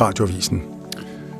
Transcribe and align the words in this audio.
Radioavisen. 0.00 0.73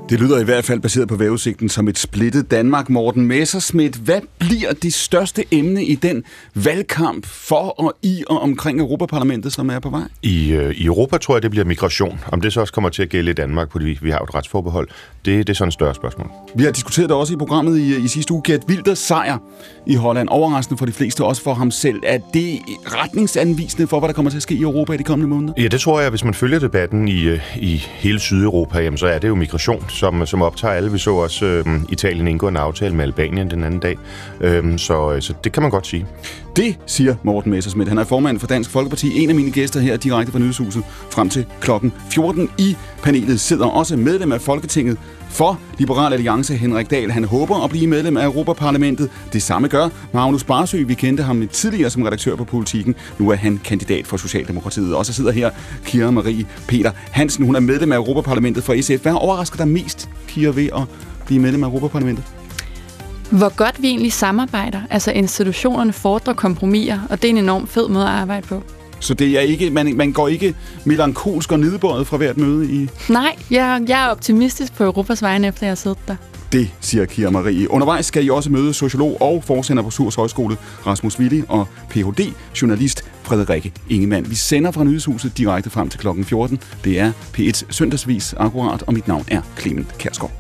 Det 0.09 0.21
lyder 0.21 0.41
i 0.41 0.45
hvert 0.45 0.65
fald 0.65 0.81
baseret 0.81 1.09
på 1.09 1.17
vejrudsigten 1.17 1.69
som 1.69 1.89
et 1.89 1.99
splittet 1.99 2.51
Danmark. 2.51 2.89
Morten 2.91 3.27
Messersmith, 3.27 4.03
hvad 4.03 4.21
bliver 4.39 4.73
det 4.73 4.95
største 4.95 5.45
emne 5.51 5.85
i 5.85 5.95
den 5.95 6.25
valgkamp 6.55 7.27
for 7.27 7.81
og 7.81 7.95
i 8.03 8.25
og 8.27 8.41
omkring 8.41 8.81
Europaparlamentet, 8.81 9.53
som 9.53 9.71
er 9.71 9.79
på 9.79 9.91
vej? 9.91 10.03
I, 10.23 10.53
øh, 10.53 10.75
I 10.75 10.87
Europa 10.87 11.17
tror 11.19 11.35
jeg, 11.35 11.43
det 11.43 11.51
bliver 11.51 11.65
migration. 11.65 12.21
Om 12.33 12.41
det 12.41 12.53
så 12.53 12.61
også 12.61 12.73
kommer 12.73 12.91
til 12.91 13.03
at 13.03 13.09
gælde 13.09 13.31
i 13.31 13.35
Danmark, 13.35 13.73
fordi 13.73 13.99
vi 14.03 14.11
har 14.11 14.19
et 14.19 14.35
retsforbehold, 14.35 14.89
det, 15.25 15.47
det 15.47 15.53
er 15.53 15.55
sådan 15.55 15.69
et 15.69 15.75
større 15.75 15.95
spørgsmål. 15.95 16.31
Vi 16.55 16.65
har 16.65 16.71
diskuteret 16.71 17.09
det 17.09 17.17
også 17.17 17.33
i 17.35 17.37
programmet 17.37 17.79
i, 17.79 17.97
i 17.97 18.09
sidste 18.09 18.33
uge. 18.33 18.43
Gert 18.45 18.61
Wilders 18.69 18.99
sejr 18.99 19.39
i 19.87 19.95
Holland. 19.95 20.29
Overraskende 20.29 20.79
for 20.79 20.87
de 20.87 20.93
fleste, 20.93 21.25
også 21.25 21.43
for 21.43 21.55
ham 21.55 21.71
selv. 21.71 22.01
Er 22.07 22.19
det 22.35 22.59
retningsanvisende 22.87 23.87
for, 23.87 23.99
hvad 23.99 24.09
der 24.09 24.15
kommer 24.15 24.31
til 24.31 24.39
at 24.39 24.43
ske 24.43 24.55
i 24.55 24.63
Europa 24.63 24.93
i 24.93 24.97
de 24.97 25.05
kommende 25.05 25.35
måneder? 25.35 25.55
Ja, 25.59 25.69
det 25.69 25.81
tror 25.81 26.01
jeg. 26.01 26.11
Hvis 26.11 26.25
man 26.25 26.35
følger 26.35 26.59
debatten 26.59 27.09
i, 27.09 27.23
øh, 27.23 27.41
i 27.57 27.77
hele 27.77 28.21
Sydeuropa, 28.21 28.79
jamen, 28.79 28.99
så 28.99 29.07
er 29.07 29.19
det 29.19 29.29
jo 29.29 29.35
migration, 29.35 29.85
som, 29.95 30.27
som 30.27 30.43
optager 30.43 30.75
alle. 30.75 30.93
Vi 30.93 30.99
så 30.99 31.15
også 31.15 31.45
øh, 31.45 31.67
Italien 31.89 32.29
indgå 32.29 32.49
en 32.49 32.57
aftale 32.57 32.95
med 32.95 33.05
Albanien 33.05 33.51
den 33.51 33.65
anden 33.65 33.81
dag. 33.81 33.97
Øhm, 34.41 34.73
øh, 34.73 34.79
så, 34.79 35.17
så 35.21 35.35
det 35.45 35.53
kan 35.53 35.63
man 35.63 35.71
godt 35.71 35.87
sige. 35.87 36.07
Det 36.57 36.79
siger 36.87 37.15
Morten 37.23 37.51
Messersmith. 37.51 37.89
Han 37.89 37.99
er 37.99 38.05
formand 38.05 38.41
for 38.41 38.47
Dansk 38.47 38.71
Folkeparti. 38.71 39.23
En 39.23 39.29
af 39.29 39.35
mine 39.35 39.51
gæster 39.51 39.81
her 39.81 39.97
direkte 39.97 40.33
fra 40.33 40.39
Nyhedshuset 40.39 40.83
frem 41.11 41.29
til 41.29 41.47
klokken 41.61 41.93
14 42.11 42.51
i 42.59 42.77
panelet 43.03 43.41
sidder 43.41 43.67
også 43.67 43.97
medlem 43.97 44.33
af 44.33 44.41
Folketinget 44.41 44.99
for 45.35 45.61
Liberal 45.79 46.13
Alliance 46.13 46.55
Henrik 46.55 46.91
Dahl. 46.91 47.11
Han 47.11 47.25
håber 47.25 47.65
at 47.65 47.71
blive 47.71 47.87
medlem 47.87 48.17
af 48.17 48.25
Europaparlamentet. 48.25 49.11
Det 49.33 49.43
samme 49.43 49.69
gør 49.69 49.89
Magnus 50.13 50.45
Barsø. 50.45 50.85
Vi 50.87 50.95
kendte 50.95 51.23
ham 51.23 51.49
tidligere 51.49 51.91
som 51.91 52.03
redaktør 52.03 52.37
på 52.37 52.45
Politiken. 52.45 52.95
Nu 53.19 53.31
er 53.31 53.35
han 53.35 53.61
kandidat 53.65 54.07
for 54.07 54.17
Socialdemokratiet. 54.17 54.95
Og 54.95 55.07
så 55.07 55.13
sidder 55.13 55.33
her 55.33 55.51
Kira 55.85 56.11
Marie 56.11 56.47
Peter 56.69 56.91
Hansen. 57.11 57.47
Hun 57.47 57.57
er 57.57 57.61
medlem 57.61 57.93
af 57.93 57.97
Europaparlamentet 57.97 58.65
for 58.65 58.83
SF. 58.83 59.03
Hvad 59.03 59.13
overrasker 59.13 59.57
dig 59.57 59.69
mest, 59.69 60.11
Kira, 60.29 60.53
ved 60.53 60.69
at 60.77 60.83
blive 61.27 61.41
medlem 61.41 61.65
af 61.65 61.69
Europaparlamentet? 61.69 62.25
Hvor 63.31 63.57
godt 63.57 63.83
vi 63.83 63.89
egentlig 63.89 64.13
samarbejder. 64.13 64.81
Altså 64.91 65.11
institutionerne 65.11 65.93
fordrer 65.93 66.35
kompromiser, 66.35 66.99
og 67.11 67.23
det 67.23 67.29
er 67.29 67.33
en 67.33 67.39
enorm 67.39 67.67
fed 67.67 67.89
måde 67.89 68.05
at 68.05 68.11
arbejde 68.11 68.47
på. 68.47 68.63
Så 69.05 69.15
det 69.15 69.29
er 69.29 69.41
ikke, 69.41 69.71
man, 69.71 69.97
man 69.97 70.13
går 70.13 70.29
ikke 70.29 70.55
melankolsk 70.85 71.53
og 71.53 71.61
nedbøjet 71.61 72.07
fra 72.07 72.17
hvert 72.17 72.37
møde 72.37 72.71
i... 72.71 72.89
Nej, 73.09 73.37
jeg, 73.51 73.83
jeg 73.89 74.05
er 74.05 74.09
optimistisk 74.09 74.75
på 74.77 74.85
Europas 74.85 75.23
vegne, 75.23 75.47
efter 75.47 75.67
jeg 75.67 75.71
har 75.71 75.75
siddet 75.75 75.99
der. 76.09 76.17
Det 76.53 76.71
siger 76.81 77.05
Kira 77.05 77.31
Marie. 77.31 77.71
Undervejs 77.71 78.07
skal 78.07 78.25
I 78.25 78.31
også 78.31 78.51
møde 78.51 78.75
sociolog 78.75 79.23
og 79.23 79.45
forsender 79.45 79.83
på 79.83 79.91
Surs 79.91 80.15
Højskole 80.15 80.57
Rasmus 80.87 81.19
Willi 81.19 81.43
og 81.49 81.69
Ph.D. 81.91 82.33
journalist 82.63 83.05
Frederikke 83.23 83.73
Ingemann. 83.91 84.31
Vi 84.31 84.35
sender 84.35 84.71
fra 84.71 84.85
Nyhedshuset 84.85 85.39
direkte 85.39 85.71
frem 85.71 85.89
til 85.89 86.01
klokken 86.01 86.25
14. 86.25 86.61
Det 86.85 87.01
er 87.01 87.13
P1 87.39 87.63
Søndagsvis 87.71 88.35
akkurat, 88.37 88.83
og 88.83 88.95
mit 88.95 89.09
navn 89.09 89.25
er 89.29 89.41
Clement 89.59 89.99
Kærsgaard. 89.99 90.33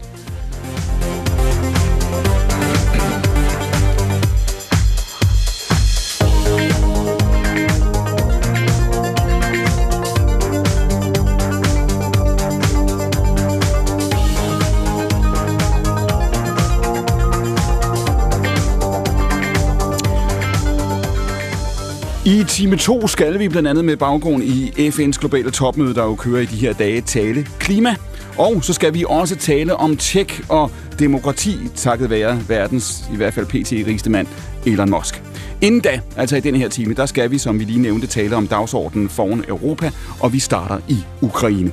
I 22.26 22.44
time 22.48 22.76
2 22.76 23.06
skal 23.06 23.38
vi 23.38 23.48
blandt 23.48 23.68
andet 23.68 23.84
med 23.84 23.96
baggrund 23.96 24.42
i 24.42 24.88
FN's 24.88 25.18
globale 25.20 25.50
topmøde, 25.50 25.94
der 25.94 26.04
jo 26.04 26.14
kører 26.14 26.40
i 26.40 26.44
de 26.44 26.56
her 26.56 26.72
dage, 26.72 27.00
tale 27.00 27.46
klima. 27.58 27.94
Og 28.38 28.64
så 28.64 28.72
skal 28.72 28.94
vi 28.94 29.04
også 29.08 29.36
tale 29.36 29.76
om 29.76 29.96
tech 29.96 30.40
og 30.48 30.70
demokrati, 30.98 31.56
takket 31.76 32.10
være 32.10 32.40
verdens, 32.48 33.04
i 33.12 33.16
hvert 33.16 33.34
fald 33.34 33.46
pt. 33.46 33.72
rigeste 33.86 34.10
mand, 34.10 34.26
Elon 34.66 34.90
Musk. 34.90 35.22
Inden 35.64 35.80
da, 35.80 36.00
altså 36.16 36.36
i 36.36 36.40
den 36.40 36.54
her 36.54 36.68
time, 36.68 36.94
der 36.94 37.06
skal 37.06 37.30
vi, 37.30 37.38
som 37.38 37.58
vi 37.58 37.64
lige 37.64 37.80
nævnte, 37.80 38.06
tale 38.06 38.36
om 38.36 38.46
dagsordenen 38.46 39.08
foran 39.08 39.44
Europa, 39.48 39.90
og 40.20 40.32
vi 40.32 40.38
starter 40.38 40.78
i 40.88 40.96
Ukraine. 41.22 41.72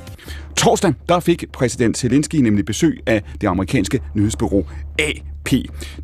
Torsdag, 0.56 0.94
der 1.08 1.20
fik 1.20 1.44
præsident 1.52 1.98
Zelensky 1.98 2.36
nemlig 2.36 2.64
besøg 2.64 3.00
af 3.06 3.22
det 3.40 3.46
amerikanske 3.46 4.00
nyhedsbureau 4.14 4.64
AP. 4.98 5.52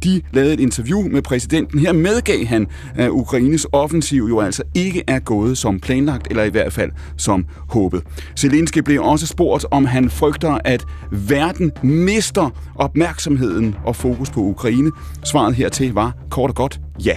De 0.05 0.21
lavede 0.33 0.55
et 0.55 0.61
interview 0.61 1.09
med 1.09 1.23
præsidenten. 1.23 1.79
Her 1.79 1.93
medgav 1.93 2.45
han, 2.45 2.67
at 2.95 3.11
Ukraines 3.11 3.67
offensiv 3.73 4.27
jo 4.29 4.41
altså 4.41 4.63
ikke 4.75 5.03
er 5.07 5.19
gået 5.19 5.59
som 5.59 5.81
planlagt, 5.81 6.27
eller 6.31 6.43
i 6.45 6.51
hvert 6.51 6.73
fald 6.73 6.91
som 7.17 7.47
håbet. 7.69 8.03
Zelensky 8.37 8.79
blev 8.79 9.03
også 9.03 9.27
spurgt, 9.27 9.67
om 9.71 9.85
han 9.85 10.11
frygter, 10.11 10.59
at 10.65 10.85
verden 11.13 11.73
mister 11.83 12.51
opmærksomheden 12.75 13.75
og 13.85 13.97
fokus 13.97 14.31
på 14.31 14.41
Ukraine. 14.41 14.91
Svaret 15.25 15.55
hertil 15.55 15.93
var 15.93 16.17
kort 16.31 16.51
og 16.51 16.57
godt 16.57 16.81
ja. 17.05 17.17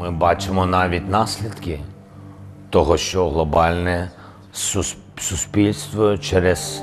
Ми 0.00 0.10
бачимо 0.10 0.66
навіть 0.66 1.08
наслідки 1.08 1.80
того, 2.70 2.96
що 2.96 3.30
глобальне 3.30 4.10
суспільство 5.18 6.18
через 6.18 6.82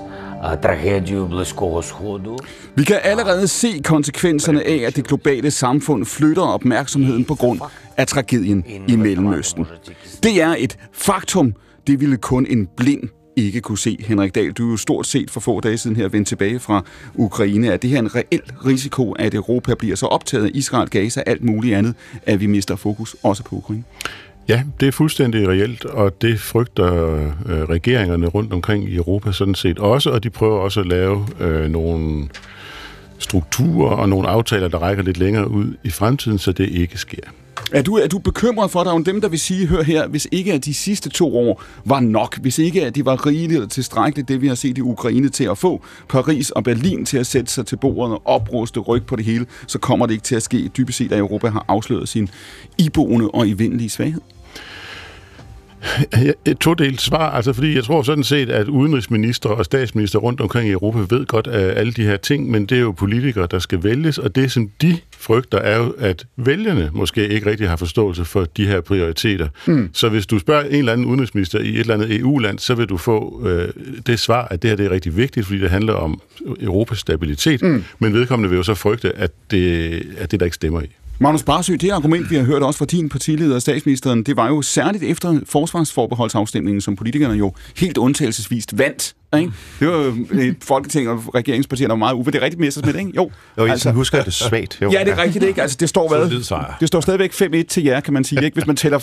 tragedie 0.62 1.26
Близького 1.26 1.82
Sходу. 1.82 2.38
Vi 2.76 2.84
kan 2.84 3.00
allerede 3.04 3.48
se 3.48 3.80
konsekvenserne 3.84 4.64
af, 4.64 4.84
at 4.88 4.96
det 4.96 5.08
globale 5.08 5.52
samfund 5.52 6.06
flytter 6.06 6.42
opmærksomheden 6.42 7.26
på 7.26 7.36
grund 7.36 7.60
af 7.98 8.08
tragedien 8.08 8.64
i 8.88 8.96
Mellemøsten. 8.96 9.66
Det 10.24 10.42
er 10.42 10.56
et 10.58 10.78
faktum. 10.94 11.54
Det 11.88 12.00
ville 12.00 12.18
kun 12.18 12.46
en 12.50 12.68
blind 12.78 13.04
ikke 13.37 13.61
kunne 13.61 13.79
se. 13.79 13.97
Henrik 14.01 14.35
Dahl, 14.35 14.53
du 14.53 14.67
er 14.67 14.71
jo 14.71 14.77
stort 14.77 15.07
set 15.07 15.31
for 15.31 15.41
få 15.41 15.61
dage 15.61 15.79
siden 15.79 15.97
her 15.97 16.09
vendt 16.09 16.29
tilbage 16.29 16.59
fra 16.59 16.85
Ukraine. 17.15 17.69
Er 17.69 17.77
det 17.77 17.91
her 17.91 17.99
en 17.99 18.15
reel 18.15 18.43
risiko, 18.67 19.13
at 19.13 19.35
Europa 19.35 19.75
bliver 19.75 19.97
så 19.97 20.07
optaget 20.07 20.45
af 20.45 20.51
Israel, 20.55 20.89
Gaza 20.89 21.21
og 21.21 21.29
alt 21.29 21.45
muligt 21.45 21.77
andet, 21.77 21.95
at 22.23 22.41
vi 22.41 22.47
mister 22.47 22.77
fokus 22.77 23.17
også 23.23 23.45
på 23.45 23.57
Ukraine? 23.57 23.85
Ja, 24.49 24.63
det 24.81 24.89
er 24.89 24.93
fuldstændig 24.93 25.49
reelt, 25.49 25.85
og 25.85 26.23
det 26.23 26.41
frygter 26.41 27.15
øh, 27.47 27.63
regeringerne 27.63 28.27
rundt 28.27 28.53
omkring 28.53 28.89
i 28.89 28.97
Europa 28.97 29.33
sådan 29.33 29.55
set 29.55 29.79
også, 29.79 30.11
og 30.11 30.25
de 30.25 30.31
prøver 30.31 30.61
også 30.61 30.81
at 30.81 30.87
lave 30.87 31.27
øh, 31.41 31.71
nogle 31.71 32.29
strukturer 33.19 33.97
og 33.97 34.09
nogle 34.09 34.29
aftaler, 34.29 34.69
der 34.69 34.79
rækker 34.79 35.03
lidt 35.03 35.19
længere 35.19 35.51
ud 35.51 35.75
i 35.85 35.91
fremtiden, 35.91 36.39
så 36.39 36.53
det 36.53 36.69
ikke 36.69 36.99
sker. 36.99 37.23
Er 37.75 37.83
du, 37.83 37.97
er 37.97 38.07
du 38.07 38.19
bekymret 38.19 38.71
for, 38.71 38.81
at 38.81 38.87
der 38.87 38.93
er 38.95 38.99
dem, 38.99 39.21
der 39.21 39.29
vil 39.29 39.39
sige, 39.39 39.67
hør 39.67 39.83
her, 39.83 40.07
hvis 40.07 40.29
ikke 40.33 40.53
at 40.53 40.65
de 40.65 40.75
sidste 40.75 41.11
to 41.11 41.37
år 41.37 41.63
var 41.85 42.01
nok, 42.01 42.39
hvis 42.39 42.59
ikke 42.59 42.87
at 42.87 42.95
de 42.95 43.05
var 43.05 43.27
rigeligt 43.27 43.63
og 43.63 43.71
tilstrækkeligt, 43.71 44.29
det 44.29 44.43
vi 44.43 44.49
har 44.49 44.55
set 44.55 44.79
i 44.79 44.81
Ukraine 44.81 45.29
til 45.29 45.45
at 45.45 45.59
få 45.59 45.81
Paris 46.09 46.51
og 46.51 46.65
Berlin 46.65 47.05
til 47.05 47.19
at 47.19 47.27
sætte 47.27 47.53
sig 47.53 47.67
til 47.67 47.77
bordet 47.77 48.15
og 48.15 48.23
opruste 48.25 48.81
ryg 48.81 49.07
på 49.07 49.17
det 49.17 49.25
hele, 49.25 49.47
så 49.67 49.79
kommer 49.79 50.07
det 50.07 50.15
ikke 50.15 50.25
til 50.25 50.37
at 50.37 50.43
ske. 50.43 50.69
Dybest 50.69 50.99
set, 50.99 51.13
at 51.13 51.19
Europa 51.19 51.49
har 51.49 51.65
afsløret 51.69 52.09
sin 52.09 52.29
iboende 52.79 53.29
og 53.31 53.49
evindelige 53.49 53.91
svaghed. 53.91 54.34
Et 56.45 56.59
todelt 56.59 57.01
svar, 57.01 57.31
altså 57.31 57.53
fordi 57.53 57.75
jeg 57.75 57.85
tror 57.85 58.03
sådan 58.03 58.25
set, 58.25 58.51
at 58.51 58.69
udenrigsminister 58.69 59.49
og 59.49 59.65
statsminister 59.65 60.19
rundt 60.19 60.41
omkring 60.41 60.69
i 60.69 60.73
Europa 60.73 61.17
ved 61.17 61.27
godt 61.27 61.47
af 61.47 61.81
alle 61.81 61.93
de 61.93 62.03
her 62.03 62.17
ting, 62.17 62.51
men 62.51 62.67
det 62.67 62.77
er 62.77 62.83
jo 62.83 62.93
politikere, 62.93 63.49
der 63.51 63.59
skal 63.59 63.85
vælges, 63.85 64.19
og 64.19 64.35
det 64.35 64.53
som 64.53 64.71
de 64.83 64.99
frygter 65.19 65.59
er 65.59 65.77
jo, 65.77 65.95
at 65.99 66.27
vælgerne 66.37 66.91
måske 66.93 67.29
ikke 67.29 67.51
rigtig 67.51 67.69
har 67.69 67.77
forståelse 67.77 68.25
for 68.25 68.45
de 68.45 68.67
her 68.67 68.81
prioriteter. 68.81 69.49
Mm. 69.67 69.91
Så 69.93 70.09
hvis 70.09 70.27
du 70.27 70.39
spørger 70.39 70.65
en 70.65 70.75
eller 70.75 70.93
anden 70.93 71.07
udenrigsminister 71.07 71.59
i 71.59 71.69
et 71.69 71.81
eller 71.81 71.95
andet 71.95 72.17
EU-land, 72.17 72.59
så 72.59 72.75
vil 72.75 72.87
du 72.87 72.97
få 72.97 73.49
øh, 73.49 73.69
det 74.07 74.19
svar, 74.19 74.49
at 74.51 74.63
det 74.63 74.71
her 74.71 74.77
det 74.77 74.87
er 74.87 74.91
rigtig 74.91 75.17
vigtigt, 75.17 75.47
fordi 75.47 75.59
det 75.59 75.71
handler 75.71 75.93
om 75.93 76.21
Europas 76.61 76.99
stabilitet, 76.99 77.63
mm. 77.63 77.85
men 77.99 78.13
vedkommende 78.13 78.51
vil 78.51 78.57
jo 78.57 78.63
så 78.63 78.75
frygte, 78.75 79.17
at 79.17 79.31
det, 79.51 80.03
at 80.19 80.31
det 80.31 80.41
der 80.41 80.47
ikke 80.47 80.55
stemmer 80.55 80.81
i. 80.81 80.87
Magnus 81.19 81.43
Barsø, 81.43 81.77
det 81.81 81.91
argument, 81.91 82.31
vi 82.31 82.37
har 82.37 82.43
hørt 82.43 82.63
også 82.63 82.79
fra 82.79 82.85
din 82.85 83.09
partileder, 83.09 83.55
og 83.55 83.63
statsministeren, 83.63 84.23
det 84.23 84.37
var 84.37 84.49
jo 84.49 84.63
særligt 84.63 85.05
efter 85.05 85.41
forsvarsforbeholdsafstemningen, 85.47 86.81
som 86.81 86.97
politikerne 86.97 87.35
jo 87.35 87.53
helt 87.77 87.99
undtagelsesvist 87.99 88.79
vandt 88.79 89.15
ikke? 89.37 89.53
Det 89.81 89.89
var 89.89 90.17
et 90.41 90.57
folketing 90.63 91.09
og 91.09 91.35
regeringspartierne, 91.35 91.89
der 91.89 91.95
var 91.95 91.99
meget 91.99 92.15
uve. 92.15 92.25
Det 92.25 92.35
er 92.35 92.41
rigtigt 92.41 92.61
Messersmith, 92.61 92.99
ikke? 92.99 93.13
Jo. 93.17 93.31
Jo, 93.59 93.65
altså, 93.65 93.89
jeg 93.89 93.95
husker 93.95 94.23
det 94.23 94.33
svagt. 94.35 94.79
Jo. 94.83 94.91
Ja, 94.93 95.05
det 95.05 95.13
er 95.13 95.19
rigtigt, 95.19 95.45
ikke? 95.45 95.63
Altså, 95.63 95.77
det 95.81 95.89
står 95.89 96.09
hvad? 96.09 96.31
Det 96.81 96.89
står 96.89 97.01
stadigvæk 97.01 97.33
5-1 97.33 97.63
til 97.63 97.85
jer, 97.85 98.01
kan 98.01 98.15
man 98.15 98.25
sige, 98.25 98.45
ikke? 98.45 98.55
Hvis 98.55 98.67
man 98.67 98.77
tæller 98.77 98.99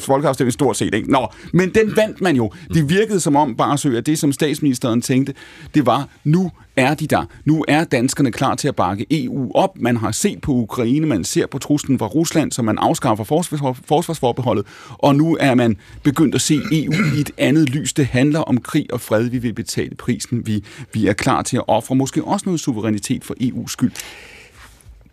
folkeafstemningen 0.00 0.52
stort 0.52 0.76
set, 0.76 0.94
ikke? 0.94 1.12
Nå, 1.12 1.28
men 1.52 1.74
den 1.74 1.96
vandt 1.96 2.20
man 2.20 2.36
jo. 2.36 2.52
Det 2.74 2.88
virkede 2.88 3.20
som 3.20 3.36
om, 3.36 3.56
Barsø, 3.56 3.96
at 3.96 4.06
det, 4.06 4.18
som 4.18 4.32
statsministeren 4.32 5.02
tænkte, 5.02 5.34
det 5.74 5.86
var, 5.86 6.08
nu 6.24 6.50
er 6.76 6.94
de 6.94 7.06
der. 7.06 7.24
Nu 7.44 7.64
er 7.68 7.84
danskerne 7.84 8.32
klar 8.32 8.54
til 8.54 8.68
at 8.68 8.76
bakke 8.76 9.06
EU 9.10 9.52
op. 9.54 9.70
Man 9.76 9.96
har 9.96 10.12
set 10.12 10.40
på 10.40 10.52
Ukraine, 10.52 11.06
man 11.06 11.24
ser 11.24 11.46
på 11.46 11.58
truslen 11.58 11.98
fra 11.98 12.06
Rusland, 12.06 12.52
så 12.52 12.62
man 12.62 12.78
afskaffer 12.78 13.24
forsvarsforbeholdet, 13.84 14.66
og 14.88 15.14
nu 15.14 15.36
er 15.40 15.54
man 15.54 15.76
begyndt 16.02 16.34
at 16.34 16.40
se 16.40 16.60
EU 16.72 16.92
i 17.16 17.20
et 17.20 17.30
andet 17.38 17.70
lys. 17.70 17.92
Det 17.92 18.06
handler 18.06 18.40
om 18.40 18.60
krig 18.60 18.86
og 18.92 19.00
fred. 19.00 19.22
Vi 19.22 19.38
vil 19.38 19.54
betale 19.70 19.94
prisen. 19.94 20.46
Vi, 20.46 20.64
vi 20.92 21.06
er 21.06 21.12
klar 21.12 21.42
til 21.42 21.56
at 21.56 21.64
ofre 21.66 21.94
måske 21.94 22.24
også 22.24 22.46
noget 22.46 22.60
suverænitet 22.60 23.24
for 23.24 23.34
EU's 23.40 23.68
skyld. 23.68 23.92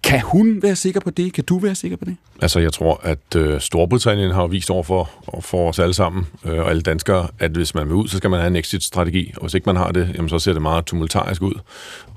Kan 0.03 0.21
hun 0.21 0.61
være 0.61 0.75
sikker 0.75 0.99
på 0.99 1.09
det? 1.09 1.33
Kan 1.33 1.43
du 1.43 1.59
være 1.59 1.75
sikker 1.75 1.97
på 1.97 2.05
det? 2.05 2.17
Altså, 2.41 2.59
jeg 2.59 2.73
tror, 2.73 2.99
at 3.03 3.35
øh, 3.35 3.61
Storbritannien 3.61 4.31
har 4.31 4.47
vist 4.47 4.69
over 4.71 4.83
for, 4.83 5.09
for 5.41 5.69
os 5.69 5.79
alle 5.79 5.93
sammen, 5.93 6.25
øh, 6.45 6.59
og 6.59 6.69
alle 6.69 6.81
danskere, 6.81 7.27
at 7.39 7.51
hvis 7.51 7.75
man 7.75 7.87
vil 7.87 7.95
ud, 7.95 8.07
så 8.07 8.17
skal 8.17 8.29
man 8.29 8.39
have 8.39 8.47
en 8.47 8.55
exit-strategi, 8.55 9.33
og 9.37 9.41
hvis 9.41 9.53
ikke 9.53 9.65
man 9.65 9.75
har 9.75 9.91
det, 9.91 10.11
jamen, 10.15 10.29
så 10.29 10.39
ser 10.39 10.53
det 10.53 10.61
meget 10.61 10.85
tumultarisk 10.85 11.41
ud, 11.41 11.53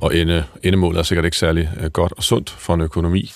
og 0.01 0.17
ende, 0.17 0.45
endemålet 0.63 0.99
er 0.99 1.03
sikkert 1.03 1.25
ikke 1.25 1.37
særlig 1.37 1.71
øh, 1.81 1.91
godt 1.91 2.13
og 2.17 2.23
sundt 2.23 2.51
for 2.51 2.75
en 2.75 2.81
økonomi. 2.81 3.33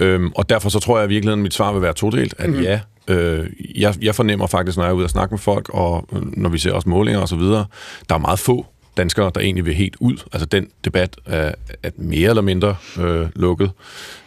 Øhm, 0.00 0.32
og 0.34 0.48
derfor 0.48 0.68
så 0.68 0.78
tror 0.78 0.98
jeg 0.98 1.06
i 1.06 1.08
virkeligheden, 1.08 1.40
at 1.40 1.42
mit 1.42 1.54
svar 1.54 1.72
vil 1.72 1.82
være 1.82 1.92
todelt, 1.92 2.34
at 2.38 2.48
mm-hmm. 2.48 2.64
ja, 2.64 2.80
øh, 3.08 3.46
jeg, 3.74 3.94
jeg 4.02 4.14
fornemmer 4.14 4.46
faktisk, 4.46 4.76
når 4.76 4.84
jeg 4.84 4.90
er 4.90 4.94
ude 4.94 5.04
og 5.04 5.10
snakke 5.10 5.32
med 5.32 5.38
folk, 5.38 5.68
og 5.72 6.08
når 6.12 6.48
vi 6.48 6.58
ser 6.58 6.72
også 6.72 6.88
målinger 6.88 7.20
osv., 7.20 7.40
der 7.40 7.64
er 8.10 8.18
meget 8.18 8.38
få 8.38 8.66
danskere, 8.96 9.30
der 9.34 9.40
egentlig 9.40 9.66
vil 9.66 9.74
helt 9.74 9.96
ud. 10.00 10.16
Altså 10.32 10.46
den 10.46 10.68
debat 10.84 11.16
er, 11.26 11.52
er 11.82 11.90
mere 11.96 12.28
eller 12.30 12.42
mindre 12.42 12.76
øh, 13.00 13.26
lukket. 13.36 13.70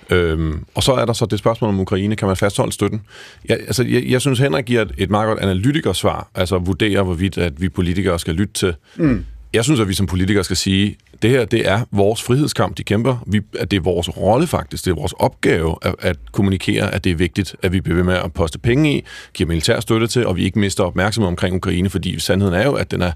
Øhm, 0.10 0.66
og 0.76 0.84
så 0.84 0.94
er 0.94 1.06
der 1.06 1.14
så 1.14 1.26
det 1.26 1.40
spørgsmål 1.40 1.70
om 1.70 1.80
Ukraine. 1.80 2.16
Kan 2.16 2.28
man 2.28 2.38
fastholde 2.38 2.72
støtten? 2.72 3.02
Jeg, 3.50 3.58
altså, 3.60 3.84
jeg, 3.84 4.04
jeg 4.06 4.22
synes, 4.22 4.40
Henrik 4.40 4.66
giver 4.66 4.82
et, 4.82 4.92
et 4.98 5.10
meget 5.10 5.28
godt 5.28 5.40
analytikersvar, 5.40 6.30
altså 6.36 6.58
vurderer, 6.58 7.04
hvorvidt 7.04 7.38
at 7.38 7.62
vi 7.62 7.70
politikere 7.70 8.20
skal 8.20 8.36
lytte 8.36 8.54
til. 8.54 8.76
Mm. 8.96 9.26
Jeg 9.54 9.64
synes, 9.64 9.80
at 9.80 9.88
vi 9.88 9.94
som 9.94 10.06
politikere 10.06 10.44
skal 10.44 10.58
sige, 10.58 10.98
det 11.22 11.30
her, 11.30 11.46
det 11.46 11.70
er 11.70 11.82
vores 11.92 12.24
frihedskamp, 12.24 12.78
de 12.78 12.84
kæmper. 12.84 13.24
Vi, 13.28 13.42
at 13.60 13.72
det 13.72 13.78
er 13.78 13.82
vores 13.82 14.18
rolle 14.18 14.48
faktisk, 14.48 14.86
det 14.86 14.92
er 14.92 14.96
vores 14.96 15.14
opgave 15.14 15.76
at, 15.82 15.96
at 16.00 16.18
kommunikere, 16.32 16.94
at 16.94 17.04
det 17.04 17.12
er 17.12 17.16
vigtigt, 17.16 17.56
at 17.62 17.74
vi 17.74 17.82
bliver 17.82 17.96
ved 17.96 18.04
med 18.04 18.14
at 18.14 18.34
poste 18.34 18.60
penge 18.60 18.98
i, 18.98 19.06
giver 19.34 19.48
militær 19.48 19.80
støtte 19.80 20.08
til, 20.08 20.28
og 20.28 20.36
vi 20.36 20.44
ikke 20.44 20.60
mister 20.60 20.84
opmærksomhed 20.84 21.28
omkring 21.28 21.56
Ukraine, 21.56 21.90
fordi 21.90 22.20
sandheden 22.20 22.54
er 22.54 22.66
jo, 22.66 22.74
at 22.74 22.92
den 22.92 23.02
er, 23.02 23.12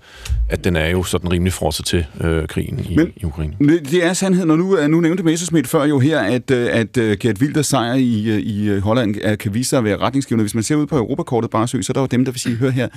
at 0.50 0.63
den 0.63 0.75
er 0.75 0.88
jo 0.88 1.04
sådan 1.04 1.31
rimelig 1.31 1.54
frosset 1.54 1.86
til 1.86 2.06
øh, 2.22 2.48
krigen 2.48 2.86
i, 2.90 2.95
Men, 2.95 3.13
i 3.16 3.25
Ukraine. 3.25 3.54
Det 3.80 4.06
er 4.06 4.13
sandheden, 4.13 4.51
og 4.51 4.57
nu, 4.57 4.88
nu 4.88 5.01
nævnte 5.01 5.24
Messersmith 5.24 5.69
før 5.69 5.86
jo 5.86 6.00
her, 6.00 6.19
at, 6.19 6.51
øh, 6.51 6.69
at 6.72 6.98
uh, 6.98 7.12
Gert 7.19 7.42
Wilders 7.42 7.68
sejr 7.68 7.94
i, 7.94 8.40
i 8.40 8.80
Holland 8.80 9.38
kan 9.38 9.54
vise 9.54 9.69
sig 9.69 9.78
at 9.78 9.83
være 9.83 9.98
retningsgivende. 9.98 10.44
Hvis 10.44 10.54
man 10.54 10.63
ser 10.63 10.75
ud 10.75 10.86
på 10.86 10.98
Europakortet 10.98 11.50
bare 11.50 11.68
så 11.68 11.78
er 11.90 11.94
der 11.94 12.01
jo 12.01 12.07
dem, 12.07 12.25
der 12.25 12.31
vil 12.31 12.42
sige, 12.42 12.56
hør 12.56 12.69
her, 12.69 12.88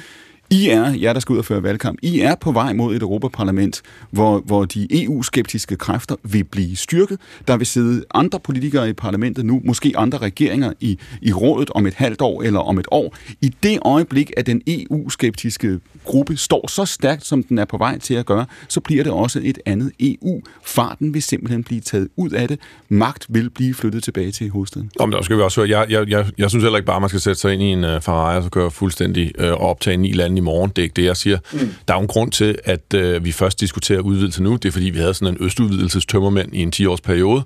i 0.52 0.68
er, 0.68 0.94
jer 1.00 1.12
der 1.12 1.20
skal 1.20 1.32
ud 1.32 1.38
og 1.38 1.44
føre 1.44 1.62
valgkamp, 1.62 1.98
I 2.02 2.20
er 2.20 2.34
på 2.34 2.52
vej 2.52 2.72
mod 2.72 2.96
et 2.96 3.02
Europaparlament, 3.02 3.82
hvor, 4.10 4.38
hvor 4.38 4.64
de 4.64 5.04
EU-skeptiske 5.04 5.76
kræfter 5.76 6.16
vil 6.22 6.44
blive 6.44 6.76
styrket. 6.76 7.18
Der 7.48 7.56
vil 7.56 7.66
sidde 7.66 8.04
andre 8.14 8.40
politikere 8.40 8.88
i 8.88 8.92
parlamentet 8.92 9.46
nu, 9.46 9.60
måske 9.64 9.92
andre 9.96 10.18
regeringer 10.18 10.72
i, 10.80 10.98
i 11.22 11.32
rådet 11.32 11.70
om 11.70 11.86
et 11.86 11.94
halvt 11.94 12.22
år 12.22 12.42
eller 12.42 12.60
om 12.60 12.78
et 12.78 12.86
år. 12.90 13.16
I 13.40 13.54
det 13.62 13.78
øjeblik, 13.82 14.32
at 14.36 14.46
den 14.46 14.62
EU-skeptiske 14.66 15.80
gruppe 16.04 16.36
står 16.36 16.68
så 16.68 16.84
stærkt, 16.84 17.26
som 17.26 17.42
den 17.42 17.58
er 17.58 17.64
på 17.64 17.76
vej 17.78 17.98
til 17.98 18.14
at 18.14 18.26
gøre, 18.26 18.46
så 18.68 18.80
bliver 18.80 19.04
det 19.04 19.12
også 19.12 19.40
et 19.42 19.58
andet 19.66 19.92
EU. 20.00 20.42
Farten 20.64 21.14
vil 21.14 21.22
simpelthen 21.22 21.64
blive 21.64 21.80
taget 21.80 22.08
ud 22.16 22.30
af 22.30 22.48
det. 22.48 22.60
Magt 22.88 23.26
vil 23.28 23.50
blive 23.50 23.74
flyttet 23.74 24.02
tilbage 24.02 24.30
til 24.30 24.50
hovedstaden. 24.50 24.90
Om 25.00 25.10
der 25.10 25.22
skal 25.22 25.36
vi 25.36 25.42
også 25.42 25.60
høre, 25.60 25.78
jeg, 25.78 25.90
jeg, 25.90 26.08
jeg, 26.08 26.26
jeg 26.38 26.50
synes 26.50 26.62
heller 26.62 26.76
ikke 26.76 26.86
bare, 26.86 26.96
at 26.96 27.02
man 27.02 27.08
skal 27.08 27.20
sætte 27.20 27.40
sig 27.40 27.52
ind 27.52 27.62
i 27.62 27.66
en 27.66 27.84
uh, 27.84 27.90
Ferrari 27.90 28.36
og 28.36 28.42
så 28.42 28.50
køre 28.50 28.70
fuldstændig 28.70 29.32
uh, 29.38 29.44
og 29.44 29.58
optage 29.58 29.96
ni 29.96 30.12
lande 30.12 30.39
i 30.40 30.44
morgen. 30.44 30.70
Det 30.76 30.78
er 30.78 30.82
ikke 30.82 30.96
det, 30.96 31.04
jeg 31.04 31.16
siger. 31.16 31.38
Mm. 31.52 31.58
Der 31.88 31.94
er 31.94 31.98
jo 31.98 32.02
en 32.02 32.08
grund 32.08 32.32
til, 32.32 32.58
at 32.64 32.94
uh, 32.94 33.24
vi 33.24 33.32
først 33.32 33.60
diskuterer 33.60 34.00
udvidelse 34.00 34.42
nu. 34.42 34.52
Det 34.52 34.64
er, 34.64 34.72
fordi 34.72 34.90
vi 34.90 34.98
havde 34.98 35.14
sådan 35.14 35.34
en 35.34 35.44
østudvidelsestømmermænd 35.44 36.54
i 36.54 36.62
en 36.62 36.72
10-års 36.76 37.00
periode. 37.00 37.42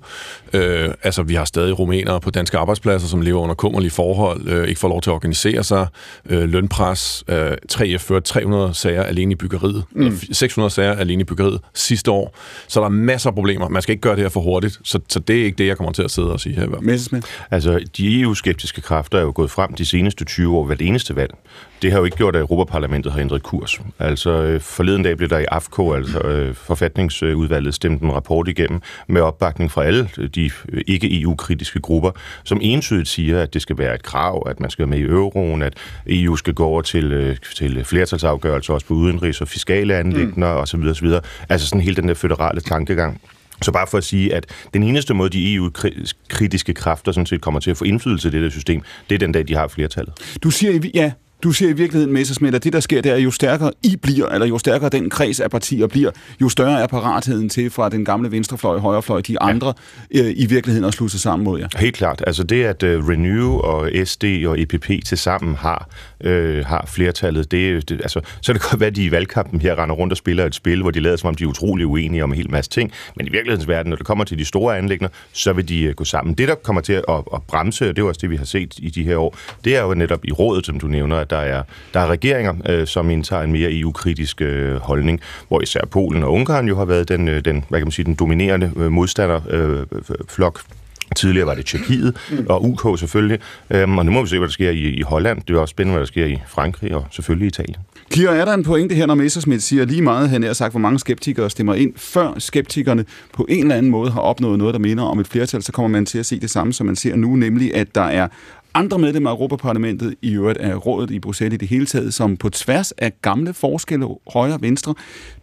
Uh, 0.53 0.93
altså, 1.03 1.23
vi 1.23 1.33
har 1.33 1.45
stadig 1.45 1.79
rumænere 1.79 2.21
på 2.21 2.29
danske 2.29 2.57
arbejdspladser, 2.57 3.07
som 3.07 3.21
lever 3.21 3.41
under 3.41 3.55
kummerlige 3.55 3.91
forhold, 3.91 4.59
uh, 4.59 4.67
ikke 4.67 4.79
får 4.79 4.87
lov 4.87 5.01
til 5.01 5.09
at 5.09 5.13
organisere 5.13 5.63
sig, 5.63 5.87
uh, 6.31 6.43
lønpres, 6.43 7.23
uh, 7.27 7.35
3F 7.73 7.97
førte 7.97 8.27
300 8.27 8.73
sager 8.73 9.03
alene 9.03 9.31
i 9.31 9.35
byggeriet, 9.35 9.83
mm. 9.91 10.19
600 10.31 10.73
sager 10.73 10.93
alene 10.93 11.21
i 11.21 11.23
byggeriet 11.23 11.59
sidste 11.73 12.11
år. 12.11 12.37
Så 12.67 12.79
der 12.79 12.85
er 12.85 12.89
masser 12.89 13.29
af 13.29 13.33
problemer. 13.33 13.69
Man 13.69 13.81
skal 13.81 13.91
ikke 13.93 14.01
gøre 14.01 14.15
det 14.15 14.23
her 14.23 14.29
for 14.29 14.41
hurtigt, 14.41 14.79
så, 14.83 14.99
så 15.09 15.19
det 15.19 15.39
er 15.41 15.45
ikke 15.45 15.57
det, 15.57 15.67
jeg 15.67 15.77
kommer 15.77 15.91
til 15.91 16.03
at 16.03 16.11
sidde 16.11 16.31
og 16.31 16.39
sige 16.39 16.55
her. 16.55 16.67
Messerschmidt? 16.81 17.25
Altså, 17.51 17.79
de 17.97 18.21
EU-skeptiske 18.21 18.81
kræfter 18.81 19.17
er 19.17 19.21
jo 19.21 19.31
gået 19.35 19.51
frem 19.51 19.73
de 19.73 19.85
seneste 19.85 20.25
20 20.25 20.57
år 20.57 20.65
hvert 20.65 20.81
eneste 20.81 21.15
valg. 21.15 21.33
Det 21.81 21.91
har 21.91 21.99
jo 21.99 22.05
ikke 22.05 22.17
gjort, 22.17 22.35
at 22.35 22.41
Europaparlamentet 22.41 23.11
har 23.11 23.19
ændret 23.19 23.43
kurs. 23.43 23.81
Altså, 23.99 24.29
øh, 24.29 24.61
forleden 24.61 25.03
dag 25.03 25.17
blev 25.17 25.29
der 25.29 25.39
i 25.39 25.45
AFCO, 25.51 25.93
altså 25.93 26.19
øh, 26.19 26.55
forfatningsudvalget, 26.55 27.73
stemt 27.73 28.01
en 28.01 28.13
rapport 28.13 28.47
igennem 28.47 28.81
med 29.07 29.21
opbakning 29.21 29.71
fra 29.71 29.83
alle 29.83 30.09
de 30.35 30.49
øh, 30.69 30.81
ikke-EU-kritiske 30.87 31.79
grupper, 31.79 32.11
som 32.43 32.59
entydigt 32.61 33.07
siger, 33.07 33.41
at 33.41 33.53
det 33.53 33.61
skal 33.61 33.77
være 33.77 33.95
et 33.95 34.03
krav, 34.03 34.47
at 34.49 34.59
man 34.59 34.69
skal 34.69 34.83
være 34.83 34.89
med 34.89 34.97
i 34.97 35.11
euroen, 35.11 35.61
at 35.61 35.73
EU 36.07 36.35
skal 36.35 36.53
gå 36.53 36.65
over 36.65 36.81
til, 36.81 37.37
til 37.55 37.85
flertalsafgørelse 37.85 38.73
også 38.73 38.87
på 38.87 38.93
udenrigs- 38.93 39.41
og 39.41 39.47
fiskale 39.47 39.95
anlægner 39.95 40.53
mm. 40.53 40.59
osv. 40.59 40.79
osv. 40.79 41.07
Altså 41.49 41.67
sådan 41.67 41.81
hele 41.81 41.95
den 41.95 42.07
der 42.07 42.13
føderale 42.13 42.61
tankegang. 42.61 43.21
Så 43.61 43.71
bare 43.71 43.87
for 43.87 43.97
at 43.97 44.03
sige, 44.03 44.35
at 44.35 44.45
den 44.73 44.83
eneste 44.83 45.13
måde, 45.13 45.29
de 45.29 45.55
EU-kritiske 45.55 46.73
kræfter 46.73 47.11
sådan 47.11 47.25
set 47.25 47.41
kommer 47.41 47.59
til 47.59 47.71
at 47.71 47.77
få 47.77 47.83
indflydelse 47.83 48.27
i 48.27 48.31
det 48.31 48.41
der 48.41 48.49
system, 48.49 48.81
det 49.09 49.15
er 49.15 49.19
den 49.19 49.31
dag, 49.31 49.47
de 49.47 49.55
har 49.55 49.67
flertallet. 49.67 50.13
Du 50.43 50.49
siger, 50.49 50.89
ja, 50.93 51.11
du 51.43 51.51
ser 51.51 51.69
i 51.69 51.73
virkeligheden, 51.73 52.13
Messersmith, 52.13 52.55
at 52.55 52.63
det, 52.63 52.73
der 52.73 52.79
sker, 52.79 53.01
det 53.01 53.11
er, 53.11 53.17
jo 53.17 53.31
stærkere 53.31 53.71
I 53.83 53.95
bliver, 53.95 54.29
eller 54.29 54.47
jo 54.47 54.57
stærkere 54.57 54.89
den 54.89 55.09
kreds 55.09 55.39
af 55.39 55.51
partier 55.51 55.87
bliver, 55.87 56.11
jo 56.41 56.49
større 56.49 56.81
er 56.81 56.87
paratheden 56.87 57.49
til 57.49 57.69
fra 57.69 57.89
den 57.89 58.05
gamle 58.05 58.31
venstrefløj, 58.31 58.77
højrefløj, 58.77 59.21
de 59.21 59.41
andre 59.41 59.73
ja. 60.13 60.23
øh, 60.23 60.33
i 60.35 60.45
virkeligheden 60.45 60.87
at 60.87 60.93
slutte 60.93 61.11
sig 61.11 61.21
sammen 61.21 61.43
mod 61.43 61.59
jer. 61.59 61.67
Helt 61.77 61.95
klart. 61.95 62.23
Altså 62.27 62.43
det, 62.43 62.63
at 62.63 62.83
uh, 62.83 63.09
Renew 63.09 63.51
og 63.51 63.89
SD 64.05 64.23
og 64.47 64.61
EPP 64.61 64.89
til 65.05 65.17
sammen 65.17 65.55
har, 65.55 65.89
øh, 66.23 66.65
har 66.65 66.85
flertallet, 66.87 67.51
det, 67.51 67.89
det, 67.89 68.01
altså, 68.01 68.21
så 68.41 68.53
kan 68.53 68.61
det 68.61 68.69
godt 68.69 68.79
være, 68.79 68.87
at 68.87 68.95
de 68.95 69.03
i 69.03 69.11
valgkampen 69.11 69.61
her 69.61 69.83
render 69.83 69.95
rundt 69.95 70.13
og 70.13 70.17
spiller 70.17 70.45
et 70.45 70.55
spil, 70.55 70.81
hvor 70.81 70.91
de 70.91 70.99
lader 70.99 71.15
som 71.15 71.27
om, 71.27 71.35
de 71.35 71.43
er 71.43 71.47
utrolig 71.47 71.87
uenige 71.87 72.23
om 72.23 72.31
en 72.31 72.37
hel 72.37 72.51
masse 72.51 72.71
ting, 72.71 72.91
men 73.15 73.27
i 73.27 73.29
virkelighedens 73.29 73.67
verden, 73.67 73.89
når 73.89 73.97
det 73.97 74.05
kommer 74.05 74.23
til 74.23 74.37
de 74.37 74.45
store 74.45 74.77
anlægner, 74.77 75.09
så 75.33 75.53
vil 75.53 75.69
de 75.69 75.89
uh, 75.89 75.95
gå 75.95 76.03
sammen. 76.03 76.33
Det, 76.33 76.47
der 76.47 76.55
kommer 76.55 76.81
til 76.81 76.93
at, 76.93 77.03
at, 77.09 77.23
at 77.33 77.41
bremse, 77.47 77.89
og 77.89 77.95
det 77.95 78.01
er 78.01 78.07
også 78.07 78.19
det, 78.21 78.29
vi 78.29 78.35
har 78.35 78.45
set 78.45 78.73
i 78.77 78.89
de 78.89 79.03
her 79.03 79.17
år, 79.17 79.37
det 79.65 79.75
er 79.75 79.81
jo 79.81 79.93
netop 79.93 80.25
i 80.25 80.31
rådet, 80.31 80.65
som 80.65 80.79
du 80.79 80.87
nævner, 80.87 81.24
der 81.29 81.37
er, 81.37 81.63
der 81.93 81.99
er 81.99 82.07
regeringer, 82.07 82.53
øh, 82.69 82.87
som 82.87 83.09
indtager 83.09 83.43
en 83.43 83.51
mere 83.51 83.73
EU-kritisk 83.73 84.41
øh, 84.41 84.75
holdning, 84.75 85.21
hvor 85.47 85.61
især 85.61 85.81
Polen 85.91 86.23
og 86.23 86.33
Ungarn 86.33 86.67
jo 86.67 86.77
har 86.77 86.85
været 86.85 87.09
den, 87.09 87.27
øh, 87.27 87.45
den, 87.45 87.65
hvad 87.69 87.79
kan 87.79 87.85
man 87.85 87.91
sige, 87.91 88.05
den 88.05 88.15
dominerende 88.15 88.71
øh, 88.77 88.91
modstanderflok. 88.91 90.59
Øh, 90.59 90.75
Tidligere 91.15 91.47
var 91.47 91.53
det 91.53 91.65
Tjekkiet 91.65 92.15
og 92.49 92.65
UK 92.65 92.99
selvfølgelig. 92.99 93.39
Øhm, 93.69 93.97
og 93.97 94.05
nu 94.05 94.11
må 94.11 94.21
vi 94.21 94.27
se, 94.27 94.37
hvad 94.37 94.47
der 94.47 94.51
sker 94.51 94.69
i, 94.69 94.89
i 94.89 95.01
Holland. 95.01 95.41
Det 95.47 95.55
er 95.55 95.59
også 95.59 95.71
spændende, 95.71 95.93
hvad 95.93 95.99
der 95.99 96.07
sker 96.07 96.25
i 96.25 96.37
Frankrig 96.47 96.95
og 96.95 97.05
selvfølgelig 97.11 97.47
Italien. 97.47 97.75
Kira, 98.11 98.35
er 98.35 98.45
der 98.45 98.53
en 98.53 98.63
pointe 98.63 98.95
her, 98.95 99.05
når 99.05 99.15
Messerschmidt 99.15 99.63
siger 99.63 99.85
lige 99.85 100.01
meget, 100.01 100.29
han 100.29 100.43
har 100.43 100.53
sagt, 100.53 100.73
hvor 100.73 100.79
mange 100.79 100.99
skeptikere 100.99 101.49
stemmer 101.49 101.73
ind, 101.73 101.93
før 101.95 102.33
skeptikerne 102.37 103.05
på 103.33 103.45
en 103.49 103.59
eller 103.59 103.75
anden 103.75 103.91
måde 103.91 104.11
har 104.11 104.19
opnået 104.19 104.57
noget, 104.57 104.73
der 104.73 104.79
minder 104.79 105.03
om 105.03 105.19
et 105.19 105.27
flertal, 105.27 105.63
så 105.63 105.71
kommer 105.71 105.89
man 105.89 106.05
til 106.05 106.19
at 106.19 106.25
se 106.25 106.39
det 106.39 106.49
samme, 106.49 106.73
som 106.73 106.85
man 106.85 106.95
ser 106.95 107.15
nu, 107.15 107.35
nemlig 107.35 107.75
at 107.75 107.95
der 107.95 108.01
er 108.01 108.27
andre 108.75 108.99
medlemmer 108.99 109.29
af 109.29 109.33
Europaparlamentet, 109.33 110.15
i 110.21 110.33
øvrigt 110.33 110.59
af 110.59 110.85
rådet 110.85 111.11
i 111.11 111.19
Bruxelles 111.19 111.53
i 111.53 111.57
det 111.57 111.67
hele 111.67 111.85
taget, 111.85 112.13
som 112.13 112.37
på 112.37 112.49
tværs 112.49 112.91
af 112.91 113.21
gamle 113.21 113.53
forskelle, 113.53 114.07
højre 114.33 114.53
og 114.53 114.61
venstre, 114.61 114.93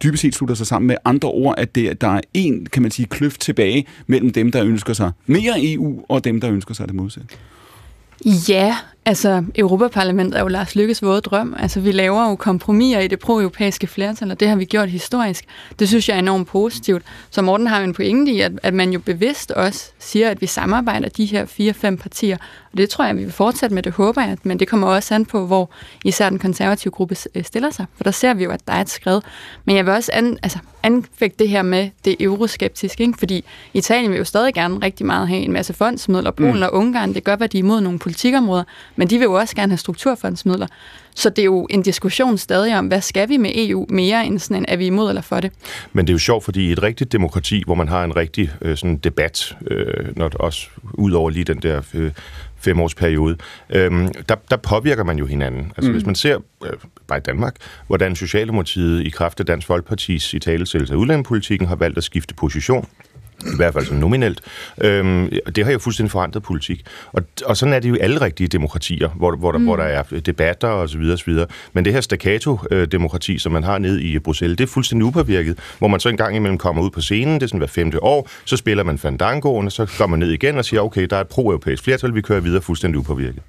dybest 0.03 0.21
set 0.21 0.35
slutter 0.35 0.55
sig 0.55 0.67
sammen 0.67 0.87
med 0.87 0.95
andre 1.05 1.29
ord, 1.29 1.55
at 1.57 1.75
det, 1.75 2.01
der 2.01 2.07
er 2.07 2.21
en, 2.33 2.65
kan 2.65 2.81
man 2.81 2.91
sige, 2.91 3.05
kløft 3.05 3.41
tilbage 3.41 3.85
mellem 4.07 4.33
dem, 4.33 4.51
der 4.51 4.63
ønsker 4.63 4.93
sig 4.93 5.11
mere 5.25 5.53
EU, 5.57 6.05
og 6.09 6.23
dem, 6.23 6.41
der 6.41 6.51
ønsker 6.51 6.73
sig 6.73 6.87
det 6.87 6.95
modsatte. 6.95 7.35
Ja, 8.49 8.75
altså 9.05 9.43
Europaparlamentet 9.55 10.37
er 10.37 10.41
jo 10.41 10.47
Lars 10.47 10.75
Lykkes 10.75 11.01
våde 11.01 11.21
drøm. 11.21 11.55
Altså 11.59 11.79
vi 11.79 11.91
laver 11.91 12.29
jo 12.29 12.35
kompromiser 12.35 12.99
i 12.99 13.07
det 13.07 13.19
pro-europæiske 13.19 13.87
flertal, 13.87 14.31
og 14.31 14.39
det 14.39 14.47
har 14.47 14.55
vi 14.55 14.65
gjort 14.65 14.89
historisk. 14.89 15.45
Det 15.79 15.87
synes 15.87 16.09
jeg 16.09 16.15
er 16.15 16.19
enormt 16.19 16.47
positivt. 16.47 17.03
Så 17.29 17.41
Morten 17.41 17.67
har 17.67 17.79
jo 17.79 17.83
en 17.83 17.93
pointe 17.93 18.31
i, 18.31 18.39
at, 18.39 18.51
at 18.63 18.73
man 18.73 18.91
jo 18.91 18.99
bevidst 18.99 19.51
også 19.51 19.91
siger, 19.99 20.29
at 20.29 20.41
vi 20.41 20.47
samarbejder 20.47 21.09
de 21.09 21.25
her 21.25 21.45
fire-fem 21.45 21.97
partier. 21.97 22.37
Og 22.71 22.77
det 22.77 22.89
tror 22.89 23.05
jeg, 23.05 23.17
vi 23.17 23.23
vil 23.23 23.31
fortsætte 23.31 23.73
med, 23.75 23.83
det 23.83 23.91
håber 23.91 24.21
jeg. 24.21 24.37
Men 24.43 24.59
det 24.59 24.67
kommer 24.67 24.87
også 24.87 25.15
an 25.15 25.25
på, 25.25 25.45
hvor 25.45 25.69
især 26.03 26.29
den 26.29 26.39
konservative 26.39 26.91
gruppe 26.91 27.15
øh, 27.35 27.43
stiller 27.43 27.69
sig. 27.69 27.85
For 27.95 28.03
der 28.03 28.11
ser 28.11 28.33
vi 28.33 28.43
jo, 28.43 28.51
at 28.51 28.67
der 28.67 28.73
er 28.73 28.81
et 28.81 28.89
skred. 28.89 29.21
Men 29.65 29.75
jeg 29.75 29.85
vil 29.85 29.93
også 29.93 30.11
an, 30.13 30.37
altså, 30.43 30.59
anfægte 30.83 31.37
det 31.39 31.49
her 31.49 31.61
med 31.61 31.89
det 32.05 32.15
euroskeptiske, 32.19 33.03
ikke? 33.03 33.19
fordi 33.19 33.45
Italien 33.73 34.11
vil 34.11 34.17
jo 34.17 34.23
stadig 34.23 34.53
gerne 34.53 34.79
rigtig 34.83 35.05
meget 35.05 35.27
have 35.27 35.41
en 35.41 35.51
masse 35.51 35.73
fondsmidler. 35.73 36.31
Polen 36.31 36.55
mm. 36.55 36.61
og 36.61 36.73
Ungarn, 36.73 37.13
det 37.13 37.23
gør, 37.23 37.35
hvad 37.35 37.49
de 37.49 37.57
er 37.57 37.63
imod 37.63 37.81
nogle 37.81 37.99
politikområder, 37.99 38.63
men 38.95 39.09
de 39.09 39.17
vil 39.17 39.25
jo 39.25 39.33
også 39.33 39.55
gerne 39.55 39.71
have 39.71 39.77
strukturfondsmidler. 39.77 40.67
Så 41.15 41.29
det 41.29 41.39
er 41.39 41.45
jo 41.45 41.67
en 41.69 41.81
diskussion 41.81 42.37
stadig 42.37 42.77
om, 42.77 42.87
hvad 42.87 43.01
skal 43.01 43.29
vi 43.29 43.37
med 43.37 43.51
EU 43.55 43.85
mere 43.89 44.25
end 44.25 44.39
sådan 44.39 44.57
en, 44.57 44.65
er 44.67 44.75
vi 44.75 44.85
imod 44.85 45.09
eller 45.09 45.21
for 45.21 45.39
det? 45.39 45.51
Men 45.93 46.07
det 46.07 46.11
er 46.11 46.13
jo 46.13 46.19
sjovt, 46.19 46.43
fordi 46.43 46.67
i 46.67 46.71
et 46.71 46.83
rigtigt 46.83 47.11
demokrati, 47.11 47.63
hvor 47.65 47.75
man 47.75 47.87
har 47.87 48.03
en 48.03 48.15
rigtig 48.15 48.51
øh, 48.61 48.77
sådan 48.77 48.97
debat, 48.97 49.57
øh, 49.67 50.17
når 50.17 50.27
det 50.27 50.37
også 50.37 50.67
ud 50.93 51.11
over 51.11 51.29
lige 51.29 51.43
den 51.43 51.57
der 51.57 51.81
øh, 51.93 52.11
femårsperiode, 52.63 53.37
øh, 53.69 53.91
der, 54.29 54.35
der 54.51 54.57
påvirker 54.57 55.03
man 55.03 55.17
jo 55.17 55.25
hinanden. 55.25 55.73
Altså 55.77 55.91
mm. 55.91 55.95
hvis 55.95 56.05
man 56.05 56.15
ser, 56.15 56.37
øh, 56.65 56.73
bare 57.07 57.17
i 57.17 57.21
Danmark, 57.21 57.55
hvordan 57.87 58.15
Socialdemokratiet 58.15 59.05
i 59.05 59.09
kraft 59.09 59.39
af 59.39 59.45
Dansk 59.45 59.67
Folkepartis 59.67 60.33
i 60.33 60.39
talesættelse 60.39 60.93
af 60.93 60.97
udlændingepolitikken 60.97 61.67
har 61.67 61.75
valgt 61.75 61.97
at 61.97 62.03
skifte 62.03 62.33
position, 62.33 62.87
i 63.53 63.55
hvert 63.55 63.73
fald 63.73 63.85
så 63.85 63.93
nominelt. 63.93 64.41
Øhm, 64.81 65.29
det 65.55 65.65
har 65.65 65.71
jo 65.71 65.79
fuldstændig 65.79 66.11
forandret 66.11 66.43
politik. 66.43 66.85
Og, 67.11 67.23
og 67.45 67.57
sådan 67.57 67.73
er 67.73 67.79
det 67.79 67.89
jo 67.89 67.95
i 67.95 67.99
alle 67.99 68.21
rigtige 68.21 68.47
demokratier, 68.47 69.09
hvor, 69.09 69.35
hvor, 69.35 69.51
der, 69.51 69.59
mm. 69.59 69.65
hvor 69.65 69.75
der 69.75 69.83
er 69.83 70.03
debatter 70.03 70.67
og 70.67 70.89
så 70.89 70.97
videre, 70.97 71.15
og 71.15 71.19
så 71.19 71.25
videre. 71.25 71.47
Men 71.73 71.85
det 71.85 71.93
her 71.93 72.01
staccato-demokrati, 72.01 73.37
som 73.39 73.51
man 73.51 73.63
har 73.63 73.77
ned 73.77 73.99
i 73.99 74.19
Bruxelles, 74.19 74.57
det 74.57 74.63
er 74.63 74.67
fuldstændig 74.67 75.05
upåvirket, 75.05 75.59
hvor 75.79 75.87
man 75.87 75.99
så 75.99 76.09
en 76.09 76.17
gang 76.17 76.35
imellem 76.35 76.57
kommer 76.57 76.83
ud 76.83 76.89
på 76.89 77.01
scenen, 77.01 77.35
det 77.35 77.43
er 77.43 77.47
sådan 77.47 77.57
hver 77.57 77.67
femte 77.67 78.03
år, 78.03 78.29
så 78.45 78.57
spiller 78.57 78.83
man 78.83 78.97
fandangoen, 78.97 79.65
og 79.65 79.71
så 79.71 79.95
går 79.97 80.07
man 80.07 80.19
ned 80.19 80.31
igen 80.31 80.57
og 80.57 80.65
siger, 80.65 80.81
okay, 80.81 81.07
der 81.09 81.15
er 81.15 81.21
et 81.21 81.27
pro-europæisk 81.27 81.83
flertal, 81.83 82.15
vi 82.15 82.21
kører 82.21 82.39
videre 82.39 82.61
fuldstændig 82.61 82.99
upåvirket. 82.99 83.41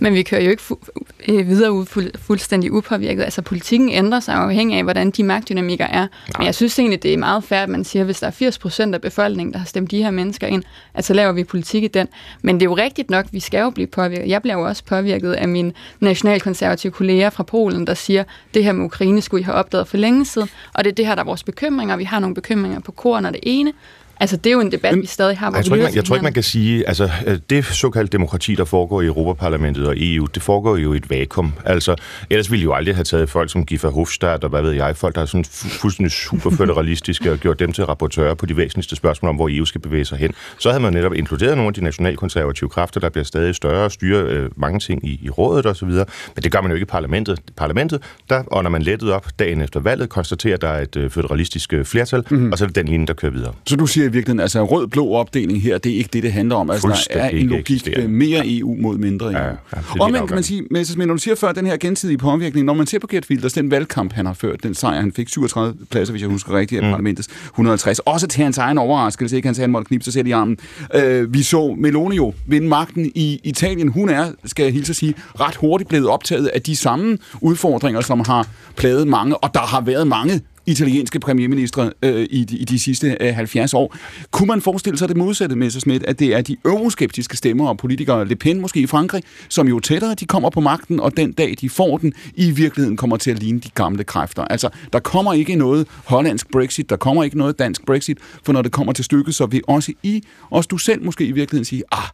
Men 0.00 0.14
vi 0.14 0.22
kører 0.22 0.40
jo 0.42 0.50
ikke 0.50 0.62
fu- 0.70 0.88
øh, 1.28 1.48
videre 1.48 1.72
ud 1.72 1.86
fu- 1.86 2.18
fuldstændig 2.22 2.72
upåvirket. 2.72 3.22
Altså 3.22 3.42
politikken 3.42 3.88
ændrer 3.90 4.20
sig 4.20 4.34
afhængig 4.34 4.76
af, 4.78 4.82
hvordan 4.84 5.10
de 5.10 5.24
magtdynamikker 5.24 5.84
er. 5.86 6.00
Nej. 6.00 6.08
Men 6.38 6.46
jeg 6.46 6.54
synes 6.54 6.78
egentlig, 6.78 7.02
det 7.02 7.12
er 7.14 7.18
meget 7.18 7.44
fair, 7.44 7.58
at 7.60 7.68
man 7.68 7.84
siger, 7.84 8.02
at 8.02 8.06
hvis 8.06 8.20
der 8.20 8.26
er 8.26 8.30
80 8.30 8.58
procent 8.58 8.94
af 8.94 9.00
befolkningen, 9.00 9.52
der 9.52 9.58
har 9.58 9.66
stemt 9.66 9.90
de 9.90 10.02
her 10.02 10.10
mennesker 10.10 10.46
ind, 10.46 10.62
at 10.94 11.04
så 11.04 11.14
laver 11.14 11.32
vi 11.32 11.44
politik 11.44 11.82
i 11.84 11.88
den. 11.88 12.08
Men 12.42 12.54
det 12.54 12.62
er 12.62 12.70
jo 12.70 12.76
rigtigt 12.76 13.10
nok, 13.10 13.26
vi 13.32 13.40
skal 13.40 13.60
jo 13.60 13.70
blive 13.70 13.86
påvirket. 13.86 14.28
Jeg 14.28 14.42
bliver 14.42 14.58
jo 14.58 14.62
også 14.66 14.84
påvirket 14.84 15.32
af 15.32 15.48
mine 15.48 15.72
nationalkonservative 16.00 16.92
kolleger 16.92 17.30
fra 17.30 17.42
Polen, 17.42 17.86
der 17.86 17.94
siger, 17.94 18.24
det 18.54 18.64
her 18.64 18.72
med 18.72 18.84
Ukraine 18.84 19.20
skulle 19.22 19.40
I 19.40 19.44
have 19.44 19.54
opdaget 19.54 19.88
for 19.88 19.96
længe 19.96 20.24
siden. 20.26 20.48
Og 20.74 20.84
det 20.84 20.90
er 20.90 20.94
det 20.94 21.06
her, 21.06 21.14
der 21.14 21.22
er 21.22 21.26
vores 21.26 21.42
bekymringer. 21.44 21.96
Vi 21.96 22.04
har 22.04 22.18
nogle 22.20 22.34
bekymringer 22.34 22.80
på 22.80 22.92
koren 22.92 23.24
og 23.26 23.32
det 23.32 23.40
ene. 23.42 23.72
Altså, 24.20 24.36
det 24.36 24.50
er 24.50 24.54
jo 24.54 24.60
en 24.60 24.72
debat, 24.72 24.96
vi 24.96 25.06
stadig 25.06 25.38
har. 25.38 25.50
Hvor 25.50 25.58
Jeg 25.58 25.64
tror, 25.66 25.74
ikke, 25.76 25.84
man, 25.84 25.94
jeg 25.94 26.04
tror 26.04 26.16
ikke, 26.16 26.24
man 26.24 26.32
kan 26.32 26.42
sige, 26.42 26.88
altså 26.88 27.10
øh, 27.26 27.38
det 27.50 27.64
såkaldte 27.64 28.12
demokrati, 28.12 28.54
der 28.54 28.64
foregår 28.64 29.02
i 29.02 29.06
Europaparlamentet 29.06 29.86
og 29.86 29.94
EU, 29.96 30.26
det 30.34 30.42
foregår 30.42 30.76
jo 30.76 30.92
i 30.92 30.96
et 30.96 31.10
vakuum. 31.10 31.52
Altså, 31.64 31.94
ellers 32.30 32.50
ville 32.50 32.62
jo 32.62 32.72
aldrig 32.72 32.94
have 32.94 33.04
taget 33.04 33.30
folk 33.30 33.50
som 33.50 33.66
Giffer 33.66 33.90
Hofstadt 33.90 34.44
og 34.44 34.50
hvad 34.50 34.62
ved 34.62 34.72
jeg, 34.72 34.96
folk, 34.96 35.14
der 35.14 35.20
er 35.20 35.26
sådan 35.26 35.44
fu- 35.44 35.68
fuldstændig 35.80 36.12
super 36.12 36.50
federalistiske 36.50 37.32
og 37.32 37.38
gjort 37.38 37.58
dem 37.58 37.72
til 37.72 37.84
rapportører 37.84 38.34
på 38.34 38.46
de 38.46 38.56
væsentligste 38.56 38.96
spørgsmål 38.96 39.28
om, 39.28 39.36
hvor 39.36 39.48
EU 39.52 39.64
skal 39.64 39.80
bevæge 39.80 40.04
sig 40.04 40.18
hen. 40.18 40.32
Så 40.58 40.68
havde 40.70 40.82
man 40.82 40.92
netop 40.92 41.14
inkluderet 41.14 41.56
nogle 41.56 41.68
af 41.68 41.74
de 41.74 41.84
nationalkonservative 41.84 42.70
kræfter, 42.70 43.00
der 43.00 43.08
bliver 43.08 43.24
stadig 43.24 43.54
større 43.54 43.84
og 43.84 43.92
styrer 43.92 44.26
øh, 44.26 44.50
mange 44.56 44.80
ting 44.80 45.08
i, 45.08 45.20
i 45.22 45.30
rådet 45.30 45.66
og 45.66 45.76
så 45.76 45.86
videre. 45.86 46.06
Men 46.36 46.42
det 46.42 46.52
gør 46.52 46.60
man 46.60 46.70
jo 46.70 46.74
ikke 46.74 46.84
i 46.84 46.86
parlamentet. 46.86 47.38
Parlamentet, 47.56 48.02
der 48.30 48.42
ånder 48.52 48.70
man 48.70 48.82
lettet 48.82 49.12
op 49.12 49.26
dagen 49.38 49.60
efter 49.60 49.80
valget, 49.80 50.08
konstaterer, 50.08 50.54
at 50.54 50.62
der 50.62 50.68
er 50.68 50.82
et 50.82 50.96
øh, 50.96 51.10
føderalistisk 51.10 51.72
øh, 51.72 51.84
flertal, 51.84 52.24
mm-hmm. 52.30 52.52
og 52.52 52.58
så 52.58 52.64
er 52.64 52.66
det 52.66 52.76
den 52.76 52.86
linje, 52.88 53.06
der 53.06 53.12
kører 53.14 53.32
videre. 53.32 53.52
Så 53.66 53.76
du 53.76 53.86
siger 53.86 54.09
i 54.10 54.12
virkeligheden, 54.12 54.40
altså 54.40 54.64
rød-blå 54.64 55.12
opdeling 55.12 55.62
her, 55.62 55.78
det 55.78 55.92
er 55.92 55.96
ikke 55.96 56.10
det, 56.12 56.22
det 56.22 56.32
handler 56.32 56.56
om. 56.56 56.70
Altså, 56.70 57.08
der 57.14 57.20
er 57.20 57.28
en 57.28 57.46
logik 57.46 57.60
eksisterende. 57.60 58.08
mere 58.08 58.42
EU 58.44 58.76
mod 58.80 58.98
mindre 58.98 59.26
EU. 59.26 59.32
Ja, 59.32 59.44
ja, 59.44 59.50
helt 59.74 60.00
Omvendt 60.00 60.28
kan 60.28 60.34
man 60.34 60.44
sige, 60.44 60.62
Messersmith, 60.70 61.06
når 61.06 61.14
du 61.14 61.20
siger 61.20 61.34
før 61.34 61.52
den 61.52 61.66
her 61.66 61.76
gensidige 61.76 62.18
påvirkning, 62.18 62.66
når 62.66 62.74
man 62.74 62.86
ser 62.86 62.98
på 62.98 63.06
Gert 63.06 63.26
Wilders, 63.30 63.52
den 63.52 63.70
valgkamp, 63.70 64.12
han 64.12 64.26
har 64.26 64.32
ført, 64.32 64.62
den 64.62 64.74
sejr, 64.74 65.00
han 65.00 65.12
fik 65.12 65.28
37 65.28 65.74
pladser, 65.90 66.12
hvis 66.12 66.22
jeg 66.22 66.30
husker 66.30 66.58
rigtigt, 66.58 66.78
af 66.78 66.84
mm. 66.84 66.90
parlamentets 66.90 67.28
150, 67.46 67.98
også 67.98 68.26
til 68.26 68.42
hans 68.42 68.58
egen 68.58 68.78
overraskelse, 68.78 69.36
ikke? 69.36 69.48
Han 69.48 69.54
sagde, 69.54 69.64
han 69.64 69.70
måtte 69.70 69.88
knibe 69.88 70.04
sig 70.04 70.12
selv 70.12 70.26
i 70.26 70.30
armen. 70.30 70.58
Øh, 70.94 71.34
vi 71.34 71.42
så 71.42 71.74
Meloni 71.78 72.16
jo 72.16 72.34
vinde 72.46 72.68
magten 72.68 73.12
i 73.14 73.40
Italien. 73.44 73.88
Hun 73.88 74.08
er, 74.08 74.32
skal 74.44 74.62
jeg 74.62 74.72
hilse 74.72 74.90
at 74.90 74.96
sige, 74.96 75.14
ret 75.40 75.56
hurtigt 75.56 75.88
blevet 75.88 76.08
optaget 76.08 76.46
af 76.46 76.62
de 76.62 76.76
samme 76.76 77.18
udfordringer, 77.40 78.00
som 78.00 78.20
har 78.20 78.48
plaget 78.76 79.08
mange, 79.08 79.36
og 79.36 79.54
der 79.54 79.60
har 79.60 79.80
været 79.80 80.06
mange 80.06 80.40
italienske 80.70 81.20
premierministre 81.20 81.92
øh, 82.02 82.26
i, 82.30 82.44
de, 82.44 82.56
i 82.56 82.64
de 82.64 82.78
sidste 82.78 83.16
øh, 83.20 83.34
70 83.34 83.74
år. 83.74 83.96
Kunne 84.30 84.46
man 84.46 84.60
forestille 84.60 84.98
sig 84.98 85.08
det 85.08 85.16
modsatte, 85.16 85.56
Messerschmidt, 85.56 86.02
at 86.02 86.18
det 86.18 86.34
er 86.34 86.40
de 86.40 86.56
euroskeptiske 86.64 87.36
stemmer 87.36 87.68
og 87.68 87.78
politikere, 87.78 88.28
Le 88.28 88.36
Pen 88.36 88.60
måske 88.60 88.80
i 88.80 88.86
Frankrig, 88.86 89.22
som 89.48 89.68
jo 89.68 89.80
tættere 89.80 90.14
de 90.14 90.26
kommer 90.26 90.50
på 90.50 90.60
magten, 90.60 91.00
og 91.00 91.16
den 91.16 91.32
dag 91.32 91.54
de 91.60 91.70
får 91.70 91.98
den, 91.98 92.12
i 92.34 92.50
virkeligheden 92.50 92.96
kommer 92.96 93.16
til 93.16 93.30
at 93.30 93.38
ligne 93.38 93.60
de 93.60 93.70
gamle 93.74 94.04
kræfter. 94.04 94.44
Altså, 94.44 94.68
der 94.92 94.98
kommer 94.98 95.32
ikke 95.32 95.54
noget 95.54 95.86
hollandsk 96.04 96.50
Brexit, 96.52 96.90
der 96.90 96.96
kommer 96.96 97.24
ikke 97.24 97.38
noget 97.38 97.58
dansk 97.58 97.86
Brexit, 97.86 98.18
for 98.44 98.52
når 98.52 98.62
det 98.62 98.72
kommer 98.72 98.92
til 98.92 99.04
stykket, 99.04 99.34
så 99.34 99.46
vil 99.46 99.62
også 99.68 99.92
I, 100.02 100.22
også 100.50 100.68
du 100.68 100.78
selv 100.78 101.04
måske 101.04 101.24
i 101.24 101.32
virkeligheden 101.32 101.64
sige, 101.64 101.82
ah, 101.92 102.08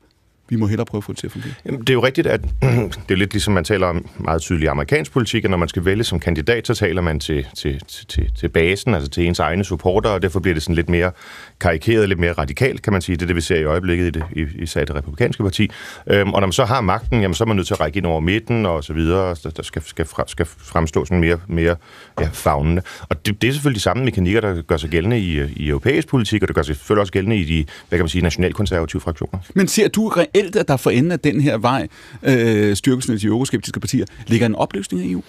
vi 0.48 0.56
må 0.56 0.66
hellere 0.66 0.86
prøve 0.86 0.98
at 0.98 1.04
få 1.04 1.12
det 1.12 1.18
til 1.18 1.26
at 1.26 1.32
fungere. 1.32 1.52
Jamen, 1.64 1.80
det 1.80 1.88
er 1.88 1.94
jo 1.94 2.04
rigtigt, 2.04 2.26
at 2.26 2.40
det 3.08 3.10
er 3.10 3.16
lidt 3.16 3.32
ligesom 3.32 3.54
man 3.54 3.64
taler 3.64 3.86
om 3.86 4.08
meget 4.18 4.42
tydelig 4.42 4.68
amerikansk 4.68 5.12
politik, 5.12 5.44
at 5.44 5.50
når 5.50 5.56
man 5.56 5.68
skal 5.68 5.84
vælge 5.84 6.04
som 6.04 6.20
kandidat, 6.20 6.66
så 6.66 6.74
taler 6.74 7.02
man 7.02 7.20
til, 7.20 7.46
til, 7.56 7.80
til, 8.08 8.30
til 8.38 8.48
basen, 8.48 8.94
altså 8.94 9.10
til 9.10 9.26
ens 9.26 9.38
egne 9.38 9.64
supporter, 9.64 10.10
og 10.10 10.22
derfor 10.22 10.40
bliver 10.40 10.54
det 10.54 10.62
sådan 10.62 10.74
lidt 10.74 10.88
mere 10.88 11.12
karikeret, 11.60 12.08
lidt 12.08 12.20
mere 12.20 12.32
radikalt, 12.32 12.82
kan 12.82 12.92
man 12.92 13.02
sige. 13.02 13.16
Det 13.16 13.22
er 13.22 13.26
det, 13.26 13.36
vi 13.36 13.40
ser 13.40 13.56
i 13.56 13.64
øjeblikket 13.64 14.06
i 14.06 14.10
det, 14.10 14.24
i, 14.32 14.62
især 14.62 14.82
i 14.82 14.84
det 14.84 14.94
republikanske 14.94 15.42
parti. 15.42 15.70
Øhm, 16.06 16.32
og 16.34 16.40
når 16.40 16.46
man 16.46 16.52
så 16.52 16.64
har 16.64 16.80
magten, 16.80 17.20
jamen, 17.20 17.34
så 17.34 17.44
er 17.44 17.46
man 17.46 17.56
nødt 17.56 17.66
til 17.66 17.74
at 17.74 17.80
række 17.80 17.96
ind 17.96 18.06
over 18.06 18.20
midten 18.20 18.66
og 18.66 18.84
så 18.84 18.92
videre, 18.92 19.36
der, 19.42 19.50
der 19.50 19.62
skal, 19.62 19.82
skal, 19.82 20.06
fra, 20.06 20.24
skal 20.26 20.46
fremstå 20.46 21.04
sådan 21.04 21.20
mere, 21.20 21.38
mere 21.48 21.76
ja, 22.20 22.28
fagnende. 22.32 22.82
Og 23.08 23.26
det, 23.26 23.42
det 23.42 23.48
er 23.48 23.52
selvfølgelig 23.52 23.78
de 23.78 23.82
samme 23.82 24.04
mekanikker, 24.04 24.40
der 24.40 24.62
gør 24.62 24.76
sig 24.76 24.90
gældende 24.90 25.18
i, 25.18 25.40
i 25.56 25.68
europæisk 25.68 26.08
politik, 26.08 26.42
og 26.42 26.48
det 26.48 26.54
gør 26.54 26.62
sig 26.62 26.76
selvfølgelig 26.76 27.00
også 27.00 27.12
gældende 27.12 27.36
i 27.36 27.44
de, 27.44 27.64
hvad 27.88 27.98
kan 27.98 28.02
man 28.04 28.08
sige, 28.08 28.22
nationalkonservative 28.22 29.00
fraktioner. 29.00 29.38
Men 29.54 29.68
ser 29.68 29.88
du 29.88 30.12
reelt, 30.36 30.56
at 30.56 30.68
der 30.68 30.76
for 30.76 30.90
enden 30.90 31.12
af 31.12 31.20
den 31.20 31.40
her 31.40 31.58
vej, 31.58 31.88
øh, 32.22 32.76
styrkelsen 32.76 33.14
af 33.14 33.20
de 33.20 33.26
euroskeptiske 33.26 33.80
partier, 33.80 34.04
ligger 34.26 34.46
en 34.46 34.54
opløsning 34.54 35.02
af 35.02 35.06
EU? 35.10 35.22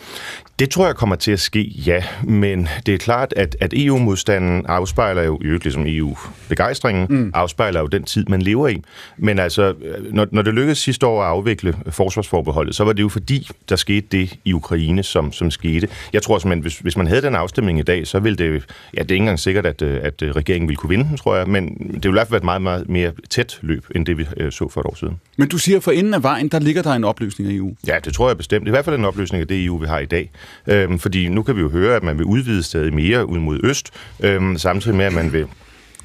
Det 0.60 0.70
tror 0.70 0.86
jeg 0.86 0.96
kommer 0.96 1.16
til 1.16 1.32
at 1.32 1.40
ske, 1.40 1.62
ja. 1.64 2.04
Men 2.24 2.68
det 2.86 2.94
er 2.94 2.98
klart, 2.98 3.34
at, 3.36 3.56
at 3.60 3.74
EU-modstanden 3.76 4.66
afspejler 4.66 5.24
jo, 5.24 5.40
i 5.42 5.46
øvrigt 5.46 5.64
ligesom 5.64 5.84
EU-begejstringen, 5.88 7.08
mm. 7.10 7.32
afspejler 7.34 7.80
jo 7.80 7.88
den 7.88 8.04
tid, 8.04 8.26
man 8.30 8.42
lever 8.42 8.68
i. 8.68 8.82
Men 9.18 9.40
altså, 9.40 9.74
når, 10.12 10.28
når 10.32 10.42
det 10.42 10.54
lykkedes 10.54 10.78
sidste 10.78 11.06
år 11.06 11.22
at 11.24 11.28
afvikle 11.28 11.76
forsvarsforbeholdet, 11.90 12.76
så 12.76 12.84
var 12.84 12.94
det 12.94 13.02
jo 13.04 13.10
fordi, 13.10 13.50
der 13.70 13.76
skete 13.76 14.08
det 14.12 14.34
i 14.46 14.54
Ukraine, 14.54 15.04
som, 15.04 15.32
som 15.32 15.52
skete. 15.52 15.88
Jeg 16.14 16.22
tror 16.22 16.40
simpelthen, 16.40 16.62
hvis, 16.62 16.80
hvis 16.80 16.98
man 16.98 17.08
havde 17.08 17.22
den 17.22 17.36
afstemning 17.36 17.80
i 17.80 17.84
dag, 17.84 18.08
så 18.08 18.20
ville 18.20 18.38
det, 18.38 18.64
ja, 18.94 19.02
det 19.02 19.12
er 19.12 19.16
ikke 19.16 19.16
engang 19.16 19.40
sikkert, 19.40 19.66
at, 19.66 19.82
at 19.82 20.24
regeringen 20.36 20.68
ville 20.68 20.78
kunne 20.78 20.90
vinde 20.90 21.10
den, 21.10 21.18
tror 21.18 21.36
jeg, 21.36 21.48
men 21.48 21.68
det 21.78 21.94
ville 21.94 22.10
i 22.10 22.12
hvert 22.12 22.28
fald 22.28 22.32
være 22.32 22.38
et 22.38 22.44
meget, 22.44 22.62
meget 22.62 22.90
mere 22.90 23.12
tæt 23.30 23.60
løb, 23.62 23.86
end 23.96 24.06
det 24.06 24.18
vi 24.18 24.28
øh, 24.38 24.52
så 24.52 24.70
for 24.70 24.82
et 24.82 24.86
år 24.86 24.96
siden. 24.98 25.20
Men 25.38 25.48
du 25.48 25.58
siger, 25.58 25.80
for 25.80 25.92
enden 25.92 26.14
af 26.14 26.24
vejen, 26.24 26.48
der 26.48 26.60
ligger 26.60 26.82
der 26.82 26.94
en 26.94 27.04
opløsning 27.04 27.50
af 27.50 27.56
EU. 27.56 27.76
Ja, 27.88 27.96
det 28.06 28.14
tror 28.14 28.30
jeg 28.30 28.38
bestemt. 28.38 28.68
I 28.68 28.70
hvert 28.70 28.86
fald 28.86 28.96
en 28.96 29.06
opløsning 29.06 29.42
af 29.42 29.48
det 29.48 29.66
EU, 29.66 29.78
vi 29.78 29.86
har 29.86 30.00
i 30.00 30.06
dag. 30.06 30.32
Øhm, 30.68 31.00
fordi 31.00 31.28
nu 31.28 31.44
kan 31.44 31.56
vi 31.56 31.62
jo 31.62 31.70
høre, 31.70 31.96
at 31.96 32.04
man 32.04 32.18
vil 32.18 32.26
udvide 32.26 32.64
stadig 32.64 32.94
mere 32.94 33.26
ud 33.26 33.40
mod 33.40 33.60
øst, 33.64 33.92
øhm, 34.20 34.58
samtidig 34.58 34.98
med, 34.98 35.06
at 35.06 35.14
man 35.14 35.34
vil 35.34 35.46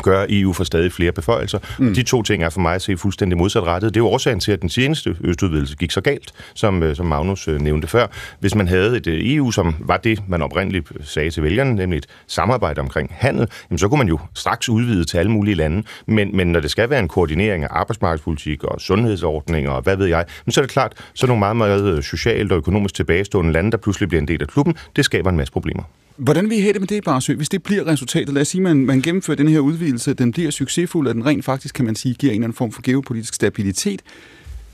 gøre 0.03 0.27
EU 0.31 0.53
for 0.53 0.65
stadig 0.65 0.93
flere 0.93 1.13
beføjelser. 1.13 1.59
Mm. 1.79 1.89
Og 1.89 1.97
de 1.97 2.03
to 2.03 2.23
ting 2.23 2.43
er 2.43 2.51
for 2.51 2.61
mig 2.61 2.75
at 2.75 2.83
se 2.83 2.97
fuldstændig 2.97 3.39
modsatrettet. 3.39 3.95
Det 3.95 4.01
er 4.01 4.05
jo 4.05 4.09
årsagen 4.09 4.41
til, 4.41 4.53
at 4.53 4.63
den 4.63 4.69
seneste 4.69 5.17
østudvidelse 5.21 5.77
gik 5.77 5.91
så 5.91 6.01
galt, 6.01 6.33
som, 6.55 6.83
øh, 6.83 6.97
som 6.97 7.07
Magnus 7.07 7.49
øh, 7.49 7.61
nævnte 7.61 7.89
før. 7.89 8.07
Hvis 8.41 8.55
man 8.55 8.69
havde 8.69 8.97
et 8.97 9.07
øh, 9.07 9.35
EU, 9.35 9.51
som 9.51 9.75
var 9.79 9.97
det, 9.97 10.23
man 10.29 10.43
oprindeligt 10.43 10.93
sagde 11.01 11.31
til 11.31 11.43
vælgerne, 11.43 11.75
nemlig 11.75 11.99
et 11.99 12.07
samarbejde 12.27 12.81
omkring 12.81 13.15
handel, 13.19 13.49
jamen, 13.71 13.79
så 13.79 13.89
kunne 13.89 13.99
man 13.99 14.09
jo 14.09 14.19
straks 14.35 14.69
udvide 14.69 15.05
til 15.05 15.19
alle 15.19 15.31
mulige 15.33 15.55
lande. 15.55 15.83
Men, 16.07 16.37
men 16.37 16.53
når 16.53 16.61
det 16.61 16.71
skal 16.71 16.91
være 16.91 17.01
en 17.01 17.09
koordinering 17.09 17.65
af 17.65 17.69
arbejdsmarkedspolitik 17.71 18.65
og 18.65 18.81
sundhedsordninger 18.81 19.71
og 19.71 19.83
hvad 19.83 19.97
ved 19.97 20.07
jeg, 20.07 20.25
men 20.45 20.53
så 20.53 20.61
er 20.61 20.63
det 20.63 20.73
klart, 20.73 20.93
så 21.15 21.27
er 21.27 21.29
nogle 21.29 21.39
meget, 21.39 21.57
meget 21.57 22.05
socialt 22.05 22.53
og 22.53 22.59
økonomisk 22.59 22.95
tilbagestående 22.95 23.53
lande, 23.53 23.71
der 23.71 23.77
pludselig 23.77 24.09
bliver 24.09 24.21
en 24.21 24.29
del 24.29 24.43
af 24.43 24.49
klubben, 24.49 24.75
det 24.97 25.05
skaber 25.05 25.31
en 25.31 25.37
masse 25.37 25.53
problemer. 25.53 25.83
Hvordan 26.17 26.51
vil 26.51 26.59
I 26.59 26.61
have 26.61 26.73
det 26.73 26.81
med 26.81 26.89
det, 26.89 27.05
Barsø? 27.05 27.35
Hvis 27.35 27.49
det 27.49 27.63
bliver 27.63 27.87
resultatet, 27.87 28.35
lad 28.35 28.43
os 28.43 28.49
sige, 28.49 28.61
at 28.61 28.63
man, 28.63 28.87
man 28.87 29.01
gennemfører 29.03 29.37
den 29.37 29.49
her 29.49 29.59
udvidelse, 29.59 30.15
den 30.15 30.33
bliver 30.33 30.51
succesfuld, 30.51 31.09
og 31.09 31.15
den 31.15 31.27
rent 31.27 31.45
faktisk, 31.45 31.75
kan 31.75 31.85
man 31.85 31.97
sige, 31.97 32.15
giver 32.15 32.33
en 32.33 32.37
eller 32.37 32.47
anden 32.47 32.57
form 32.57 32.73
for 32.73 32.83
geopolitisk 32.83 33.35
stabilitet. 33.35 34.03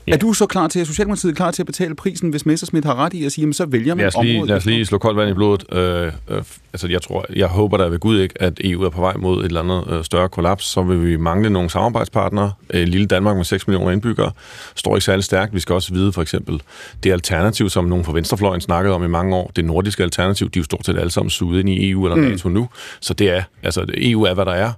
Ja. 0.09 0.13
Er 0.13 0.17
du 0.17 0.33
så 0.33 0.45
klar 0.45 0.67
til, 0.67 0.79
at 0.79 0.87
Socialdemokratiet 0.87 1.31
er 1.31 1.35
klar 1.35 1.51
til 1.51 1.61
at 1.63 1.65
betale 1.65 1.95
prisen, 1.95 2.29
hvis 2.29 2.45
Messerschmidt 2.45 2.85
har 2.85 2.95
ret 2.95 3.13
i 3.13 3.25
at 3.25 3.31
sige, 3.31 3.43
jamen, 3.43 3.53
så 3.53 3.65
vælger 3.65 3.95
man 3.95 4.03
Lad 4.03 4.07
os 4.07 4.23
lige, 4.23 4.35
området? 4.35 4.49
lad 4.49 4.57
os 4.57 4.65
lige 4.65 4.85
slå 4.85 4.97
koldt 4.97 5.17
vand 5.17 5.29
i 5.29 5.33
blodet. 5.33 5.63
Øh, 5.71 6.11
øh, 6.29 6.43
altså, 6.73 6.87
jeg, 6.87 7.01
tror, 7.01 7.25
jeg 7.35 7.47
håber 7.47 7.77
da 7.77 7.83
ved 7.83 7.99
Gud 7.99 8.19
ikke, 8.19 8.41
at 8.41 8.53
EU 8.63 8.83
er 8.83 8.89
på 8.89 9.01
vej 9.01 9.13
mod 9.17 9.39
et 9.39 9.45
eller 9.45 9.61
andet 9.61 9.83
øh, 9.97 10.03
større 10.03 10.29
kollaps. 10.29 10.65
Så 10.65 10.81
vil 10.81 11.07
vi 11.07 11.17
mangle 11.17 11.49
nogle 11.49 11.69
samarbejdspartnere. 11.69 12.51
Øh, 12.69 12.87
lille 12.87 13.07
Danmark 13.07 13.35
med 13.37 13.45
6 13.45 13.67
millioner 13.67 13.91
indbyggere 13.91 14.31
står 14.75 14.95
ikke 14.95 15.05
særlig 15.05 15.23
stærkt. 15.23 15.53
Vi 15.53 15.59
skal 15.59 15.75
også 15.75 15.93
vide 15.93 16.11
for 16.13 16.21
eksempel 16.21 16.61
det 17.03 17.11
alternativ, 17.11 17.69
som 17.69 17.85
nogen 17.85 18.05
fra 18.05 18.13
Venstrefløjen 18.13 18.61
snakkede 18.61 18.95
om 18.95 19.03
i 19.03 19.07
mange 19.07 19.35
år. 19.35 19.51
Det 19.55 19.65
nordiske 19.65 20.03
alternativ, 20.03 20.49
de 20.49 20.59
er 20.59 20.61
jo 20.61 20.65
stort 20.65 20.85
set 20.85 20.97
alle 20.97 21.11
sammen 21.11 21.29
suget 21.29 21.59
ind 21.59 21.69
i 21.69 21.89
EU 21.91 22.05
eller 22.05 22.29
NATO 22.29 22.49
nu. 22.49 22.69
Så 22.99 23.13
det 23.13 23.29
er, 23.29 23.43
altså 23.63 23.85
EU 23.97 24.23
er, 24.23 24.33
hvad 24.33 24.45
der 24.45 24.51
er. 24.53 24.71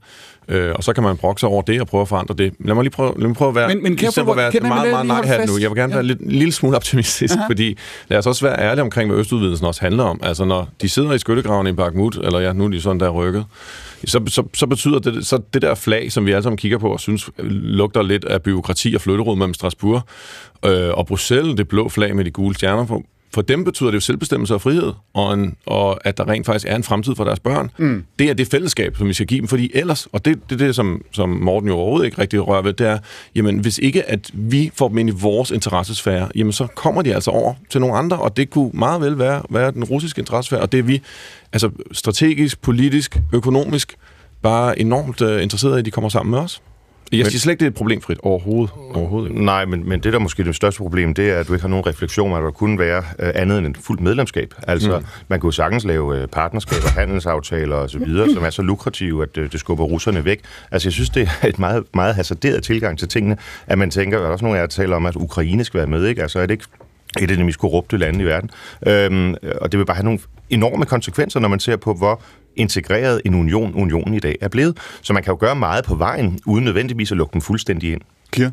Øh, 0.50 0.72
og 0.76 0.84
så 0.84 0.94
kan 0.94 1.04
man 1.04 1.18
brokke 1.18 1.40
sig 1.40 1.50
over 1.50 1.62
det 1.62 1.82
og 1.82 1.88
prøve 1.88 2.02
at 2.02 2.08
forandre 2.08 2.36
det. 2.38 2.54
Lad 2.60 2.76
mig 2.76 2.84
lige 2.84 2.92
prøve, 2.92 3.14
lad 3.18 3.28
mig 3.28 3.36
prøve 3.36 3.50
at 3.50 3.56
være, 3.56 3.68
Men- 3.68 3.84
men 3.84 3.96
kan 3.96 4.06
jeg 4.18 4.26
for 4.26 4.32
at 4.32 4.38
være 4.38 4.52
kan 4.52 4.64
meget, 4.64 4.84
lige 4.88 4.92
meget 4.92 5.26
nej 5.28 5.46
nu. 5.46 5.58
Jeg 5.60 5.70
vil 5.70 5.78
gerne 5.78 5.94
Ja. 5.94 5.98
være 5.98 6.06
lidt, 6.06 6.20
en 6.20 6.32
lille 6.32 6.52
smule 6.52 6.76
optimistisk, 6.76 7.36
Aha. 7.36 7.48
fordi 7.48 7.78
lad 8.08 8.18
os 8.18 8.28
også 8.28 8.46
være 8.46 8.60
ærlige 8.60 8.82
omkring, 8.82 9.10
hvad 9.10 9.20
Østudvidelsen 9.20 9.68
også 9.68 9.82
handler 9.82 10.04
om. 10.04 10.20
Altså, 10.24 10.46
når 10.46 10.70
de 10.82 10.90
sidder 10.90 11.14
i 11.14 11.20
skyttegraven 11.20 11.68
i 11.68 11.72
Bakhmut, 11.72 12.16
eller 12.24 12.40
ja, 12.40 12.54
nu 12.54 12.66
er 12.66 12.70
de 12.70 12.82
sådan 12.82 13.00
der 13.00 13.10
rykket, 13.10 13.46
så, 14.06 14.22
så, 14.28 14.44
så 14.54 14.68
betyder 14.68 15.00
det, 15.00 15.26
så 15.28 15.40
det 15.54 15.62
der 15.62 15.76
flag, 15.76 16.12
som 16.12 16.26
vi 16.26 16.32
alle 16.32 16.44
sammen 16.44 16.58
kigger 16.58 16.78
på 16.78 16.90
og 16.90 17.00
synes 17.00 17.30
lugter 17.40 18.02
lidt 18.02 18.26
af 18.26 18.42
byråkrati 18.42 18.94
og 18.96 19.02
flytterod 19.02 19.38
mellem 19.38 19.54
Strasbourg 19.54 20.02
øh, 20.66 20.90
og 20.94 21.08
Bruxelles, 21.08 21.56
det 21.58 21.68
blå 21.68 21.90
flag 21.90 22.16
med 22.16 22.26
de 22.26 22.32
gule 22.32 22.56
stjerner 22.56 22.86
på, 22.86 23.04
for 23.34 23.42
dem 23.42 23.64
betyder 23.64 23.90
det 23.90 23.96
jo 23.96 24.02
selvbestemmelse 24.02 24.54
og 24.54 24.62
frihed, 24.62 24.94
og, 25.14 25.34
en, 25.34 25.56
og 25.66 26.08
at 26.08 26.18
der 26.18 26.30
rent 26.30 26.46
faktisk 26.46 26.66
er 26.70 26.76
en 26.76 26.84
fremtid 26.84 27.16
for 27.16 27.24
deres 27.24 27.40
børn. 27.40 27.72
Mm. 27.78 28.04
Det 28.20 28.30
er 28.30 28.34
det 28.34 28.48
fællesskab, 28.48 28.98
som 28.98 29.08
vi 29.08 29.14
skal 29.14 29.28
give 29.28 29.40
dem, 29.40 29.48
fordi 29.48 29.72
ellers, 29.74 30.08
og 30.12 30.26
det 30.26 30.32
er 30.32 30.40
det, 30.50 30.60
det, 30.60 30.76
som, 30.76 31.02
som 31.12 31.30
Morten 31.30 31.70
jo 31.70 31.76
overhovedet 31.76 32.06
ikke 32.06 32.22
rigtig 32.22 32.48
rører 32.48 32.62
ved, 32.62 32.74
det 32.74 32.88
er, 32.88 33.00
jamen 33.36 33.60
hvis 33.60 33.78
ikke 33.78 34.10
at 34.10 34.32
vi 34.34 34.72
får 34.74 34.88
dem 34.88 34.98
ind 34.98 35.10
i 35.10 35.14
vores 35.22 35.52
interessesfære, 35.52 36.30
jamen 36.36 36.54
så 36.54 36.68
kommer 36.76 37.02
de 37.02 37.16
altså 37.16 37.32
over 37.32 37.54
til 37.70 37.82
nogle 37.82 37.96
andre, 37.96 38.18
og 38.18 38.38
det 38.38 38.50
kunne 38.50 38.72
meget 38.74 39.02
vel 39.02 39.20
være, 39.20 39.42
være 39.50 39.72
den 39.72 39.84
russiske 39.84 40.20
interessesfære, 40.20 40.62
og 40.62 40.72
det 40.72 40.78
er 40.78 40.84
vi, 40.84 41.02
altså 41.54 41.70
strategisk, 41.92 42.62
politisk, 42.62 43.18
økonomisk, 43.34 43.96
bare 44.42 44.80
enormt 44.80 45.22
uh, 45.22 45.44
interesserede 45.44 45.78
i, 45.78 45.80
at 45.80 45.86
de 45.86 45.92
kommer 45.92 46.10
sammen 46.10 46.32
med 46.32 46.40
os. 46.40 46.62
Jeg 47.12 47.26
siger 47.26 47.40
slet 47.40 47.52
ikke, 47.52 47.66
det 47.66 47.72
er 47.72 47.76
problemfrit 47.78 48.20
overhovedet. 48.24 48.74
overhovedet 48.94 49.30
ikke. 49.30 49.46
Nej, 49.46 49.66
men, 49.66 49.90
men 49.90 50.00
det, 50.00 50.14
der 50.14 50.20
måske 50.20 50.42
er 50.42 50.46
det 50.46 50.56
største 50.56 50.78
problem, 50.78 51.14
det 51.14 51.30
er, 51.30 51.40
at 51.40 51.48
du 51.48 51.54
ikke 51.54 51.62
har 51.62 51.70
nogen 51.70 51.88
refleksion, 51.88 52.38
at 52.38 52.44
der 52.44 52.52
kunne 52.52 52.80
være 52.80 53.04
øh, 53.20 53.32
andet 53.36 53.58
end 53.58 53.68
et 53.68 53.78
fuldt 53.78 54.02
medlemskab. 54.02 54.54
Altså, 54.68 55.00
mm. 55.00 55.06
man 55.28 55.40
kunne 55.40 55.54
sagtens 55.54 55.86
lave 55.86 56.22
øh, 56.22 56.28
partnerskaber, 56.28 56.90
handelsaftaler 57.00 57.76
osv., 57.76 58.08
som 58.34 58.44
er 58.44 58.50
så 58.50 58.62
lukrative, 58.62 59.24
at 59.24 59.38
øh, 59.38 59.52
det 59.52 59.60
skubber 59.60 59.84
russerne 59.84 60.26
væk. 60.26 60.42
Altså, 60.72 60.88
jeg 60.88 60.94
synes, 60.94 61.10
det 61.10 61.30
er 61.42 61.48
et 61.48 61.60
meget, 61.60 61.84
meget 61.94 62.16
hasarderet 62.16 62.64
tilgang 62.64 63.00
til 63.00 63.08
tingene, 63.08 63.38
at 63.68 63.78
man 63.78 63.90
tænker, 63.90 64.20
der 64.20 64.28
er 64.28 64.32
også 64.32 64.46
nogle 64.46 64.58
af 64.58 64.62
jer, 64.62 64.68
der 64.68 64.72
taler 64.72 64.96
om, 64.96 65.06
at 65.06 65.16
Ukraine 65.16 65.64
skal 65.64 65.78
være 65.78 65.88
med, 65.88 66.06
ikke? 66.06 66.22
Altså, 66.22 66.40
er 66.40 66.46
det 66.46 66.54
ikke 66.54 66.66
et 67.20 67.32
af 67.32 67.38
de 67.38 67.44
mest 67.44 67.60
korrupte 67.60 67.98
lande 67.98 68.24
i 68.24 68.26
verden. 68.26 68.50
Øhm, 68.88 69.36
og 69.62 69.72
det 69.72 69.78
vil 69.78 69.86
bare 69.86 69.96
have 69.96 70.06
nogle 70.06 70.20
enorme 70.50 70.86
konsekvenser, 70.86 71.40
når 71.40 71.48
man 71.48 71.60
ser 71.60 71.76
på, 71.76 71.94
hvor 71.94 72.22
integreret 72.56 73.22
en 73.26 73.36
union 73.36 73.74
unionen 73.76 74.14
i 74.14 74.20
dag 74.20 74.36
er 74.42 74.48
blevet. 74.48 74.78
Så 75.02 75.14
man 75.14 75.24
kan 75.24 75.32
jo 75.32 75.38
gøre 75.40 75.56
meget 75.56 75.86
på 75.86 75.96
vejen, 75.96 76.40
uden 76.46 76.66
nødvendigvis 76.66 77.12
at 77.12 77.18
lukke 77.18 77.34
den 77.34 77.42
fuldstændig 77.42 77.92
ind. 77.92 78.02
Kier? 78.32 78.52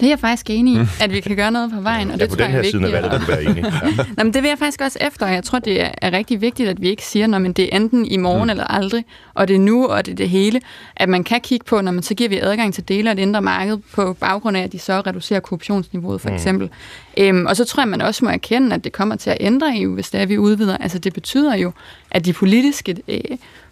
Det 0.00 0.06
er 0.06 0.10
jeg 0.10 0.18
faktisk 0.18 0.50
enig 0.50 0.74
i, 0.74 0.86
at 1.00 1.12
vi 1.12 1.20
kan 1.20 1.36
gøre 1.36 1.50
noget 1.50 1.70
på 1.70 1.80
vejen, 1.80 2.10
og 2.10 2.18
Ja, 2.18 2.22
det 2.22 2.30
på 2.30 2.36
tror 2.36 2.44
den 2.44 2.52
jeg 2.52 2.58
er 2.58 2.62
her 2.62 2.70
side 2.70 2.86
af 2.86 2.92
valget 2.92 3.20
du 3.20 3.26
være 3.26 3.42
enig. 3.42 3.64
Ja. 3.64 4.04
Nå, 4.16 4.24
men 4.24 4.34
det 4.34 4.42
vil 4.42 4.48
jeg 4.48 4.58
faktisk 4.58 4.80
også 4.80 4.98
efter, 5.00 5.26
og 5.26 5.32
jeg 5.32 5.44
tror, 5.44 5.58
det 5.58 5.82
er, 5.82 6.12
rigtig 6.12 6.40
vigtigt, 6.40 6.68
at 6.68 6.80
vi 6.80 6.88
ikke 6.88 7.04
siger, 7.04 7.26
når 7.26 7.38
det 7.38 7.58
er 7.58 7.76
enten 7.76 8.06
i 8.06 8.16
morgen 8.16 8.44
mm. 8.44 8.50
eller 8.50 8.64
aldrig, 8.64 9.04
og 9.34 9.48
det 9.48 9.56
er 9.56 9.60
nu, 9.60 9.86
og 9.86 10.06
det 10.06 10.12
er 10.12 10.16
det 10.16 10.28
hele, 10.28 10.60
at 10.96 11.08
man 11.08 11.24
kan 11.24 11.40
kigge 11.40 11.64
på, 11.64 11.80
når 11.80 11.92
man 11.92 12.02
så 12.02 12.14
giver 12.14 12.28
vi 12.28 12.38
adgang 12.38 12.74
til 12.74 12.88
dele 12.88 13.10
af 13.10 13.16
det 13.16 13.22
indre 13.22 13.42
marked 13.42 13.78
på 13.94 14.12
baggrund 14.12 14.56
af, 14.56 14.62
at 14.62 14.72
de 14.72 14.78
så 14.78 15.00
reducerer 15.00 15.40
korruptionsniveauet, 15.40 16.20
for 16.20 16.28
eksempel. 16.28 16.70
Øhm, 17.16 17.46
og 17.46 17.56
så 17.56 17.64
tror 17.64 17.82
jeg, 17.82 17.88
man 17.88 18.00
også 18.00 18.24
må 18.24 18.30
erkende, 18.30 18.74
at 18.74 18.84
det 18.84 18.92
kommer 18.92 19.16
til 19.16 19.30
at 19.30 19.36
ændre 19.40 19.80
EU, 19.80 19.94
hvis 19.94 20.10
det 20.10 20.20
er, 20.20 20.26
vi 20.26 20.38
udvider. 20.38 20.76
Altså 20.76 20.98
det 20.98 21.14
betyder 21.14 21.56
jo, 21.56 21.72
at 22.10 22.24
de 22.24 22.32
politiske 22.32 22.96
øh, 23.08 23.20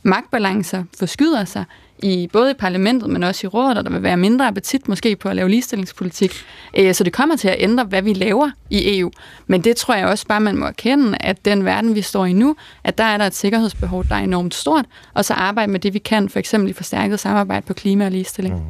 magtbalancer 0.03 0.85
forskyder 0.99 1.45
sig, 1.45 1.65
i 2.03 2.29
både 2.33 2.51
i 2.51 2.55
parlamentet, 2.55 3.11
men 3.11 3.23
også 3.23 3.47
i 3.47 3.49
rådet, 3.49 3.79
og 3.79 3.85
der 3.85 3.91
vil 3.91 4.03
være 4.03 4.17
mindre 4.17 4.47
appetit 4.47 4.89
måske 4.89 5.17
på 5.17 5.29
at 5.29 5.37
lave 5.37 5.49
ligestillingspolitik. 5.49 6.33
Øh, 6.79 6.95
Så 6.95 7.05
det 7.05 7.13
kommer 7.13 7.37
til 7.37 7.49
at 7.49 7.57
ændre, 7.59 7.85
hvad 7.85 8.03
vi 8.03 8.13
laver 8.13 8.51
i 8.71 8.99
EU. 8.99 9.11
Men 9.47 9.61
det 9.65 9.77
tror 9.77 9.95
jeg 9.95 10.07
også 10.07 10.27
bare, 10.27 10.41
man 10.41 10.57
må 10.57 10.67
erkende, 10.67 11.17
at 11.21 11.45
den 11.45 11.65
verden, 11.65 11.95
vi 11.95 12.03
står 12.03 12.25
i 12.27 12.33
nu, 12.33 12.57
at 12.85 12.99
der 12.99 13.05
er 13.05 13.17
der 13.19 13.27
et 13.27 13.35
sikkerhedsbehov, 13.35 14.05
der 14.09 14.15
er 14.15 14.21
enormt 14.21 14.55
stort, 14.55 14.85
og 15.15 15.25
så 15.25 15.35
arbejde 15.35 15.73
med 15.73 15.81
det, 15.81 15.95
vi 15.95 15.99
kan, 15.99 16.29
for 16.29 16.39
eksempel 16.39 16.71
i 16.71 16.73
forstærket 16.73 17.21
samarbejde 17.21 17.67
på 17.67 17.75
klima 17.75 18.05
og 18.05 18.11
ligestilling. 18.11 18.55
Mm. 18.55 18.63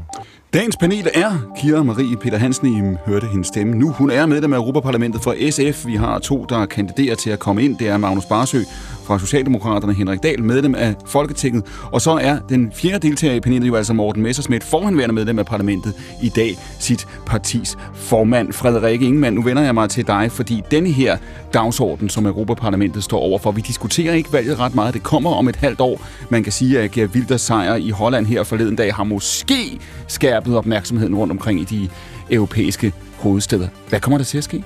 Dagens 0.54 0.76
panel 0.76 1.08
er 1.14 1.38
Kira 1.60 1.82
Marie 1.82 2.16
Peter 2.16 2.38
Hansen. 2.38 2.66
I 2.66 2.96
hørte 3.06 3.26
hendes 3.26 3.46
stemme 3.46 3.74
nu. 3.74 3.90
Hun 3.90 4.10
er 4.10 4.26
medlem 4.26 4.52
af 4.52 4.56
Europaparlamentet 4.56 5.22
for 5.22 5.34
SF. 5.50 5.86
Vi 5.86 5.96
har 5.96 6.18
to, 6.18 6.44
der 6.48 6.66
kandiderer 6.66 7.14
til 7.14 7.30
at 7.30 7.38
komme 7.38 7.62
ind. 7.64 7.78
Det 7.78 7.88
er 7.88 7.96
Magnus 7.96 8.24
Barsø 8.24 8.60
fra 9.04 9.18
Socialdemokraterne, 9.18 9.94
Henrik 9.94 10.22
Dahl, 10.22 10.44
medlem 10.44 10.74
af 10.74 10.94
Folketinget. 11.06 11.64
Og 11.92 12.00
så 12.00 12.10
er 12.10 12.38
den 12.48 12.72
fjerde 12.74 13.08
deltager 13.08 13.34
i 13.34 13.40
panelet 13.40 13.68
jo 13.68 13.74
altså 13.74 13.92
Morten 13.92 14.22
Messersmith, 14.22 14.66
forhenværende 14.66 15.14
medlem 15.14 15.38
af 15.38 15.46
parlamentet, 15.46 15.94
i 16.22 16.28
dag 16.28 16.58
sit 16.78 17.06
partis 17.26 17.76
formand. 17.94 18.52
Frederik 18.52 19.02
Ingemann, 19.02 19.36
nu 19.36 19.42
vender 19.42 19.62
jeg 19.62 19.74
mig 19.74 19.90
til 19.90 20.06
dig, 20.06 20.32
fordi 20.32 20.62
denne 20.70 20.90
her 20.90 21.16
dagsorden, 21.54 22.08
som 22.08 22.26
Europaparlamentet 22.26 23.04
står 23.04 23.18
overfor, 23.18 23.50
vi 23.50 23.60
diskuterer 23.60 24.14
ikke 24.14 24.32
valget 24.32 24.58
ret 24.58 24.74
meget. 24.74 24.94
Det 24.94 25.02
kommer 25.02 25.30
om 25.30 25.48
et 25.48 25.56
halvt 25.56 25.80
år. 25.80 26.06
Man 26.28 26.42
kan 26.42 26.52
sige, 26.52 26.80
at 26.80 26.90
Geert 26.90 27.10
Wilders 27.10 27.40
sejr 27.40 27.74
i 27.74 27.90
Holland 27.90 28.26
her 28.26 28.42
forleden 28.42 28.76
dag 28.76 28.94
har 28.94 29.04
måske 29.04 29.78
skærpet 30.08 30.41
opmærksomheden 30.50 31.14
rundt 31.14 31.30
omkring 31.30 31.60
i 31.60 31.64
de 31.64 31.88
europæiske 32.30 32.92
hovedsteder. 33.18 33.68
Hvad 33.92 34.00
kommer 34.00 34.18
der 34.18 34.24
til 34.24 34.38
at 34.38 34.44
ske? 34.44 34.64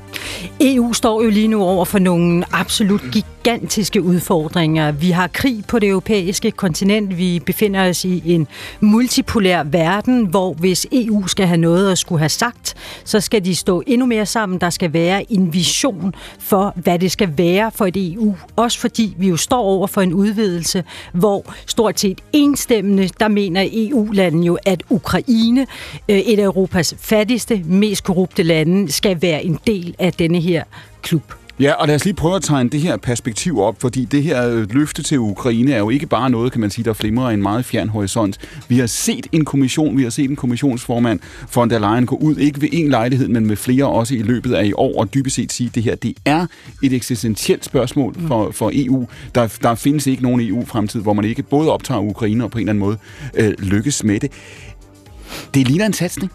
EU 0.60 0.92
står 0.92 1.22
jo 1.22 1.30
lige 1.30 1.48
nu 1.48 1.62
over 1.62 1.84
for 1.84 1.98
nogle 1.98 2.44
absolut 2.52 3.00
gigantiske 3.12 4.02
udfordringer. 4.02 4.92
Vi 4.92 5.10
har 5.10 5.26
krig 5.26 5.64
på 5.68 5.78
det 5.78 5.88
europæiske 5.88 6.50
kontinent. 6.50 7.18
Vi 7.18 7.42
befinder 7.46 7.88
os 7.88 8.04
i 8.04 8.34
en 8.34 8.46
multipolær 8.80 9.62
verden, 9.62 10.26
hvor 10.26 10.52
hvis 10.54 10.86
EU 10.92 11.26
skal 11.26 11.46
have 11.46 11.56
noget 11.56 11.92
at 11.92 11.98
skulle 11.98 12.18
have 12.18 12.28
sagt, 12.28 12.74
så 13.04 13.20
skal 13.20 13.44
de 13.44 13.54
stå 13.54 13.82
endnu 13.86 14.06
mere 14.06 14.26
sammen. 14.26 14.60
Der 14.60 14.70
skal 14.70 14.92
være 14.92 15.32
en 15.32 15.52
vision 15.52 16.14
for, 16.38 16.72
hvad 16.76 16.98
det 16.98 17.12
skal 17.12 17.38
være 17.38 17.70
for 17.74 17.86
et 17.86 18.12
EU. 18.12 18.34
Også 18.56 18.78
fordi 18.78 19.14
vi 19.18 19.28
jo 19.28 19.36
står 19.36 19.62
over 19.62 19.86
for 19.86 20.00
en 20.00 20.12
udvidelse, 20.12 20.84
hvor 21.12 21.54
stort 21.66 22.00
set 22.00 22.20
enstemmende, 22.32 23.08
der 23.20 23.28
mener 23.28 23.68
EU-landene 23.72 24.46
jo, 24.46 24.58
at 24.66 24.82
Ukraine, 24.90 25.66
øh, 26.08 26.18
et 26.18 26.38
af 26.38 26.44
Europas 26.44 26.94
fattigste, 26.98 27.62
mest 27.64 28.04
korrupte 28.04 28.42
lande, 28.42 28.92
skal 28.92 29.15
være 29.22 29.44
en 29.44 29.58
del 29.66 29.94
af 29.98 30.12
denne 30.12 30.40
her 30.40 30.64
klub. 31.02 31.32
Ja, 31.60 31.72
og 31.72 31.86
lad 31.86 31.94
os 31.94 32.04
lige 32.04 32.14
prøve 32.14 32.36
at 32.36 32.42
tegne 32.42 32.70
det 32.70 32.80
her 32.80 32.96
perspektiv 32.96 33.60
op, 33.60 33.80
fordi 33.80 34.04
det 34.04 34.22
her 34.22 34.48
øh, 34.48 34.70
løfte 34.70 35.02
til 35.02 35.18
Ukraine 35.18 35.72
er 35.72 35.78
jo 35.78 35.90
ikke 35.90 36.06
bare 36.06 36.30
noget, 36.30 36.52
kan 36.52 36.60
man 36.60 36.70
sige, 36.70 36.84
der 36.84 36.92
flimrer 36.92 37.30
i 37.30 37.34
en 37.34 37.42
meget 37.42 37.64
fjern 37.64 37.88
horisont. 37.88 38.38
Vi 38.68 38.78
har 38.78 38.86
set 38.86 39.26
en 39.32 39.44
kommission, 39.44 39.98
vi 39.98 40.02
har 40.02 40.10
set 40.10 40.30
en 40.30 40.36
kommissionsformand 40.36 41.20
von 41.54 41.70
der 41.70 41.78
Leyen 41.78 42.06
gå 42.06 42.16
ud, 42.16 42.36
ikke 42.36 42.60
ved 42.60 42.68
en 42.72 42.88
lejlighed, 42.88 43.28
men 43.28 43.46
med 43.46 43.56
flere 43.56 43.86
også 43.86 44.14
i 44.14 44.22
løbet 44.22 44.54
af 44.54 44.64
i 44.64 44.72
år, 44.72 45.00
og 45.00 45.14
dybest 45.14 45.36
set 45.36 45.52
sige, 45.52 45.66
at 45.68 45.74
det 45.74 45.82
her 45.82 45.94
det 45.94 46.16
er 46.24 46.46
et 46.82 46.92
eksistentielt 46.92 47.64
spørgsmål 47.64 48.14
for, 48.28 48.50
for 48.50 48.70
EU. 48.74 49.08
Der, 49.34 49.58
der 49.62 49.74
findes 49.74 50.06
ikke 50.06 50.22
nogen 50.22 50.40
EU-fremtid, 50.40 51.00
hvor 51.00 51.12
man 51.12 51.24
ikke 51.24 51.42
både 51.42 51.72
optager 51.72 52.00
Ukraine 52.00 52.44
og 52.44 52.50
på 52.50 52.58
en 52.58 52.68
eller 52.68 52.72
anden 52.72 52.84
måde 52.84 52.98
øh, 53.34 53.54
lykkes 53.58 54.04
med 54.04 54.20
det. 54.20 54.32
Det 55.54 55.68
ligner 55.68 55.86
en 55.86 55.92
satsning. 55.92 56.32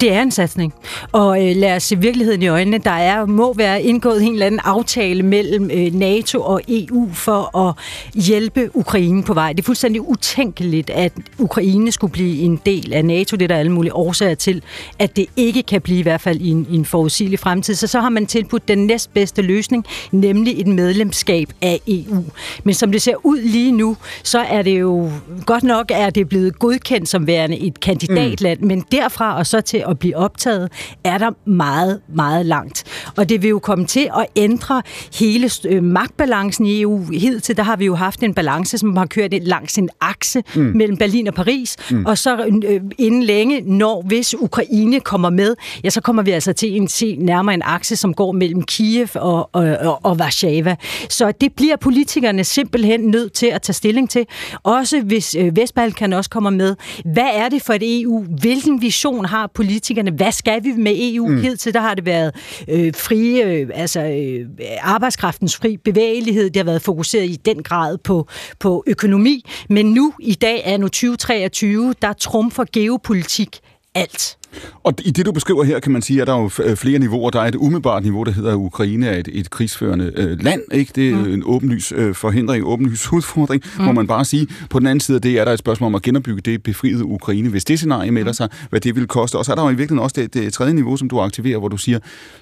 Det 0.00 0.12
er 0.12 0.22
en 0.22 0.30
satsning. 0.30 0.74
Og 1.12 1.48
øh, 1.48 1.56
lad 1.56 1.76
os 1.76 1.82
se 1.82 1.98
virkeligheden 1.98 2.42
i 2.42 2.48
øjnene. 2.48 2.78
Der 2.78 2.90
er, 2.90 3.26
må 3.26 3.54
være 3.54 3.82
indgået 3.82 4.22
en 4.22 4.32
eller 4.32 4.46
anden 4.46 4.60
aftale 4.64 5.22
mellem 5.22 5.70
øh, 5.70 5.94
NATO 5.94 6.42
og 6.42 6.60
EU 6.68 7.10
for 7.12 7.58
at 7.58 7.74
hjælpe 8.14 8.70
Ukraine 8.74 9.22
på 9.22 9.34
vej. 9.34 9.52
Det 9.52 9.62
er 9.62 9.66
fuldstændig 9.66 10.08
utænkeligt, 10.08 10.90
at 10.90 11.12
Ukraine 11.38 11.92
skulle 11.92 12.12
blive 12.12 12.42
en 12.42 12.60
del 12.66 12.92
af 12.92 13.04
NATO. 13.04 13.36
Det 13.36 13.44
er 13.44 13.48
der 13.48 13.56
alle 13.56 13.72
mulige 13.72 13.94
årsager 13.94 14.34
til, 14.34 14.62
at 14.98 15.16
det 15.16 15.26
ikke 15.36 15.62
kan 15.62 15.80
blive 15.80 15.98
i 15.98 16.02
hvert 16.02 16.20
fald 16.20 16.40
i 16.40 16.48
en, 16.48 16.66
i 16.70 16.74
en 16.74 16.84
forudsigelig 16.84 17.38
fremtid. 17.38 17.74
Så 17.74 17.86
så 17.86 18.00
har 18.00 18.08
man 18.08 18.26
tilbudt 18.26 18.68
den 18.68 18.86
næstbedste 18.86 19.42
løsning, 19.42 19.84
nemlig 20.12 20.60
et 20.60 20.66
medlemskab 20.66 21.48
af 21.62 21.80
EU. 21.88 22.24
Men 22.64 22.74
som 22.74 22.92
det 22.92 23.02
ser 23.02 23.26
ud 23.26 23.40
lige 23.40 23.72
nu, 23.72 23.96
så 24.22 24.38
er 24.38 24.62
det 24.62 24.80
jo 24.80 25.10
godt 25.46 25.64
nok, 25.64 25.90
at 25.94 26.14
det 26.14 26.20
er 26.20 26.24
blevet 26.24 26.58
godkendt 26.58 27.08
som 27.08 27.26
værende 27.26 27.58
et 27.58 27.80
kandidatland, 27.80 28.60
mm. 28.60 28.66
men 28.66 28.84
derfra 28.92 29.38
og 29.38 29.46
så 29.46 29.60
til 29.60 29.77
at 29.86 29.98
blive 29.98 30.16
optaget, 30.16 30.72
er 31.04 31.18
der 31.18 31.30
meget, 31.44 32.00
meget 32.08 32.46
langt. 32.46 32.84
Og 33.16 33.28
det 33.28 33.42
vil 33.42 33.48
jo 33.48 33.58
komme 33.58 33.86
til 33.86 34.10
at 34.18 34.26
ændre 34.36 34.82
hele 35.14 35.50
øh, 35.68 35.82
magtbalancen 35.82 36.66
i 36.66 36.80
EU. 36.80 37.04
Hidtil 37.12 37.56
der 37.56 37.62
har 37.62 37.76
vi 37.76 37.84
jo 37.84 37.94
haft 37.94 38.22
en 38.22 38.34
balance, 38.34 38.78
som 38.78 38.96
har 38.96 39.06
kørt 39.06 39.34
langs 39.42 39.78
en 39.78 39.88
akse 40.00 40.42
mm. 40.54 40.72
mellem 40.74 40.96
Berlin 40.96 41.28
og 41.28 41.34
Paris, 41.34 41.76
mm. 41.90 42.06
og 42.06 42.18
så 42.18 42.60
øh, 42.68 42.80
inden 42.98 43.22
længe, 43.22 43.60
når 43.60 44.02
hvis 44.06 44.34
Ukraine 44.34 45.00
kommer 45.00 45.30
med, 45.30 45.56
ja, 45.84 45.90
så 45.90 46.00
kommer 46.00 46.22
vi 46.22 46.30
altså 46.30 46.52
til 46.52 46.76
en 46.76 46.88
se 46.88 47.16
nærmere 47.16 47.54
en 47.54 47.62
akse, 47.64 47.96
som 47.96 48.14
går 48.14 48.32
mellem 48.32 48.62
Kiev 48.62 49.08
og, 49.14 49.50
og, 49.52 49.76
og, 49.80 50.00
og 50.02 50.16
Warszawa. 50.16 50.76
Så 51.08 51.32
det 51.40 51.52
bliver 51.56 51.76
politikerne 51.76 52.44
simpelthen 52.44 53.00
nødt 53.00 53.32
til 53.32 53.46
at 53.46 53.62
tage 53.62 53.74
stilling 53.74 54.10
til. 54.10 54.26
Også 54.62 55.00
hvis 55.00 55.34
øh, 55.34 55.56
Vestbalkan 55.56 56.12
også 56.12 56.30
kommer 56.30 56.50
med. 56.50 56.76
Hvad 57.04 57.30
er 57.34 57.48
det 57.48 57.62
for 57.62 57.72
et 57.72 58.00
EU? 58.00 58.24
Hvilken 58.40 58.82
vision 58.82 59.24
har 59.24 59.46
politikerne? 59.46 59.67
Hvad 60.16 60.32
skal 60.32 60.64
vi 60.64 60.72
med 60.72 60.94
EU? 60.98 61.28
Mm. 61.28 61.40
Hidtil 61.40 61.74
der 61.74 61.80
har 61.80 61.94
det 61.94 62.06
været 62.06 62.34
øh, 62.68 62.94
frie, 62.94 63.44
øh, 63.44 63.68
altså 63.74 64.00
øh, 64.00 64.46
arbejdskraftens 64.80 65.56
fri 65.56 65.76
bevægelighed. 65.76 66.44
Det 66.44 66.56
har 66.56 66.64
været 66.64 66.82
fokuseret 66.82 67.24
i 67.24 67.36
den 67.36 67.62
grad 67.62 67.98
på, 67.98 68.28
på 68.58 68.84
økonomi. 68.86 69.44
Men 69.68 69.86
nu, 69.86 70.12
i 70.20 70.34
dag 70.34 70.62
er 70.64 70.76
nu 70.76 70.88
2023, 70.88 71.94
der 72.02 72.12
trumfer 72.12 72.64
geopolitik 72.72 73.60
alt. 73.94 74.37
Og 74.82 74.94
i 75.04 75.10
det, 75.10 75.26
du 75.26 75.32
beskriver 75.32 75.64
her, 75.64 75.80
kan 75.80 75.92
man 75.92 76.02
sige, 76.02 76.20
at 76.20 76.26
der 76.26 76.34
er 76.34 76.40
jo 76.40 76.46
f- 76.46 76.74
flere 76.74 76.98
niveauer. 76.98 77.30
Der 77.30 77.40
er 77.40 77.48
et 77.48 77.54
umiddelbart 77.54 78.02
niveau, 78.02 78.24
der 78.24 78.30
hedder, 78.30 78.50
at 78.50 78.56
Ukraine 78.56 79.06
er 79.06 79.18
et, 79.18 79.28
et 79.32 79.50
krigsførende 79.50 80.12
øh, 80.16 80.42
land. 80.42 80.62
Ikke? 80.72 80.92
Det 80.94 81.10
er 81.10 81.16
mm. 81.16 81.32
en 81.32 81.42
åbenlys 81.46 81.92
øh, 81.96 82.14
forhindring, 82.14 82.66
åbenlys 82.66 83.12
udfordring, 83.12 83.62
mm. 83.78 83.84
må 83.84 83.92
man 83.92 84.06
bare 84.06 84.24
sige. 84.24 84.46
På 84.70 84.78
den 84.78 84.86
anden 84.86 85.00
side 85.00 85.14
af 85.16 85.22
det 85.22 85.38
er 85.38 85.44
der 85.44 85.52
et 85.52 85.58
spørgsmål 85.58 85.86
om 85.86 85.94
at 85.94 86.02
genopbygge 86.02 86.40
det 86.40 86.62
befriede 86.62 87.04
Ukraine. 87.04 87.48
Hvis 87.48 87.64
det 87.64 87.78
scenarie 87.78 88.10
melder 88.10 88.32
sig, 88.32 88.48
hvad 88.70 88.80
det 88.80 88.96
vil 88.96 89.06
koste. 89.06 89.36
Og 89.36 89.44
så 89.44 89.52
er 89.52 89.56
der 89.56 89.62
jo 89.62 89.68
i 89.68 89.74
virkeligheden 89.74 90.02
også 90.02 90.20
det, 90.20 90.34
det 90.34 90.52
tredje 90.52 90.74
niveau, 90.74 90.96
som 90.96 91.08
du 91.08 91.20
aktiverer, 91.20 91.58
hvor 91.58 91.68
du 91.68 91.76
siger, 91.76 91.98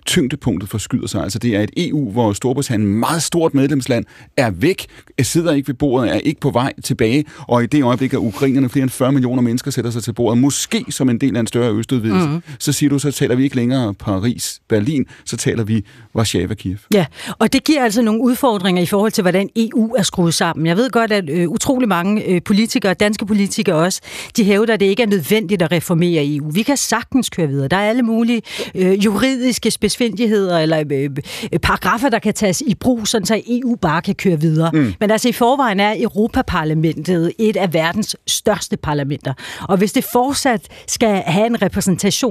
tyngdepunktet 0.07 0.71
forskyder 0.71 1.07
sig. 1.07 1.23
Altså 1.23 1.39
det 1.39 1.57
er 1.57 1.61
et 1.61 1.71
EU, 1.77 2.11
hvor 2.11 2.33
Storbritannien, 2.33 2.95
meget 2.99 3.23
stort 3.23 3.55
medlemsland, 3.55 4.05
er 4.37 4.51
væk, 4.51 4.87
sidder 5.23 5.53
ikke 5.53 5.69
ved 5.69 5.75
bordet, 5.75 6.15
er 6.15 6.19
ikke 6.19 6.41
på 6.41 6.51
vej 6.51 6.73
tilbage. 6.85 7.25
Og 7.39 7.63
i 7.63 7.67
det 7.67 7.83
øjeblik, 7.83 8.13
at 8.13 8.19
ukrainerne, 8.19 8.69
flere 8.69 8.83
end 8.83 8.91
40 8.91 9.13
millioner 9.13 9.43
mennesker, 9.43 9.71
sætter 9.71 9.91
sig 9.91 10.03
til 10.03 10.13
bordet, 10.13 10.39
måske 10.39 10.85
som 10.91 11.09
en 11.09 11.21
del 11.21 11.37
af 11.37 11.41
en 11.41 11.47
større 11.47 11.73
øst 11.73 11.93
østudvidelse, 11.97 12.29
mm. 12.29 12.43
så 12.59 12.73
siger 12.73 12.91
du, 12.91 12.99
så 12.99 13.11
taler 13.11 13.35
vi 13.35 13.45
ikke 13.45 13.57
længere 13.57 13.95
Paris, 13.95 14.61
Berlin, 14.69 15.05
så 15.25 15.37
taler 15.37 15.65
vi 15.65 15.85
Warszawa, 16.15 16.55
Kiev. 16.55 16.77
Ja, 16.95 17.07
og 17.39 17.53
det 17.53 17.65
giver 17.65 17.85
altså 17.85 18.03
nogle 18.03 18.21
udfordringer 18.21 18.83
i 18.83 18.87
forhold 18.87 19.13
til, 19.13 19.23
hvordan 19.23 19.49
EU 19.57 19.95
er 19.95 20.03
skruet 20.03 20.35
sammen. 20.35 20.67
Jeg 20.67 20.77
ved 20.77 20.91
godt, 20.91 21.13
at 21.13 21.31
øh, 21.31 21.49
utrolig 21.49 21.89
mange 21.89 22.25
øh, 22.25 22.43
politikere, 22.43 22.95
danske 22.95 23.27
politikere 23.27 23.77
også, 23.77 24.01
de 24.37 24.45
hævder, 24.45 24.75
at 24.75 24.81
det 24.81 24.87
ikke 24.87 25.03
er 25.03 25.07
nødvendigt 25.07 25.63
at 25.63 25.73
reformere 25.73 26.25
EU. 26.27 26.51
Vi 26.51 26.63
kan 26.63 26.77
sagtens 26.77 27.31
køre 27.31 27.49
videre. 27.49 27.69
Der 27.69 27.77
er 27.77 27.89
alle 27.89 28.03
mulige 28.03 28.43
øh, 28.75 29.05
juridiske 29.05 29.71
spidsfindigheder 29.71 30.59
eller 30.59 30.85
øh, 30.93 31.11
øh, 31.53 31.59
paragrafer, 31.59 32.09
der 32.09 32.19
kan 32.19 32.35
tages 32.35 32.63
i 32.67 32.75
brug, 32.75 33.09
sådan 33.09 33.27
så 33.27 33.43
EU 33.49 33.77
bare 33.81 34.03
kan 34.03 34.15
køre 34.15 34.41
videre. 34.41 34.71
Mm. 34.73 34.95
Men 35.01 35.11
altså 35.11 35.29
i 35.29 35.33
forvejen 35.33 35.81
er 35.81 35.95
Europaparlamentet 35.99 37.33
et 37.39 37.57
af 37.57 37.75
verdens 37.75 38.17
største 38.27 38.77
parlamenter. 38.77 39.35
Og 39.69 39.77
hvis 39.77 39.93
det 39.93 40.05
fortsat 40.05 40.69
skal 40.87 41.23
have 41.27 41.47
en 41.47 41.63
repræsentation, 41.63 41.86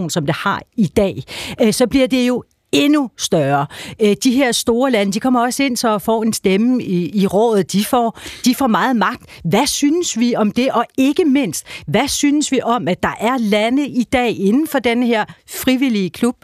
som 0.09 0.25
det 0.25 0.35
har 0.35 0.61
i 0.77 0.87
dag, 0.87 1.23
øh, 1.61 1.73
så 1.73 1.87
bliver 1.87 2.07
det 2.07 2.27
jo 2.27 2.43
endnu 2.71 3.09
større. 3.17 3.65
Øh, 4.01 4.15
de 4.23 4.31
her 4.31 4.51
store 4.51 4.91
lande, 4.91 5.13
de 5.13 5.19
kommer 5.19 5.41
også 5.41 5.63
ind 5.63 5.77
så 5.77 5.99
får 5.99 6.23
en 6.23 6.33
stemme 6.33 6.83
i, 6.83 7.21
i 7.21 7.27
rådet. 7.27 7.71
De 7.71 7.85
får, 7.85 8.19
de 8.45 8.55
får 8.55 8.67
meget 8.67 8.95
magt. 8.95 9.41
Hvad 9.43 9.67
synes 9.67 10.19
vi 10.19 10.35
om 10.35 10.51
det? 10.51 10.71
Og 10.71 10.85
ikke 10.97 11.25
mindst, 11.25 11.65
hvad 11.87 12.07
synes 12.07 12.51
vi 12.51 12.59
om, 12.63 12.87
at 12.87 13.03
der 13.03 13.15
er 13.19 13.37
lande 13.37 13.87
i 13.87 14.03
dag 14.03 14.39
inden 14.39 14.67
for 14.67 14.79
den 14.79 15.03
her 15.03 15.25
frivillige 15.49 16.09
klub, 16.09 16.35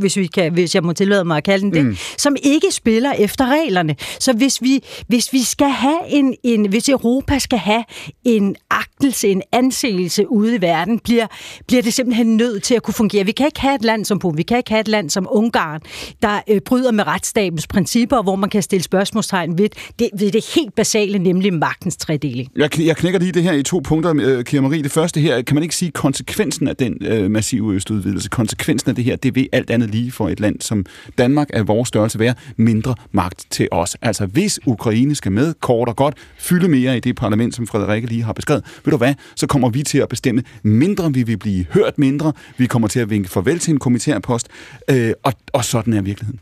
hvis, 0.00 0.16
vi 0.16 0.26
kan, 0.26 0.52
hvis 0.52 0.74
jeg 0.74 0.82
må 0.82 0.92
tillade 0.92 1.24
mig 1.24 1.36
at 1.36 1.44
kalde 1.44 1.64
den 1.64 1.72
det, 1.72 1.84
mm. 1.84 1.96
som 2.18 2.36
ikke 2.42 2.66
spiller 2.70 3.12
efter 3.12 3.46
reglerne. 3.46 3.96
Så 4.20 4.32
hvis 4.32 4.62
vi, 4.62 4.84
hvis 5.06 5.32
vi 5.32 5.42
skal 5.42 5.68
have 5.68 6.00
en, 6.08 6.34
en, 6.42 6.68
hvis 6.68 6.88
Europa 6.88 7.38
skal 7.38 7.58
have 7.58 7.84
en 8.24 8.56
agtelse, 8.70 9.28
en 9.28 9.42
anseelse 9.52 10.30
ude 10.30 10.54
i 10.54 10.60
verden, 10.60 10.98
bliver, 10.98 11.26
bliver 11.66 11.82
det 11.82 11.94
simpelthen 11.94 12.36
nødt 12.36 12.62
til 12.62 12.74
at 12.74 12.82
kunne 12.82 12.94
fungere. 12.94 13.26
Vi 13.26 13.32
kan 13.32 13.46
ikke 13.46 13.60
have 13.60 13.74
et 13.74 13.84
land 13.84 14.04
som 14.04 14.18
Polen, 14.18 14.38
vi 14.38 14.42
kan 14.42 14.56
ikke 14.56 14.70
have 14.70 14.80
et 14.80 14.88
land 14.88 15.10
som 15.10 15.26
Ungarn, 15.30 15.80
der 16.22 16.40
øh, 16.48 16.60
bryder 16.60 16.90
med 16.92 17.06
retsstatens 17.06 17.66
principper, 17.66 18.22
hvor 18.22 18.36
man 18.36 18.50
kan 18.50 18.62
stille 18.62 18.82
spørgsmålstegn 18.82 19.58
ved 19.58 19.68
det, 19.98 20.08
ved 20.18 20.30
det 20.30 20.44
helt 20.54 20.74
basale, 20.74 21.18
nemlig 21.18 21.52
magtens 21.52 21.96
tredeling. 21.96 22.48
Jeg, 22.56 22.80
jeg 22.80 22.96
knækker 22.96 23.20
lige 23.20 23.32
det 23.32 23.42
her 23.42 23.52
i 23.52 23.62
to 23.62 23.78
punkter, 23.84 24.14
øh, 24.22 24.44
Kira 24.44 24.62
Marie. 24.62 24.82
Det 24.82 24.90
første 24.90 25.20
her, 25.20 25.42
kan 25.42 25.54
man 25.54 25.62
ikke 25.62 25.76
sige, 25.76 25.90
konsekvensen 25.90 26.68
af 26.68 26.76
den 26.76 26.96
øh, 27.00 27.30
massive 27.30 27.74
østudvidelse, 27.74 28.28
konsekvensen 28.28 28.90
af 28.90 28.96
det 28.96 29.04
her, 29.04 29.16
det 29.16 29.34
vil 29.34 29.48
alt 29.52 29.70
andet 29.70 29.89
lige 29.90 30.12
for 30.12 30.28
et 30.28 30.40
land 30.40 30.60
som 30.60 30.86
Danmark 31.18 31.48
af 31.52 31.68
vores 31.68 31.88
størrelse 31.88 32.18
være 32.18 32.34
mindre 32.56 32.94
magt 33.12 33.46
til 33.50 33.68
os. 33.70 33.96
Altså 34.02 34.26
hvis 34.26 34.60
Ukraine 34.66 35.14
skal 35.14 35.32
med, 35.32 35.54
kort 35.60 35.88
og 35.88 35.96
godt, 35.96 36.14
fylde 36.38 36.68
mere 36.68 36.96
i 36.96 37.00
det 37.00 37.16
parlament, 37.16 37.54
som 37.54 37.66
Frederikke 37.66 38.08
lige 38.08 38.22
har 38.22 38.32
beskrevet, 38.32 38.64
ved 38.84 38.90
du 38.90 38.96
hvad, 38.96 39.14
så 39.36 39.46
kommer 39.46 39.68
vi 39.68 39.82
til 39.82 39.98
at 39.98 40.08
bestemme 40.08 40.42
mindre, 40.62 41.12
vi 41.12 41.22
vil 41.22 41.36
blive 41.38 41.66
hørt 41.70 41.98
mindre, 41.98 42.32
vi 42.56 42.66
kommer 42.66 42.88
til 42.88 43.00
at 43.00 43.10
vinke 43.10 43.28
farvel 43.28 43.58
til 43.58 43.72
en 43.72 43.78
komitærpost, 43.78 44.48
øh, 44.90 45.12
og, 45.22 45.32
og 45.52 45.64
sådan 45.64 45.92
er 45.92 46.02
virkeligheden. 46.02 46.40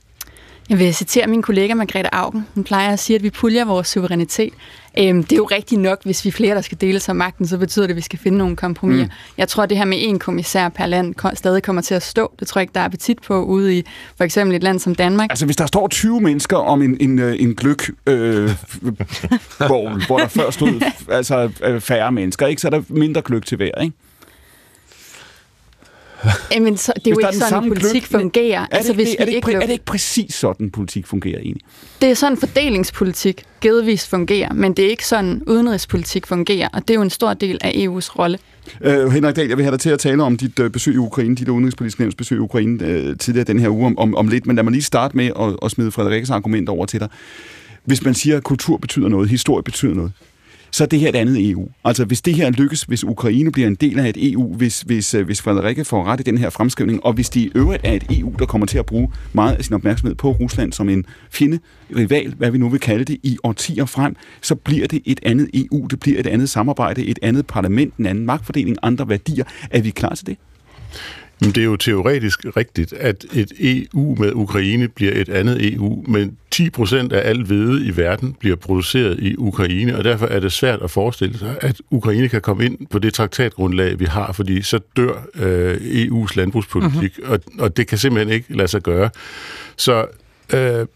Jeg 0.69 0.79
vil 0.79 0.95
citere 0.95 1.27
min 1.27 1.43
kollega 1.43 1.75
Margrethe 1.75 2.15
Augen. 2.15 2.47
Hun 2.55 2.65
plejer 2.65 2.93
at 2.93 2.99
sige, 2.99 3.17
at 3.17 3.23
vi 3.23 3.31
puljer 3.31 3.65
vores 3.65 3.89
suverænitet. 3.89 4.53
Øhm, 4.99 5.23
det 5.23 5.33
er 5.33 5.37
jo 5.37 5.45
rigtigt 5.45 5.81
nok, 5.81 6.05
hvis 6.05 6.25
vi 6.25 6.29
er 6.29 6.33
flere, 6.33 6.55
der 6.55 6.61
skal 6.61 6.79
dele 6.81 7.01
sig 7.01 7.17
magten, 7.17 7.47
så 7.47 7.59
betyder 7.59 7.87
det, 7.87 7.91
at 7.91 7.97
vi 7.97 8.03
skal 8.03 8.19
finde 8.19 8.39
nogle 8.39 8.57
kompromiser. 8.57 9.05
Mm. 9.05 9.11
Jeg 9.39 9.49
tror, 9.49 9.63
at 9.63 9.71
det 9.71 9.79
her 9.79 9.85
med 9.85 9.99
en 10.01 10.19
kommissær 10.19 10.69
per 10.69 10.87
land 10.87 11.15
stadig 11.35 11.63
kommer 11.63 11.83
til 11.83 11.95
at 11.95 12.03
stå. 12.03 12.33
Det 12.41 12.49
tror 12.49 12.59
jeg 12.59 12.63
ikke, 12.63 12.75
der 12.75 12.81
er 12.81 12.85
appetit 12.85 13.19
på 13.23 13.45
ude 13.45 13.79
i 13.79 13.85
for 14.17 14.25
eksempel 14.25 14.57
et 14.57 14.63
land 14.63 14.79
som 14.79 14.95
Danmark. 14.95 15.31
Altså, 15.31 15.45
hvis 15.45 15.57
der 15.57 15.67
står 15.67 15.89
20 15.89 16.21
mennesker 16.21 16.57
om 16.57 16.83
en, 16.83 16.97
en, 17.01 17.19
øh, 17.19 17.37
en 17.39 17.55
gløk 17.55 17.91
øh, 18.07 18.51
bowl, 19.69 20.07
hvor 20.07 20.19
der 20.19 20.29
før 20.29 20.51
stod 20.51 20.83
altså, 21.09 21.51
øh, 21.65 21.81
færre 21.81 22.13
mennesker, 22.13 22.47
ikke? 22.47 22.63
så 22.63 22.69
er 22.69 22.71
der 22.71 22.83
mindre 22.89 23.23
gløk 23.23 23.47
til 23.47 23.57
hver, 23.57 23.81
ikke? 23.83 23.97
Jamen, 26.55 26.77
så, 26.77 26.93
det 26.97 27.07
er 27.07 27.11
jo 27.11 27.19
ikke 27.19 27.39
sådan, 27.39 27.69
politik 27.69 28.09
gløk, 28.09 28.21
fungerer. 28.21 28.61
Er 28.61 28.67
det, 28.67 28.77
altså, 28.77 28.93
hvis 28.93 29.09
det, 29.09 29.17
er, 29.19 29.25
det 29.25 29.33
ikke, 29.33 29.53
er 29.53 29.61
det 29.61 29.71
ikke 29.71 29.85
præcis 29.85 30.35
sådan, 30.35 30.71
politik 30.71 31.07
fungerer 31.07 31.39
egentlig? 31.39 31.63
Det 32.01 32.11
er 32.11 32.15
sådan, 32.15 32.39
fordelingspolitik 32.39 33.45
givetvis 33.61 34.07
fungerer, 34.07 34.53
men 34.53 34.73
det 34.73 34.85
er 34.85 34.91
ikke 34.91 35.07
sådan, 35.07 35.43
udenrigspolitik 35.47 36.27
fungerer, 36.27 36.69
og 36.73 36.89
det 36.89 36.91
er 36.91 36.95
jo 36.95 37.03
en 37.03 37.11
stor 37.11 37.35
del 37.35 37.59
af 37.61 37.71
EU's 37.71 38.19
rolle. 38.19 38.39
Uh, 38.87 39.13
Henrik 39.13 39.37
Dahl, 39.37 39.49
jeg 39.49 39.57
vil 39.57 39.65
have 39.65 39.73
dig 39.73 39.81
til 39.81 39.91
at 39.91 39.99
tale 39.99 40.23
om 40.23 40.37
dit 40.37 40.59
uh, 40.59 40.71
besøg 40.71 40.95
i 40.95 40.97
Ukraine, 40.97 41.35
dit 41.35 41.49
udenrigspolitiske 41.49 42.01
nævns 42.01 42.15
besøg 42.15 42.37
i 42.37 42.41
Ukraine 42.41 42.85
uh, 42.85 43.17
tidligere 43.17 43.45
den 43.45 43.59
her 43.59 43.69
uge 43.69 43.87
om, 43.87 43.99
om, 43.99 44.15
om 44.15 44.29
lidt, 44.29 44.47
men 44.47 44.57
lad 44.57 44.65
mig 44.65 44.73
lige 44.73 44.83
starte 44.83 45.17
med 45.17 45.27
at, 45.27 45.57
at 45.63 45.71
smide 45.71 45.91
Frederikkes 45.91 46.31
argument 46.31 46.69
over 46.69 46.87
til 46.87 47.01
dig. 47.01 47.09
Hvis 47.85 48.05
man 48.05 48.15
siger, 48.15 48.37
at 48.37 48.43
kultur 48.43 48.77
betyder 48.77 49.09
noget, 49.09 49.29
historie 49.29 49.63
betyder 49.63 49.95
noget, 49.95 50.13
så 50.71 50.85
er 50.85 50.89
det 50.89 51.01
her 51.01 51.09
et 51.09 51.17
andet 51.17 51.51
EU. 51.51 51.69
Altså 51.85 52.05
hvis 52.05 52.23
det 52.23 52.35
her 52.35 52.51
lykkes, 52.51 52.83
hvis 52.83 53.05
Ukraine 53.05 53.53
bliver 53.53 53.69
en 53.69 53.75
del 53.75 53.99
af 53.99 54.09
et 54.09 54.33
EU, 54.33 54.55
hvis, 54.55 54.81
hvis, 54.81 55.15
øh, 55.15 55.27
hvis 55.27 55.43
Frederikke 55.43 55.85
får 55.85 56.05
ret 56.05 56.21
i 56.21 56.23
den 56.23 56.39
her 56.39 56.51
fremskrivning, 56.51 57.05
og 57.05 57.13
hvis 57.13 57.31
de 57.31 57.41
i 57.41 57.51
øvrigt 57.55 57.81
er 57.85 57.93
et 57.93 58.05
EU, 58.11 58.33
der 58.39 58.47
kommer 58.47 58.67
til 58.67 58.79
at 58.79 58.87
bruge 58.87 59.13
meget 59.33 59.57
af 59.57 59.65
sin 59.65 59.75
opmærksomhed 59.75 60.15
på 60.15 60.31
Rusland 60.31 60.73
som 60.73 60.89
en 60.89 61.07
fjende, 61.31 61.59
rival, 61.97 62.35
hvad 62.35 62.51
vi 62.51 62.59
nu 62.59 62.69
vil 62.69 62.81
kalde 62.81 63.05
det, 63.05 63.19
i 63.23 63.39
årtier 63.43 63.85
frem, 63.85 64.17
så 64.43 64.55
bliver 64.55 64.87
det 64.87 65.03
et 65.05 65.21
andet 65.23 65.51
EU, 65.55 65.87
det 65.87 66.01
bliver 66.01 66.21
et 66.21 66.27
andet 66.27 66.51
samarbejde, 66.51 67.05
et 67.05 67.19
andet 67.23 67.47
parlament, 67.47 67.95
en 67.97 68.07
anden 68.07 68.27
magtfordeling, 68.27 68.77
andre 68.83 69.09
værdier. 69.09 69.45
Er 69.71 69.81
vi 69.81 69.91
klar 69.91 70.15
til 70.15 70.27
det? 70.27 70.37
Men 71.41 71.51
det 71.51 71.59
er 71.59 71.65
jo 71.65 71.77
teoretisk 71.77 72.45
rigtigt, 72.57 72.93
at 72.93 73.25
et 73.33 73.53
EU 73.61 74.15
med 74.19 74.33
Ukraine 74.33 74.89
bliver 74.89 75.13
et 75.15 75.29
andet 75.29 75.73
EU, 75.75 76.05
men 76.09 76.37
10 76.51 76.71
procent 76.71 77.13
af 77.13 77.29
al 77.29 77.45
hvede 77.45 77.87
i 77.87 77.97
verden 77.97 78.37
bliver 78.41 78.57
produceret 78.57 79.19
i 79.19 79.37
Ukraine, 79.37 79.97
og 79.97 80.05
derfor 80.05 80.27
er 80.27 80.41
det 80.41 80.53
svært 80.53 80.83
at 80.83 80.91
forestille 80.91 81.39
sig, 81.39 81.57
at 81.61 81.77
Ukraine 81.91 82.29
kan 82.29 82.41
komme 82.41 82.65
ind 82.65 82.87
på 82.91 82.99
det 82.99 83.15
traktatgrundlag, 83.15 84.01
vi 84.01 84.05
har, 84.05 84.33
fordi 84.33 84.63
så 84.63 84.81
dør 84.97 85.27
øh, 85.35 85.77
EU's 85.77 86.37
landbrugspolitik, 86.37 87.19
mm-hmm. 87.19 87.33
og, 87.33 87.41
og 87.59 87.77
det 87.77 87.87
kan 87.87 87.99
simpelthen 87.99 88.35
ikke 88.35 88.57
lade 88.57 88.69
sig 88.69 88.83
gøre. 88.83 89.11
Så 89.77 90.07
øh, 90.55 90.87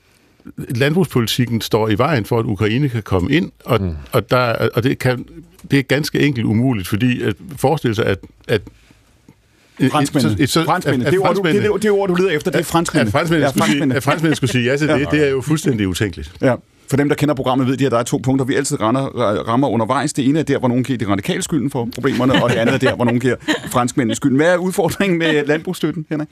landbrugspolitikken 0.57 1.61
står 1.61 1.88
i 1.88 1.98
vejen 1.98 2.24
for, 2.24 2.38
at 2.38 2.44
Ukraine 2.44 2.88
kan 2.88 3.02
komme 3.02 3.31
ind, 3.31 3.52
og, 3.64 3.83
mm. 3.83 3.96
og, 4.12 4.31
der, 4.31 4.68
og 4.74 4.83
det, 4.83 4.98
kan, 4.98 5.26
det 5.70 5.78
er 5.78 5.83
ganske 5.83 6.20
enkelt 6.20 6.46
umuligt, 6.46 6.88
fordi 6.88 7.22
at 7.22 7.35
forestille 7.57 7.94
sig, 7.94 8.07
at, 8.07 8.18
at 8.48 8.62
Franskmændene. 9.90 10.47
Så, 10.47 10.64
franskmændene. 10.64 11.11
Det, 11.11 11.18
ord, 11.18 11.35
du, 11.35 11.42
det, 11.42 11.62
det, 11.62 11.83
det 11.83 11.90
ord, 11.90 12.09
du 12.09 12.14
leder 12.14 12.31
efter, 12.31 12.51
det 12.51 12.61
er 12.61 12.64
franskmændene. 12.64 13.09
At 13.09 13.12
franskmændene, 13.12 13.47
ja, 13.47 13.61
franskmændene. 13.61 13.95
Sige, 13.95 14.01
franskmændene 14.01 14.37
skulle 14.37 14.51
sige 14.51 14.64
ja 14.71 14.77
til 14.77 14.88
det, 14.88 15.11
det 15.11 15.27
er 15.27 15.31
jo 15.31 15.40
fuldstændig 15.40 15.88
utænkeligt. 15.88 16.33
Ja. 16.40 16.55
For 16.92 16.96
dem, 16.96 17.09
der 17.09 17.16
kender 17.16 17.35
programmet, 17.35 17.66
ved 17.68 17.76
de, 17.76 17.87
at 17.87 17.92
der 17.92 17.98
er 17.98 18.02
to 18.02 18.16
punkter, 18.16 18.44
vi 18.44 18.55
altid 18.55 18.81
rammer, 18.81 19.00
rammer 19.48 19.68
undervejs. 19.68 20.12
Det 20.12 20.28
ene 20.28 20.38
er 20.38 20.42
der, 20.42 20.59
hvor 20.59 20.68
nogen 20.68 20.85
giver 20.85 20.98
de 20.98 21.07
radikale 21.07 21.42
skylden 21.42 21.70
for 21.70 21.88
problemerne, 21.94 22.42
og 22.42 22.50
det 22.50 22.57
andet 22.57 22.74
er 22.74 22.78
der, 22.78 22.96
hvor 22.96 23.05
nogen 23.05 23.20
giver 23.20 23.37
franskmændene 23.70 24.14
skylden. 24.14 24.37
Hvad 24.37 24.52
er 24.52 24.57
udfordringen 24.57 25.18
med 25.18 25.46
landbrugsstøtten, 25.46 26.07
Henrik? 26.09 26.28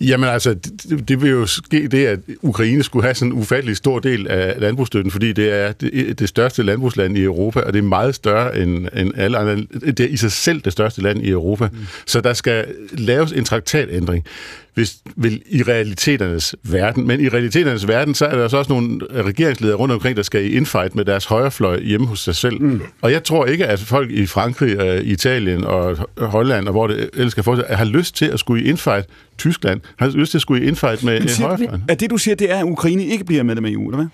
Jamen 0.00 0.28
altså, 0.28 0.54
det, 0.54 1.08
det 1.08 1.22
vil 1.22 1.30
jo 1.30 1.46
ske 1.46 1.88
det, 1.88 2.06
at 2.06 2.18
Ukraine 2.42 2.82
skulle 2.82 3.02
have 3.02 3.14
sådan 3.14 3.32
en 3.32 3.38
ufattelig 3.38 3.76
stor 3.76 3.98
del 3.98 4.28
af 4.28 4.54
landbrugsstøtten, 4.58 5.10
fordi 5.10 5.32
det 5.32 5.52
er 5.52 5.72
det, 5.72 6.18
det 6.18 6.28
største 6.28 6.62
landbrugsland 6.62 7.18
i 7.18 7.22
Europa, 7.22 7.60
og 7.60 7.72
det 7.72 7.78
er 7.78 7.82
meget 7.82 8.14
større 8.14 8.58
end, 8.58 8.88
end 8.96 9.12
alle 9.16 9.38
andre. 9.38 9.56
Det 9.86 10.00
er 10.00 10.08
i 10.08 10.16
sig 10.16 10.32
selv 10.32 10.60
det 10.60 10.72
største 10.72 11.02
land 11.02 11.22
i 11.22 11.30
Europa. 11.30 11.68
Mm. 11.72 11.78
Så 12.06 12.20
der 12.20 12.32
skal 12.32 12.66
laves 12.92 13.32
en 13.32 13.44
traktatændring 13.44 14.24
hvis, 14.80 14.96
vil, 15.16 15.42
i 15.50 15.62
realiteternes 15.62 16.54
verden. 16.62 17.06
Men 17.06 17.20
i 17.20 17.28
realiteternes 17.28 17.88
verden, 17.88 18.14
så 18.14 18.26
er 18.26 18.36
der 18.36 18.48
så 18.48 18.56
også 18.56 18.72
nogle 18.72 19.00
regeringsledere 19.12 19.76
rundt 19.76 19.94
omkring, 19.94 20.16
der 20.16 20.22
skal 20.22 20.44
i 20.44 20.48
infight 20.48 20.94
med 20.94 21.04
deres 21.04 21.24
højrefløj 21.24 21.80
hjemme 21.80 22.06
hos 22.06 22.20
sig 22.20 22.36
selv. 22.36 22.62
Mm. 22.62 22.80
Og 23.00 23.12
jeg 23.12 23.24
tror 23.24 23.46
ikke, 23.46 23.66
at 23.66 23.78
folk 23.78 24.10
i 24.10 24.26
Frankrig, 24.26 24.80
øh, 24.80 25.00
Italien 25.04 25.64
og 25.64 25.98
Holland, 26.18 26.66
og 26.66 26.72
hvor 26.72 26.86
det 26.86 27.10
ellers 27.12 27.32
skal 27.32 27.42
fortsætte, 27.42 27.74
har 27.74 27.84
lyst 27.84 28.16
til 28.16 28.26
at 28.26 28.40
skulle 28.40 28.64
i 28.64 28.68
infight 28.68 29.06
Tyskland, 29.38 29.80
har 29.96 30.08
lyst 30.08 30.30
til 30.30 30.38
at 30.38 30.42
skulle 30.42 30.64
i 30.64 30.68
infight 30.68 31.04
med 31.04 31.20
en 31.20 31.44
højrefløj. 31.44 31.78
Er 31.88 31.94
det, 31.94 32.10
du 32.10 32.16
siger, 32.16 32.34
det 32.34 32.50
er, 32.50 32.56
at 32.56 32.64
Ukraine 32.64 33.04
ikke 33.04 33.24
bliver 33.24 33.42
medlem 33.42 33.64
af 33.64 33.70
EU, 33.70 33.90
eller 33.90 33.96
hvad? 33.96 34.06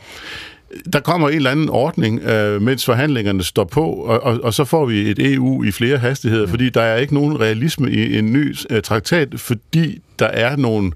Der 0.92 1.00
kommer 1.00 1.28
en 1.28 1.36
eller 1.36 1.50
anden 1.50 1.68
ordning, 1.68 2.20
øh, 2.20 2.62
mens 2.62 2.84
forhandlingerne 2.84 3.42
står 3.42 3.64
på, 3.64 3.84
og, 3.84 4.22
og, 4.22 4.40
og 4.42 4.54
så 4.54 4.64
får 4.64 4.86
vi 4.86 5.10
et 5.10 5.34
EU 5.34 5.64
i 5.64 5.70
flere 5.70 5.98
hastigheder, 5.98 6.46
ja. 6.46 6.52
fordi 6.52 6.70
der 6.70 6.82
er 6.82 6.96
ikke 6.96 7.14
nogen 7.14 7.40
realisme 7.40 7.90
i 7.90 8.18
en 8.18 8.32
ny 8.32 8.56
uh, 8.70 8.80
traktat, 8.80 9.28
fordi 9.36 10.00
der 10.18 10.26
er 10.26 10.56
nogle 10.56 10.92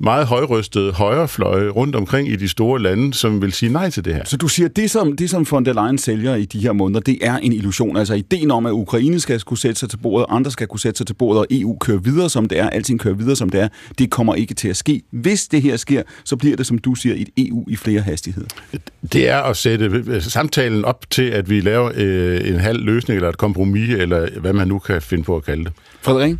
meget 0.00 0.26
højrystede 0.26 0.92
højrefløje 0.92 1.68
rundt 1.68 1.96
omkring 1.96 2.28
i 2.28 2.36
de 2.36 2.48
store 2.48 2.82
lande, 2.82 3.14
som 3.14 3.42
vil 3.42 3.52
sige 3.52 3.72
nej 3.72 3.90
til 3.90 4.04
det 4.04 4.14
her. 4.14 4.24
Så 4.24 4.36
du 4.36 4.48
siger, 4.48 4.68
det 4.68 4.90
som, 4.90 5.16
det 5.16 5.30
som 5.30 5.46
von 5.50 5.64
der 5.64 5.72
Leyen 5.72 5.98
sælger 5.98 6.34
i 6.34 6.44
de 6.44 6.58
her 6.58 6.72
måneder, 6.72 7.00
det 7.00 7.18
er 7.22 7.36
en 7.36 7.52
illusion. 7.52 7.96
Altså 7.96 8.14
ideen 8.14 8.50
om, 8.50 8.66
at 8.66 8.70
Ukraine 8.70 9.20
skal 9.20 9.40
kunne 9.40 9.58
sætte 9.58 9.80
sig 9.80 9.90
til 9.90 9.96
bordet, 9.96 10.26
andre 10.28 10.50
skal 10.50 10.66
kunne 10.66 10.80
sætte 10.80 10.98
sig 10.98 11.06
til 11.06 11.14
bordet, 11.14 11.40
og 11.40 11.46
EU 11.50 11.76
kører 11.78 11.98
videre, 11.98 12.30
som 12.30 12.48
det 12.48 12.58
er, 12.58 12.70
alting 12.70 13.00
kører 13.00 13.14
videre, 13.14 13.36
som 13.36 13.50
det 13.50 13.60
er, 13.60 13.68
det 13.98 14.10
kommer 14.10 14.34
ikke 14.34 14.54
til 14.54 14.68
at 14.68 14.76
ske. 14.76 15.02
Hvis 15.10 15.48
det 15.48 15.62
her 15.62 15.76
sker, 15.76 16.02
så 16.24 16.36
bliver 16.36 16.56
det, 16.56 16.66
som 16.66 16.78
du 16.78 16.94
siger, 16.94 17.14
et 17.14 17.28
EU 17.36 17.64
i 17.68 17.76
flere 17.76 18.00
hastigheder. 18.00 18.48
Det 19.12 19.28
er 19.28 19.38
at 19.38 19.56
sætte 19.56 20.20
samtalen 20.20 20.84
op 20.84 21.10
til, 21.10 21.22
at 21.22 21.50
vi 21.50 21.60
laver 21.60 21.90
øh, 21.94 22.48
en 22.48 22.60
halv 22.60 22.84
løsning, 22.84 23.16
eller 23.16 23.28
et 23.28 23.38
kompromis, 23.38 23.90
eller 23.90 24.40
hvad 24.40 24.52
man 24.52 24.68
nu 24.68 24.78
kan 24.78 25.02
finde 25.02 25.24
på 25.24 25.36
at 25.36 25.44
kalde 25.44 25.64
det. 25.64 25.72
Frederik? 26.02 26.36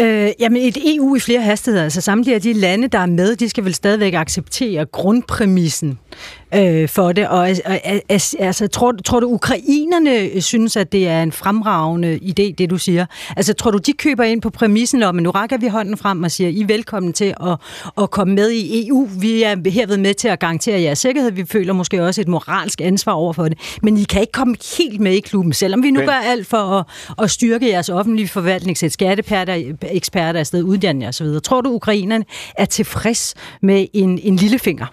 Øh, 0.00 0.30
jamen 0.40 0.62
et 0.62 0.78
EU 0.96 1.16
i 1.16 1.20
flere 1.20 1.40
hastigheder, 1.40 1.84
altså 1.84 2.00
samtlige 2.00 2.34
af 2.34 2.40
de 2.40 2.52
lande, 2.52 2.88
der 2.88 2.98
er 2.98 3.06
med, 3.06 3.36
de 3.36 3.48
skal 3.48 3.64
vel 3.64 3.74
stadigvæk 3.74 4.14
acceptere 4.14 4.86
grundpræmissen 4.86 5.98
øh, 6.54 6.88
for 6.88 7.12
det. 7.12 7.28
Og 7.28 7.48
altså, 8.08 8.68
tror, 8.72 8.92
tror 9.04 9.20
du, 9.20 9.26
ukrainerne 9.26 10.40
synes, 10.40 10.76
at 10.76 10.92
det 10.92 11.08
er 11.08 11.22
en 11.22 11.32
fremragende 11.32 12.18
idé, 12.22 12.54
det 12.58 12.70
du 12.70 12.78
siger? 12.78 13.06
Altså, 13.36 13.52
tror 13.52 13.70
du, 13.70 13.78
de 13.78 13.92
køber 13.92 14.24
ind 14.24 14.42
på 14.42 14.50
præmissen 14.50 15.02
om, 15.02 15.16
at 15.16 15.22
nu 15.22 15.30
rækker 15.30 15.58
vi 15.58 15.68
hånden 15.68 15.96
frem 15.96 16.22
og 16.22 16.30
siger, 16.30 16.50
I 16.50 16.60
er 16.60 16.66
velkommen 16.66 17.12
til 17.12 17.34
at, 17.46 17.56
at 18.02 18.10
komme 18.10 18.34
med 18.34 18.50
i 18.50 18.88
EU. 18.88 19.08
Vi 19.20 19.42
er 19.42 19.70
herved 19.70 19.96
med 19.96 20.14
til 20.14 20.28
at 20.28 20.38
garantere 20.38 20.80
jeres 20.80 20.98
sikkerhed. 20.98 21.30
Vi 21.30 21.44
føler 21.44 21.72
måske 21.72 22.04
også 22.04 22.20
et 22.20 22.28
moralsk 22.28 22.80
ansvar 22.80 23.12
over 23.12 23.32
for 23.32 23.48
det. 23.48 23.58
Men 23.82 23.98
I 23.98 24.04
kan 24.04 24.20
ikke 24.20 24.32
komme 24.32 24.56
helt 24.78 25.00
med 25.00 25.12
i 25.12 25.20
klubben, 25.20 25.52
selvom 25.52 25.82
vi 25.82 25.90
nu 25.90 26.00
Men... 26.00 26.08
gør 26.08 26.12
alt 26.12 26.46
for 26.46 26.56
at, 26.58 26.84
at 27.22 27.30
styrke 27.30 27.68
jeres 27.68 27.88
offentlige 27.88 28.28
forvaltning, 28.28 28.78
sætte 28.78 28.92
skatteperter, 28.92 29.74
eksperter 29.92 30.40
afsted, 30.40 30.62
uddanne 30.62 31.12
så 31.12 31.24
osv. 31.24 31.40
Tror 31.40 31.60
du, 31.60 31.70
ukrainerne 31.70 32.24
er 32.58 32.64
tilfreds 32.64 33.34
med 33.62 33.86
en, 33.92 34.18
en 34.22 34.36
lillefinger? 34.36 34.86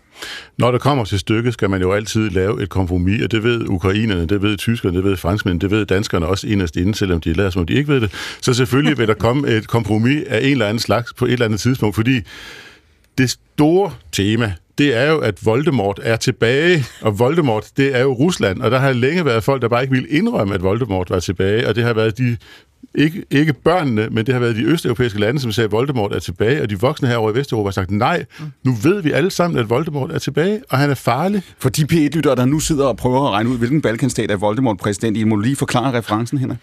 Når 0.58 0.72
det 0.72 0.82
kommer 0.82 1.06
til 1.06 1.20
stykket, 1.20 1.54
skal 1.54 1.70
man 1.70 1.82
jo 1.82 1.92
altid 1.92 2.30
lave 2.30 2.64
et 2.64 2.70
kompromis, 2.70 3.24
og 3.24 3.32
det 3.32 3.44
ved 3.44 3.68
ukrainerne, 3.68 4.26
det 4.26 4.42
ved 4.42 4.58
tyskerne, 4.58 4.98
det 4.98 5.04
ved 5.04 5.18
franskmændene, 5.18 5.62
det 5.62 5.72
ved 5.72 5.86
danskerne 5.86 6.26
også 6.26 6.48
inderst 6.48 6.76
inden, 6.76 6.94
selvom 6.94 7.22
de 7.22 7.34
lader 7.34 7.50
som 7.50 7.60
om 7.60 7.66
de 7.66 7.74
ikke 7.74 7.94
ved 7.94 8.02
det. 8.02 8.12
Så 8.42 8.54
selvfølgelig 8.54 8.98
vil 8.98 9.08
der 9.08 9.14
komme 9.14 9.48
et 9.48 9.68
kompromis 9.68 10.24
af 10.28 10.40
en 10.40 10.52
eller 10.52 10.66
anden 10.66 10.80
slags 10.80 11.14
på 11.14 11.26
et 11.26 11.32
eller 11.32 11.46
andet 11.46 11.60
tidspunkt, 11.60 11.96
fordi 11.96 12.22
det 13.18 13.30
store 13.30 13.92
tema, 14.12 14.54
det 14.78 14.98
er 14.98 15.12
jo, 15.12 15.20
at 15.20 15.46
Voldemort 15.46 16.00
er 16.04 16.16
tilbage, 16.16 16.86
og 17.02 17.20
Voldemort, 17.20 17.66
det 17.78 17.96
er 17.96 18.02
jo 18.02 18.14
Rusland, 18.14 18.62
og 18.62 18.72
der 18.72 18.80
har 18.80 18.94
længe 18.94 19.26
været 19.26 19.44
folk, 19.44 19.62
der 19.62 19.68
bare 19.68 19.82
ikke 19.82 19.94
ville 19.94 20.10
indrømme, 20.10 20.54
at 20.54 20.64
Voldemort 20.64 21.10
var 21.10 21.20
tilbage, 21.20 21.68
og 21.68 21.76
det 21.76 21.84
har 21.84 21.94
været 21.94 22.18
de 22.18 22.38
ikke, 22.98 23.26
ikke 23.32 23.54
børnene, 23.54 24.08
men 24.12 24.26
det 24.26 24.34
har 24.34 24.40
været 24.40 24.56
de 24.56 24.64
østeuropæiske 24.64 25.20
lande, 25.20 25.40
som 25.40 25.52
sagde, 25.52 25.66
at 25.66 25.72
Voldemort 25.72 26.14
er 26.14 26.20
tilbage, 26.20 26.62
og 26.62 26.70
de 26.70 26.80
voksne 26.80 27.08
herovre 27.08 27.32
i 27.32 27.36
Vesteuropa 27.36 27.68
har 27.68 27.72
sagt, 27.72 27.92
nej, 27.92 28.26
nu 28.64 28.74
ved 28.84 29.02
vi 29.02 29.12
alle 29.12 29.32
sammen, 29.32 29.60
at 29.60 29.70
Voldemort 29.70 30.12
er 30.12 30.20
tilbage, 30.20 30.62
og 30.70 30.78
han 30.78 30.90
er 30.90 30.96
farlig. 30.96 31.42
For 31.60 31.70
de 31.70 31.82
P1-lyttere, 31.92 32.36
der 32.36 32.46
nu 32.46 32.60
sidder 32.60 32.86
og 32.86 32.98
prøver 32.98 33.28
at 33.28 33.32
regne 33.32 33.50
ud, 33.50 33.58
hvilken 33.58 33.82
balkanstat 33.82 34.32
er 34.32 34.36
Voldemort 34.36 34.78
præsident 34.78 35.18
i, 35.18 35.24
må 35.24 35.36
lige 35.36 35.56
forklare 35.56 35.98
referencen, 35.98 36.38
Henrik? 36.38 36.58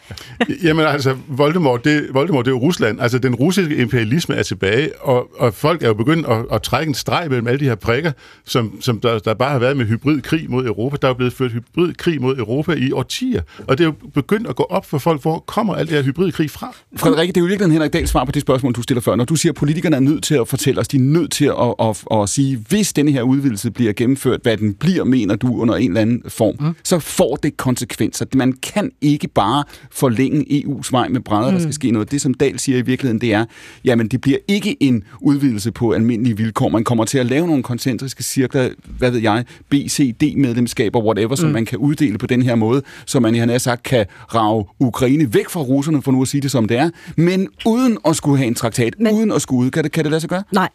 Jamen 0.63 0.87
altså, 0.87 1.17
Voldemort 1.29 1.85
det, 1.85 2.07
Voldemort, 2.13 2.45
det 2.45 2.51
er 2.51 2.55
jo 2.55 2.61
Rusland. 2.61 3.01
Altså, 3.01 3.19
den 3.19 3.35
russiske 3.35 3.77
imperialisme 3.77 4.35
er 4.35 4.43
tilbage, 4.43 4.91
og, 5.01 5.29
og 5.39 5.55
folk 5.55 5.83
er 5.83 5.89
jo 5.89 5.95
begyndt 5.95 6.27
at, 6.27 6.45
at 6.53 6.63
trække 6.63 6.89
en 6.89 6.95
streg 6.95 7.27
mellem 7.29 7.47
alle 7.47 7.61
de 7.61 7.65
her 7.65 7.75
prikker, 7.75 8.13
som, 8.45 8.81
som 8.81 9.01
der, 9.01 9.19
der 9.19 9.35
bare 9.35 9.51
har 9.51 9.59
været 9.59 9.77
med 9.77 9.87
hybridkrig 9.87 10.51
mod 10.51 10.67
Europa. 10.67 10.97
Der 11.03 11.09
er 11.09 11.11
jo 11.11 11.15
blevet 11.15 11.33
ført 11.33 11.53
hybridkrig 11.53 12.23
mod 12.23 12.37
Europa 12.39 12.73
i 12.73 12.93
årtier, 12.93 13.43
og 13.67 13.79
det 13.79 13.85
er 13.85 13.89
jo 13.89 13.95
begyndt 14.15 14.47
at 14.47 14.57
gå 14.57 14.63
op 14.63 14.87
for 14.87 14.99
folk, 14.99 15.23
hvor 15.23 15.39
kommer 15.39 15.75
alt 15.75 15.89
det 15.89 15.97
her 15.97 16.05
hybridkrig 16.23 16.51
fra? 16.51 16.75
Frederikke, 16.97 17.33
det 17.33 17.37
er 17.37 17.41
jo 17.41 17.47
virkelig 17.47 17.73
Henrik 17.73 17.93
Dahl 17.93 18.09
svar 18.09 18.25
på 18.25 18.33
det 18.33 18.43
spørgsmål, 18.43 18.73
du 18.73 18.83
stiller 18.83 19.01
før. 19.01 19.17
Når 19.17 19.25
du 19.25 19.37
siger, 19.37 19.53
at 19.53 19.57
politikerne 19.57 19.97
er 19.97 20.01
nødt 20.01 20.25
til 20.25 20.35
at 20.35 20.49
fortælle 20.49 20.81
os, 20.81 20.89
de 20.89 20.97
er 20.97 21.01
nødt 21.01 21.33
til 21.33 21.45
at, 21.45 21.75
at, 21.81 22.05
at, 22.11 22.23
at 22.23 22.29
sige, 22.29 22.57
hvis 22.69 22.93
denne 22.93 23.11
her 23.11 23.23
udvidelse 23.23 23.71
bliver 23.71 23.93
gennemført, 23.93 24.41
hvad 24.43 24.57
den 24.57 24.75
bliver, 24.75 25.05
mener 25.05 25.37
du, 25.37 25.61
under 25.61 25.75
en 25.75 25.91
eller 25.91 26.01
anden 26.01 26.23
form, 26.29 26.55
mm. 26.61 26.75
så 26.85 26.99
får 26.99 27.37
det 27.37 27.57
konsekvenser. 27.57 28.27
Man 28.35 28.53
kan 28.53 28.91
ikke 29.01 29.29
bare 29.29 29.65
forlænge 29.91 30.65
EU's 30.65 30.89
vej 30.91 31.09
med 31.09 31.21
brædder, 31.21 31.51
mm. 31.51 31.55
der 31.55 31.63
skal 31.63 31.75
ske 31.75 31.91
noget. 31.91 32.11
Det, 32.11 32.21
som 32.21 32.35
Dahl 32.35 32.59
siger 32.59 32.79
i 32.79 32.83
virkeligheden, 32.83 33.21
det 33.21 33.33
er, 33.33 33.45
jamen 33.85 34.09
det 34.09 34.21
bliver 34.21 34.39
ikke 34.49 34.77
en 34.81 35.05
udvidelse 35.21 35.73
på 35.73 35.93
almindelige 35.93 36.37
vilkår. 36.37 36.69
Man 36.69 36.85
kommer 36.85 37.05
til 37.05 37.19
at 37.19 37.27
lave 37.27 37.47
nogle 37.47 37.63
koncentriske 37.63 38.23
cirkler, 38.23 38.69
hvad 38.99 39.11
ved 39.11 39.21
jeg, 39.21 39.45
B, 39.71 39.75
C, 39.89 40.15
D-medlemskaber, 40.21 41.01
whatever, 41.05 41.29
mm. 41.29 41.37
som 41.37 41.51
man 41.51 41.65
kan 41.65 41.79
uddele 41.79 42.19
på 42.19 42.27
den 42.27 42.43
her 42.43 42.55
måde, 42.55 42.83
så 43.07 43.21
man, 43.21 43.35
han 43.35 43.49
har 43.49 43.59
sagt, 43.59 43.83
kan 43.83 44.07
rage 44.35 44.65
Ukraine 44.81 45.35
væk 45.35 45.49
fra 45.49 45.61
russerne, 45.61 46.03
for 46.03 46.12
nu 46.13 46.23
at 46.23 46.29
sige 46.29 46.41
det 46.41 46.51
som 46.51 46.69
det 46.69 46.77
er, 46.79 46.91
men 47.17 47.49
uden 47.67 47.99
at 48.05 48.17
skulle 48.17 48.39
have 48.39 48.47
en 48.47 48.55
traktat, 48.55 48.95
men, 48.99 49.15
uden 49.15 49.33
at 49.33 49.43
skulle 49.43 49.67
ud. 49.67 49.71
Kan 49.71 49.85
det, 49.85 49.93
kan 49.93 50.05
det 50.05 50.11
lade 50.11 50.21
sig 50.21 50.31
gøre? 50.31 50.43
Nej, 50.53 50.69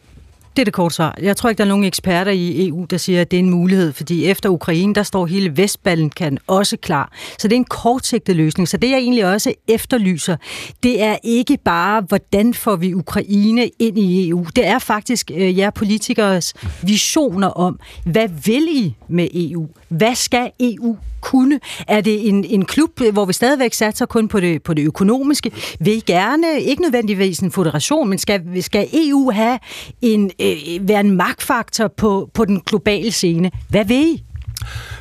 det 0.58 0.62
er 0.62 0.66
det 0.66 0.74
kort 0.74 0.94
svar. 0.94 1.18
Jeg 1.22 1.38
tror 1.38 1.50
ikke, 1.50 1.58
der 1.58 1.64
er 1.64 1.68
nogen 1.68 1.84
eksperter 1.84 2.32
i 2.32 2.68
EU, 2.68 2.86
der 2.90 2.98
siger, 2.98 3.22
at 3.22 3.32
det 3.32 3.38
er 3.38 3.44
en 3.44 3.50
mulighed, 3.50 3.94
fordi 3.94 4.26
efter 4.26 4.50
Ukraine, 4.50 4.94
der 4.94 5.04
står 5.04 5.26
hele 5.26 5.58
Vestbalkan 5.58 6.38
også 6.48 6.78
klar. 6.78 7.12
Så 7.40 7.48
det 7.48 7.54
er 7.54 7.58
en 7.58 7.66
kortsigtet 7.66 8.36
løsning. 8.36 8.68
Så 8.68 8.78
det, 8.78 8.90
jeg 8.90 8.98
egentlig 8.98 9.26
også 9.26 9.54
efterlyser, 9.68 10.38
det 10.84 11.04
er 11.04 11.18
ikke 11.24 11.58
bare, 11.66 12.02
hvordan 12.02 12.54
får 12.54 12.76
vi 12.76 12.94
Ukraine 12.94 13.70
ind 13.80 14.00
i 14.00 14.30
EU. 14.30 14.46
Det 14.56 14.66
er 14.66 14.80
faktisk 14.80 15.32
øh, 15.36 15.58
jer 15.58 15.70
politikers 15.70 16.54
visioner 16.84 17.48
om, 17.48 17.80
hvad 18.06 18.30
vil 18.46 18.68
I 18.72 18.96
med 19.10 19.28
EU? 19.34 19.68
Hvad 19.90 20.16
skal 20.16 20.52
EU 20.60 20.98
kunne? 21.22 21.60
Er 21.88 22.02
det 22.02 22.28
en, 22.28 22.44
en 22.44 22.66
klub, 22.66 23.00
hvor 23.12 23.26
vi 23.26 23.34
stadigvæk 23.34 23.74
satser 23.74 24.06
kun 24.06 24.28
på 24.28 24.40
det, 24.40 24.64
på 24.64 24.74
det 24.74 24.84
økonomiske? 24.84 25.52
Vil 25.80 25.94
I 25.94 26.00
gerne, 26.00 26.62
ikke 26.62 26.82
nødvendigvis 26.82 27.40
en 27.40 27.52
federation, 27.52 28.10
men 28.10 28.18
skal, 28.18 28.64
skal 28.64 28.88
EU 28.94 29.32
have 29.32 29.60
en, 30.02 30.32
øh, 30.42 30.88
være 30.88 31.00
en 31.00 31.12
magtfaktor 31.12 31.88
på, 31.88 32.30
på 32.34 32.46
den 32.46 32.62
globale 32.66 33.12
scene? 33.12 33.52
Hvad 33.70 33.86
vil 33.86 33.98
I? 33.98 34.24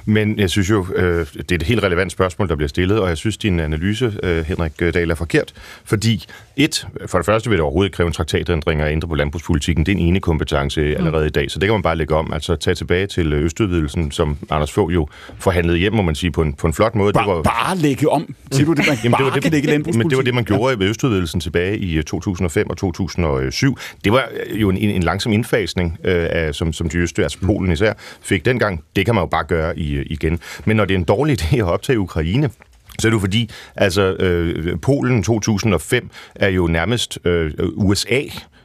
Men 0.05 0.39
jeg 0.39 0.51
synes 0.51 0.71
jo, 0.71 0.87
øh, 0.95 1.27
det 1.37 1.53
er 1.53 1.55
et 1.55 1.63
helt 1.63 1.83
relevant 1.83 2.13
spørgsmål, 2.13 2.49
der 2.49 2.57
bliver 2.57 2.69
stillet, 2.69 3.01
og 3.01 3.09
jeg 3.09 3.17
synes, 3.17 3.37
din 3.37 3.61
analyse, 3.61 4.13
øh, 4.23 4.45
Henrik 4.45 4.81
Dahl, 4.81 5.11
er 5.11 5.15
forkert. 5.15 5.53
Fordi 5.85 6.27
et, 6.57 6.87
for 7.07 7.19
det 7.19 7.27
første 7.27 7.51
vil 7.51 7.57
det 7.57 7.63
overhovedet 7.63 7.93
kræve 7.93 8.07
en 8.07 8.13
traktatændring 8.13 8.83
og 8.83 8.93
ændre 8.93 9.09
på 9.09 9.15
landbrugspolitikken. 9.15 9.87
Det 9.87 9.93
er 9.93 9.97
en 9.97 10.03
ene 10.03 10.21
kompetence 10.21 10.81
mm. 10.81 10.97
allerede 10.97 11.27
i 11.27 11.31
dag, 11.31 11.51
så 11.51 11.59
det 11.59 11.67
kan 11.67 11.75
man 11.75 11.83
bare 11.83 11.97
lægge 11.97 12.15
om. 12.15 12.33
Altså 12.33 12.57
tage 12.57 12.75
tilbage 12.75 13.07
til 13.07 13.33
østudvidelsen, 13.33 14.11
som 14.11 14.39
Anders 14.51 14.73
Fogh 14.73 14.95
jo 14.95 15.09
forhandlede 15.39 15.79
hjem, 15.79 15.93
må 15.93 16.03
man 16.03 16.15
sige, 16.15 16.31
på 16.31 16.43
en, 16.43 16.53
på 16.53 16.67
en 16.67 16.73
flot 16.73 16.95
måde. 16.95 17.13
Bare, 17.13 17.29
det 17.29 17.35
var, 17.35 17.43
bare 17.43 17.77
lægge 17.77 18.09
om? 18.09 18.35
Siger 18.53 18.67
du 18.67 18.73
det, 18.73 18.87
man 18.89 18.99
Jamen, 19.05 19.17
det 19.19 19.25
var 19.25 19.33
det, 19.33 19.53
lægge 19.53 19.79
Men 19.79 20.11
det 20.11 20.17
var 20.17 20.23
det, 20.23 20.35
man 20.35 20.45
gjorde 20.45 20.79
ved 20.79 20.89
østudvidelsen 20.89 21.41
tilbage 21.41 21.79
i 21.79 22.03
2005 22.03 22.71
og 22.71 22.77
2007. 22.77 23.79
Det 24.05 24.13
var 24.13 24.29
jo 24.51 24.71
en, 24.71 24.77
en 24.77 25.03
langsom 25.03 25.33
indfasning, 25.33 25.99
øh, 26.05 26.27
af, 26.31 26.55
som, 26.55 26.73
som 26.73 26.89
de 26.89 26.99
øst, 26.99 27.19
altså 27.19 27.39
Polen 27.39 27.73
især, 27.73 27.93
fik 28.23 28.45
dengang. 28.45 28.85
Det 28.97 29.05
kan 29.05 29.15
man 29.15 29.23
jo 29.23 29.27
bare 29.27 29.45
gøre 29.45 29.56
i, 29.77 29.95
øh, 29.95 30.07
igen. 30.11 30.41
Men 30.65 30.77
når 30.77 30.85
det 30.85 30.95
er 30.95 30.99
en 30.99 31.05
dårlig 31.05 31.41
idé 31.43 31.57
at 31.57 31.65
optage 31.65 31.99
Ukraine, 31.99 32.51
så 32.99 33.09
er 33.09 33.11
det 33.11 33.15
jo 33.15 33.21
fordi, 33.21 33.51
altså 33.77 34.03
øh, 34.03 34.81
Polen 34.81 35.23
2005 35.23 36.11
er 36.35 36.49
jo 36.49 36.67
nærmest 36.67 37.19
øh, 37.25 37.53
USA 37.77 38.21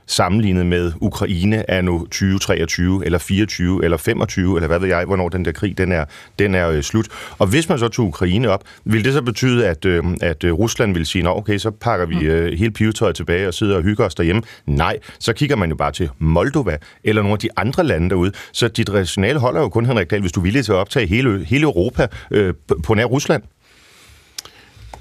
sammenlignet 0.08 0.66
med 0.66 0.92
Ukraine 1.02 1.70
er 1.70 1.82
nu 1.82 2.00
2023 2.00 3.06
eller 3.06 3.20
24 3.20 3.86
eller 3.86 3.98
25 3.98 4.56
eller 4.56 4.68
hvad 4.68 4.80
ved 4.80 4.88
jeg, 4.88 5.06
hvornår 5.06 5.30
den 5.30 5.46
der 5.46 5.52
krig 5.52 5.78
den 5.78 5.92
er, 5.92 6.06
den 6.40 6.56
er 6.56 6.70
øh, 6.70 6.82
slut. 6.82 7.08
Og 7.38 7.48
hvis 7.48 7.70
man 7.70 7.80
så 7.80 7.88
tog 7.88 8.08
Ukraine 8.08 8.50
op, 8.50 8.64
vil 8.86 9.06
det 9.06 9.14
så 9.14 9.22
betyde, 9.22 9.68
at, 9.68 9.86
øh, 9.86 10.04
at 10.22 10.44
øh, 10.44 10.54
Rusland 10.54 10.94
vil 10.94 11.06
sige, 11.06 11.30
okay, 11.30 11.58
så 11.58 11.72
pakker 11.72 12.06
vi 12.06 12.26
øh, 12.26 12.60
hele 12.60 12.72
pivetøjet 12.72 13.16
tilbage 13.16 13.48
og 13.48 13.54
sidder 13.54 13.76
og 13.76 13.84
hygger 13.84 14.06
os 14.06 14.16
derhjemme? 14.16 14.42
Nej, 14.66 15.00
så 15.20 15.34
kigger 15.34 15.56
man 15.56 15.70
jo 15.70 15.76
bare 15.76 15.92
til 15.92 16.10
Moldova 16.20 16.78
eller 17.04 17.22
nogle 17.22 17.34
af 17.34 17.40
de 17.40 17.50
andre 17.58 17.84
lande 17.84 18.10
derude. 18.10 18.32
Så 18.52 18.68
dit 18.68 18.94
rationale 18.94 19.40
holder 19.40 19.62
jo 19.62 19.70
kun, 19.70 19.86
Henrik 19.86 20.12
Dahl, 20.12 20.22
hvis 20.22 20.32
du 20.32 20.40
er 20.40 20.44
villig 20.44 20.66
til 20.66 20.72
at 20.72 20.78
optage 20.78 21.08
hele, 21.08 21.46
hele 21.46 21.64
Europa 21.64 22.08
øh, 22.32 22.54
på 22.84 22.94
nær 22.94 23.06
Rusland. 23.06 23.44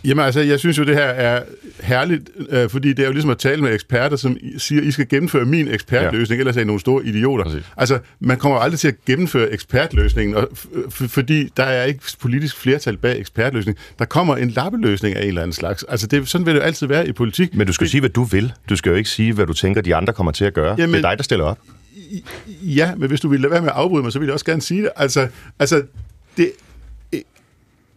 Jamen 0.05 0.25
altså, 0.25 0.41
jeg 0.41 0.59
synes 0.59 0.79
jo, 0.79 0.85
det 0.85 0.95
her 0.95 1.05
er 1.05 1.43
herligt, 1.81 2.31
øh, 2.49 2.71
fordi 2.71 2.89
det 2.89 2.99
er 2.99 3.07
jo 3.07 3.13
ligesom 3.13 3.31
at 3.31 3.39
tale 3.39 3.63
med 3.63 3.75
eksperter, 3.75 4.17
som 4.17 4.37
siger, 4.59 4.83
I 4.83 4.91
skal 4.91 5.09
gennemføre 5.09 5.45
min 5.45 5.69
ekspertløsning, 5.69 6.39
ja. 6.39 6.41
ellers 6.41 6.57
er 6.57 6.61
I 6.61 6.65
nogle 6.65 6.81
store 6.81 7.05
idioter. 7.05 7.45
Præcis. 7.45 7.65
Altså, 7.77 7.99
man 8.21 8.39
kommer 8.39 8.59
aldrig 8.59 8.79
til 8.79 8.89
at 8.89 8.95
gennemføre 9.07 9.53
ekspertløsningen, 9.53 10.37
og, 10.37 10.49
fordi 10.89 11.49
der 11.57 11.65
er 11.65 11.85
ikke 11.85 12.01
politisk 12.21 12.57
flertal 12.57 12.97
bag 12.97 13.21
ekspertløsning. 13.21 13.79
Der 13.99 14.05
kommer 14.05 14.37
en 14.37 14.51
lappeløsning 14.51 15.17
af 15.17 15.23
en 15.23 15.29
eller 15.29 15.43
anden 15.43 15.55
slags. 15.55 15.85
Altså, 15.89 16.07
det, 16.07 16.29
sådan 16.29 16.47
vil 16.47 16.55
det 16.55 16.61
jo 16.61 16.65
altid 16.65 16.87
være 16.87 17.09
i 17.09 17.13
politik. 17.13 17.55
Men 17.55 17.67
du 17.67 17.73
skal 17.73 17.85
det, 17.85 17.91
sige, 17.91 18.01
hvad 18.01 18.11
du 18.11 18.23
vil. 18.23 18.53
Du 18.69 18.77
skal 18.77 18.91
jo 18.91 18.97
ikke 18.97 19.11
sige, 19.11 19.33
hvad 19.33 19.47
du 19.47 19.53
tænker, 19.53 19.81
de 19.81 19.95
andre 19.95 20.13
kommer 20.13 20.33
til 20.33 20.45
at 20.45 20.55
gøre. 20.55 20.75
Jamen, 20.79 20.95
det 20.95 21.05
er 21.05 21.09
dig, 21.09 21.19
der 21.19 21.25
stiller 21.25 21.45
op. 21.45 21.59
Ja, 22.63 22.95
men 22.95 23.09
hvis 23.09 23.21
du 23.21 23.29
vil 23.29 23.41
lade 23.41 23.51
være 23.51 23.61
med 23.61 23.69
at 23.69 23.75
afbryde 23.75 24.03
mig, 24.03 24.13
så 24.13 24.19
vil 24.19 24.27
jeg 24.27 24.33
også 24.33 24.45
gerne 24.45 24.63
sige 24.63 24.83
det. 24.83 24.91
Altså, 24.97 25.29
altså 25.59 25.83
det, 26.37 26.53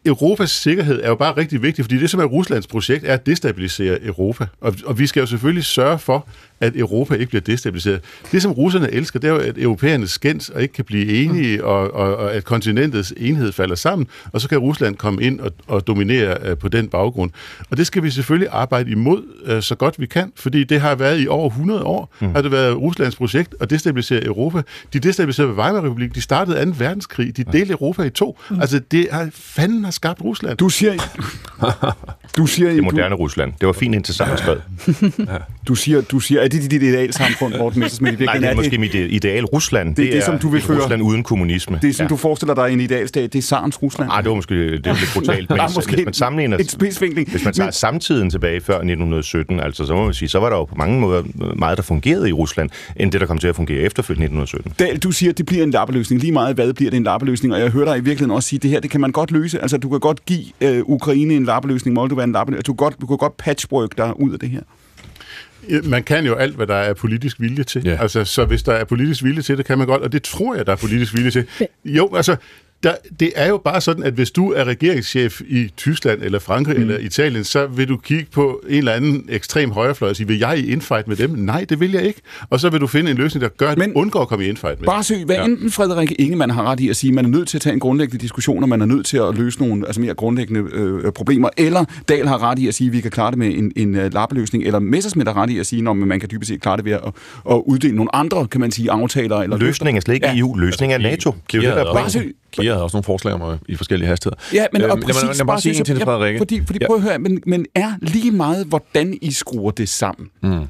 Europas 0.06 0.52
sikkerhed 0.52 1.02
er 1.04 1.10
jo 1.10 1.16
bare 1.16 1.38
rigtig 1.38 1.62
vigtig, 1.62 1.86
fordi 1.86 1.98
det, 1.98 2.10
som 2.10 2.20
er 2.20 2.24
Ruslands 2.24 2.68
projekt, 2.68 3.06
er 3.06 3.14
at 3.14 3.26
destabilisere 3.26 4.04
Europa. 4.06 4.46
Og, 4.62 4.76
og 4.86 5.00
vi 5.00 5.08
skal 5.08 5.20
jo 5.20 5.26
selvfølgelig 5.26 5.66
sørge 5.66 6.00
for, 6.00 6.28
at 6.60 6.76
Europa 6.76 7.16
ikke 7.16 7.30
bliver 7.30 7.42
destabiliseret. 7.42 8.02
Det, 8.32 8.42
som 8.42 8.52
russerne 8.52 8.92
elsker, 8.92 9.20
det 9.20 9.28
er 9.28 9.32
jo, 9.32 9.40
at 9.40 9.58
europæerne 9.58 10.08
skændes 10.08 10.50
og 10.50 10.62
ikke 10.62 10.74
kan 10.74 10.86
blive 10.86 11.24
enige, 11.26 11.58
mm. 11.58 11.64
og, 11.64 11.94
og, 11.94 12.16
og 12.16 12.34
at 12.34 12.44
kontinentets 12.44 13.14
enhed 13.18 13.52
falder 13.52 13.76
sammen, 13.76 14.08
og 14.32 14.42
så 14.42 14.50
kan 14.50 14.58
Rusland 14.58 14.96
komme 14.96 15.24
ind 15.24 15.40
og, 15.40 15.52
og 15.68 15.88
dominere 15.88 16.52
uh, 16.52 16.58
på 16.58 16.68
den 16.68 16.88
baggrund. 16.88 17.32
Og 17.70 17.78
det 17.78 17.88
skal 17.88 18.04
vi 18.04 18.10
selvfølgelig 18.10 18.50
arbejde 18.52 18.92
imod 18.92 19.24
uh, 19.52 19.62
så 19.62 19.76
godt 19.76 20.00
vi 20.00 20.06
kan, 20.06 20.32
fordi 20.36 20.64
det 20.64 20.82
har 20.82 20.96
været 20.96 21.22
i 21.22 21.28
over 21.28 21.50
100 21.50 21.84
år, 21.84 22.14
mm. 22.22 22.32
har 22.32 22.42
det 22.42 22.52
været 22.52 22.78
Ruslands 22.78 23.16
projekt 23.16 23.56
at 23.60 23.70
destabilisere 23.70 24.26
Europa. 24.26 24.62
De 24.94 25.00
destabiliserede 25.00 25.54
Weimar-republik, 25.54 26.16
de 26.16 26.22
startede 26.22 26.66
2. 26.66 26.72
verdenskrig, 26.78 27.38
de 27.38 27.44
delte 27.44 27.72
Europa 27.72 28.04
i 28.04 28.10
to. 28.10 28.40
Mm. 28.50 28.62
Altså, 28.62 28.82
det 28.92 29.08
har 29.12 29.30
fanden 29.34 29.84
har 29.84 29.92
skabt 29.94 30.22
Rusland. 30.22 30.58
Du 30.58 30.70
siger... 30.70 30.94
du 32.38 32.46
siger 32.46 32.70
det 32.70 32.84
moderne 32.84 33.16
du... 33.16 33.16
Rusland. 33.16 33.54
Det 33.60 33.68
var 33.68 33.74
fint 33.74 33.96
interessant 33.96 34.40
skrevet. 34.40 34.62
ja. 35.20 35.24
Du 35.68 35.76
siger, 35.76 36.02
du 36.02 36.20
siger, 36.20 36.42
er 36.42 36.48
det 36.48 36.72
dit 36.72 36.84
ideal 36.84 37.14
samfund, 37.14 37.58
Morten 37.58 37.80
Messersmith? 37.80 38.22
Nej, 38.22 38.38
det 38.38 38.50
er 38.50 38.56
måske 38.56 38.78
mit 38.78 38.94
ideal 38.96 39.46
Rusland. 39.46 39.96
Det 39.96 40.08
er 40.08 40.12
det, 40.12 40.24
som 40.24 40.40
du 40.40 40.50
vil 40.50 40.62
føre. 40.62 40.78
Rusland 40.78 41.04
uden 41.04 41.24
kommunisme. 41.24 41.80
Det 41.82 41.90
er 41.90 41.94
sådan, 41.94 42.06
ja. 42.06 42.10
du 42.10 42.16
forestiller 42.18 42.56
dig 42.56 42.74
en 42.74 42.80
idealstat, 42.80 43.34
det 43.34 43.40
er 43.40 43.44
Sarens 43.44 43.82
Rusland. 43.84 44.10
Nej, 44.10 44.22
det 44.22 44.30
var 44.30 44.36
måske 44.36 44.56
det 44.56 44.88
er 44.88 44.94
lidt 44.94 45.12
brutalt, 45.14 45.50
men 45.50 45.60
måske 45.76 45.96
hvis 45.96 46.06
man 46.06 46.14
sammenligner... 46.14 46.58
et 46.58 46.72
spidsvinkling. 46.72 47.32
Hvis 47.32 47.44
man 47.46 47.54
tager 47.54 47.66
Men- 47.68 47.74
samtiden 47.74 48.30
tilbage 48.30 48.62
før 48.62 48.74
1917, 48.74 49.60
altså, 49.60 49.86
så 49.86 49.94
må 49.96 50.06
man 50.06 50.14
sige, 50.14 50.30
så 50.30 50.40
var 50.40 50.50
der 50.50 50.56
jo 50.56 50.66
på 50.66 50.76
mange 50.76 51.00
måder 51.00 51.24
meget, 51.56 51.78
der 51.78 51.84
fungerede 51.84 52.30
i 52.30 52.34
Rusland, 52.34 52.70
end 52.96 53.12
det, 53.12 53.22
der 53.22 53.28
kom 53.28 53.38
til 53.38 53.48
at 53.48 53.56
fungere 53.56 53.80
efter 53.80 54.04
1917. 54.04 54.74
Dahl, 54.80 54.98
du 55.00 55.12
siger, 55.12 55.30
at 55.30 55.38
det 55.38 55.46
bliver 55.46 55.64
en 55.64 55.72
lappeløsning. 55.72 56.22
Lige 56.22 56.32
meget 56.32 56.56
hvad 56.56 56.74
bliver 56.74 56.92
det 56.92 56.98
en 56.98 57.04
lappeløsning, 57.04 57.54
og 57.54 57.60
jeg 57.60 57.70
hører 57.70 57.86
dig 57.86 57.98
i 57.98 58.02
virkeligheden 58.02 58.32
også 58.32 58.50
sige, 58.50 58.58
at 58.58 58.64
det 58.64 58.72
her, 58.72 58.80
det 58.80 58.92
kan 58.92 59.02
man 59.02 59.12
godt 59.12 59.32
løse. 59.32 59.60
Altså, 59.62 59.78
du 59.84 59.90
kan 59.90 60.00
godt 60.00 60.26
give 60.26 60.44
øh, 60.62 60.82
Ukraine 60.86 61.34
en 61.34 61.46
lappeløsning, 61.46 61.94
Moldova 61.94 62.24
en 62.24 62.32
lappeløsning. 62.32 62.66
Du 62.66 62.74
kan 62.74 62.86
godt, 62.86 63.02
du 63.02 63.08
kan 63.08 63.18
godt 63.18 63.38
patchwork 63.38 63.98
dig 63.98 64.20
ud 64.20 64.34
af 64.34 64.40
det 64.40 64.50
her. 64.50 64.62
Man 65.84 66.04
kan 66.04 66.26
jo 66.26 66.36
alt, 66.36 66.56
hvad 66.56 66.68
der 66.68 66.76
er 66.76 66.94
politisk 66.94 67.40
vilje 67.40 67.64
til. 67.64 67.88
Yeah. 67.88 68.02
Altså, 68.02 68.26
så 68.26 68.46
hvis 68.46 68.64
der 68.64 68.74
er 68.74 68.84
politisk 68.84 69.24
vilje 69.24 69.42
til 69.42 69.58
det, 69.58 69.66
kan 69.66 69.78
man 69.78 69.88
godt, 69.88 70.02
og 70.02 70.12
det 70.12 70.24
tror 70.24 70.56
jeg, 70.56 70.66
der 70.66 70.72
er 70.72 70.76
politisk 70.76 71.14
vilje 71.14 71.32
til. 71.32 71.46
Jo, 71.86 72.16
altså, 72.16 72.36
der, 72.84 72.96
det 73.20 73.32
er 73.36 73.48
jo 73.48 73.58
bare 73.58 73.82
sådan, 73.82 74.04
at 74.04 74.14
hvis 74.14 74.32
du 74.32 74.52
er 74.52 74.64
regeringschef 74.64 75.42
i 75.48 75.72
Tyskland, 75.78 76.22
eller 76.22 76.40
Frankrig, 76.40 76.76
mm. 76.76 76.82
eller 76.82 76.98
Italien, 76.98 77.44
så 77.44 77.66
vil 77.68 77.88
du 77.90 77.98
kigge 77.98 78.26
på 78.32 78.62
en 78.70 78.78
eller 78.78 78.92
anden 78.92 79.26
ekstrem 79.30 79.72
højrefløj 79.72 80.10
og 80.10 80.16
sige, 80.16 80.28
vil 80.28 80.40
jeg 80.40 80.60
i 80.60 80.72
infight 80.72 81.08
med 81.08 81.16
dem? 81.16 81.30
Nej, 81.30 81.66
det 81.70 81.80
vil 81.80 81.92
jeg 81.92 82.04
ikke. 82.04 82.22
Og 82.50 82.60
så 82.60 82.70
vil 82.70 82.82
du 82.82 82.88
finde 82.88 83.12
en 83.12 83.18
løsning, 83.18 83.42
der 83.42 83.50
gør, 83.50 83.70
at 83.70 83.78
Men- 83.78 83.90
Men, 83.90 83.96
undgår 83.98 84.22
at 84.22 84.28
komme 84.28 84.46
i 84.46 84.50
infight 84.50 84.80
med 84.80 84.86
Bare 84.88 85.04
søg, 85.04 85.26
hvad 85.26 85.36
ja. 85.36 85.46
enten 85.46 85.72
Frederik 85.72 86.14
Ingemann 86.20 86.52
har 86.52 86.64
ret 86.64 86.80
i 86.80 86.90
at 86.90 86.96
sige, 86.96 87.10
at 87.12 87.16
man 87.16 87.26
er 87.26 87.30
nødt 87.30 87.48
til 87.48 87.58
at 87.58 87.62
tage 87.62 87.74
en 87.74 87.80
grundlæggende 87.80 88.22
diskussion, 88.22 88.64
og 88.64 88.70
man 88.70 88.82
er 88.82 88.86
nødt 88.86 89.06
til 89.06 89.18
at 89.18 89.38
løse 89.38 89.60
nogle 89.60 89.86
altså 89.88 90.02
mere 90.02 90.14
grundlæggende 90.14 90.64
øh, 90.74 91.12
problemer, 91.12 91.50
eller 91.58 91.86
Dahl 92.10 92.28
har 92.28 92.44
ret 92.44 92.60
i 92.60 92.68
at 92.68 92.74
sige, 92.74 92.88
at 92.88 92.94
vi 92.94 93.02
kan 93.02 93.12
klare 93.12 93.32
det 93.32 93.38
med 93.40 93.48
en, 93.48 93.72
en 93.76 93.96
uh, 93.96 94.14
lappeløsning, 94.14 94.64
eller 94.64 94.80
Messersmith 94.80 95.28
har 95.28 95.42
ret 95.44 95.50
i 95.50 95.60
at 95.60 95.66
sige, 95.66 95.90
at 95.90 95.96
man 95.98 96.20
kan 96.20 96.30
dybest 96.32 96.50
set 96.50 96.62
klare 96.62 96.78
det 96.78 96.86
ved 96.86 96.92
at, 96.92 97.02
at 97.52 97.62
uddele 97.66 97.96
nogle 97.96 98.16
andre, 98.16 98.48
kan 98.48 98.62
man 98.62 98.72
sige, 98.72 98.92
aftaler. 98.92 99.38
Eller 99.38 99.58
Løsningen 99.58 99.98
er 99.98 100.02
slet 100.02 100.14
ikke 100.16 100.28
Ja. 100.28 100.38
EU, 100.38 100.56
løsningen 100.56 101.02
er 101.06 101.10
NATO. 101.10 101.36
Det 101.52 101.58
er 101.58 101.62
jo 101.62 101.70
det, 101.70 101.76
der 101.76 101.92
er 101.92 101.94
Havde 102.74 102.84
også 102.84 102.98
nogle 102.98 103.04
forslag 103.04 103.34
om 103.34 103.42
øh, 103.52 103.58
i 103.70 103.76
forskellige 103.76 104.08
hastigheder. 104.10 104.42
Ja, 104.54 104.66
men 104.74 104.82
Øhm, 104.82 104.92
og 104.92 104.98
lad 104.98 104.98
mig- 104.98 105.06
præcis, 105.14 105.24
lad 105.24 105.46
mig 105.46 105.48
bare 105.48 105.62
sige 105.62 105.78
en 105.80 105.86
til 105.86 106.00
Frederikke. 106.02 106.38
Fordi, 106.38 106.62
fordi 106.66 106.80
Ja. 106.82 106.88
prøv 106.88 106.96
at 106.96 107.02
høre, 107.02 107.20
men, 107.20 107.42
men 107.46 107.66
er 107.76 107.94
lige 108.02 108.32
meget, 108.32 108.66
hvordan 108.66 109.18
I 109.22 109.32
skruer 109.32 109.72
det 109.72 109.90
sammen, 109.90 110.30
mm 110.44 110.64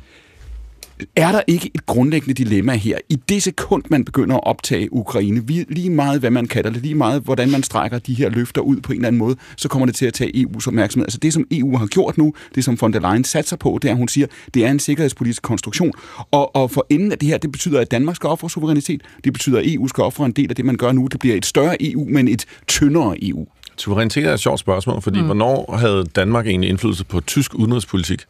er 1.15 1.31
der 1.31 1.41
ikke 1.47 1.71
et 1.75 1.85
grundlæggende 1.85 2.33
dilemma 2.33 2.75
her? 2.75 2.97
I 3.09 3.15
det 3.15 3.43
sekund, 3.43 3.83
man 3.89 4.05
begynder 4.05 4.35
at 4.35 4.43
optage 4.43 4.93
Ukraine, 4.93 5.41
lige 5.69 5.89
meget 5.89 6.19
hvad 6.19 6.31
man 6.31 6.45
kalder 6.45 6.69
det, 6.69 6.81
lige 6.81 6.95
meget 6.95 7.21
hvordan 7.21 7.51
man 7.51 7.63
strækker 7.63 7.99
de 7.99 8.13
her 8.13 8.29
løfter 8.29 8.61
ud 8.61 8.81
på 8.81 8.91
en 8.91 8.97
eller 8.97 9.07
anden 9.07 9.19
måde, 9.19 9.35
så 9.57 9.69
kommer 9.69 9.85
det 9.85 9.95
til 9.95 10.05
at 10.05 10.13
tage 10.13 10.31
EU's 10.35 10.67
opmærksomhed. 10.67 11.05
Altså 11.05 11.17
det, 11.17 11.33
som 11.33 11.45
EU 11.51 11.77
har 11.77 11.85
gjort 11.85 12.17
nu, 12.17 12.33
det 12.55 12.63
som 12.63 12.81
von 12.81 12.93
der 12.93 12.99
Leyen 12.99 13.23
satser 13.23 13.57
på, 13.57 13.79
det 13.81 13.91
er, 13.91 13.95
hun 13.95 14.07
siger, 14.07 14.27
det 14.53 14.65
er 14.65 14.71
en 14.71 14.79
sikkerhedspolitisk 14.79 15.41
konstruktion. 15.41 15.91
Og, 16.31 16.55
og 16.55 16.71
for 16.71 16.87
enden 16.89 17.11
af 17.11 17.19
det 17.19 17.29
her, 17.29 17.37
det 17.37 17.51
betyder, 17.51 17.79
at 17.79 17.91
Danmark 17.91 18.15
skal 18.15 18.27
ofre 18.27 18.49
suverænitet. 18.49 19.01
Det 19.23 19.33
betyder, 19.33 19.59
at 19.59 19.65
EU 19.67 19.87
skal 19.87 20.03
ofre 20.03 20.25
en 20.25 20.31
del 20.31 20.49
af 20.49 20.55
det, 20.55 20.65
man 20.65 20.75
gør 20.75 20.91
nu. 20.91 21.07
Det 21.07 21.19
bliver 21.19 21.35
et 21.35 21.45
større 21.45 21.77
EU, 21.79 22.05
men 22.09 22.27
et 22.27 22.45
tyndere 22.67 23.15
EU. 23.21 23.47
Suverænitet 23.77 24.25
er 24.25 24.33
et 24.33 24.39
sjovt 24.39 24.59
spørgsmål, 24.59 25.01
fordi 25.01 25.19
mm. 25.19 25.25
hvornår 25.25 25.75
havde 25.79 26.03
Danmark 26.15 26.47
egentlig 26.47 26.69
indflydelse 26.69 27.05
på 27.05 27.19
tysk 27.21 27.55
udenrigspolitik? 27.55 28.21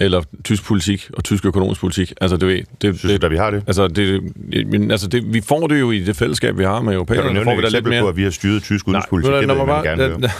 Eller 0.00 0.22
tysk 0.44 0.64
politik 0.64 1.10
og 1.14 1.24
tysk 1.24 1.44
økonomisk 1.44 1.80
politik? 1.80 2.12
Altså, 2.20 2.36
det, 2.36 2.48
det, 2.58 2.82
det, 2.82 2.98
Synes 2.98 3.12
du 3.14 3.26
da, 3.26 3.28
vi 3.28 3.36
har 3.36 3.50
det? 3.50 3.62
Altså, 3.66 3.88
det, 3.88 4.22
men, 4.66 4.90
altså 4.90 5.08
det, 5.08 5.34
vi 5.34 5.40
får 5.40 5.66
det 5.66 5.80
jo 5.80 5.90
i 5.90 6.00
det 6.00 6.16
fællesskab, 6.16 6.58
vi 6.58 6.64
har 6.64 6.80
med 6.80 6.80
Kan 6.80 6.84
du 6.92 6.94
europæerne. 6.96 7.34
nævne 7.34 7.50
et 7.52 7.56
vi 7.56 7.62
da 7.62 7.66
lidt 7.66 7.74
eksempel 7.74 7.90
mere. 7.90 8.02
på, 8.02 8.08
at 8.08 8.16
vi 8.16 8.22
har 8.22 8.30
styret 8.30 8.62
tysk 8.62 8.88
udenrigspolitik? 8.88 9.30
Nej, 9.30 9.38
Det 9.38 9.48
lad 9.48 9.56
vil 9.56 9.66
mig 9.66 9.82
bare, 9.84 9.96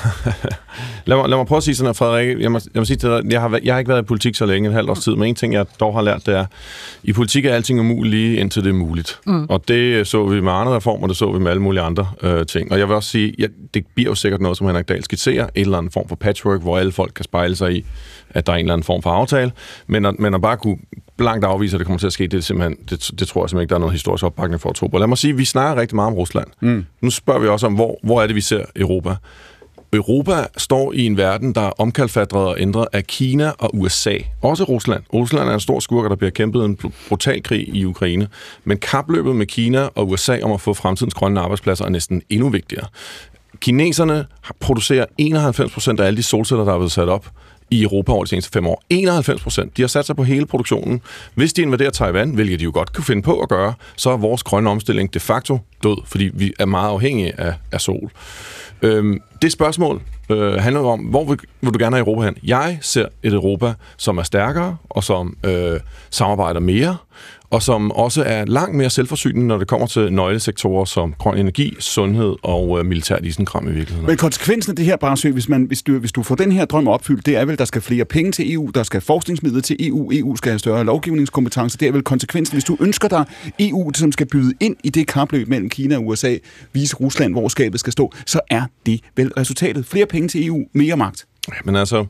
lad, 1.07 1.17
mig, 1.17 1.29
lad 1.29 1.37
mig 1.37 1.47
prøve 1.47 1.57
at 1.57 1.63
sige 1.63 1.75
sådan 1.75 1.89
her, 1.89 1.93
Frederik. 1.93 2.41
Jeg 2.41 2.53
må, 2.53 2.61
jeg 2.75 2.81
må 2.81 2.85
sige 2.85 2.97
til 2.97 3.09
dig, 3.09 3.23
jeg 3.31 3.41
har, 3.41 3.61
jeg 3.65 3.75
har 3.75 3.79
ikke 3.79 3.89
været 3.89 4.03
i 4.03 4.05
politik 4.05 4.35
så 4.35 4.47
længe, 4.47 4.69
en 4.69 4.75
halv 4.75 4.91
års 4.91 5.01
tid, 5.05 5.13
men 5.13 5.25
en 5.29 5.35
ting, 5.35 5.53
jeg 5.55 5.67
dog 5.81 5.95
har 5.95 6.03
lært, 6.03 6.27
det 6.27 6.35
er, 6.35 6.47
i 7.03 7.13
politik 7.13 7.45
er 7.45 7.55
alting 7.55 7.81
umuligt 7.81 8.15
lige 8.15 8.37
indtil 8.37 8.63
det 8.65 8.69
er 8.69 8.75
muligt. 8.75 9.19
Mm. 9.27 9.47
Og 9.49 9.65
det 9.69 10.07
så 10.07 10.27
vi 10.27 10.41
med 10.41 10.53
andre 10.53 10.77
reformer, 10.77 11.07
det 11.07 11.17
så 11.17 11.33
vi 11.33 11.39
med 11.39 11.51
alle 11.51 11.63
mulige 11.63 11.83
andre 11.83 12.09
øh, 12.23 12.47
ting. 12.47 12.73
Og 12.73 12.79
jeg 12.79 12.89
vil 12.89 12.97
også 12.97 13.11
sige, 13.11 13.35
ja, 13.39 13.47
det 13.75 13.85
bliver 13.95 14.11
jo 14.11 14.15
sikkert 14.27 14.41
noget, 14.41 14.59
som 14.59 14.67
Henrik 14.67 14.89
Dahl 14.89 15.05
skitserer, 15.05 15.45
en 15.45 15.51
eller 15.55 15.79
anden 15.79 15.93
form 15.93 16.09
for 16.09 16.17
patchwork, 16.17 16.61
hvor 16.63 16.79
alle 16.79 16.93
folk 16.93 17.13
kan 17.15 17.25
spejle 17.25 17.57
sig 17.57 17.77
i, 17.77 17.85
at 18.31 18.47
der 18.47 18.53
er 18.53 18.57
en 18.57 18.65
eller 18.65 18.73
anden 18.73 18.85
form 18.85 19.03
for 19.03 19.11
aftale. 19.11 19.53
Men 19.87 20.07
at, 20.07 20.19
men 20.19 20.35
at 20.35 20.43
bare 20.43 20.57
kunne 20.57 20.79
blankt 21.17 21.45
afvise, 21.45 21.77
at 21.77 21.79
det 21.79 21.87
kommer 21.87 21.99
til 21.99 22.07
at 22.07 22.13
ske, 22.13 22.27
det, 22.27 22.39
er 22.39 22.41
simpelthen, 22.41 22.77
det, 22.91 23.11
det 23.19 23.29
tror 23.29 23.45
jeg 23.45 23.51
simpelthen 23.51 23.61
ikke, 23.61 23.71
der 23.71 23.75
er 23.75 23.81
noget 23.81 23.93
historisk 23.93 24.25
opbakning 24.25 24.61
for 24.61 24.71
at 24.71 24.75
tro 24.75 24.87
på. 24.87 24.99
Lad 24.99 25.07
mig 25.07 25.19
sige, 25.19 25.37
vi 25.37 25.45
snakker 25.45 25.81
rigtig 25.81 25.97
meget 25.97 26.07
om 26.07 26.15
Rusland. 26.15 26.47
Mm. 26.61 26.87
Nu 27.01 27.11
spørger 27.11 27.41
vi 27.41 27.49
også 27.49 27.67
om, 27.67 27.75
hvor, 27.75 27.99
hvor 28.03 28.23
er 28.23 28.27
det, 28.27 28.37
vi 28.37 28.41
ser 28.41 28.65
Europa? 28.77 29.17
Europa 29.93 30.47
står 30.57 30.93
i 30.93 31.07
en 31.07 31.17
verden, 31.17 31.53
der 31.55 31.61
er 31.61 31.71
omkalfatret 31.71 32.47
og 32.47 32.61
ændret 32.61 32.87
af 32.93 33.05
Kina 33.05 33.51
og 33.59 33.71
USA. 33.75 34.17
Også 34.43 34.65
Rusland. 34.65 35.03
Rusland 35.13 35.49
er 35.49 35.55
en 35.55 35.61
stor 35.61 35.81
skurker, 35.81 36.09
der 36.09 36.17
bliver 36.17 36.31
kæmpet 36.31 36.65
en 36.65 36.79
br- 36.85 37.09
brutal 37.09 37.43
krig 37.43 37.69
i 37.69 37.85
Ukraine. 37.85 38.29
Men 38.65 38.79
kapløbet 38.79 39.37
med 39.37 39.47
Kina 39.47 39.89
og 39.95 40.09
USA 40.09 40.41
om 40.43 40.53
at 40.53 40.61
få 40.61 40.75
fremtidens 40.75 41.15
grønne 41.15 41.41
arbejdspladser 41.41 41.85
er 41.85 41.89
næsten 41.89 42.23
endnu 42.31 42.49
vigtigere. 42.49 42.87
Kineserne 43.61 44.27
har- 44.43 44.57
producerer 44.61 45.05
91% 45.19 46.01
af 46.01 46.07
alle 46.07 46.17
de 46.17 46.23
solceller, 46.23 46.65
der 46.65 46.73
er 46.73 46.77
blevet 46.79 46.93
sat 46.93 47.09
op 47.09 47.27
i 47.71 47.83
Europa 47.83 48.13
over 48.13 48.25
de 48.25 48.29
seneste 48.31 48.51
fem 48.53 48.67
år. 48.67 48.83
91 48.91 49.43
procent. 49.43 49.77
De 49.77 49.83
har 49.83 49.87
sat 49.87 50.07
sig 50.07 50.17
på 50.17 50.23
hele 50.25 50.47
produktionen. 50.47 51.01
Hvis 51.35 51.53
de 51.53 51.63
invaderer 51.63 51.91
Taiwan, 51.91 52.31
hvilket 52.31 52.59
de 52.61 52.65
jo 52.65 52.71
godt 52.75 52.93
kunne 52.93 53.05
finde 53.05 53.23
på 53.23 53.41
at 53.41 53.49
gøre, 53.49 53.75
så 53.97 54.11
er 54.11 54.17
vores 54.17 54.43
grønne 54.43 54.71
omstilling 54.71 55.15
de 55.15 55.21
facto 55.21 55.59
død, 55.83 55.97
fordi 56.05 56.31
vi 56.35 56.53
er 56.59 56.67
meget 56.67 56.89
afhængige 56.89 57.41
af, 57.41 57.55
af 57.73 57.81
sol. 57.81 58.11
Øhm, 58.83 59.21
det 59.43 59.53
spørgsmål 59.53 60.01
øh, 60.31 60.53
handler 60.53 60.81
om, 60.81 61.01
hvor 61.01 61.25
vil, 61.25 61.39
vil 61.61 61.75
du 61.75 61.79
gerne 61.79 61.97
have 61.97 62.07
Europa 62.07 62.25
hen? 62.25 62.37
Jeg 62.43 62.79
ser 62.83 63.07
et 63.23 63.33
Europa, 63.33 63.73
som 63.97 64.19
er 64.19 64.23
stærkere, 64.23 64.77
og 64.91 65.05
som 65.05 65.37
øh, 65.47 65.81
samarbejder 66.11 66.61
mere, 66.61 66.97
og 67.51 67.63
som 67.63 67.93
også 67.93 68.23
er 68.23 68.45
langt 68.45 68.77
mere 68.77 68.91
selvforsynende, 68.91 69.47
når 69.47 69.59
det 69.59 69.69
kommer 69.69 69.87
til 69.87 70.13
nøglesektorer 70.13 70.85
som 70.85 71.15
grøn 71.19 71.39
energi, 71.39 71.77
sundhed 71.79 72.35
og 72.43 72.79
øh, 72.79 72.87
militært 72.87 73.25
isenkram 73.25 73.69
i 73.69 73.73
virkeligheden. 73.73 74.07
Men 74.07 74.17
konsekvensen 74.17 74.71
af 74.71 74.77
det 74.77 74.85
her, 74.85 74.97
Barsø, 74.97 75.31
hvis, 75.31 75.49
man, 75.49 75.63
hvis, 75.63 75.83
du, 75.83 75.99
hvis 75.99 76.13
du 76.13 76.23
får 76.23 76.35
den 76.35 76.53
her 76.53 76.65
drøm 76.65 76.89
opfyldt, 76.89 77.27
det 77.27 77.37
er 77.37 77.45
vel, 77.45 77.53
at 77.53 77.59
der 77.59 77.65
skal 77.65 77.83
flere 77.83 78.05
penge 78.05 78.33
til 78.33 78.53
EU, 78.53 78.71
der 78.75 78.83
skal 78.83 79.01
forskningsmidler 79.01 79.61
til 79.61 79.77
EU, 79.89 80.11
EU 80.13 80.37
skal 80.37 80.51
have 80.51 80.59
større 80.59 80.85
lovgivningskompetence. 80.85 81.79
Det 81.79 81.89
er 81.89 81.93
vel 81.93 82.03
konsekvensen, 82.03 82.55
hvis 82.55 82.65
du 82.65 82.77
ønsker 82.81 83.09
dig 83.09 83.25
EU, 83.59 83.93
som 83.95 84.13
skal 84.13 84.27
byde 84.27 84.55
ind 84.61 84.77
i 84.85 84.91
det 84.91 85.07
kapløb 85.07 85.49
mellem 85.49 85.69
Kina 85.69 85.97
og 85.97 86.07
USA, 86.07 86.37
vise 86.73 86.97
Rusland, 86.97 87.33
hvor 87.33 87.49
skabet 87.49 87.81
skal 87.81 87.93
stå, 87.93 88.13
så 88.27 88.41
er 88.51 88.63
det 88.87 89.01
vel 89.17 89.33
resultatet. 89.37 89.87
Flere 89.87 90.07
penge 90.07 90.29
til 90.29 90.47
EU, 90.47 90.65
mere 90.73 90.97
magt. 90.97 91.27
Men 91.65 91.77
altså, 91.77 92.07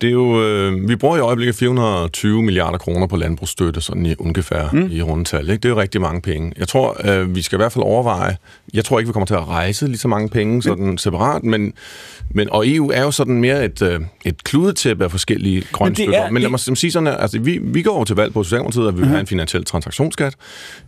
det 0.00 0.08
er 0.08 0.12
jo, 0.12 0.42
øh, 0.42 0.88
vi 0.88 0.96
bruger 0.96 1.16
i 1.16 1.20
øjeblikket 1.20 1.54
420 1.54 2.42
milliarder 2.42 2.78
kroner 2.78 3.06
på 3.06 3.16
landbrugsstøtte, 3.16 3.80
sådan 3.80 4.06
i 4.06 4.14
ungefær 4.18 4.70
mm. 4.72 4.88
i 4.90 5.02
rundetal. 5.02 5.50
Ikke? 5.50 5.62
Det 5.62 5.64
er 5.64 5.68
jo 5.68 5.80
rigtig 5.80 6.00
mange 6.00 6.20
penge. 6.20 6.52
Jeg 6.58 6.68
tror, 6.68 6.96
øh, 7.04 7.34
vi 7.34 7.42
skal 7.42 7.56
i 7.56 7.58
hvert 7.60 7.72
fald 7.72 7.84
overveje, 7.84 8.36
jeg 8.74 8.84
tror 8.84 8.98
ikke, 8.98 9.08
vi 9.08 9.12
kommer 9.12 9.26
til 9.26 9.34
at 9.34 9.48
rejse 9.48 9.86
lige 9.86 9.98
så 9.98 10.08
mange 10.08 10.28
penge 10.28 10.62
sådan 10.62 10.98
separat, 10.98 11.44
men, 11.44 11.72
men, 12.30 12.50
og 12.50 12.68
EU 12.68 12.90
er 12.90 13.02
jo 13.02 13.10
sådan 13.10 13.40
mere 13.40 13.64
et, 13.64 13.82
øh, 13.82 14.00
et 14.24 14.44
kludetæppe 14.44 15.04
af 15.04 15.10
forskellige 15.10 15.62
grønne 15.72 15.94
det 15.94 16.02
støtter. 16.04 16.20
er- 16.20 16.30
Men 16.30 16.42
lad 16.42 16.50
mig 16.50 16.60
sige 16.60 16.90
sådan 16.92 17.06
her, 17.06 17.14
altså, 17.14 17.38
vi, 17.40 17.58
vi 17.62 17.82
går 17.82 17.90
over 17.92 18.04
til 18.04 18.16
valg 18.16 18.32
på 18.32 18.42
Socialdemokratiet, 18.42 18.88
at 18.88 18.94
vi 18.94 18.98
vil 19.00 19.08
have 19.08 19.20
en 19.20 19.26
finansiel 19.26 19.64
transaktionsskat. 19.64 20.34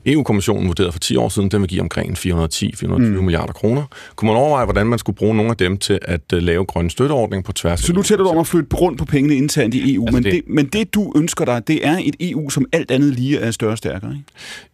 EU-kommissionen 0.07 0.67
vurderede 0.69 0.93
for 0.93 0.99
10 0.99 1.17
år 1.17 1.29
siden, 1.29 1.49
den 1.51 1.61
vil 1.61 1.69
give 1.69 1.81
omkring 1.81 2.19
410-420 2.19 2.87
mm. 2.87 3.03
milliarder 3.25 3.53
kroner. 3.53 3.83
Kunne 4.17 4.27
man 4.31 4.37
overveje, 4.37 4.65
hvordan 4.65 4.87
man 4.87 4.99
skulle 4.99 5.17
bruge 5.17 5.35
nogle 5.37 5.51
af 5.51 5.57
dem 5.57 5.77
til 5.79 5.99
at 6.03 6.21
uh, 6.33 6.39
lave 6.39 6.65
grønne 6.65 6.91
støtteordninger 6.91 7.43
på 7.43 7.53
tværs 7.53 7.81
Så 7.81 7.93
nu 7.93 8.03
tæller 8.03 8.25
du 8.25 8.31
om 8.31 8.39
at 8.39 8.47
flytte 8.47 8.77
rundt 8.77 8.99
på 8.99 9.05
pengene 9.05 9.35
internt 9.35 9.75
i 9.75 9.95
EU, 9.95 10.03
Altså 10.07 10.15
men, 10.17 10.25
det- 10.25 10.33
det, 10.33 10.43
men 10.55 10.67
det 10.67 10.95
du 10.95 11.13
ønsker 11.17 11.45
dig, 11.45 11.63
det 11.69 11.87
er 11.87 11.99
et 12.05 12.17
EU, 12.21 12.51
som 12.51 12.67
alt 12.73 12.91
andet 12.91 13.15
lige 13.15 13.39
er 13.39 13.51
større 13.51 13.73
og 13.73 13.79
stærkere. 13.79 14.17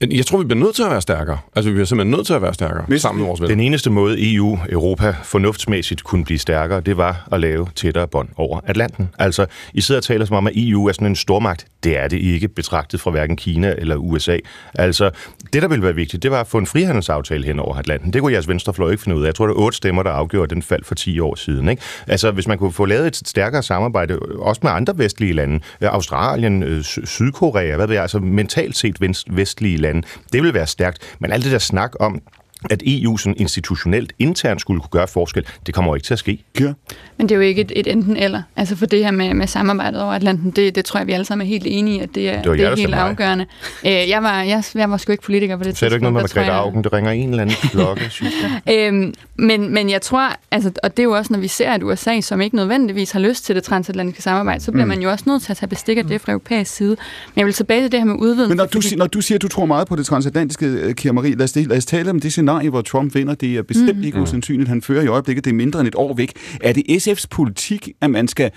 Ikke? 0.03 0.17
Jeg 0.17 0.27
tror, 0.27 0.39
vi 0.39 0.45
bliver 0.45 0.61
nødt 0.65 0.75
til 0.75 0.83
at 0.83 0.91
være 0.91 1.01
stærkere. 1.01 1.39
Altså, 1.57 1.71
vi 1.71 1.75
bliver 1.75 1.87
simpelthen 1.87 2.11
nødt 2.17 2.27
til 2.27 2.33
at 2.35 2.43
være 2.43 2.55
stærkere 2.55 2.85
Hvis- 2.89 3.03
sammen 3.03 3.21
med 3.21 3.27
vores 3.29 3.41
venner. 3.41 3.55
Den 3.55 3.61
eneste 3.65 3.91
måde 3.91 4.35
EU, 4.35 4.59
Europa, 4.69 5.15
fornuftsmæssigt 5.25 6.05
kunne 6.05 6.25
blive 6.25 6.39
stærkere, 6.39 6.52
det 6.81 6.97
var 6.97 7.29
at 7.33 7.41
lave 7.41 7.69
tættere 7.75 8.09
bånd 8.09 8.29
over 8.37 8.61
Atlanten. 8.67 9.09
Altså, 9.19 9.47
I 9.75 9.81
sidder 9.81 9.99
og 9.99 10.05
taler 10.05 10.25
som 10.25 10.37
om, 10.37 10.47
at 10.47 10.53
EU 10.57 10.87
er 10.87 10.93
sådan 10.93 11.07
en 11.07 11.17
stormagt. 11.17 11.67
Det 11.85 11.99
er 11.99 12.09
det 12.09 12.19
ikke 12.19 12.49
betragtet 12.49 13.01
fra 13.01 13.11
hverken 13.11 13.37
Kina 13.37 13.75
eller 13.79 13.97
USA. 13.97 14.39
Altså, 14.75 15.11
det 15.53 15.63
der 15.63 15.69
ville 15.69 15.85
være 15.85 15.95
vigtigt, 15.95 16.23
det 16.23 16.31
var 16.31 16.41
at 16.41 16.47
få 16.47 16.59
en 16.59 16.67
frihandelsaftale 16.67 17.47
hen 17.47 17.59
over 17.59 17.77
Atlanten. 17.77 18.13
Det 18.13 18.21
kunne 18.21 18.33
jeres 18.33 18.49
venstrefløj 18.49 18.91
ikke 18.91 19.03
finde 19.03 19.17
ud 19.17 19.23
af. 19.23 19.27
Jeg 19.27 19.35
tror, 19.35 19.47
det 19.47 19.55
er 19.55 19.59
otte 19.59 19.77
stemmer, 19.77 20.03
der 20.03 20.11
afgjorde 20.11 20.55
den 20.55 20.63
fald 20.63 20.85
for 20.85 20.95
10 20.95 21.21
år 21.21 21.35
siden. 21.35 21.69
Ikke? 21.69 21.83
Altså, 22.07 22.31
hvis 22.31 22.49
man 22.49 22.59
kunne 22.59 22.73
få 22.73 22.85
lavet 22.85 23.07
et 23.07 23.17
stærkere 23.17 23.63
samarbejde, 23.63 24.19
også 24.19 24.61
med 24.65 24.71
andre 24.71 24.99
vestlige 24.99 25.33
lande, 25.33 25.61
øh, 25.81 25.89
Australien, 25.89 26.63
øh, 26.63 26.83
Sydkorea, 26.85 27.77
hvad 27.77 27.87
ved 27.87 27.95
jeg, 27.95 28.03
altså 28.03 28.19
mentalt 28.19 28.77
set 28.77 28.97
vestlige 29.31 29.77
lande, 29.77 30.03
det 30.33 30.43
ville 30.43 30.55
være 30.55 30.67
stærkt. 30.67 30.99
Men 31.19 31.33
alt 31.33 31.45
det 31.45 31.53
der 31.53 31.59
snak 31.59 31.93
om, 32.01 32.23
at 32.71 32.83
EU 32.87 33.17
sådan 33.17 33.35
institutionelt 33.39 34.13
internt 34.19 34.61
skulle 34.61 34.81
kunne 34.81 34.91
gøre 34.91 35.09
forskel, 35.09 35.47
det 35.67 35.75
kommer 35.75 35.91
jo 35.91 35.95
ikke 35.95 36.05
til 36.05 36.15
at 36.15 36.19
ske. 36.19 36.45
Ja. 36.61 36.73
Men 37.17 37.29
det 37.29 37.31
er 37.31 37.37
jo 37.37 37.43
ikke 37.43 37.61
et, 37.61 37.73
et 37.77 37.87
enten 37.87 38.17
eller. 38.17 38.43
Altså 38.57 38.77
for 38.77 38.87
det 38.87 39.05
her 39.05 39.11
med, 39.11 39.35
med 39.35 39.47
samarbejdet 39.47 40.03
over 40.03 40.13
Atlanten, 40.13 40.51
det, 40.51 40.75
det 40.75 40.85
tror 40.85 41.01
jeg, 41.01 41.07
vi 41.07 41.13
alle 41.13 41.25
sammen 41.25 41.47
er 41.47 41.49
helt 41.49 41.67
enige 41.67 41.97
i, 41.97 42.01
at 42.01 42.09
det 42.15 42.29
er, 42.29 42.43
Det 42.43 42.59
det 42.59 42.67
er 42.67 42.77
helt 42.77 42.95
afgørende. 42.95 43.47
Øh, 43.87 43.93
jeg, 43.93 44.23
var, 44.23 44.43
jeg, 44.43 44.65
jeg 44.75 44.91
var 44.91 44.97
sgu 44.97 45.13
ikke 45.13 45.25
politiker 45.25 45.57
på 45.57 45.65
det 45.65 45.79
Så 45.79 45.85
er 45.85 45.89
det 45.89 45.97
ikke 45.97 46.03
noget 46.03 46.15
med 46.15 46.23
Margrethe 46.23 46.53
Augen, 46.53 46.85
det 46.85 46.93
ringer 46.93 47.11
en 47.11 47.31
eller 47.31 47.43
anden 47.43 47.57
klokke, 47.71 48.11
synes 48.11 48.35
jeg. 48.43 48.61
Øhm, 48.73 49.15
men, 49.37 49.75
men 49.75 49.91
jeg 49.91 50.03
tror, 50.03 50.37
altså, 50.51 50.71
og 50.83 50.97
det 50.97 50.99
er 50.99 51.05
jo 51.05 51.13
også, 51.13 51.33
når 51.33 51.41
vi 51.41 51.49
ser, 51.49 51.71
at 51.71 51.83
USA, 51.83 52.21
som 52.21 52.41
ikke 52.41 52.57
nødvendigvis 52.57 53.11
har 53.11 53.21
lyst 53.21 53.45
til 53.45 53.55
det 53.55 53.65
transatlantiske 53.65 54.23
samarbejde, 54.23 54.61
så 54.61 54.73
bliver 54.73 54.85
mm. 54.85 54.89
man 54.89 55.03
jo 55.03 55.11
også 55.11 55.25
nødt 55.27 55.43
til 55.43 55.53
at 55.53 55.57
tage 55.57 55.69
bestik 55.69 55.99
af 55.99 56.05
det 56.05 56.21
fra 56.21 56.33
europæisk 56.33 56.75
side. 56.75 56.97
Men 57.35 57.37
jeg 57.37 57.47
vil 57.47 57.55
tilbage 57.55 57.83
til 57.83 57.93
det 57.93 58.01
her 58.01 58.05
med 58.05 58.15
udvidelse. 58.15 58.49
Men 58.49 58.57
når 58.57 58.67
du, 58.67 58.81
når 58.97 59.07
du 59.07 59.21
siger, 59.21 59.39
at 59.39 59.43
du 59.43 59.49
tror 59.49 59.67
meget 59.67 59.89
på 59.89 59.97
det 59.97 60.07
transatlantiske, 60.07 60.67
øh, 60.67 60.95
Kira 60.95 61.13
Marie, 61.13 61.35
lad 61.35 61.45
os, 61.45 61.57
lad 61.57 61.77
os 61.77 61.87
tale 61.87 62.11
om 62.11 62.21
det 62.21 62.33
scenarie, 62.33 62.52
hvor 62.61 62.83
Trump 62.83 63.15
vinder. 63.15 63.35
Det 63.35 63.57
er 63.57 63.63
bestemt 63.63 63.97
mm. 63.97 64.05
ikke 64.05 64.21
usandsynligt. 64.21 64.69
Han 64.69 64.83
fører 64.83 65.03
i 65.03 65.07
øjeblikket, 65.07 65.45
det 65.45 65.51
er 65.51 65.55
mindre 65.55 65.81
end 65.81 65.89
et 65.89 65.95
år 65.95 66.15
væk. 66.15 66.33
Er 66.61 66.73
det 66.73 67.09
SF's 67.09 67.27
politik, 67.31 67.89
at 68.01 68.11
man 68.11 68.29
skal 68.29 68.51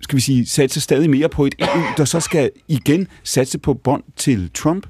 skal 0.00 0.16
vi 0.16 0.20
sige, 0.20 0.46
satse 0.46 0.80
stadig 0.80 1.10
mere 1.10 1.28
på 1.28 1.46
et 1.46 1.54
EU, 1.58 1.82
der 1.96 2.04
så 2.04 2.20
skal 2.20 2.50
igen 2.68 3.06
satse 3.24 3.58
på 3.58 3.74
bånd 3.74 4.02
til 4.16 4.50
Trump? 4.54 4.86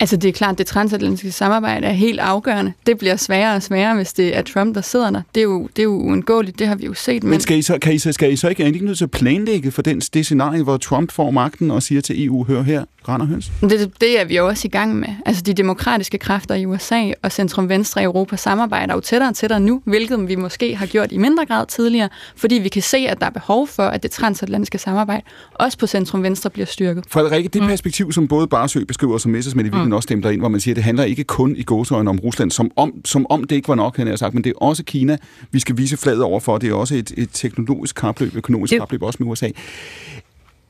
Altså 0.00 0.16
det 0.16 0.28
er 0.28 0.32
klart, 0.32 0.58
det 0.58 0.66
transatlantiske 0.66 1.32
samarbejde 1.32 1.86
er 1.86 1.92
helt 1.92 2.20
afgørende. 2.20 2.72
Det 2.86 2.98
bliver 2.98 3.16
sværere 3.16 3.56
og 3.56 3.62
sværere, 3.62 3.94
hvis 3.94 4.12
det 4.12 4.36
er 4.36 4.42
Trump, 4.42 4.74
der 4.74 4.80
sidder 4.80 5.10
der. 5.10 5.22
Det 5.34 5.40
er 5.40 5.44
jo, 5.44 5.68
det 5.76 5.78
er 5.78 5.84
jo 5.84 5.90
uundgåeligt, 5.90 6.58
det 6.58 6.66
har 6.66 6.74
vi 6.74 6.86
jo 6.86 6.94
set. 6.94 7.24
Men 7.24 7.40
skal 7.40 7.58
I 7.58 7.62
så, 7.62 7.78
kan 7.78 7.92
I 7.92 7.98
så, 7.98 8.12
skal 8.12 8.32
I 8.32 8.36
så 8.36 8.48
ikke, 8.48 8.62
er 8.62 8.66
I 8.66 8.72
ikke 8.72 8.86
nødt 8.86 8.98
til 8.98 9.04
at 9.04 9.10
planlægge 9.10 9.70
for 9.70 9.82
den, 9.82 10.00
det 10.00 10.24
scenarie, 10.24 10.62
hvor 10.62 10.76
Trump 10.76 11.12
får 11.12 11.30
magten 11.30 11.70
og 11.70 11.82
siger 11.82 12.00
til 12.00 12.24
EU, 12.24 12.44
hør 12.44 12.62
her, 12.62 12.84
render 13.08 13.26
høns? 13.26 13.52
Det, 13.60 13.92
det 14.00 14.20
er 14.20 14.24
vi 14.24 14.36
jo 14.36 14.46
også 14.46 14.68
i 14.68 14.70
gang 14.70 14.96
med. 14.96 15.08
Altså 15.26 15.42
de 15.42 15.54
demokratiske 15.54 16.18
kræfter 16.18 16.54
i 16.54 16.66
USA 16.66 17.10
og 17.22 17.32
centrum-venstre 17.32 18.00
i 18.00 18.04
Europa 18.04 18.36
samarbejder 18.36 18.94
jo 18.94 19.00
tættere 19.00 19.30
og 19.30 19.34
tættere 19.34 19.60
nu, 19.60 19.82
hvilket 19.84 20.28
vi 20.28 20.36
måske 20.36 20.76
har 20.76 20.86
gjort 20.86 21.12
i 21.12 21.18
mindre 21.18 21.46
grad 21.46 21.66
tidligere, 21.66 22.08
fordi 22.36 22.54
vi 22.54 22.68
kan 22.68 22.82
se, 22.82 22.96
at 22.96 23.20
der 23.20 23.26
er 23.26 23.30
behov 23.30 23.68
for, 23.68 23.82
at 23.82 24.02
det 24.02 24.10
transatlantiske 24.10 24.78
samarbejde 24.78 25.22
også 25.54 25.78
på 25.78 25.86
centrum-venstre 25.86 26.50
bliver 26.50 26.66
styrket. 26.66 27.04
Frederik, 27.10 27.54
det 27.54 27.62
perspektiv, 27.62 28.12
som 28.12 28.28
både 28.28 28.46
Barsø 28.46 28.84
beskriver, 28.84 29.18
som 29.18 29.32
Messersmith 29.32 29.66
i 29.66 29.70
virkeligheden 29.88 29.96
også 29.96 30.06
stemte 30.06 30.32
ind, 30.32 30.40
hvor 30.40 30.48
man 30.48 30.60
siger, 30.60 30.72
at 30.72 30.76
det 30.76 30.84
handler 30.84 31.04
ikke 31.04 31.24
kun 31.24 31.56
i 31.56 31.62
gåsøjne 31.62 32.10
om 32.10 32.18
Rusland, 32.18 32.50
som 32.50 32.70
om, 32.76 32.92
som 33.04 33.26
om 33.30 33.44
det 33.44 33.56
ikke 33.56 33.68
var 33.68 33.74
nok, 33.74 33.96
han 33.96 34.06
har 34.06 34.16
sagt, 34.16 34.34
men 34.34 34.44
det 34.44 34.50
er 34.50 34.54
også 34.62 34.84
Kina, 34.84 35.16
vi 35.50 35.58
skal 35.60 35.76
vise 35.76 35.96
fladet 35.96 36.22
over 36.22 36.40
for. 36.40 36.58
Det 36.58 36.68
er 36.70 36.74
også 36.74 36.94
et, 36.94 37.12
et 37.16 37.28
teknologisk 37.32 37.96
kapløb, 37.96 38.36
økonomisk 38.36 38.70
Det- 38.70 38.80
kapløb, 38.80 39.02
også 39.02 39.16
med 39.22 39.28
USA. 39.32 39.48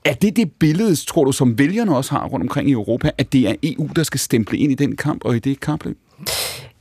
Er 0.04 0.14
det 0.14 0.36
det 0.36 0.52
billede, 0.52 0.96
tror 0.96 1.24
du, 1.24 1.32
som 1.32 1.58
vælgerne 1.58 1.96
også 1.96 2.10
har 2.10 2.26
rundt 2.26 2.42
omkring 2.42 2.68
i 2.68 2.72
Europa, 2.72 3.10
at 3.18 3.32
det 3.32 3.48
er 3.48 3.54
EU, 3.62 3.88
der 3.96 4.02
skal 4.02 4.20
stemple 4.20 4.58
ind 4.58 4.72
i 4.72 4.74
den 4.74 4.96
kamp 4.96 5.24
og 5.24 5.36
i 5.36 5.38
det 5.38 5.60
kapløb? 5.60 5.98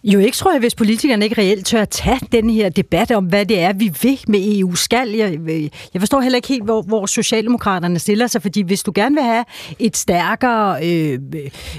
Jo 0.04 0.20
ikke, 0.20 0.38
tror 0.38 0.52
jeg, 0.52 0.60
hvis 0.60 0.76
politikerne 0.76 1.26
ikke 1.26 1.42
reelt 1.42 1.66
tør 1.66 1.82
at 1.82 1.90
tage 1.90 2.20
den 2.32 2.50
her 2.50 2.70
debat 2.70 3.12
om, 3.12 3.26
hvad 3.26 3.46
det 3.46 3.60
er, 3.60 3.74
vi 3.74 3.92
vil 4.02 4.20
med 4.28 4.58
EU 4.58 4.76
skal. 4.76 5.10
Jeg, 5.10 5.40
øh, 5.50 5.64
jeg 5.94 6.02
forstår 6.02 6.22
heller 6.22 6.36
ikke 6.36 6.48
helt, 6.48 6.64
hvor, 6.64 6.82
hvor 6.82 7.06
Socialdemokraterne 7.06 8.00
stiller 8.00 8.28
sig, 8.28 8.42
fordi 8.42 8.62
hvis 8.62 8.84
du 8.84 8.92
gerne 8.96 9.16
vil 9.16 9.24
have 9.24 9.46
et 9.80 9.98
stærkere, 9.98 10.86
øh, 10.86 11.20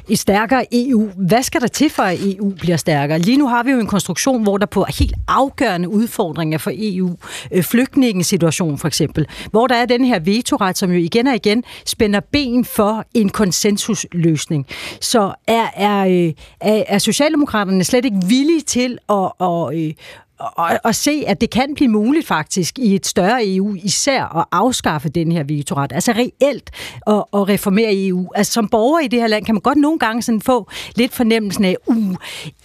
et 0.08 0.18
stærkere 0.18 0.64
EU, 0.72 1.10
hvad 1.16 1.42
skal 1.42 1.60
der 1.60 1.66
til 1.66 1.90
for, 1.90 2.02
at 2.02 2.18
EU 2.22 2.50
bliver 2.50 2.76
stærkere? 2.76 3.18
Lige 3.18 3.36
nu 3.36 3.48
har 3.48 3.62
vi 3.62 3.70
jo 3.70 3.80
en 3.80 3.86
konstruktion, 3.86 4.42
hvor 4.42 4.58
der 4.58 4.66
på 4.66 4.86
helt 4.98 5.14
afgørende 5.28 5.88
udfordringer 5.88 6.58
for 6.58 6.70
EU, 6.74 7.16
øh, 7.52 7.62
flygtningesituation 7.62 8.78
for 8.78 8.88
eksempel, 8.88 9.26
hvor 9.50 9.66
der 9.66 9.74
er 9.74 9.86
den 9.86 10.04
her 10.04 10.18
vetoret, 10.18 10.78
som 10.78 10.90
jo 10.90 10.98
igen 10.98 11.26
og 11.26 11.34
igen 11.34 11.64
spænder 11.86 12.20
ben 12.20 12.64
for 12.64 13.04
en 13.14 13.28
konsensusløsning. 13.28 14.66
Så 15.00 15.32
er, 15.46 15.66
er, 15.76 15.98
øh, 16.06 16.32
er, 16.60 16.84
er 16.86 16.98
Socialdemokraterne 16.98 17.84
slet 17.84 18.07
slet 18.08 18.16
ikke 18.16 18.28
villige 18.28 18.60
til 18.60 18.98
at, 19.08 19.32
at, 19.40 19.74
øh, 19.74 19.94
og, 20.38 20.70
og 20.84 20.94
se, 20.94 21.24
at 21.26 21.40
det 21.40 21.50
kan 21.50 21.74
blive 21.74 21.88
muligt 21.88 22.26
faktisk 22.26 22.78
i 22.78 22.94
et 22.94 23.06
større 23.06 23.40
EU, 23.46 23.74
især 23.74 24.36
at 24.38 24.44
afskaffe 24.52 25.08
den 25.08 25.32
her 25.32 25.44
vetoret. 25.44 25.92
Altså 25.92 26.12
reelt 26.12 26.70
at, 27.06 27.14
at 27.14 27.48
reformere 27.48 28.06
EU. 28.06 28.28
Altså 28.34 28.52
som 28.52 28.68
borger 28.68 29.00
i 29.00 29.08
det 29.08 29.20
her 29.20 29.26
land 29.26 29.44
kan 29.44 29.54
man 29.54 29.60
godt 29.60 29.78
nogle 29.78 29.98
gange 29.98 30.22
sådan 30.22 30.40
få 30.40 30.70
lidt 30.96 31.12
fornemmelsen 31.12 31.64
af, 31.64 31.76
uh, 31.86 32.14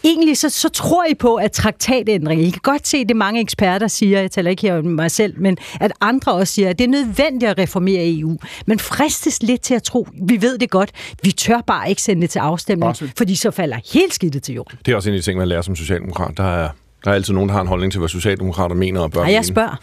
egentlig 0.03 0.37
så, 0.37 0.49
så 0.49 0.69
tror 0.69 1.05
I 1.05 1.13
på, 1.13 1.35
at 1.35 1.51
traktatændring, 1.51 2.41
I 2.41 2.49
kan 2.49 2.61
godt 2.63 2.87
se, 2.87 3.05
det 3.05 3.15
mange 3.15 3.41
eksperter 3.41 3.87
siger, 3.87 4.19
jeg 4.19 4.31
taler 4.31 4.49
ikke 4.49 4.61
her 4.61 4.77
om 4.77 4.85
mig 4.85 5.11
selv, 5.11 5.39
men 5.39 5.57
at 5.79 5.91
andre 6.01 6.31
også 6.31 6.53
siger, 6.53 6.69
at 6.69 6.79
det 6.79 6.85
er 6.85 6.89
nødvendigt 6.89 7.49
at 7.49 7.57
reformere 7.57 8.09
EU. 8.19 8.37
Men 8.65 8.79
fristes 8.79 9.43
lidt 9.43 9.61
til 9.61 9.73
at 9.73 9.83
tro, 9.83 10.07
vi 10.27 10.41
ved 10.41 10.57
det 10.57 10.69
godt, 10.69 10.91
vi 11.23 11.31
tør 11.31 11.61
bare 11.67 11.89
ikke 11.89 12.01
sende 12.01 12.21
det 12.21 12.29
til 12.29 12.39
afstemning, 12.39 12.89
Også. 12.89 13.09
fordi 13.17 13.35
så 13.35 13.51
falder 13.51 13.77
helt 13.93 14.13
skidtet 14.13 14.43
til 14.43 14.55
jorden. 14.55 14.79
Det 14.85 14.91
er 14.91 14.95
også 14.95 15.09
en 15.09 15.15
af 15.15 15.21
de 15.21 15.25
ting, 15.25 15.39
man 15.39 15.47
lærer 15.47 15.61
som 15.61 15.75
socialdemokrat. 15.75 16.37
Der 16.37 16.43
er, 16.43 16.69
der 17.03 17.11
er 17.11 17.15
altid 17.15 17.33
nogen, 17.33 17.49
der 17.49 17.53
har 17.53 17.61
en 17.61 17.67
holdning 17.67 17.91
til, 17.91 17.99
hvad 17.99 18.09
socialdemokrater 18.09 18.75
mener 18.75 18.99
og 19.01 19.11
bør 19.11 19.21
Nej, 19.23 19.33
jeg 19.33 19.45
spørger. 19.45 19.75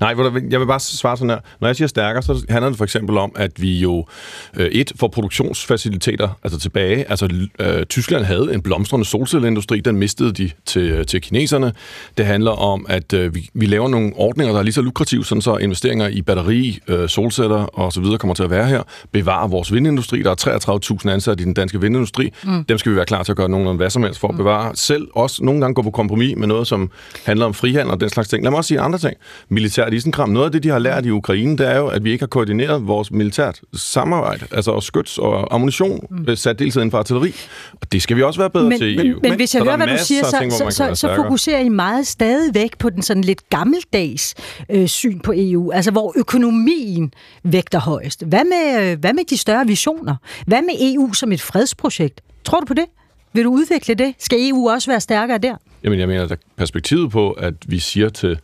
Nej, 0.00 0.14
jeg 0.50 0.60
vil 0.60 0.66
bare 0.66 0.80
svare 0.80 1.16
sådan 1.16 1.30
her. 1.30 1.38
Når 1.60 1.68
jeg 1.68 1.76
siger 1.76 1.88
stærkere, 1.88 2.22
så 2.22 2.44
handler 2.48 2.68
det 2.68 2.78
for 2.78 2.84
eksempel 2.84 3.18
om, 3.18 3.32
at 3.36 3.62
vi 3.62 3.78
jo 3.78 4.06
øh, 4.56 4.66
et 4.66 4.92
får 4.96 5.08
produktionsfaciliteter 5.08 6.28
altså 6.44 6.58
tilbage. 6.58 7.10
Altså 7.10 7.28
øh, 7.58 7.86
Tyskland 7.86 8.24
havde 8.24 8.54
en 8.54 8.62
blomstrende 8.62 9.04
solcelleindustri, 9.04 9.80
den 9.80 9.96
mistede 9.96 10.32
de 10.32 10.50
til, 10.66 10.82
øh, 10.82 11.06
til 11.06 11.20
kineserne. 11.20 11.72
Det 12.16 12.26
handler 12.26 12.50
om, 12.50 12.86
at 12.88 13.12
øh, 13.12 13.34
vi, 13.34 13.48
vi 13.54 13.66
laver 13.66 13.88
nogle 13.88 14.12
ordninger, 14.16 14.52
der 14.52 14.58
er 14.58 14.64
lige 14.64 14.74
så 14.74 14.82
lukrative, 14.82 15.24
sådan 15.24 15.42
så 15.42 15.56
investeringer 15.56 16.08
i 16.08 16.22
batteri, 16.22 16.78
øh, 16.88 17.08
solceller 17.08 17.64
og 17.64 17.92
så 17.92 18.00
videre 18.00 18.18
kommer 18.18 18.34
til 18.34 18.42
at 18.42 18.50
være 18.50 18.66
her. 18.66 18.82
Bevare 19.12 19.50
vores 19.50 19.72
vindindustri. 19.72 20.22
Der 20.22 20.30
er 20.30 20.98
33.000 21.04 21.10
ansatte 21.10 21.42
i 21.42 21.44
den 21.44 21.54
danske 21.54 21.80
vindindustri. 21.80 22.32
Mm. 22.44 22.64
Dem 22.64 22.78
skal 22.78 22.92
vi 22.92 22.96
være 22.96 23.06
klar 23.06 23.22
til 23.22 23.32
at 23.32 23.36
gøre 23.36 23.48
nogenlunde 23.48 23.76
hvad 23.76 23.90
som 23.90 24.02
helst 24.02 24.20
for 24.20 24.28
at 24.28 24.36
bevare. 24.36 24.76
Selv 24.76 25.08
også 25.14 25.44
nogle 25.44 25.60
gange 25.60 25.74
gå 25.74 25.82
på 25.82 25.90
kompromis 25.90 26.31
med 26.34 26.46
noget, 26.46 26.66
som 26.66 26.90
handler 27.26 27.46
om 27.46 27.54
frihandel 27.54 27.90
og 27.90 28.00
den 28.00 28.08
slags 28.08 28.28
ting. 28.28 28.42
Lad 28.42 28.50
mig 28.50 28.58
også 28.58 28.68
sige 28.68 28.80
andre 28.80 28.98
ting. 28.98 29.14
Militært 29.48 29.94
isenkram. 29.94 30.28
Noget 30.28 30.46
af 30.46 30.52
det, 30.52 30.62
de 30.62 30.68
har 30.68 30.78
lært 30.78 31.06
i 31.06 31.10
Ukraine, 31.10 31.58
det 31.58 31.68
er 31.68 31.76
jo, 31.76 31.86
at 31.86 32.04
vi 32.04 32.12
ikke 32.12 32.22
har 32.22 32.26
koordineret 32.26 32.86
vores 32.86 33.10
militært 33.10 33.60
samarbejde. 33.74 34.46
Altså 34.50 34.70
og 34.70 34.82
skyts 34.82 35.18
og 35.18 35.54
ammunition, 35.54 36.06
mm. 36.10 36.36
sat 36.36 36.58
deltid 36.58 36.80
inden 36.80 36.90
for 36.90 36.98
artilleri. 36.98 37.34
Og 37.80 37.92
det 37.92 38.02
skal 38.02 38.16
vi 38.16 38.22
også 38.22 38.40
være 38.40 38.50
bedre 38.50 38.68
men, 38.68 38.78
til 38.78 38.92
i 38.92 38.96
men, 38.96 39.06
EU. 39.06 39.18
men 39.22 39.36
hvis 39.36 39.54
jeg 39.54 39.62
hører, 39.62 39.72
er 39.72 39.76
hvad 39.76 39.86
du 39.86 40.04
siger, 40.04 40.24
så, 40.24 40.36
ting, 40.38 40.52
så, 40.52 40.66
så, 40.70 40.94
så 40.94 41.14
fokuserer 41.16 41.60
I 41.60 41.68
meget 41.68 42.06
stadigvæk 42.06 42.78
på 42.78 42.90
den 42.90 43.02
sådan 43.02 43.24
lidt 43.24 43.48
gammeldags 43.50 44.34
øh, 44.70 44.86
syn 44.86 45.20
på 45.20 45.32
EU, 45.36 45.72
altså 45.72 45.90
hvor 45.90 46.12
økonomien 46.16 47.14
vægter 47.42 47.80
højst. 47.80 48.22
Hvad 48.26 48.44
med, 48.44 48.90
øh, 48.90 48.98
hvad 48.98 49.12
med 49.12 49.24
de 49.30 49.36
større 49.36 49.66
visioner? 49.66 50.16
Hvad 50.46 50.62
med 50.62 50.94
EU 50.94 51.12
som 51.12 51.32
et 51.32 51.40
fredsprojekt? 51.40 52.20
Tror 52.44 52.60
du 52.60 52.66
på 52.66 52.74
det? 52.74 52.84
Vil 53.32 53.44
du 53.44 53.50
udvikle 53.50 53.94
det? 53.94 54.14
Skal 54.18 54.50
EU 54.50 54.70
også 54.70 54.90
være 54.90 55.00
stærkere 55.00 55.38
der? 55.38 55.56
Jamen, 55.84 55.98
jeg 55.98 56.08
mener, 56.08 56.22
at 56.22 56.38
perspektivet 56.56 57.10
på, 57.10 57.30
at 57.30 57.54
vi 57.66 57.78
siger 57.78 58.08
til 58.08 58.38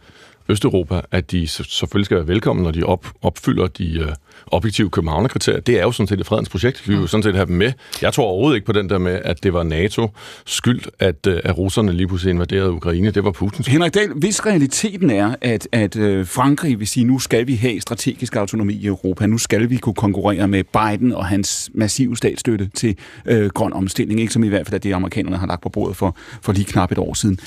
Østeuropa, 0.48 1.00
at 1.10 1.30
de 1.30 1.46
selvfølgelig 1.46 2.04
skal 2.04 2.16
være 2.16 2.28
velkomne, 2.28 2.62
når 2.62 2.70
de 2.70 2.82
op, 2.82 3.06
opfylder 3.22 3.66
de 3.66 3.98
øh, 3.98 4.08
objektive 4.46 4.90
københavnerkriterier, 4.90 5.60
det 5.60 5.78
er 5.78 5.82
jo 5.82 5.92
sådan 5.92 6.08
set 6.08 6.20
et 6.20 6.26
fredens 6.26 6.48
projekt. 6.48 6.88
Vi 6.88 6.94
vil 6.94 7.00
jo 7.00 7.06
sådan 7.06 7.22
set 7.22 7.34
have 7.34 7.46
dem 7.46 7.56
med. 7.56 7.72
Jeg 8.02 8.12
tror 8.12 8.24
overhovedet 8.24 8.56
ikke 8.56 8.66
på 8.66 8.72
den 8.72 8.90
der 8.90 8.98
med, 8.98 9.20
at 9.24 9.42
det 9.42 9.52
var 9.52 9.62
NATO 9.62 10.08
skyld, 10.46 10.80
at, 10.98 11.26
øh, 11.26 11.40
at 11.44 11.58
russerne 11.58 11.92
lige 11.92 12.06
pludselig 12.06 12.30
invaderede 12.30 12.72
Ukraine. 12.72 13.10
Det 13.10 13.24
var 13.24 13.30
Putins 13.30 13.66
skyld. 13.66 13.72
Henrik 13.72 13.94
Dahl, 13.94 14.12
hvis 14.12 14.46
realiteten 14.46 15.10
er, 15.10 15.34
at, 15.40 15.68
at 15.72 15.96
øh, 15.96 16.26
Frankrig 16.26 16.78
vil 16.78 16.86
sige, 16.86 17.04
nu 17.04 17.18
skal 17.18 17.46
vi 17.46 17.54
have 17.54 17.80
strategisk 17.80 18.36
autonomi 18.36 18.74
i 18.74 18.86
Europa, 18.86 19.26
nu 19.26 19.38
skal 19.38 19.70
vi 19.70 19.76
kunne 19.76 19.94
konkurrere 19.94 20.48
med 20.48 20.64
Biden 20.64 21.12
og 21.12 21.26
hans 21.26 21.70
massive 21.74 22.16
statsstøtte 22.16 22.70
til 22.74 22.96
øh, 23.26 23.46
grøn 23.46 23.72
omstilling, 23.72 24.20
ikke 24.20 24.32
som 24.32 24.44
i 24.44 24.48
hvert 24.48 24.66
fald 24.66 24.74
er 24.74 24.78
det, 24.78 24.92
amerikanerne 24.92 25.36
har 25.36 25.46
lagt 25.46 25.62
på 25.62 25.68
bordet 25.68 25.96
for, 25.96 26.16
for 26.42 26.52
lige 26.52 26.64
knap 26.64 26.92
et 26.92 26.98
år 26.98 27.14
siden. 27.14 27.38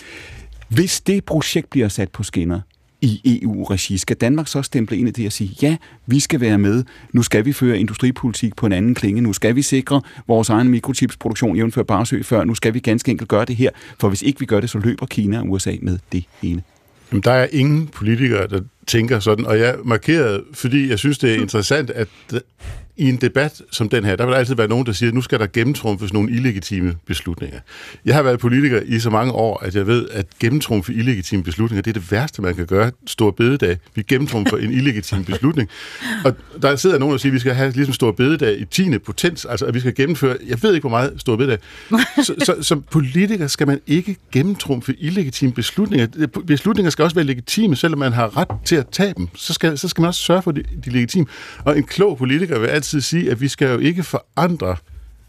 Hvis 0.68 1.02
det 1.02 1.26
projekt 1.26 1.70
bliver 1.70 1.88
sat 1.88 2.10
på 2.10 2.24
skinner 2.24 2.60
i 3.02 3.40
EU-regi, 3.44 3.98
skal 3.98 4.16
Danmark 4.16 4.48
så 4.48 4.62
stemple 4.62 4.98
ind 4.98 5.08
i 5.08 5.12
det 5.12 5.26
og 5.26 5.32
sige, 5.32 5.56
ja, 5.62 5.78
vi 6.06 6.20
skal 6.20 6.42
være 6.42 6.58
med, 6.58 6.84
nu 7.14 7.24
skal 7.24 7.46
vi 7.46 7.54
føre 7.54 7.80
industripolitik 7.80 8.56
på 8.56 8.66
en 8.66 8.72
anden 8.72 8.96
klinge, 8.96 9.22
nu 9.22 9.34
skal 9.34 9.56
vi 9.56 9.62
sikre 9.62 10.02
vores 10.28 10.50
egen 10.50 10.70
mikrochipsproduktion, 10.70 11.56
jævnfør 11.56 11.84
Barsø 11.84 12.22
før, 12.24 12.44
nu 12.44 12.56
skal 12.56 12.74
vi 12.74 12.80
ganske 12.80 13.12
enkelt 13.12 13.30
gøre 13.30 13.46
det 13.46 13.56
her, 13.56 13.70
for 14.00 14.08
hvis 14.08 14.22
ikke 14.22 14.40
vi 14.40 14.46
gør 14.46 14.60
det, 14.60 14.70
så 14.70 14.78
løber 14.78 15.06
Kina 15.06 15.40
og 15.40 15.50
USA 15.50 15.76
med 15.82 15.98
det 16.12 16.24
hele. 16.42 16.64
Jamen, 17.12 17.24
der 17.24 17.32
er 17.32 17.48
ingen 17.52 17.88
politikere, 17.88 18.48
der 18.48 18.62
tænker 18.88 19.20
sådan, 19.20 19.46
og 19.46 19.60
jeg 19.60 19.76
markerede, 19.84 20.44
fordi 20.54 20.90
jeg 20.90 21.00
synes, 21.00 21.18
det 21.18 21.32
er 21.32 21.36
interessant, 21.36 21.90
at 21.90 22.08
i 22.98 23.10
en 23.10 23.16
debat 23.16 23.62
som 23.72 23.90
den 23.90 24.04
her, 24.04 24.16
der 24.16 24.26
vil 24.26 24.32
der 24.32 24.40
altid 24.40 24.56
være 24.56 24.68
nogen, 24.68 24.86
der 24.86 24.92
siger, 24.92 25.10
at 25.10 25.14
nu 25.14 25.22
skal 25.22 25.40
der 25.40 25.48
gennemtrumfes 25.54 26.14
nogle 26.14 26.32
illegitime 26.32 26.96
beslutninger. 27.06 27.60
Jeg 28.06 28.16
har 28.16 28.24
været 28.24 28.40
politiker 28.40 28.82
i 28.86 29.00
så 29.00 29.10
mange 29.10 29.34
år, 29.34 29.64
at 29.64 29.76
jeg 29.76 29.88
ved, 29.88 30.08
at 30.12 30.26
gennemtrumfe 30.40 30.94
illegitime 30.94 31.44
beslutninger, 31.44 31.82
det 31.82 31.90
er 31.90 32.00
det 32.00 32.12
værste, 32.12 32.42
man 32.42 32.56
kan 32.56 32.66
gøre. 32.66 32.92
Stor 33.08 33.32
bededag. 33.32 33.78
Vi 33.96 34.02
gennemtrumfer 34.02 34.58
en 34.58 34.72
illegitim 34.72 35.26
beslutning. 35.26 35.70
Og 36.26 36.36
der 36.62 36.76
sidder 36.76 36.98
nogen, 36.98 37.12
der 37.12 37.18
siger, 37.18 37.32
at 37.32 37.34
vi 37.34 37.40
skal 37.40 37.54
have 37.54 37.72
ligesom 37.72 37.94
stor 37.94 38.12
bededag 38.12 38.60
i 38.60 38.66
10. 38.66 38.98
potens, 38.98 39.46
altså 39.46 39.66
at 39.66 39.74
vi 39.74 39.80
skal 39.80 39.96
gennemføre, 39.96 40.38
jeg 40.48 40.64
ved 40.64 40.74
ikke, 40.74 40.84
hvor 40.84 40.98
meget 40.98 41.14
stor 41.18 41.36
bededag. 41.36 41.58
Så, 42.24 42.36
så, 42.46 42.56
som 42.62 42.84
politiker 42.92 43.48
skal 43.48 43.68
man 43.68 43.80
ikke 43.88 44.16
gennemtrumfe 44.32 44.96
illegitime 45.00 45.52
beslutninger. 45.52 46.28
Beslutninger 46.48 46.90
skal 46.90 47.04
også 47.04 47.16
være 47.16 47.26
legitime, 47.26 47.76
selvom 47.76 48.00
man 48.00 48.14
har 48.14 48.38
ret 48.38 48.48
til 48.72 48.76
at 48.76 48.90
tage 48.90 49.14
dem. 49.18 49.28
Så 49.36 49.54
skal, 49.54 49.78
så 49.78 49.88
skal 49.88 50.02
man 50.02 50.08
også 50.08 50.22
sørge 50.22 50.42
for, 50.42 50.52
at 50.52 50.56
de, 50.56 50.64
de 50.64 50.90
er 50.90 50.92
legitime. 50.92 51.26
Og 51.66 51.78
en 51.78 51.84
klog 51.84 52.18
politiker 52.18 52.60
vil 52.60 52.68
altid 52.68 53.02
sige, 53.02 53.32
at 53.32 53.42
vi 53.42 53.48
skal 53.48 53.68
jo 53.68 53.78
ikke 53.78 54.04
forandre 54.04 54.76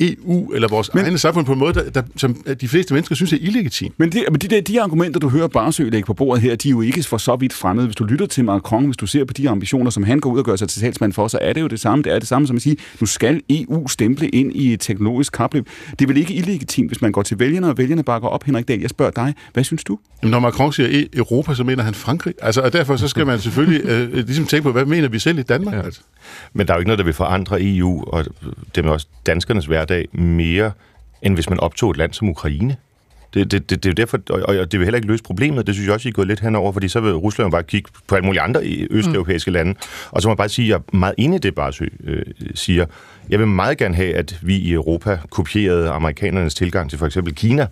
EU 0.03 0.53
eller 0.53 0.69
vores 0.69 0.95
men, 0.95 1.05
egne 1.05 1.19
samfund 1.19 1.47
på 1.47 1.53
en 1.53 1.59
måde, 1.59 1.75
der, 1.75 1.91
der, 1.91 2.03
som 2.17 2.35
de 2.61 2.69
fleste 2.69 2.95
mennesker 2.95 3.15
synes 3.15 3.33
er 3.33 3.39
illegitim. 3.41 3.93
Men, 3.97 4.13
det, 4.13 4.25
men 4.31 4.41
de, 4.41 4.61
de 4.61 4.83
argumenter, 4.83 5.21
du 5.21 5.29
hører 5.29 5.49
Barsø 5.49 5.89
lægge 5.89 6.07
på 6.07 6.15
bordet 6.15 6.43
her, 6.43 6.57
de 6.57 6.69
er 6.69 6.71
jo 6.71 6.81
ikke 6.81 7.03
for 7.03 7.17
så 7.17 7.37
vidt 7.37 7.53
fremmede. 7.53 7.87
Hvis 7.87 7.97
du 7.97 8.05
lytter 8.05 8.27
til 8.27 8.45
Macron, 8.45 8.85
hvis 8.85 8.97
du 8.97 9.07
ser 9.07 9.25
på 9.25 9.33
de 9.33 9.49
ambitioner, 9.49 9.91
som 9.91 10.03
han 10.03 10.21
går 10.21 10.31
ud 10.31 10.39
og 10.39 10.45
gør 10.45 10.57
sig 10.57 10.69
til 10.69 10.81
talsmand 10.81 11.13
for, 11.13 11.29
så 11.29 11.39
er 11.41 11.53
det 11.53 11.61
jo 11.61 11.67
det 11.67 11.81
samme. 11.81 12.03
Det 12.03 12.13
er 12.13 12.19
det 12.19 12.29
samme 12.29 12.47
som 12.47 12.57
at 12.57 12.63
sige, 12.63 12.77
nu 13.01 13.07
skal 13.07 13.41
EU 13.51 13.89
stemple 13.89 14.29
ind 14.29 14.53
i 14.57 14.73
et 14.73 14.81
teknologisk 14.81 15.33
kapløb. 15.33 15.69
Det 15.91 16.03
er 16.03 16.07
vel 16.07 16.17
ikke 16.17 16.35
illegitimt, 16.35 16.89
hvis 16.89 17.03
man 17.03 17.13
går 17.13 17.23
til 17.23 17.39
vælgerne, 17.39 17.69
og 17.69 17.79
vælgerne 17.79 18.03
bakker 18.03 18.29
op. 18.29 18.45
Henrik 18.45 18.69
Dahl, 18.69 18.81
jeg 18.81 18.91
spørger 18.91 19.13
dig, 19.13 19.35
hvad 19.53 19.65
synes 19.65 19.85
du? 19.85 19.99
Jamen, 20.23 20.31
når 20.31 20.41
Macron 20.41 20.73
siger 20.73 20.89
e- 20.89 21.09
Europa, 21.17 21.55
så 21.55 21.65
mener 21.65 21.83
han 21.83 21.95
Frankrig. 21.95 22.35
Altså, 22.43 22.61
og 22.61 22.73
derfor 22.73 22.97
så 22.97 23.09
skal 23.09 23.27
man 23.27 23.41
selvfølgelig 23.41 23.85
øh, 23.91 24.15
ligesom 24.15 24.47
tænke 24.47 24.63
på, 24.63 24.73
hvad 24.73 24.85
mener 24.85 25.09
vi 25.09 25.19
selv 25.19 25.39
i 25.39 25.43
Danmark? 25.43 25.75
Ja. 25.75 25.83
Altså? 25.83 26.01
Men 26.53 26.67
der 26.67 26.73
er 26.73 26.77
jo 26.77 26.81
ikke 26.81 26.89
noget, 26.89 26.99
der 26.99 27.05
vil 27.05 27.15
forandre 27.15 27.57
EU, 27.61 28.05
og 28.07 28.25
det 28.75 28.87
er 28.87 28.91
også 28.91 29.07
danskernes 29.27 29.67
hverdag, 29.67 29.92
mere 30.13 30.73
end 31.23 31.35
hvis 31.35 31.51
man 31.51 31.61
optog 31.61 31.91
et 31.91 31.97
land 31.97 32.13
som 32.13 32.29
Ukraine. 32.29 32.77
Det, 33.35 33.51
det, 33.51 33.71
det, 33.71 33.85
det 33.85 33.91
er 33.91 33.95
derfor, 33.95 34.19
og 34.31 34.73
det 34.73 34.81
vil 34.81 34.87
heller 34.87 34.97
ikke 34.97 35.09
løse 35.09 35.23
problemet. 35.23 35.67
Det 35.67 35.75
synes 35.75 35.87
jeg 35.87 35.95
også, 35.95 36.09
I 36.09 36.11
er 36.11 36.13
gået 36.13 36.29
lidt 36.29 36.41
henover, 36.41 36.73
fordi 36.73 36.89
så 36.89 37.01
vil 37.01 37.13
Rusland 37.13 37.51
bare 37.51 37.63
kigge 37.63 37.91
på 38.07 38.15
alle 38.15 38.27
mulige 38.27 38.41
andre 38.41 38.61
østeuropæiske 38.91 39.51
mm. 39.51 39.53
lande. 39.53 39.75
Og 40.11 40.23
så 40.23 40.29
må 40.29 40.33
jeg 40.33 40.37
bare 40.37 40.49
sige, 40.49 40.67
at 40.67 40.69
jeg 40.69 40.77
er 40.77 40.97
meget 40.97 41.15
enig 41.19 41.37
i 41.37 41.39
det, 41.39 41.55
Barsø 41.55 41.87
øh, 42.05 42.23
siger. 42.55 42.87
Jeg 43.29 43.39
vil 43.39 43.49
meget 43.49 43.79
gerne 43.79 43.95
have, 43.95 44.15
at 44.15 44.39
vi 44.43 44.57
i 44.57 44.73
Europa 44.73 45.19
kopierede 45.31 45.91
amerikanernes 45.91 46.55
tilgang 46.55 46.91
til 46.91 46.99
for 46.99 47.07
eksempel 47.07 47.35
Kina. 47.35 47.67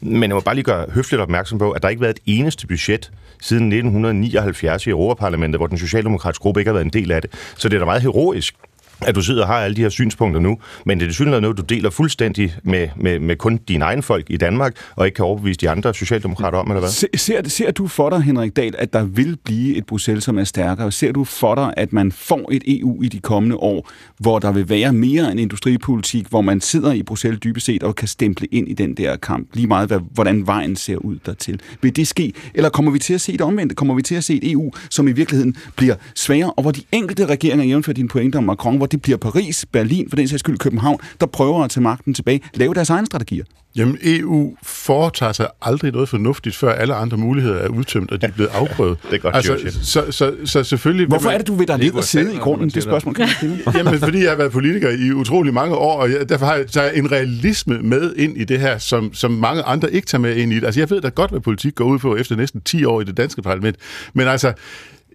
Men 0.00 0.22
jeg 0.22 0.34
må 0.34 0.40
bare 0.40 0.54
lige 0.54 0.64
gøre 0.64 0.86
høfligt 0.94 1.22
opmærksom 1.22 1.58
på, 1.58 1.70
at 1.70 1.82
der 1.82 1.88
ikke 1.88 2.00
har 2.00 2.04
været 2.04 2.20
et 2.26 2.38
eneste 2.38 2.66
budget 2.66 3.10
siden 3.40 3.66
1979 3.66 4.86
i 4.86 4.90
Europaparlamentet, 4.90 5.58
hvor 5.58 5.66
den 5.66 5.78
socialdemokratiske 5.78 6.42
gruppe 6.42 6.60
ikke 6.60 6.68
har 6.68 6.74
været 6.74 6.84
en 6.84 6.92
del 6.92 7.12
af 7.12 7.22
det. 7.22 7.30
Så 7.56 7.68
det 7.68 7.74
er 7.74 7.78
da 7.78 7.84
meget 7.84 8.02
heroisk 8.02 8.54
at 9.00 9.14
du 9.14 9.22
sidder 9.22 9.42
og 9.42 9.48
har 9.48 9.54
alle 9.54 9.76
de 9.76 9.80
her 9.80 9.88
synspunkter 9.88 10.40
nu, 10.40 10.58
men 10.86 10.98
det 10.98 11.04
er 11.04 11.08
desværre 11.08 11.40
noget, 11.40 11.56
du 11.56 11.62
deler 11.62 11.90
fuldstændig 11.90 12.54
med, 12.62 12.88
med, 12.96 13.18
med 13.18 13.36
kun 13.36 13.56
dine 13.56 13.84
egne 13.84 14.02
folk 14.02 14.26
i 14.30 14.36
Danmark, 14.36 14.76
og 14.96 15.06
ikke 15.06 15.16
kan 15.16 15.24
overbevise 15.24 15.58
de 15.60 15.70
andre 15.70 15.94
socialdemokrater 15.94 16.58
om, 16.58 16.70
eller 16.70 16.80
hvad? 16.80 16.90
Se, 16.90 17.06
ser, 17.16 17.48
ser 17.48 17.70
du 17.70 17.86
for 17.86 18.10
dig, 18.10 18.22
Henrik 18.22 18.56
Dahl, 18.56 18.74
at 18.78 18.92
der 18.92 19.04
vil 19.04 19.36
blive 19.44 19.76
et 19.76 19.86
Bruxelles, 19.86 20.24
som 20.24 20.38
er 20.38 20.44
stærkere? 20.44 20.92
Ser 20.92 21.12
du 21.12 21.24
for 21.24 21.54
dig, 21.54 21.74
at 21.76 21.92
man 21.92 22.12
får 22.12 22.48
et 22.52 22.62
EU 22.66 23.02
i 23.02 23.08
de 23.08 23.20
kommende 23.20 23.56
år, 23.56 23.90
hvor 24.18 24.38
der 24.38 24.52
vil 24.52 24.68
være 24.68 24.92
mere 24.92 25.32
en 25.32 25.38
industripolitik, 25.38 26.26
hvor 26.26 26.40
man 26.40 26.60
sidder 26.60 26.92
i 26.92 27.02
Bruxelles 27.02 27.40
dybest 27.40 27.66
set 27.66 27.82
og 27.82 27.96
kan 27.96 28.08
stemple 28.08 28.46
ind 28.50 28.68
i 28.68 28.72
den 28.72 28.94
der 28.94 29.16
kamp, 29.16 29.48
lige 29.54 29.66
meget 29.66 29.88
hvad, 29.88 30.00
hvordan 30.10 30.46
vejen 30.46 30.76
ser 30.76 30.96
ud 30.96 31.16
dertil? 31.26 31.60
Vil 31.82 31.96
det 31.96 32.08
ske? 32.08 32.32
Eller 32.54 32.68
kommer 32.70 32.90
vi 32.90 32.98
til 32.98 33.14
at 33.14 33.20
se 33.20 33.32
det 33.32 33.40
omvendt? 33.40 33.76
Kommer 33.76 33.94
vi 33.94 34.02
til 34.02 34.14
at 34.14 34.24
se 34.24 34.34
et 34.34 34.50
EU, 34.52 34.72
som 34.90 35.08
i 35.08 35.12
virkeligheden 35.12 35.56
bliver 35.76 35.94
sværere, 36.14 36.52
og 36.52 36.62
hvor 36.62 36.70
de 36.70 36.80
enkelte 36.92 37.26
regeringer, 37.26 37.66
jævnfører 37.66 37.94
dine 37.94 38.08
pointer 38.08 38.38
om 38.38 38.44
Macron, 38.44 38.76
hvor 38.84 38.88
det 38.88 39.02
bliver 39.02 39.18
Paris, 39.18 39.66
Berlin, 39.72 40.08
for 40.08 40.16
den 40.16 40.28
sags 40.28 40.40
skyld 40.40 40.58
København, 40.58 40.98
der 41.20 41.26
prøver 41.26 41.64
at 41.64 41.70
tage 41.70 41.82
magten 41.82 42.14
tilbage, 42.14 42.40
lave 42.54 42.74
deres 42.74 42.90
egne 42.90 43.06
strategier. 43.06 43.44
Jamen, 43.76 43.98
EU 44.02 44.56
foretager 44.62 45.32
sig 45.32 45.48
aldrig 45.62 45.92
noget 45.92 46.08
fornuftigt, 46.08 46.56
før 46.56 46.72
alle 46.72 46.94
andre 46.94 47.16
muligheder 47.16 47.58
er 47.58 47.68
udtømt, 47.68 48.12
og 48.12 48.20
de 48.20 48.26
er 48.26 48.30
blevet 48.30 48.50
afprøvet. 48.50 48.98
det 49.10 49.14
er 49.14 49.18
godt, 49.18 49.36
altså, 49.36 49.78
så, 49.82 50.04
så, 50.10 50.34
så, 50.44 50.64
selvfølgelig... 50.64 51.06
Hvorfor 51.06 51.30
er 51.30 51.38
det, 51.38 51.46
du 51.46 51.54
vil 51.54 51.68
der 51.68 51.76
ned 51.76 51.92
og 51.92 52.04
sidde 52.04 52.34
i 52.34 52.36
grunden? 52.36 52.70
Det 52.70 52.82
spørgsmål 52.82 53.14
kan 53.14 53.28
stille. 53.28 53.58
Jamen, 53.76 53.98
fordi 53.98 54.22
jeg 54.22 54.30
har 54.30 54.36
været 54.36 54.52
politiker 54.52 54.90
i 54.90 55.12
utrolig 55.12 55.54
mange 55.54 55.74
år, 55.74 56.00
og 56.00 56.10
jeg, 56.10 56.28
derfor 56.28 56.46
har 56.46 56.54
jeg 56.54 56.66
taget 56.66 56.98
en 56.98 57.12
realisme 57.12 57.78
med 57.78 58.14
ind 58.16 58.36
i 58.36 58.44
det 58.44 58.60
her, 58.60 58.78
som, 58.78 59.14
som 59.14 59.30
mange 59.30 59.62
andre 59.62 59.92
ikke 59.92 60.06
tager 60.06 60.22
med 60.22 60.36
ind 60.36 60.52
i 60.52 60.56
det. 60.56 60.64
Altså, 60.64 60.80
jeg 60.80 60.90
ved 60.90 61.00
da 61.00 61.08
godt, 61.08 61.30
hvad 61.30 61.40
politik 61.40 61.74
går 61.74 61.84
ud 61.84 61.98
på 61.98 62.16
efter 62.16 62.36
næsten 62.36 62.60
10 62.60 62.84
år 62.84 63.00
i 63.00 63.04
det 63.04 63.16
danske 63.16 63.42
parlament, 63.42 63.76
men 64.14 64.28
altså, 64.28 64.52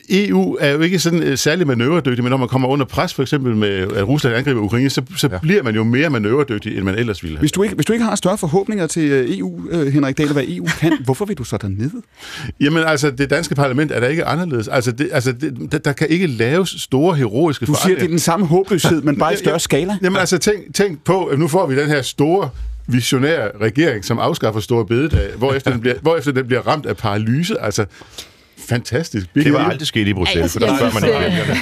EU 0.09 0.57
er 0.59 0.69
jo 0.69 0.79
ikke 0.79 0.99
sådan 0.99 1.23
uh, 1.23 1.35
særlig 1.35 1.67
manøvredygtig, 1.67 2.23
men 2.23 2.29
når 2.29 2.37
man 2.37 2.47
kommer 2.47 2.67
under 2.67 2.85
pres, 2.85 3.13
for 3.13 3.21
eksempel 3.21 3.55
med 3.55 3.69
at 3.69 4.07
Rusland 4.07 4.35
angriber 4.35 4.61
Ukraine, 4.61 4.89
så, 4.89 5.01
så 5.15 5.29
ja. 5.31 5.37
bliver 5.37 5.63
man 5.63 5.75
jo 5.75 5.83
mere 5.83 6.09
manøvredygtig, 6.09 6.77
end 6.77 6.83
man 6.83 6.95
ellers 6.95 7.23
ville 7.23 7.37
have. 7.37 7.41
Hvis 7.41 7.51
du 7.51 7.63
ikke, 7.63 7.75
hvis 7.75 7.85
du 7.85 7.93
ikke 7.93 8.05
har 8.05 8.15
større 8.15 8.37
forhåbninger 8.37 8.87
til 8.87 9.39
EU, 9.39 9.61
uh, 9.71 9.87
Henrik 9.87 10.17
Dahl, 10.17 10.33
hvad 10.33 10.43
EU 10.47 10.65
kan, 10.79 10.97
hvorfor 11.05 11.25
vil 11.25 11.37
du 11.37 11.43
så 11.43 11.57
dernede? 11.57 12.01
Jamen 12.59 12.83
altså, 12.83 13.11
det 13.11 13.29
danske 13.29 13.55
parlament 13.55 13.91
er 13.91 13.99
da 13.99 14.07
ikke 14.07 14.25
anderledes. 14.25 14.67
Altså, 14.67 14.91
det, 14.91 15.09
altså 15.11 15.31
det, 15.31 15.71
der, 15.71 15.77
der 15.77 15.93
kan 15.93 16.07
ikke 16.09 16.27
laves 16.27 16.69
store 16.69 17.15
heroiske 17.15 17.65
Du 17.65 17.75
siger, 17.83 17.95
det 17.95 18.03
er 18.03 18.07
den 18.07 18.19
samme 18.19 18.45
håbløshed, 18.45 19.01
men 19.01 19.17
bare 19.17 19.33
i 19.33 19.37
større 19.43 19.59
skala? 19.59 19.97
Jamen 20.03 20.19
altså, 20.19 20.37
tænk, 20.37 20.75
tænk 20.75 21.03
på, 21.03 21.25
at 21.25 21.39
nu 21.39 21.47
får 21.47 21.67
vi 21.67 21.79
den 21.79 21.87
her 21.87 22.01
store 22.01 22.49
visionær 22.87 23.47
regering, 23.61 24.05
som 24.05 24.19
afskaffer 24.19 24.61
store 24.61 24.85
bededag, 24.85 25.29
hvorefter 25.37 25.71
den 25.71 25.81
bliver, 25.81 25.95
hvorefter 26.01 26.31
den 26.31 26.47
bliver 26.47 26.67
ramt 26.67 26.85
af 26.85 26.97
paralyse. 26.97 27.61
Altså, 27.61 27.85
fantastisk. 28.69 29.33
Big 29.33 29.45
det 29.45 29.53
var 29.53 29.59
aldrig 29.59 29.87
sket 29.87 30.07
i 30.07 30.13
Bruxelles, 30.13 30.53
for 30.53 30.59
der 30.59 30.77
spørger 30.77 30.93
man 30.93 31.03
ikke 31.03 31.57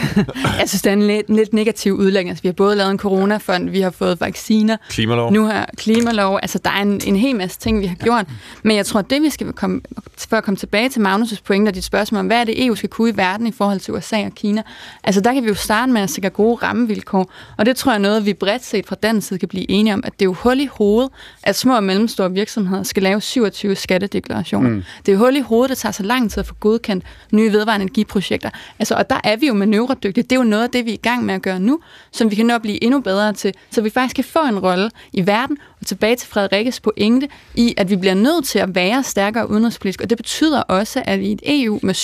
Jeg 0.60 0.70
synes, 0.70 0.82
det 0.82 0.90
er 0.92 0.94
en 0.94 1.08
lidt, 1.08 1.30
lidt 1.30 1.54
negativ 1.54 1.94
udlægning. 1.94 2.30
Altså, 2.30 2.42
vi 2.42 2.48
har 2.48 2.54
både 2.54 2.76
lavet 2.76 2.92
en 2.92 2.98
coronafond, 2.98 3.70
vi 3.70 3.82
har 3.82 3.90
fået 3.90 4.22
vacciner. 4.22 4.78
Klimalov. 4.90 5.34
Nu 5.34 5.46
har 5.46 5.70
klimalov. 5.78 6.40
Altså, 6.42 6.60
der 6.64 6.70
er 6.70 6.82
en, 6.82 7.02
en 7.06 7.16
hel 7.16 7.36
masse 7.36 7.60
ting, 7.60 7.82
vi 7.82 7.86
har 7.86 7.96
gjort. 7.96 8.26
Men 8.64 8.78
jeg 8.78 8.86
tror, 8.86 9.00
at 9.00 9.10
det, 9.10 9.22
vi 9.22 9.30
skal 9.30 9.54
komme, 9.54 9.82
for 10.30 10.38
at 10.38 10.44
komme 10.44 10.58
tilbage 10.58 10.90
til 10.90 11.00
Magnus' 11.00 11.42
pointe 11.46 11.70
og 11.70 11.76
dit 11.76 11.84
spørgsmål 11.84 12.20
om, 12.20 12.28
hvad 12.28 12.38
er 12.38 12.44
det, 12.44 12.66
EU 12.66 12.76
skal 12.76 12.90
kunne 12.90 13.10
i 13.10 13.18
verden 13.18 13.48
i 13.48 13.52
forhold 13.52 13.80
til 13.80 13.94
USA 13.94 14.26
og 14.26 14.32
Kina? 14.36 14.62
Altså, 15.04 15.22
der 15.22 15.34
kan 15.34 15.44
vi 15.44 15.48
jo 15.48 15.56
starte 15.56 15.92
med 15.92 16.02
at 16.02 16.10
sikre 16.10 16.30
gode 16.30 16.56
rammevilkår. 16.56 17.32
Og 17.58 17.66
det 17.66 17.76
tror 17.76 17.92
jeg 17.92 17.98
er 17.98 18.02
noget, 18.02 18.26
vi 18.26 18.34
bredt 18.34 18.66
set 18.66 18.86
fra 18.86 18.96
den 19.04 19.22
side 19.22 19.40
kan 19.40 19.50
blive 19.50 19.72
enige 19.72 19.94
om, 19.94 20.02
at 20.04 20.14
det 20.14 20.22
er 20.22 20.26
jo 20.26 20.34
hul 20.34 20.60
i 20.60 20.70
hovedet, 20.72 21.12
at 21.44 21.56
små 21.56 21.76
og 21.76 21.84
mellemstore 21.84 22.32
virksomheder 22.32 22.84
skal 22.84 23.04
lave 23.04 23.22
27 23.22 23.76
skattedeklarationer. 23.76 24.70
Mm. 24.70 24.84
Det 25.06 25.12
er 25.12 25.14
jo 25.14 25.20
hul 25.20 25.36
i 25.36 25.42
hovedet, 25.42 25.70
det 25.70 25.78
tager 25.78 25.94
så 25.94 26.04
lang 26.04 26.32
tid 26.32 26.40
at 26.40 26.48
få 26.48 26.54
godkendt 26.54 26.97
procent 27.02 27.34
nye 27.34 27.52
vedvarende 27.52 27.84
energiprojekter. 27.84 28.50
Altså, 28.80 28.96
og 28.96 29.10
der 29.10 29.20
er 29.24 29.36
vi 29.36 29.48
jo 29.48 29.54
manøvredygtige. 29.54 30.24
Det 30.24 30.32
er 30.32 30.36
jo 30.36 30.44
noget 30.44 30.64
af 30.64 30.70
det, 30.70 30.86
vi 30.86 30.90
er 30.90 30.94
i 30.94 30.98
gang 31.04 31.26
med 31.26 31.36
at 31.36 31.42
gøre 31.42 31.60
nu, 31.60 31.80
som 32.12 32.32
vi 32.32 32.36
kan 32.36 32.46
nå 32.46 32.56
at 32.56 32.62
blive 32.62 32.84
endnu 32.84 33.02
bedre 33.02 33.34
til, 33.34 33.54
så 33.72 33.82
vi 33.82 33.90
faktisk 33.90 34.16
kan 34.16 34.24
få 34.24 34.40
en 34.48 34.60
rolle 34.60 34.90
i 35.14 35.28
verden, 35.28 35.58
og 35.82 35.88
tilbage 35.88 36.16
til 36.16 36.30
Frederikkes 36.30 36.80
pointe, 36.80 37.28
i 37.56 37.74
at 37.78 37.90
vi 37.90 37.96
bliver 37.96 38.14
nødt 38.14 38.46
til 38.46 38.60
at 38.60 38.76
være 38.76 39.04
stærkere 39.04 39.50
udenrigspolitisk, 39.50 40.02
og 40.02 40.10
det 40.10 40.18
betyder 40.18 40.62
også, 40.62 41.04
at 41.06 41.20
vi 41.20 41.28
i 41.28 41.32
et 41.32 41.42
EU 41.46 41.80
med 41.84 41.96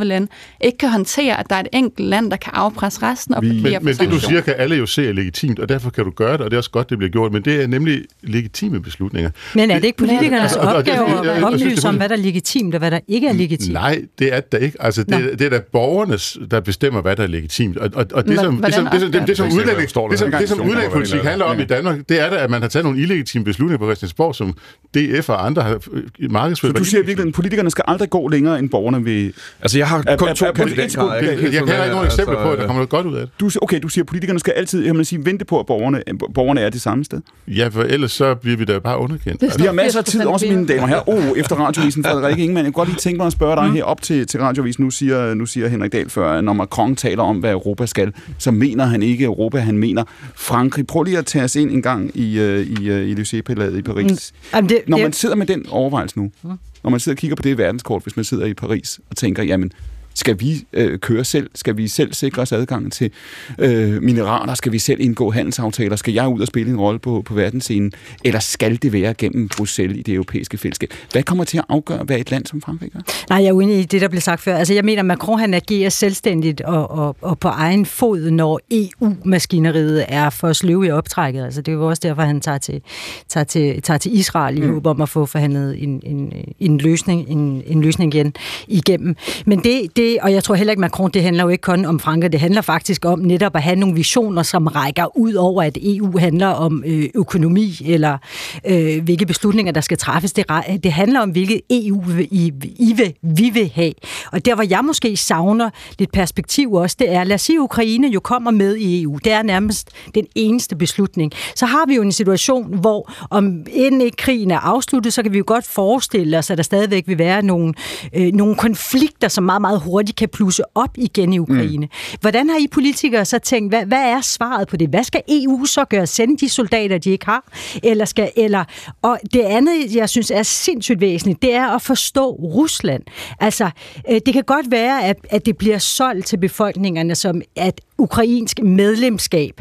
27-37 0.00 0.04
lande 0.04 0.28
ikke 0.60 0.78
kan 0.78 0.88
håndtere, 0.88 1.40
at 1.40 1.46
der 1.50 1.56
er 1.56 1.60
et 1.60 1.68
enkelt 1.72 2.08
land, 2.08 2.30
der 2.30 2.36
kan 2.36 2.52
afpresse 2.54 3.02
resten 3.02 3.34
og 3.34 3.42
vi, 3.42 3.48
Men, 3.48 3.62
men 3.82 3.94
det 3.96 4.10
du 4.10 4.20
siger, 4.20 4.40
kan 4.40 4.54
alle 4.58 4.76
jo 4.76 4.86
se 4.86 5.08
er 5.08 5.12
legitimt, 5.12 5.58
og 5.58 5.68
derfor 5.68 5.90
kan 5.90 6.04
du 6.04 6.10
gøre 6.10 6.32
det, 6.32 6.40
og 6.40 6.50
det 6.50 6.56
er 6.56 6.58
også 6.58 6.70
godt, 6.70 6.90
det 6.90 6.98
bliver 6.98 7.10
gjort, 7.10 7.32
men 7.32 7.42
det 7.42 7.62
er 7.62 7.66
nemlig 7.66 8.02
legitime 8.22 8.82
beslutninger. 8.82 9.30
Men 9.54 9.70
er 9.70 9.74
det 9.74 9.84
ikke 9.84 9.98
politikernes 9.98 10.56
opgave 10.56 11.30
at 11.36 11.42
oplyse 11.44 11.88
om, 11.88 11.96
hvad 11.96 12.08
der 12.08 12.16
er 12.16 12.20
legitimt 12.20 12.74
og 12.74 12.78
hvad 12.78 12.90
der 12.90 13.00
ikke 13.08 13.28
er 13.28 13.32
legitimt? 13.32 13.72
Nej, 13.72 14.02
det 14.18 14.34
er 14.34 14.40
det 14.40 14.62
ikke. 14.62 14.82
Altså, 14.82 15.02
det, 15.02 15.38
det 15.38 15.42
er 15.42 15.50
da 15.50 15.60
borgernes, 15.72 16.38
der 16.50 16.60
bestemmer, 16.60 17.02
hvad 17.02 17.16
der 17.16 17.22
er 17.22 17.26
legitimt. 17.26 17.76
Og, 17.76 17.90
og, 17.94 18.06
og 18.12 18.28
det, 18.28 18.40
som, 18.40 18.56
det, 18.56 18.74
som, 18.74 18.86
det, 18.86 18.96
som, 19.00 19.00
det, 19.00 19.12
det, 19.12 19.28
det, 19.28 19.36
som, 19.36 20.30
det, 20.30 20.48
som 20.48 20.60
udlændingepolitik 20.60 21.20
handler 21.22 21.44
om 21.44 21.60
i 21.60 21.64
Danmark, 21.64 21.98
det 22.08 22.20
er 22.20 22.30
da, 22.30 22.36
at 22.36 22.50
man 22.56 22.62
har 22.62 22.68
taget 22.68 22.84
nogle 22.84 23.00
illegitime 23.00 23.44
beslutninger 23.44 23.78
på 23.78 23.84
Christiansborg, 23.84 24.34
som 24.34 24.56
DF 24.94 25.28
og 25.28 25.46
andre 25.46 25.62
har 25.62 25.78
øh, 25.92 26.32
markedsført. 26.32 26.72
Så 26.76 26.78
du 26.78 26.84
siger 26.84 27.02
virkelig, 27.02 27.28
at 27.28 27.34
politikerne 27.34 27.70
skal 27.70 27.84
aldrig 27.88 28.10
gå 28.10 28.28
længere, 28.28 28.58
end 28.58 28.70
borgerne 28.70 29.04
vil... 29.04 29.32
Altså, 29.60 29.78
jeg 29.78 29.88
har 29.88 30.16
kun 30.18 30.34
to 30.34 30.52
kandidater. 30.52 31.12
Jeg, 31.12 31.24
jeg, 31.24 31.42
jeg, 31.42 31.52
jeg 31.52 31.76
har 31.76 31.84
ikke 31.84 31.94
nogen 31.94 32.06
eksempler 32.06 32.42
på, 32.42 32.50
at 32.50 32.58
der 32.58 32.66
kommer 32.66 32.80
noget 32.80 32.88
godt 32.88 33.06
ud 33.06 33.14
af 33.14 33.26
det. 33.26 33.30
Du, 33.40 33.50
okay, 33.62 33.80
du 33.82 33.88
siger, 33.88 34.02
at 34.02 34.06
politikerne 34.06 34.40
skal 34.40 34.52
altid 34.56 34.84
jeg 34.84 35.06
sige, 35.06 35.24
vente 35.24 35.44
på, 35.44 35.60
at 35.60 35.66
borgerne, 35.66 36.02
borgerne 36.34 36.60
er 36.60 36.70
det 36.70 36.80
samme 36.80 37.04
sted. 37.04 37.20
Ja, 37.48 37.68
for 37.68 37.82
ellers 37.82 38.12
så 38.12 38.34
bliver 38.34 38.56
vi 38.56 38.64
da 38.64 38.78
bare 38.78 38.98
underkendt. 38.98 39.58
Vi 39.58 39.64
har 39.64 39.72
masser 39.72 39.98
af 39.98 40.04
tid 40.04 40.26
også, 40.26 40.46
mine 40.46 40.66
damer 40.66 40.86
her. 40.86 41.08
Oh, 41.08 41.38
efter 41.38 41.56
radiovisen 41.56 42.04
Frederik 42.04 42.38
Ingemann. 42.38 42.64
Jeg 42.64 42.64
kan 42.64 42.72
godt 42.72 42.88
lige 42.88 42.98
tænke 42.98 43.16
mig 43.16 43.26
at 43.26 43.32
spørge 43.32 43.56
dig 43.56 43.66
mm. 43.66 43.74
her 43.74 43.84
op 43.84 44.02
til, 44.02 44.26
til 44.26 44.40
radiovisen. 44.40 44.84
Nu 44.84 44.90
siger, 44.90 45.34
nu 45.34 45.46
siger 45.46 45.68
Henrik 45.68 45.92
Dahl 45.92 46.10
før, 46.10 46.40
når 46.40 46.52
Macron 46.52 46.96
taler 46.96 47.22
om, 47.22 47.36
hvad 47.36 47.52
Europa 47.52 47.86
skal, 47.86 48.12
så 48.38 48.50
mener 48.50 48.84
han 48.84 49.02
ikke 49.02 49.24
Europa, 49.24 49.58
han 49.58 49.78
mener 49.78 50.04
Frankrig. 50.34 50.86
Prøv 50.86 51.02
lige 51.02 51.18
at 51.18 51.26
tage 51.26 51.44
os 51.44 51.56
ind 51.56 51.70
en 51.70 51.82
gang 51.82 52.10
i, 52.14 52.38
uh, 52.46 52.82
i, 52.82 52.90
uh, 52.90 52.96
i 52.96 53.14
Élysée-palæet 53.14 53.76
i 53.76 53.82
Paris. 53.82 54.32
Mm. 54.54 54.68
det, 54.68 54.82
når 54.86 54.98
man 54.98 55.12
sidder 55.12 55.34
med 55.34 55.46
den 55.46 55.66
overvejelse 55.68 56.18
nu, 56.18 56.30
mm. 56.42 56.50
når 56.82 56.90
man 56.90 57.00
sidder 57.00 57.16
og 57.16 57.18
kigger 57.18 57.36
på 57.36 57.42
det 57.42 57.58
verdenskort, 57.58 58.02
hvis 58.02 58.16
man 58.16 58.24
sidder 58.24 58.46
i 58.46 58.54
Paris 58.54 59.00
og 59.10 59.16
tænker, 59.16 59.42
jamen, 59.42 59.72
skal 60.16 60.40
vi 60.40 60.66
øh, 60.72 60.98
køre 60.98 61.24
selv? 61.24 61.50
Skal 61.54 61.76
vi 61.76 61.88
selv 61.88 62.12
sikre 62.12 62.42
os 62.42 62.52
adgang 62.52 62.92
til 62.92 63.10
øh, 63.58 64.02
mineraler? 64.02 64.54
Skal 64.54 64.72
vi 64.72 64.78
selv 64.78 65.00
indgå 65.00 65.30
handelsaftaler? 65.30 65.96
Skal 65.96 66.14
jeg 66.14 66.28
ud 66.28 66.40
og 66.40 66.46
spille 66.46 66.72
en 66.72 66.80
rolle 66.80 66.98
på, 66.98 67.22
på 67.26 67.34
verdensscenen? 67.34 67.92
Eller 68.24 68.40
skal 68.40 68.82
det 68.82 68.92
være 68.92 69.14
gennem 69.14 69.48
Bruxelles 69.48 69.98
i 69.98 70.02
det 70.02 70.14
europæiske 70.14 70.58
fællesskab? 70.58 70.90
Hvad 71.12 71.22
kommer 71.22 71.44
til 71.44 71.58
at 71.58 71.64
afgøre, 71.68 72.04
hvad 72.04 72.18
et 72.18 72.30
land 72.30 72.46
som 72.46 72.60
Frankrig 72.60 72.90
gør? 72.90 73.00
Nej, 73.30 73.38
jeg 73.42 73.48
er 73.48 73.52
uenig 73.52 73.78
i 73.78 73.82
det, 73.82 74.00
der 74.00 74.08
blev 74.08 74.20
sagt 74.20 74.40
før. 74.40 74.56
Altså, 74.56 74.74
jeg 74.74 74.84
mener, 74.84 75.02
Macron 75.02 75.38
han 75.38 75.54
agerer 75.54 75.90
selvstændigt 75.90 76.60
og, 76.60 76.90
og, 76.90 77.16
og 77.20 77.38
på 77.38 77.48
egen 77.48 77.86
fod, 77.86 78.30
når 78.30 78.60
EU-maskineriet 78.70 80.04
er 80.08 80.30
for 80.30 80.52
sløv 80.52 80.84
i 80.84 80.90
optrækket. 80.90 81.44
Altså, 81.44 81.62
det 81.62 81.72
er 81.72 81.76
jo 81.76 81.88
også 81.88 82.00
derfor, 82.02 82.22
han 82.22 82.40
tager 82.40 82.58
til, 82.58 82.80
tager 83.28 83.44
til, 83.44 83.82
tager 83.82 83.98
til 83.98 84.18
Israel 84.18 84.58
i 84.58 84.60
mm. 84.60 84.72
håb 84.72 84.86
om 84.86 85.00
at 85.00 85.08
få 85.08 85.26
forhandlet 85.26 85.82
en, 85.82 86.02
en, 86.04 86.32
en, 86.60 86.78
løsning, 86.78 87.28
en, 87.28 87.62
en 87.66 87.80
løsning 87.80 88.14
igen 88.14 88.34
igennem. 88.68 89.16
Men 89.46 89.58
det, 89.64 89.96
det 89.96 90.05
det, 90.06 90.18
og 90.20 90.32
jeg 90.32 90.44
tror 90.44 90.54
heller 90.54 90.72
ikke, 90.72 90.80
Macron, 90.80 91.10
det 91.10 91.22
handler 91.22 91.42
jo 91.42 91.48
ikke 91.48 91.62
kun 91.62 91.84
om 91.84 92.00
Frankrig, 92.00 92.32
det 92.32 92.40
handler 92.40 92.60
faktisk 92.60 93.04
om 93.04 93.18
netop 93.18 93.56
at 93.56 93.62
have 93.62 93.76
nogle 93.76 93.94
visioner, 93.94 94.42
som 94.42 94.66
rækker 94.66 95.16
ud 95.18 95.34
over, 95.34 95.62
at 95.62 95.78
EU 95.82 96.18
handler 96.18 96.46
om 96.46 96.84
øh, 96.86 97.08
økonomi, 97.14 97.80
eller 97.84 98.18
øh, 98.66 99.02
hvilke 99.04 99.26
beslutninger, 99.26 99.72
der 99.72 99.80
skal 99.80 99.98
træffes. 99.98 100.32
Det, 100.32 100.44
det 100.82 100.92
handler 100.92 101.20
om, 101.20 101.30
hvilket 101.30 101.60
EU 101.70 102.02
I, 102.18 102.52
I 102.62 102.92
vil, 102.96 103.14
vi 103.22 103.50
vil 103.50 103.72
have. 103.74 103.92
Og 104.32 104.44
der, 104.44 104.54
hvor 104.54 104.64
jeg 104.70 104.80
måske 104.84 105.16
savner 105.16 105.70
lidt 105.98 106.12
perspektiv 106.12 106.72
også, 106.72 106.96
det 106.98 107.12
er, 107.12 107.24
lad 107.24 107.34
os 107.34 107.42
sige, 107.42 107.56
at 107.56 107.60
Ukraine 107.60 108.08
jo 108.08 108.20
kommer 108.20 108.50
med 108.50 108.76
i 108.76 109.02
EU. 109.02 109.18
Det 109.24 109.32
er 109.32 109.42
nærmest 109.42 109.90
den 110.14 110.26
eneste 110.34 110.76
beslutning. 110.76 111.32
Så 111.56 111.66
har 111.66 111.86
vi 111.86 111.94
jo 111.94 112.02
en 112.02 112.12
situation, 112.12 112.78
hvor 112.78 113.12
om 113.30 113.66
inden 113.72 114.00
ikke 114.00 114.16
krigen 114.16 114.50
er 114.50 114.58
afsluttet, 114.58 115.12
så 115.12 115.22
kan 115.22 115.32
vi 115.32 115.38
jo 115.38 115.44
godt 115.46 115.66
forestille 115.66 116.38
os, 116.38 116.50
at 116.50 116.58
der 116.58 116.64
stadigvæk 116.64 117.04
vil 117.06 117.18
være 117.18 117.42
nogle, 117.42 117.74
øh, 118.14 118.32
nogle 118.32 118.54
konflikter, 118.54 119.28
som 119.28 119.44
meget, 119.44 119.60
meget 119.60 119.80
hurtigt 119.80 119.95
kan 120.16 120.28
plusse 120.28 120.62
op 120.74 120.90
igen 120.96 121.32
i 121.32 121.38
Ukraine. 121.38 121.86
Mm. 121.86 122.18
Hvordan 122.20 122.48
har 122.48 122.58
I 122.58 122.66
politikere 122.66 123.24
så 123.24 123.38
tænkt, 123.38 123.70
hvad, 123.70 123.86
hvad 123.86 124.02
er 124.02 124.20
svaret 124.20 124.68
på 124.68 124.76
det? 124.76 124.88
Hvad 124.88 125.04
skal 125.04 125.22
EU 125.28 125.64
så 125.64 125.84
gøre? 125.84 126.06
Sende 126.06 126.36
de 126.36 126.48
soldater, 126.48 126.98
de 126.98 127.10
ikke 127.10 127.24
har? 127.24 127.44
Eller 127.82 128.04
skal, 128.04 128.30
eller, 128.36 128.64
og 129.02 129.18
det 129.32 129.40
andet, 129.40 129.94
jeg 129.94 130.08
synes 130.08 130.30
er 130.30 130.42
sindssygt 130.42 131.00
væsentligt, 131.00 131.42
det 131.42 131.54
er 131.54 131.66
at 131.66 131.82
forstå 131.82 132.30
Rusland. 132.30 133.02
Altså, 133.40 133.70
øh, 134.10 134.20
det 134.26 134.34
kan 134.34 134.44
godt 134.44 134.70
være, 134.70 135.04
at, 135.04 135.16
at 135.30 135.46
det 135.46 135.56
bliver 135.56 135.78
solgt 135.78 136.26
til 136.26 136.36
befolkningerne 136.36 137.14
som, 137.14 137.42
at 137.56 137.80
ukrainsk 137.98 138.62
medlemskab 138.62 139.60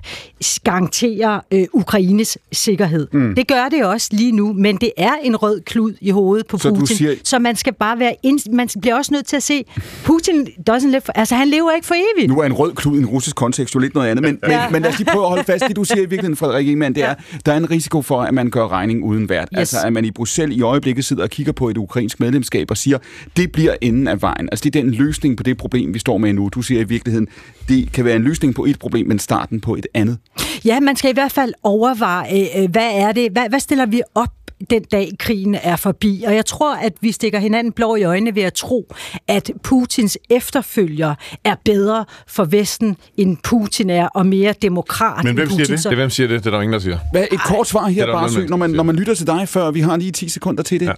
garanterer 0.63 1.39
øh, 1.51 1.65
Ukraines 1.73 2.37
sikkerhed. 2.51 3.07
Mm. 3.11 3.35
Det 3.35 3.47
gør 3.47 3.69
det 3.71 3.85
også 3.85 4.09
lige 4.11 4.31
nu, 4.31 4.53
men 4.53 4.77
det 4.77 4.91
er 4.97 5.13
en 5.23 5.35
rød 5.35 5.61
klud 5.61 5.93
i 6.01 6.09
hovedet 6.09 6.47
på 6.47 6.57
så 6.57 6.69
Putin. 6.69 6.97
Siger... 6.97 7.15
Så 7.23 7.39
man 7.39 7.55
skal 7.55 7.73
bare 7.73 7.99
være 7.99 8.15
ind... 8.23 8.39
man 8.51 8.69
bliver 8.81 8.95
også 8.95 9.13
nødt 9.13 9.25
til 9.25 9.35
at 9.35 9.43
se, 9.43 9.65
Putin 10.03 10.47
doesn't 10.69 10.87
live 10.87 11.01
for... 11.01 11.11
altså 11.11 11.35
han 11.35 11.47
lever 11.47 11.71
ikke 11.71 11.87
for 11.87 11.95
evigt. 11.95 12.31
Nu 12.31 12.39
er 12.39 12.45
en 12.45 12.53
rød 12.53 12.73
klud 12.73 12.95
i 12.97 12.99
en 12.99 13.05
russisk 13.05 13.35
kontekst 13.35 13.75
jo 13.75 13.79
lidt 13.79 13.95
noget 13.95 14.09
andet, 14.09 14.23
men, 14.23 14.39
ja. 14.47 14.63
men, 14.63 14.73
men 14.73 14.81
lad 14.81 14.91
os 14.91 14.97
lige 14.97 15.11
prøve 15.11 15.23
at 15.23 15.29
holde 15.29 15.43
fast. 15.43 15.63
Det 15.67 15.75
du 15.75 15.83
siger 15.83 15.97
i 15.97 15.99
virkeligheden, 15.99 16.35
Frederik 16.35 16.67
Ingemann, 16.67 16.95
det 16.95 17.03
er, 17.03 17.15
der 17.45 17.53
er 17.53 17.57
en 17.57 17.71
risiko 17.71 18.01
for, 18.01 18.21
at 18.21 18.33
man 18.33 18.49
gør 18.49 18.67
regning 18.67 19.03
uden 19.03 19.29
værd. 19.29 19.47
Yes. 19.53 19.59
Altså 19.59 19.77
at 19.85 19.93
man 19.93 20.05
i 20.05 20.11
Bruxelles 20.11 20.57
i 20.57 20.61
øjeblikket 20.61 21.05
sidder 21.05 21.23
og 21.23 21.29
kigger 21.29 21.51
på 21.51 21.69
et 21.69 21.77
ukrainsk 21.77 22.19
medlemskab 22.19 22.71
og 22.71 22.77
siger, 22.77 22.97
det 23.37 23.51
bliver 23.51 23.75
enden 23.81 24.07
af 24.07 24.21
vejen. 24.21 24.49
Altså 24.51 24.63
det 24.63 24.75
er 24.75 24.81
den 24.81 24.91
løsning 24.91 25.37
på 25.37 25.43
det 25.43 25.57
problem, 25.57 25.93
vi 25.93 25.99
står 25.99 26.17
med 26.17 26.33
nu. 26.33 26.49
Du 26.55 26.61
siger 26.61 26.81
i 26.81 26.83
virkeligheden, 26.83 27.27
det 27.69 27.91
kan 27.91 28.05
være 28.05 28.15
en 28.15 28.23
løsning 28.25 28.55
på 28.55 28.65
et 28.65 28.79
problem, 28.79 29.07
men 29.07 29.19
starten 29.19 29.61
på 29.61 29.75
et 29.75 29.87
andet. 29.93 30.17
Ja, 30.65 30.79
man 30.79 30.95
skal 30.95 31.11
i 31.11 31.13
hvert 31.13 31.31
fald 31.31 31.53
overveje, 31.63 32.47
øh, 32.57 32.71
hvad 32.71 32.89
er 32.93 33.11
det, 33.11 33.31
hvad, 33.31 33.49
hvad 33.49 33.59
stiller 33.59 33.85
vi 33.85 34.01
op 34.15 34.29
den 34.69 34.83
dag 34.83 35.11
krigen 35.19 35.55
er 35.55 35.75
forbi. 35.75 36.23
Og 36.27 36.35
jeg 36.35 36.45
tror, 36.45 36.75
at 36.75 36.93
vi 37.01 37.11
stikker 37.11 37.39
hinanden 37.39 37.73
blå 37.73 37.95
i 37.95 38.03
øjnene 38.03 38.35
ved 38.35 38.43
at 38.43 38.53
tro, 38.53 38.93
at 39.27 39.51
Putins 39.63 40.17
efterfølger 40.29 41.15
er 41.43 41.55
bedre 41.65 42.05
for 42.27 42.45
Vesten, 42.45 42.97
end 43.17 43.37
Putin 43.43 43.89
er, 43.89 44.07
og 44.07 44.25
mere 44.25 44.53
demokrat. 44.61 45.23
Men 45.23 45.35
hvem 45.35 45.49
siger 45.49 45.65
det? 45.65 45.83
det? 45.83 45.95
Hvem 45.97 46.09
siger 46.09 46.27
det? 46.27 46.43
Det 46.43 46.47
er 46.47 46.51
der 46.51 46.61
ingen, 46.61 46.73
der 46.73 46.79
siger. 46.79 46.97
Hvad, 47.11 47.25
et 47.31 47.39
kort 47.39 47.67
svar 47.67 47.87
her, 47.87 48.05
Barsø, 48.05 48.45
når 48.47 48.57
man, 48.57 48.69
når 48.69 48.83
man 48.83 48.95
lytter 48.95 49.13
til 49.13 49.27
dig 49.27 49.49
før, 49.49 49.71
vi 49.71 49.79
har 49.79 49.97
lige 49.97 50.11
10 50.11 50.29
sekunder 50.29 50.63
til 50.63 50.79
det. 50.79 50.85
Ja. 50.85 50.93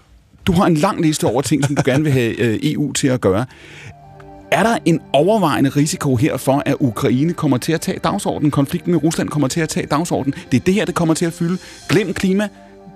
Du 0.47 0.51
har 0.51 0.65
en 0.65 0.75
lang 0.75 1.01
liste 1.01 1.27
over 1.27 1.41
ting, 1.41 1.65
som 1.65 1.75
du 1.75 1.81
gerne 1.85 2.03
vil 2.03 2.13
have 2.13 2.39
øh, 2.39 2.59
EU 2.63 2.93
til 2.93 3.07
at 3.07 3.21
gøre. 3.21 3.45
Er 4.51 4.63
der 4.63 4.77
en 4.85 5.01
overvejende 5.13 5.69
risiko 5.69 6.15
her 6.15 6.37
for, 6.37 6.63
at 6.65 6.75
Ukraine 6.79 7.33
kommer 7.33 7.57
til 7.57 7.71
at 7.73 7.81
tage 7.81 7.99
dagsordenen? 7.99 8.51
Konflikten 8.51 8.91
med 8.91 9.03
Rusland 9.03 9.29
kommer 9.29 9.47
til 9.47 9.59
at 9.61 9.69
tage 9.69 9.85
dagsordenen? 9.85 10.39
Det 10.51 10.59
er 10.59 10.63
det 10.65 10.73
her, 10.73 10.85
det 10.85 10.95
kommer 10.95 11.13
til 11.13 11.25
at 11.25 11.33
fylde. 11.33 11.57
Glem 11.89 12.13
klima, 12.13 12.49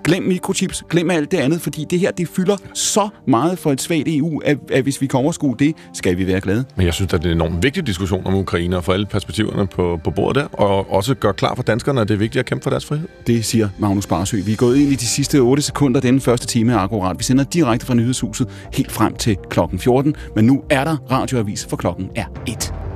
glem 0.04 0.22
mikrochips, 0.22 0.84
glem 0.90 1.10
alt 1.10 1.30
det 1.30 1.38
andet, 1.38 1.60
fordi 1.60 1.86
det 1.90 2.00
her, 2.00 2.10
det 2.10 2.28
fylder 2.28 2.56
så 2.74 3.08
meget 3.26 3.58
for 3.58 3.72
et 3.72 3.80
svagt 3.80 4.04
EU, 4.06 4.40
at, 4.44 4.58
at 4.72 4.82
hvis 4.82 5.00
vi 5.00 5.06
kan 5.06 5.20
overskue 5.20 5.56
det, 5.58 5.74
skal 5.94 6.18
vi 6.18 6.26
være 6.26 6.40
glade. 6.40 6.64
Men 6.76 6.86
jeg 6.86 6.94
synes, 6.94 7.14
at 7.14 7.22
det 7.22 7.28
er 7.28 7.32
en 7.32 7.36
enormt 7.36 7.62
vigtig 7.62 7.86
diskussion 7.86 8.26
om 8.26 8.34
Ukraine 8.34 8.76
og 8.76 8.84
få 8.84 8.92
alle 8.92 9.06
perspektiverne 9.06 9.66
på, 9.66 10.00
på 10.04 10.10
bordet 10.10 10.42
der, 10.42 10.48
og 10.60 10.92
også 10.92 11.14
gøre 11.14 11.32
klar 11.32 11.54
for 11.54 11.62
danskerne, 11.62 12.00
at 12.00 12.08
det 12.08 12.14
er 12.14 12.18
vigtigt 12.18 12.40
at 12.40 12.46
kæmpe 12.46 12.62
for 12.62 12.70
deres 12.70 12.84
frihed. 12.84 13.08
Det 13.26 13.44
siger 13.44 13.68
Magnus 13.78 14.06
Barsø. 14.06 14.36
Vi 14.46 14.52
er 14.52 14.56
gået 14.56 14.76
ind 14.76 14.92
i 14.92 14.94
de 14.94 15.06
sidste 15.06 15.38
8 15.38 15.62
sekunder 15.62 16.00
denne 16.00 16.20
første 16.20 16.46
time 16.46 16.74
Akkurat. 16.74 17.18
Vi 17.18 17.24
sender 17.24 17.44
direkte 17.44 17.86
fra 17.86 17.94
nyhedshuset 17.94 18.48
helt 18.74 18.92
frem 18.92 19.14
til 19.14 19.36
klokken 19.50 19.78
14, 19.78 20.14
men 20.36 20.44
nu 20.44 20.62
er 20.70 20.84
der 20.84 20.96
radioavis, 21.10 21.66
for 21.66 21.76
klokken 21.76 22.10
er 22.16 22.24
1. 22.48 22.91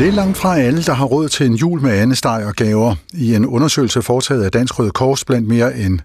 Det 0.00 0.08
er 0.08 0.12
langt 0.12 0.36
fra 0.36 0.58
alle, 0.58 0.82
der 0.82 0.92
har 0.92 1.04
råd 1.04 1.28
til 1.28 1.46
en 1.46 1.54
jul 1.54 1.82
med 1.82 1.98
andesteg 1.98 2.44
og 2.46 2.54
gaver. 2.54 2.94
I 3.12 3.34
en 3.34 3.46
undersøgelse 3.46 4.02
foretaget 4.02 4.44
af 4.44 4.50
Dansk 4.50 4.78
Røde 4.78 4.90
Kors 4.90 5.24
blandt 5.24 5.48
mere 5.48 5.76
end 5.76 6.00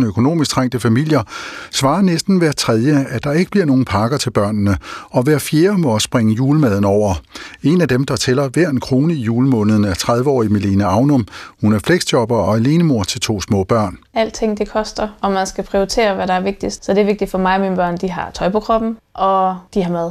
6.000 0.00 0.06
økonomisk 0.06 0.50
trængte 0.50 0.80
familier, 0.80 1.22
svarer 1.70 2.02
næsten 2.02 2.38
hver 2.38 2.52
tredje, 2.52 3.06
at 3.10 3.24
der 3.24 3.32
ikke 3.32 3.50
bliver 3.50 3.66
nogen 3.66 3.84
pakker 3.84 4.18
til 4.18 4.30
børnene, 4.30 4.76
og 5.10 5.22
hver 5.22 5.38
fjerde 5.38 5.78
må 5.78 5.98
springe 5.98 6.34
julemaden 6.34 6.84
over. 6.84 7.14
En 7.62 7.80
af 7.80 7.88
dem, 7.88 8.04
der 8.04 8.16
tæller 8.16 8.48
hver 8.48 8.68
en 8.68 8.80
krone 8.80 9.14
i 9.14 9.20
julemåneden, 9.20 9.84
er 9.84 9.94
30-årig 9.94 10.52
Melina 10.52 10.84
Agnum. 10.84 11.26
Hun 11.60 11.72
er 11.72 11.78
fleksjobber 11.78 12.36
og 12.36 12.54
alenemor 12.54 13.02
til 13.02 13.20
to 13.20 13.40
små 13.40 13.64
børn. 13.64 13.98
Alting 14.14 14.58
det 14.58 14.68
koster, 14.68 15.08
og 15.20 15.32
man 15.32 15.46
skal 15.46 15.64
prioritere, 15.64 16.14
hvad 16.14 16.26
der 16.26 16.34
er 16.34 16.42
vigtigst. 16.42 16.84
Så 16.84 16.94
det 16.94 17.00
er 17.00 17.06
vigtigt 17.06 17.30
for 17.30 17.38
mig 17.38 17.54
og 17.54 17.60
mine 17.60 17.76
børn, 17.76 17.96
de 17.96 18.10
har 18.10 18.30
tøj 18.34 18.50
på 18.50 18.60
kroppen, 18.60 18.96
og 19.14 19.56
de 19.74 19.82
har 19.82 19.92
mad. 19.92 20.10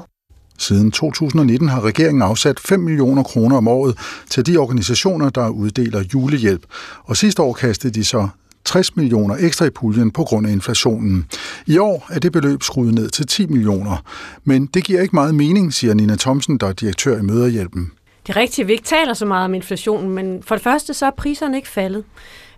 Siden 0.60 0.92
2019 0.92 1.70
har 1.70 1.82
regeringen 1.82 2.22
afsat 2.22 2.60
5 2.60 2.80
millioner 2.80 3.24
kroner 3.24 3.58
om 3.58 3.68
året 3.68 3.98
til 4.30 4.46
de 4.46 4.58
organisationer, 4.58 5.30
der 5.30 5.50
uddeler 5.50 6.04
julehjælp. 6.14 6.66
Og 7.04 7.18
sidste 7.18 7.42
år 7.42 7.54
kastede 7.54 7.94
de 7.94 8.04
så 8.04 8.28
60 8.66 8.96
millioner 8.96 9.36
ekstra 9.40 9.66
i 9.66 9.70
puljen 9.70 10.12
på 10.12 10.24
grund 10.24 10.48
af 10.48 10.52
inflationen. 10.52 11.26
I 11.68 11.78
år 11.78 12.08
er 12.10 12.20
det 12.20 12.32
beløb 12.32 12.64
skruet 12.64 12.94
ned 12.94 13.10
til 13.10 13.28
10 13.28 13.48
millioner. 13.48 14.04
Men 14.44 14.66
det 14.66 14.84
giver 14.84 15.02
ikke 15.02 15.16
meget 15.16 15.36
mening, 15.36 15.74
siger 15.74 15.94
Nina 15.94 16.16
Thomsen, 16.16 16.58
der 16.58 16.68
er 16.68 16.74
direktør 16.74 17.20
i 17.20 17.22
Møderhjælpen. 17.22 17.92
Det 18.28 18.36
er 18.36 18.40
rigtigt, 18.40 18.60
at 18.60 18.68
vi 18.68 18.72
ikke 18.72 18.84
taler 18.84 19.14
så 19.14 19.26
meget 19.26 19.46
om 19.46 19.54
inflationen, 19.54 20.10
men 20.10 20.44
for 20.44 20.56
det 20.56 20.64
første 20.64 20.94
så 20.94 21.06
er 21.06 21.12
priserne 21.18 21.58
ikke 21.58 21.70
faldet. 21.70 22.04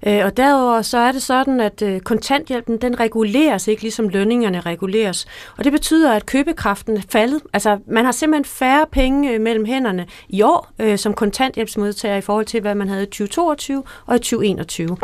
Øh, 0.07 0.25
og 0.25 0.37
derudover 0.37 0.81
så 0.81 0.97
er 0.97 1.11
det 1.11 1.23
sådan, 1.23 1.59
at 1.59 1.81
øh, 1.81 1.99
kontanthjælpen 1.99 2.77
den 2.77 2.99
reguleres 2.99 3.67
ikke 3.67 3.81
ligesom 3.81 4.09
lønningerne 4.09 4.59
reguleres. 4.59 5.25
Og 5.57 5.63
det 5.63 5.71
betyder, 5.71 6.13
at 6.13 6.25
købekraften 6.25 6.97
er 6.97 7.01
faldet. 7.09 7.41
Altså 7.53 7.77
man 7.87 8.05
har 8.05 8.11
simpelthen 8.11 8.45
færre 8.45 8.85
penge 8.91 9.33
øh, 9.33 9.41
mellem 9.41 9.65
hænderne 9.65 10.05
i 10.29 10.41
år 10.41 10.71
øh, 10.79 10.97
som 10.97 11.13
kontanthjælpsmodtager 11.13 12.17
i 12.17 12.21
forhold 12.21 12.45
til, 12.45 12.61
hvad 12.61 12.75
man 12.75 12.89
havde 12.89 13.03
i 13.03 13.05
2022 13.05 13.83
og 14.05 14.15
i 14.15 14.19
2021. 14.19 14.97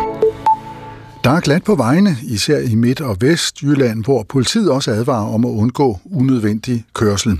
Der 1.23 1.29
er 1.33 1.39
glat 1.39 1.63
på 1.63 1.75
vejene, 1.75 2.15
især 2.23 2.59
i 2.59 2.75
Midt- 2.75 3.01
og 3.01 3.17
Vestjylland, 3.21 4.03
hvor 4.03 4.23
politiet 4.23 4.71
også 4.71 4.91
advarer 4.91 5.33
om 5.33 5.45
at 5.45 5.49
undgå 5.49 5.99
unødvendig 6.11 6.85
kørsel. 6.93 7.39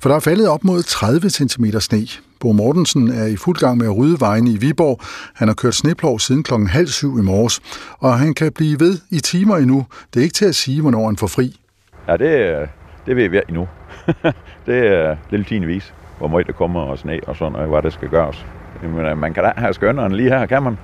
For 0.00 0.08
der 0.08 0.16
er 0.16 0.20
faldet 0.20 0.48
op 0.48 0.64
mod 0.64 0.82
30 0.82 1.30
cm 1.30 1.64
sne. 1.80 2.27
Bo 2.40 2.52
Mortensen 2.52 3.08
er 3.08 3.26
i 3.26 3.36
fuld 3.36 3.58
gang 3.58 3.78
med 3.78 3.86
at 3.86 3.96
rydde 3.96 4.20
vejene 4.20 4.50
i 4.50 4.56
Viborg. 4.56 5.00
Han 5.34 5.48
har 5.48 5.54
kørt 5.54 5.74
sneplov 5.74 6.18
siden 6.18 6.42
klokken 6.42 6.68
halv 6.68 6.86
syv 6.86 7.18
i 7.18 7.22
morges, 7.22 7.60
og 7.98 8.18
han 8.18 8.34
kan 8.34 8.52
blive 8.52 8.80
ved 8.80 8.98
i 9.10 9.20
timer 9.20 9.56
endnu. 9.56 9.86
Det 10.14 10.20
er 10.20 10.24
ikke 10.24 10.34
til 10.34 10.44
at 10.44 10.54
sige, 10.54 10.80
hvornår 10.80 11.06
han 11.06 11.16
får 11.16 11.26
fri. 11.26 11.60
Ja, 12.08 12.16
det, 12.16 12.68
det 13.06 13.16
ved 13.16 13.28
vi 13.28 13.40
endnu. 13.48 13.68
det 14.66 14.78
er 14.86 15.16
lidt 15.30 15.46
tinevis, 15.46 15.94
hvor 16.18 16.28
meget 16.28 16.46
der 16.46 16.52
kommer 16.52 16.80
og 16.80 16.98
sne 16.98 17.20
og 17.26 17.36
sådan 17.36 17.56
og 17.56 17.68
hvad 17.68 17.82
der 17.82 17.90
skal 17.90 18.08
gøres. 18.08 18.46
Men 18.82 19.06
øh, 19.06 19.18
man 19.18 19.34
kan 19.34 19.44
da 19.44 19.52
have 19.56 19.74
skønneren 19.74 20.12
lige 20.12 20.28
her, 20.28 20.46
kan 20.46 20.62
man? 20.62 20.78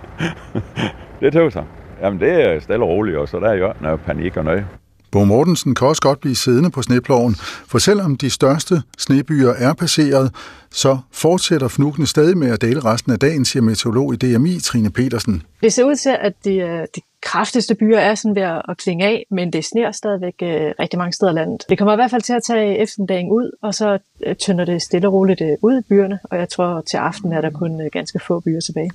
det 1.20 1.32
tog 1.32 1.52
sig. 1.52 1.64
Jamen, 2.02 2.20
det 2.20 2.32
er 2.32 2.60
stille 2.60 2.84
og 2.84 2.88
roligt, 2.88 3.16
og 3.16 3.28
så 3.28 3.40
der 3.40 3.48
er 3.48 3.54
jo 3.54 3.72
noget 3.80 4.00
panik 4.00 4.36
og 4.36 4.44
noget. 4.44 4.66
Bo 5.12 5.24
Mortensen 5.24 5.74
kan 5.74 5.88
også 5.88 6.02
godt 6.02 6.20
blive 6.20 6.36
siddende 6.36 6.70
på 6.70 6.82
sneploven, 6.82 7.34
for 7.66 7.78
selvom 7.78 8.16
de 8.16 8.30
største 8.30 8.82
snebyer 8.98 9.50
er 9.50 9.72
passeret, 9.72 10.34
så 10.70 10.98
fortsætter 11.12 11.68
fnukkene 11.68 12.06
stadig 12.06 12.38
med 12.38 12.50
at 12.50 12.60
dele 12.60 12.80
resten 12.80 13.12
af 13.12 13.18
dagen, 13.18 13.44
siger 13.44 13.62
meteorolog 13.62 14.14
i 14.14 14.16
DMI, 14.16 14.60
Trine 14.60 14.90
Petersen. 14.90 15.42
Det 15.62 15.72
ser 15.72 15.84
ud 15.84 15.96
til, 15.96 16.16
at 16.20 16.32
de, 16.44 16.54
øh, 16.56 16.86
de 16.96 17.00
kraftigste 17.22 17.74
byer 17.74 17.98
er 17.98 18.14
sådan 18.14 18.34
ved 18.34 18.42
at 18.42 18.76
klinge 18.78 19.06
af, 19.06 19.26
men 19.30 19.52
det 19.52 19.64
sner 19.64 19.92
stadigvæk 19.92 20.34
øh, 20.42 20.72
rigtig 20.80 20.98
mange 20.98 21.12
steder 21.12 21.32
landet. 21.32 21.64
Det 21.68 21.78
kommer 21.78 21.92
i 21.92 21.96
hvert 21.96 22.10
fald 22.10 22.22
til 22.22 22.32
at 22.32 22.42
tage 22.42 22.78
eftermiddagen 22.78 23.30
ud, 23.30 23.50
og 23.62 23.74
så 23.74 23.98
øh, 24.26 24.34
tynder 24.36 24.64
det 24.64 24.82
stille 24.82 25.08
og 25.08 25.12
roligt 25.12 25.42
ud 25.62 25.78
i 25.78 25.82
byerne, 25.88 26.18
og 26.24 26.38
jeg 26.38 26.48
tror 26.48 26.80
til 26.80 26.96
aften 26.96 27.32
er 27.32 27.40
der 27.40 27.50
kun 27.50 27.80
ganske 27.92 28.20
få 28.26 28.40
byer 28.40 28.60
tilbage. 28.60 28.90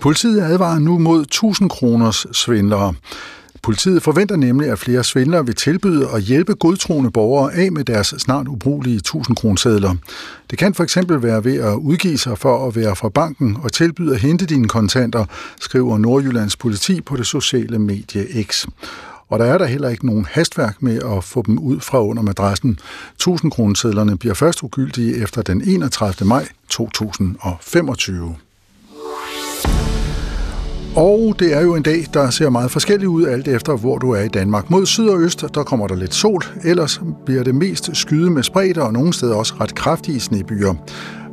Politiet 0.00 0.40
advarer 0.40 0.78
nu 0.78 0.98
mod 0.98 1.22
1000 1.22 1.70
kroners 1.70 2.26
svindlere. 2.32 2.94
Politiet 3.62 4.02
forventer 4.02 4.36
nemlig, 4.36 4.70
at 4.70 4.78
flere 4.78 5.04
svindlere 5.04 5.46
vil 5.46 5.54
tilbyde 5.54 6.08
at 6.14 6.22
hjælpe 6.22 6.54
godtroende 6.54 7.10
borgere 7.10 7.54
af 7.54 7.72
med 7.72 7.84
deres 7.84 8.14
snart 8.18 8.48
ubrugelige 8.48 8.96
1000 8.96 9.36
kronesedler. 9.36 9.94
Det 10.50 10.58
kan 10.58 10.74
for 10.74 10.84
eksempel 10.84 11.22
være 11.22 11.44
ved 11.44 11.58
at 11.58 11.74
udgive 11.74 12.18
sig 12.18 12.38
for 12.38 12.68
at 12.68 12.76
være 12.76 12.96
fra 12.96 13.08
banken 13.08 13.56
og 13.62 13.72
tilbyde 13.72 14.14
at 14.14 14.20
hente 14.20 14.46
dine 14.46 14.68
kontanter, 14.68 15.24
skriver 15.60 15.98
Nordjyllands 15.98 16.56
politi 16.56 17.00
på 17.00 17.16
det 17.16 17.26
sociale 17.26 17.78
medie 17.78 18.44
X. 18.44 18.66
Og 19.28 19.38
der 19.38 19.44
er 19.44 19.58
der 19.58 19.66
heller 19.66 19.88
ikke 19.88 20.06
nogen 20.06 20.26
hastværk 20.30 20.82
med 20.82 21.02
at 21.16 21.24
få 21.24 21.42
dem 21.46 21.58
ud 21.58 21.80
fra 21.80 22.04
under 22.04 22.22
madrassen. 22.22 22.78
1000 23.14 23.50
kronesedlerne 23.50 24.18
bliver 24.18 24.34
først 24.34 24.62
ugyldige 24.62 25.16
efter 25.16 25.42
den 25.42 25.62
31. 25.68 26.28
maj 26.28 26.48
2025. 26.68 28.36
Og 30.96 31.36
det 31.38 31.56
er 31.56 31.60
jo 31.60 31.74
en 31.74 31.82
dag, 31.82 32.04
der 32.14 32.30
ser 32.30 32.50
meget 32.50 32.70
forskellig 32.70 33.08
ud, 33.08 33.24
alt 33.24 33.48
efter 33.48 33.76
hvor 33.76 33.98
du 33.98 34.10
er 34.10 34.20
i 34.20 34.28
Danmark. 34.28 34.70
Mod 34.70 34.86
syd 34.86 35.08
og 35.08 35.20
øst, 35.20 35.44
der 35.54 35.62
kommer 35.62 35.86
der 35.86 35.94
lidt 35.94 36.14
sol, 36.14 36.42
ellers 36.64 37.00
bliver 37.26 37.42
det 37.42 37.54
mest 37.54 37.90
skyde 37.96 38.30
med 38.30 38.42
spredte 38.42 38.82
og 38.82 38.92
nogle 38.92 39.12
steder 39.12 39.34
også 39.34 39.54
ret 39.60 39.74
kraftige 39.74 40.20
snebyer. 40.20 40.74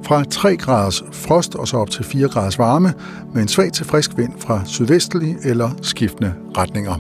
Fra 0.04 0.24
3 0.24 0.58
graders 0.58 1.04
frost 1.12 1.56
og 1.56 1.68
så 1.68 1.78
op 1.78 1.90
til 1.90 2.06
4 2.06 2.28
graders 2.28 2.60
varme, 2.60 2.94
med 3.34 3.42
en 3.42 3.48
svag 3.48 3.72
til 3.72 3.86
frisk 3.86 4.12
vind 4.18 4.32
fra 4.40 4.62
sydvestlig 4.66 5.38
eller 5.44 5.70
skiftende 5.82 6.34
retninger. 6.58 6.96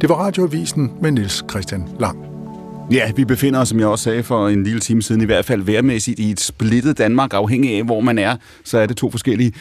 Det 0.00 0.08
var 0.08 0.14
radioavisen 0.14 0.90
med 1.02 1.10
Niels 1.10 1.44
Christian 1.50 1.88
Lang. 2.00 2.18
Ja, 2.90 3.10
vi 3.16 3.24
befinder 3.24 3.60
os, 3.60 3.68
som 3.68 3.80
jeg 3.80 3.86
også 3.86 4.04
sagde 4.04 4.22
for 4.22 4.48
en 4.48 4.64
lille 4.64 4.80
time 4.80 5.02
siden, 5.02 5.22
i 5.22 5.24
hvert 5.24 5.44
fald 5.44 5.62
værmæssigt 5.62 6.18
i 6.18 6.30
et 6.30 6.40
splittet 6.40 6.98
Danmark, 6.98 7.34
afhængig 7.34 7.76
af, 7.76 7.84
hvor 7.84 8.00
man 8.00 8.18
er. 8.18 8.36
Så 8.64 8.78
er 8.78 8.86
det 8.86 8.96
to 8.96 9.10
forskellige 9.10 9.52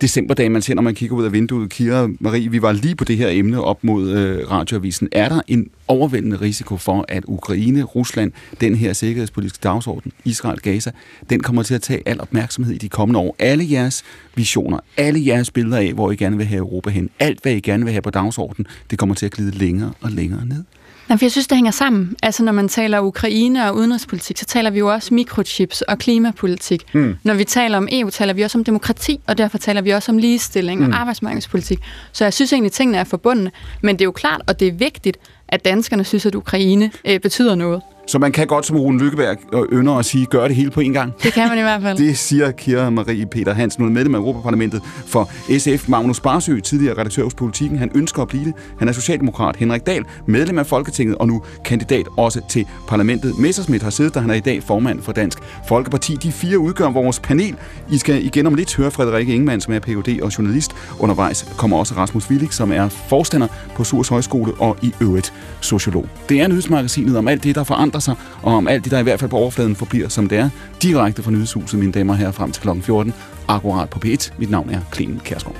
decemberdag, 0.00 0.50
man 0.52 0.62
ser, 0.62 0.74
når 0.74 0.82
man 0.82 0.94
kigger 0.94 1.16
ud 1.16 1.24
af 1.24 1.32
vinduet. 1.32 1.70
Kira 1.70 2.08
Marie, 2.20 2.50
vi 2.50 2.62
var 2.62 2.72
lige 2.72 2.94
på 2.94 3.04
det 3.04 3.16
her 3.16 3.28
emne 3.28 3.64
op 3.64 3.84
mod 3.84 4.10
øh, 4.10 4.50
radioavisen. 4.50 5.08
Er 5.12 5.28
der 5.28 5.40
en 5.48 5.70
overvældende 5.88 6.36
risiko 6.40 6.76
for, 6.76 7.04
at 7.08 7.24
Ukraine, 7.26 7.82
Rusland, 7.82 8.32
den 8.60 8.74
her 8.74 8.92
sikkerhedspolitiske 8.92 9.58
dagsorden, 9.62 10.12
Israel, 10.24 10.60
Gaza, 10.60 10.90
den 11.30 11.40
kommer 11.40 11.62
til 11.62 11.74
at 11.74 11.82
tage 11.82 12.02
al 12.06 12.20
opmærksomhed 12.20 12.74
i 12.74 12.78
de 12.78 12.88
kommende 12.88 13.20
år. 13.20 13.36
Alle 13.38 13.66
jeres 13.70 14.04
visioner, 14.34 14.78
alle 14.96 15.26
jeres 15.26 15.50
billeder 15.50 15.78
af, 15.78 15.92
hvor 15.92 16.10
I 16.10 16.16
gerne 16.16 16.36
vil 16.36 16.46
have 16.46 16.58
Europa 16.58 16.90
hen, 16.90 17.10
alt 17.18 17.42
hvad 17.42 17.52
I 17.52 17.60
gerne 17.60 17.84
vil 17.84 17.92
have 17.92 18.02
på 18.02 18.10
dagsordenen, 18.10 18.66
det 18.90 18.98
kommer 18.98 19.14
til 19.14 19.26
at 19.26 19.32
glide 19.32 19.50
længere 19.50 19.92
og 20.00 20.10
længere 20.10 20.46
ned. 20.46 20.64
Nej, 21.10 21.18
for 21.18 21.24
jeg 21.24 21.32
synes, 21.32 21.46
det 21.46 21.56
hænger 21.56 21.70
sammen. 21.70 22.16
Altså, 22.22 22.42
når 22.42 22.52
man 22.52 22.68
taler 22.68 23.00
Ukraine 23.00 23.68
og 23.68 23.76
udenrigspolitik, 23.76 24.38
så 24.38 24.44
taler 24.44 24.70
vi 24.70 24.78
jo 24.78 24.92
også 24.92 25.14
mikrochips 25.14 25.82
og 25.82 25.98
klimapolitik. 25.98 26.94
Mm. 26.94 27.16
Når 27.22 27.34
vi 27.34 27.44
taler 27.44 27.76
om 27.76 27.88
EU, 27.92 28.10
taler 28.10 28.32
vi 28.32 28.42
også 28.42 28.58
om 28.58 28.64
demokrati, 28.64 29.20
og 29.26 29.38
derfor 29.38 29.58
taler 29.58 29.80
vi 29.80 29.90
også 29.90 30.12
om 30.12 30.18
ligestilling 30.18 30.80
mm. 30.80 30.92
og 30.92 31.00
arbejdsmarkedspolitik. 31.00 31.78
Så 32.12 32.24
jeg 32.24 32.32
synes 32.32 32.52
egentlig, 32.52 32.72
tingene 32.72 32.98
er 32.98 33.04
forbundne. 33.04 33.50
Men 33.82 33.94
det 33.94 34.00
er 34.00 34.04
jo 34.04 34.12
klart, 34.12 34.42
og 34.46 34.60
det 34.60 34.68
er 34.68 34.72
vigtigt, 34.72 35.16
at 35.48 35.64
danskerne 35.64 36.04
synes, 36.04 36.26
at 36.26 36.34
Ukraine 36.34 36.90
øh, 37.04 37.20
betyder 37.20 37.54
noget. 37.54 37.82
Så 38.06 38.18
man 38.18 38.32
kan 38.32 38.46
godt 38.46 38.66
som 38.66 38.76
Rune 38.76 38.98
Lykkeberg 38.98 39.36
og 39.52 39.66
ynder 39.72 39.94
at 39.94 40.04
sige, 40.04 40.26
gør 40.26 40.46
det 40.46 40.56
hele 40.56 40.70
på 40.70 40.80
en 40.80 40.92
gang. 40.92 41.14
Det 41.22 41.32
kan 41.32 41.48
man 41.48 41.58
i 41.58 41.60
hvert 41.60 41.82
fald. 41.82 41.98
det 42.06 42.18
siger 42.18 42.50
Kira 42.50 42.90
Marie 42.90 43.26
Peter 43.26 43.54
Hansen, 43.54 43.82
nu 43.82 43.88
er 43.88 43.92
medlem 43.92 44.14
af 44.14 44.18
Europaparlamentet 44.18 44.82
for 45.06 45.30
SF. 45.58 45.88
Magnus 45.88 46.20
Barsø, 46.20 46.60
tidligere 46.60 46.98
redaktør 46.98 47.24
hos 47.24 47.34
Politiken, 47.34 47.78
han 47.78 47.90
ønsker 47.94 48.22
at 48.22 48.28
blive 48.28 48.44
det. 48.44 48.54
Han 48.78 48.88
er 48.88 48.92
socialdemokrat. 48.92 49.56
Henrik 49.56 49.86
Dahl, 49.86 50.04
medlem 50.26 50.58
af 50.58 50.66
Folketinget 50.66 51.16
og 51.16 51.26
nu 51.26 51.42
kandidat 51.64 52.06
også 52.16 52.40
til 52.48 52.66
parlamentet. 52.88 53.38
Messersmith 53.38 53.84
har 53.84 53.90
siddet 53.90 54.14
der, 54.14 54.20
han 54.20 54.30
er 54.30 54.34
i 54.34 54.40
dag 54.40 54.62
formand 54.62 55.02
for 55.02 55.12
Dansk 55.12 55.38
Folkeparti. 55.68 56.16
De 56.22 56.32
fire 56.32 56.58
udgør 56.58 56.88
vores 56.88 57.20
panel. 57.20 57.56
I 57.92 57.98
skal 57.98 58.24
igen 58.24 58.46
om 58.46 58.54
lidt 58.54 58.76
høre 58.76 58.90
Frederikke 58.90 59.34
Ingemann, 59.34 59.60
som 59.60 59.74
er 59.74 59.78
Ph.D. 59.78 60.20
og 60.22 60.38
journalist. 60.38 60.72
Undervejs 60.98 61.54
kommer 61.58 61.76
også 61.76 61.94
Rasmus 61.94 62.30
Willig, 62.30 62.52
som 62.52 62.72
er 62.72 62.88
forstander 62.88 63.46
på 63.74 63.84
Surs 63.84 64.08
Højskole 64.08 64.52
og 64.58 64.76
i 64.82 64.92
øvrigt 65.00 65.32
sociolog. 65.60 66.06
Det 66.28 66.40
er 66.40 66.48
nyhedsmagasinet 66.48 67.16
om 67.16 67.28
alt 67.28 67.44
det, 67.44 67.54
der 67.54 67.64
forandrer 67.64 67.89
forandrer 67.90 68.00
sig, 68.00 68.14
og 68.42 68.56
om 68.56 68.68
alt 68.68 68.84
det, 68.84 68.92
der 68.92 68.98
i 68.98 69.02
hvert 69.02 69.20
fald 69.20 69.30
på 69.30 69.36
overfladen 69.36 69.76
forbliver, 69.76 70.08
som 70.08 70.28
det 70.28 70.38
er, 70.38 70.50
direkte 70.82 71.22
fra 71.22 71.30
nyhedshuset, 71.30 71.78
mine 71.78 71.92
damer 71.92 72.12
og 72.12 72.18
herrer, 72.18 72.32
frem 72.32 72.52
til 72.52 72.62
kl. 72.62 72.68
14, 72.82 73.14
akkurat 73.48 73.90
på 73.90 74.00
P1. 74.04 74.30
Mit 74.38 74.50
navn 74.50 74.70
er 74.70 74.80
Clemen 74.94 75.20
Kærsgaard. 75.24 75.56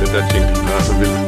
Den 0.00 0.08
der 0.14 0.28
ting 0.28 0.44
er 0.44 0.82
så 0.82 0.98
vild. 0.98 1.23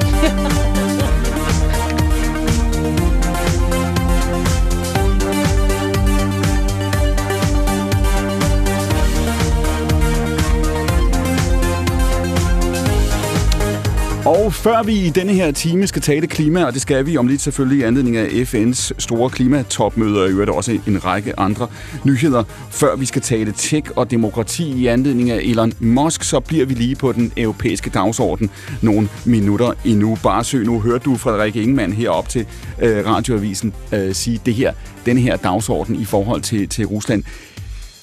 Og 14.27 14.53
før 14.53 14.83
vi 14.83 14.93
i 14.93 15.09
denne 15.11 15.33
her 15.33 15.51
time 15.51 15.87
skal 15.87 16.03
tale 16.03 16.27
klima, 16.27 16.64
og 16.64 16.72
det 16.72 16.83
skal 16.83 17.07
vi 17.07 17.16
om 17.16 17.27
lidt 17.27 17.41
selvfølgelig 17.41 17.79
i 17.79 17.83
anledning 17.83 18.16
af 18.16 18.27
FN's 18.27 18.93
store 18.99 19.31
klimatopmøde, 19.31 20.22
og 20.22 20.29
i 20.29 20.31
øvrigt 20.33 20.51
også 20.51 20.79
en 20.87 21.05
række 21.05 21.41
andre 21.41 21.68
nyheder. 22.05 22.45
Før 22.70 22.97
vi 22.97 23.07
skal 23.07 23.22
tale 23.22 23.53
tech 23.53 23.91
og 23.97 24.11
demokrati 24.11 24.72
i 24.72 24.87
anledning 24.87 25.31
af 25.31 25.41
Elon 25.43 25.72
Musk, 25.81 26.24
så 26.24 26.41
bliver 26.41 26.66
vi 26.66 26.74
lige 26.74 26.97
på 26.97 27.12
den 27.12 27.33
europæiske 27.37 27.91
dagsorden 27.91 28.51
nogle 28.83 29.09
minutter 29.24 29.72
endnu. 29.85 30.18
Bare 30.22 30.45
søg, 30.45 30.64
nu 30.64 30.81
hørte 30.81 31.05
du 31.05 31.16
Frederik 31.16 31.57
Ingemann 31.57 31.93
herop 31.93 32.29
til 32.29 32.47
øh, 32.83 33.07
radioavisen 33.07 33.74
øh, 33.93 34.14
sige 34.14 34.41
det 34.47 34.55
her, 34.55 34.72
den 35.07 35.18
her 35.18 35.37
dagsorden 35.37 35.97
i 35.97 36.05
forhold 36.05 36.41
til, 36.41 36.68
til 36.68 36.87
Rusland. 36.87 37.22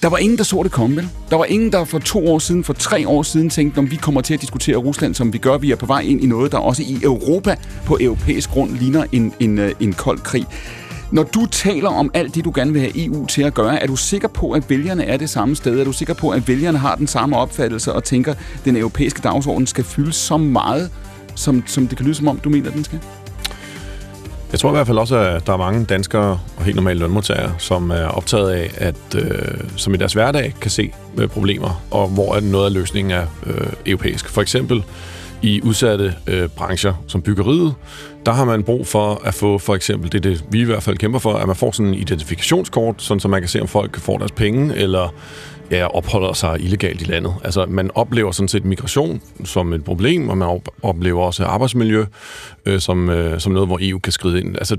Der 0.03 0.09
var 0.09 0.17
ingen, 0.17 0.37
der 0.37 0.43
så 0.43 0.63
det 0.63 0.71
komme, 0.71 0.95
vel? 0.95 1.09
Der 1.29 1.35
var 1.35 1.45
ingen, 1.45 1.71
der 1.71 1.85
for 1.85 1.99
to 1.99 2.27
år 2.27 2.39
siden, 2.39 2.63
for 2.63 2.73
tre 2.73 3.07
år 3.07 3.23
siden 3.23 3.49
tænkte, 3.49 3.77
om 3.79 3.91
vi 3.91 3.95
kommer 3.95 4.21
til 4.21 4.33
at 4.33 4.41
diskutere 4.41 4.77
Rusland, 4.77 5.15
som 5.15 5.33
vi 5.33 5.37
gør. 5.37 5.57
Vi 5.57 5.71
er 5.71 5.75
på 5.75 5.85
vej 5.85 5.99
ind 5.99 6.23
i 6.23 6.25
noget, 6.25 6.51
der 6.51 6.57
også 6.57 6.83
i 6.83 6.99
Europa 7.03 7.55
på 7.85 7.97
europæisk 8.01 8.49
grund 8.49 8.71
ligner 8.71 9.05
en, 9.11 9.33
en, 9.39 9.59
øh, 9.59 9.71
en 9.79 9.93
kold 9.93 10.19
krig. 10.19 10.45
Når 11.11 11.23
du 11.23 11.45
taler 11.45 11.89
om 11.89 12.11
alt 12.13 12.35
det, 12.35 12.45
du 12.45 12.51
gerne 12.55 12.73
vil 12.73 12.81
have 12.81 13.05
EU 13.05 13.25
til 13.25 13.41
at 13.41 13.53
gøre, 13.53 13.83
er 13.83 13.87
du 13.87 13.95
sikker 13.95 14.27
på, 14.27 14.51
at 14.51 14.69
vælgerne 14.69 15.05
er 15.05 15.17
det 15.17 15.29
samme 15.29 15.55
sted? 15.55 15.79
Er 15.79 15.83
du 15.83 15.93
sikker 15.93 16.13
på, 16.13 16.29
at 16.29 16.47
vælgerne 16.47 16.77
har 16.77 16.95
den 16.95 17.07
samme 17.07 17.37
opfattelse 17.37 17.93
og 17.93 18.03
tænker, 18.03 18.31
at 18.31 18.37
den 18.65 18.77
europæiske 18.77 19.21
dagsorden 19.21 19.67
skal 19.67 19.83
fylde 19.83 20.13
så 20.13 20.37
meget, 20.37 20.91
som, 21.35 21.63
som 21.67 21.87
det 21.87 21.97
kan 21.97 22.05
lyde 22.05 22.15
som 22.15 22.27
om, 22.27 22.37
du 22.39 22.49
mener, 22.49 22.71
den 22.71 22.83
skal? 22.83 22.99
Jeg 24.53 24.59
tror 24.59 24.69
i 24.69 24.71
hvert 24.71 24.87
fald 24.87 24.97
også, 24.97 25.15
at 25.15 25.47
der 25.47 25.53
er 25.53 25.57
mange 25.57 25.85
danskere 25.85 26.39
og 26.57 26.63
helt 26.63 26.75
normale 26.75 26.99
lønmodtagere, 26.99 27.55
som 27.57 27.91
er 27.91 28.05
optaget 28.05 28.51
af, 28.51 28.71
at 28.77 29.15
øh, 29.15 29.57
som 29.75 29.93
i 29.93 29.97
deres 29.97 30.13
hverdag 30.13 30.53
kan 30.61 30.71
se 30.71 30.91
øh, 31.17 31.27
problemer, 31.27 31.83
og 31.91 32.07
hvor 32.07 32.35
er 32.35 32.39
noget 32.39 32.65
af 32.65 32.73
løsningen 32.73 33.11
er 33.11 33.25
øh, 33.45 33.67
europæisk. 33.85 34.29
For 34.29 34.41
eksempel 34.41 34.83
i 35.41 35.61
udsatte 35.61 36.15
øh, 36.27 36.49
brancher 36.49 36.93
som 37.07 37.21
byggeriet, 37.21 37.75
der 38.25 38.31
har 38.31 38.45
man 38.45 38.63
brug 38.63 38.87
for 38.87 39.21
at 39.23 39.33
få 39.33 39.57
for 39.57 39.75
eksempel, 39.75 40.11
det 40.11 40.25
er 40.25 40.29
det 40.29 40.45
vi 40.49 40.61
i 40.61 40.63
hvert 40.63 40.83
fald 40.83 40.97
kæmper 40.97 41.19
for, 41.19 41.33
at 41.33 41.47
man 41.47 41.55
får 41.55 41.71
sådan 41.71 41.87
en 41.87 41.93
identifikationskort, 41.93 43.01
sådan 43.01 43.19
så 43.19 43.27
man 43.27 43.41
kan 43.41 43.49
se, 43.49 43.61
om 43.61 43.67
folk 43.67 43.99
får 43.99 44.17
deres 44.17 44.31
penge, 44.31 44.75
eller 44.75 45.13
ja, 45.73 45.85
opholder 45.85 46.33
sig 46.33 46.59
illegalt 46.59 47.01
i 47.01 47.05
landet. 47.05 47.33
Altså, 47.43 47.65
man 47.65 47.91
oplever 47.95 48.31
sådan 48.31 48.47
set 48.47 48.65
migration 48.65 49.21
som 49.45 49.73
et 49.73 49.83
problem, 49.83 50.29
og 50.29 50.37
man 50.37 50.47
op- 50.47 50.69
oplever 50.83 51.23
også 51.23 51.45
arbejdsmiljø 51.45 52.05
øh, 52.65 52.79
som, 52.79 53.09
øh, 53.09 53.39
som 53.39 53.51
noget, 53.51 53.69
hvor 53.69 53.79
EU 53.81 53.99
kan 53.99 54.11
skride 54.11 54.39
ind. 54.39 54.55
Altså, 54.55 54.77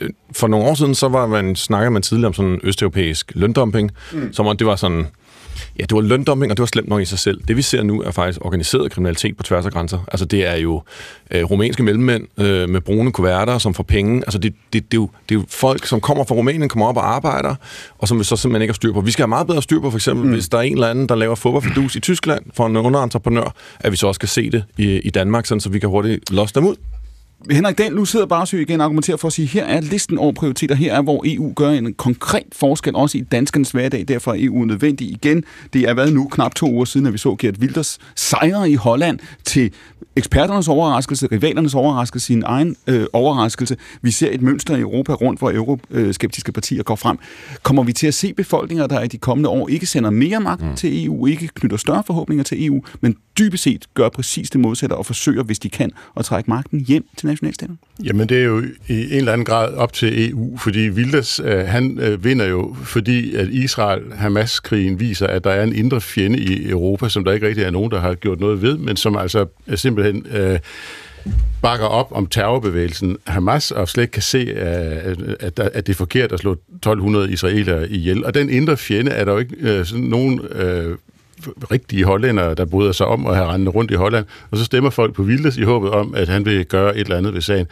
øh, 0.00 0.10
for 0.32 0.46
nogle 0.46 0.66
år 0.66 0.74
siden, 0.74 0.94
så 0.94 1.08
var 1.08 1.26
man, 1.26 1.56
snakker 1.56 1.90
man 1.90 2.02
tidligere 2.02 2.26
om 2.26 2.34
sådan 2.34 2.60
østeuropæisk 2.62 3.32
løndumping, 3.34 3.90
mm. 4.12 4.32
som 4.32 4.46
om 4.46 4.56
det 4.56 4.66
var 4.66 4.76
sådan 4.76 5.06
Ja, 5.78 5.82
det 5.82 5.94
var 5.94 6.00
løndumping, 6.00 6.50
og 6.50 6.56
det 6.56 6.62
var 6.62 6.66
slemt 6.66 6.88
nok 6.88 7.02
i 7.02 7.04
sig 7.04 7.18
selv. 7.18 7.40
Det 7.48 7.56
vi 7.56 7.62
ser 7.62 7.82
nu 7.82 8.02
er 8.02 8.10
faktisk 8.10 8.44
organiseret 8.44 8.92
kriminalitet 8.92 9.36
på 9.36 9.42
tværs 9.42 9.66
af 9.66 9.72
grænser. 9.72 9.98
Altså 10.08 10.26
det 10.26 10.46
er 10.46 10.56
jo 10.56 10.82
øh, 11.30 11.44
rumænske 11.44 11.82
mellemmænd 11.82 12.40
øh, 12.40 12.68
med 12.68 12.80
brune 12.80 13.12
kuverter, 13.12 13.58
som 13.58 13.74
får 13.74 13.82
penge. 13.82 14.22
Altså 14.26 14.38
det, 14.38 14.54
det, 14.72 14.92
det, 14.92 14.96
er 14.96 15.00
jo, 15.00 15.10
det 15.28 15.34
er 15.34 15.38
jo 15.38 15.44
folk, 15.48 15.86
som 15.86 16.00
kommer 16.00 16.24
fra 16.24 16.34
Rumænien, 16.34 16.68
kommer 16.68 16.86
op 16.86 16.96
og 16.96 17.14
arbejder, 17.14 17.54
og 17.98 18.08
som 18.08 18.18
vi 18.18 18.24
så 18.24 18.36
simpelthen 18.36 18.62
ikke 18.62 18.72
har 18.72 18.74
styr 18.74 18.92
på. 18.92 19.00
Vi 19.00 19.10
skal 19.10 19.22
have 19.22 19.28
meget 19.28 19.46
bedre 19.46 19.62
styr 19.62 19.80
på, 19.80 19.90
for 19.90 19.98
eksempel, 19.98 20.26
mm. 20.26 20.32
hvis 20.32 20.48
der 20.48 20.58
er 20.58 20.62
en 20.62 20.72
eller 20.72 20.88
anden, 20.88 21.08
der 21.08 21.14
laver 21.14 21.34
fodboldfidus 21.34 21.96
i 21.96 22.00
Tyskland 22.00 22.44
for 22.54 22.66
en 22.66 22.76
underentreprenør, 22.76 23.54
at 23.80 23.92
vi 23.92 23.96
så 23.96 24.06
også 24.06 24.18
skal 24.18 24.28
se 24.28 24.50
det 24.50 24.64
i, 24.78 24.98
i 24.98 25.10
Danmark, 25.10 25.46
sådan, 25.46 25.60
så 25.60 25.68
vi 25.68 25.78
kan 25.78 25.88
hurtigt 25.88 26.30
losse 26.30 26.54
dem 26.54 26.66
ud. 26.66 26.76
Henrik 27.50 27.78
Dahl, 27.78 27.94
nu 27.94 28.04
sidder 28.04 28.26
Barsø 28.26 28.60
igen 28.60 28.80
og 28.80 28.84
argumenterer 28.84 29.16
for 29.16 29.28
at 29.28 29.32
sige, 29.32 29.48
her 29.48 29.64
er 29.64 29.80
listen 29.80 30.18
over 30.18 30.32
prioriteter, 30.32 30.74
her 30.74 30.94
er, 30.94 31.02
hvor 31.02 31.22
EU 31.26 31.52
gør 31.56 31.70
en 31.70 31.94
konkret 31.94 32.46
forskel, 32.52 32.96
også 32.96 33.18
i 33.18 33.20
danskernes 33.20 33.70
hverdag, 33.70 34.04
derfor 34.08 34.32
er 34.32 34.36
EU 34.38 34.64
nødvendig 34.64 35.10
igen. 35.10 35.44
Det 35.72 35.82
er 35.82 35.94
været 35.94 36.12
nu 36.12 36.28
knap 36.28 36.54
to 36.54 36.70
uger 36.72 36.84
siden, 36.84 37.06
at 37.06 37.12
vi 37.12 37.18
så 37.18 37.36
Gert 37.38 37.58
Wilders 37.58 37.98
sejre 38.16 38.70
i 38.70 38.74
Holland 38.74 39.18
til 39.44 39.72
eksperternes 40.16 40.68
overraskelse, 40.68 41.28
rivalernes 41.32 41.74
overraskelse, 41.74 42.26
sin 42.26 42.42
egen 42.46 42.76
øh, 42.86 43.06
overraskelse. 43.12 43.76
Vi 44.02 44.10
ser 44.10 44.30
et 44.32 44.42
mønster 44.42 44.76
i 44.76 44.80
Europa 44.80 45.12
rundt, 45.12 45.38
hvor 45.40 45.50
euroskeptiske 45.50 46.52
partier 46.52 46.82
går 46.82 46.96
frem. 46.96 47.18
Kommer 47.62 47.82
vi 47.82 47.92
til 47.92 48.06
at 48.06 48.14
se 48.14 48.34
befolkninger, 48.34 48.86
der 48.86 49.02
i 49.02 49.06
de 49.06 49.18
kommende 49.18 49.48
år 49.48 49.68
ikke 49.68 49.86
sender 49.86 50.10
mere 50.10 50.40
magt 50.40 50.62
mm. 50.62 50.76
til 50.76 51.04
EU, 51.04 51.26
ikke 51.26 51.48
knytter 51.48 51.76
større 51.76 52.02
forhåbninger 52.06 52.44
til 52.44 52.66
EU, 52.66 52.82
men 53.00 53.16
dybest 53.38 53.62
set 53.62 53.84
gør 53.94 54.08
præcis 54.08 54.50
det 54.50 54.60
modsatte 54.60 54.94
og 54.94 55.06
forsøger, 55.06 55.42
hvis 55.42 55.58
de 55.58 55.70
kan, 55.70 55.90
at 56.16 56.24
trække 56.24 56.50
magten 56.50 56.80
hjem 56.80 57.06
til 57.16 57.26
nationalstaterne? 57.26 57.78
Jamen, 58.04 58.28
det 58.28 58.38
er 58.38 58.44
jo 58.44 58.62
i 58.88 59.04
en 59.04 59.12
eller 59.12 59.32
anden 59.32 59.44
grad 59.44 59.74
op 59.74 59.92
til 59.92 60.30
EU, 60.30 60.56
fordi 60.56 60.90
Wilders, 60.90 61.40
øh, 61.40 61.58
han 61.58 61.98
øh, 61.98 62.24
vinder 62.24 62.46
jo, 62.46 62.76
fordi 62.84 63.34
at 63.34 63.48
Israel-Hamas-krigen 63.48 65.00
viser, 65.00 65.26
at 65.26 65.44
der 65.44 65.50
er 65.50 65.62
en 65.62 65.74
indre 65.74 66.00
fjende 66.00 66.38
i 66.38 66.68
Europa, 66.70 67.08
som 67.08 67.24
der 67.24 67.32
ikke 67.32 67.48
rigtig 67.48 67.64
er 67.64 67.70
nogen, 67.70 67.90
der 67.90 68.00
har 68.00 68.14
gjort 68.14 68.40
noget 68.40 68.62
ved, 68.62 68.76
men 68.76 68.96
som 68.96 69.16
altså 69.16 69.46
øh, 69.66 69.78
simpelthen 69.78 70.26
øh, 70.30 70.58
bakker 71.62 71.86
op 71.86 72.08
om 72.10 72.26
terrorbevægelsen 72.26 73.16
Hamas, 73.26 73.70
og 73.70 73.88
slet 73.88 74.02
ikke 74.02 74.12
kan 74.12 74.22
se, 74.22 74.38
øh, 74.38 75.36
at, 75.40 75.58
at, 75.58 75.86
det 75.86 75.92
er 75.92 75.96
forkert 75.96 76.32
at 76.32 76.40
slå 76.40 76.52
1200 76.52 77.32
israelere 77.32 77.90
ihjel. 77.90 78.24
Og 78.24 78.34
den 78.34 78.50
indre 78.50 78.76
fjende 78.76 79.10
er 79.10 79.24
der 79.24 79.32
jo 79.32 79.38
ikke 79.38 79.56
øh, 79.60 79.84
sådan 79.84 80.04
nogen... 80.04 80.40
Øh, 80.40 80.96
rigtige 81.70 82.04
hollændere, 82.04 82.54
der 82.54 82.64
bryder 82.64 82.92
sig 82.92 83.06
om 83.06 83.26
at 83.26 83.36
have 83.36 83.48
rendet 83.48 83.74
rundt 83.74 83.90
i 83.90 83.94
Holland, 83.94 84.24
og 84.50 84.58
så 84.58 84.64
stemmer 84.64 84.90
folk 84.90 85.14
på 85.14 85.22
Vildes 85.22 85.56
i 85.56 85.62
håbet 85.62 85.90
om, 85.90 86.14
at 86.14 86.28
han 86.28 86.44
vil 86.44 86.64
gøre 86.66 86.96
et 86.96 87.00
eller 87.00 87.16
andet 87.16 87.34
ved 87.34 87.40
sagen. 87.40 87.66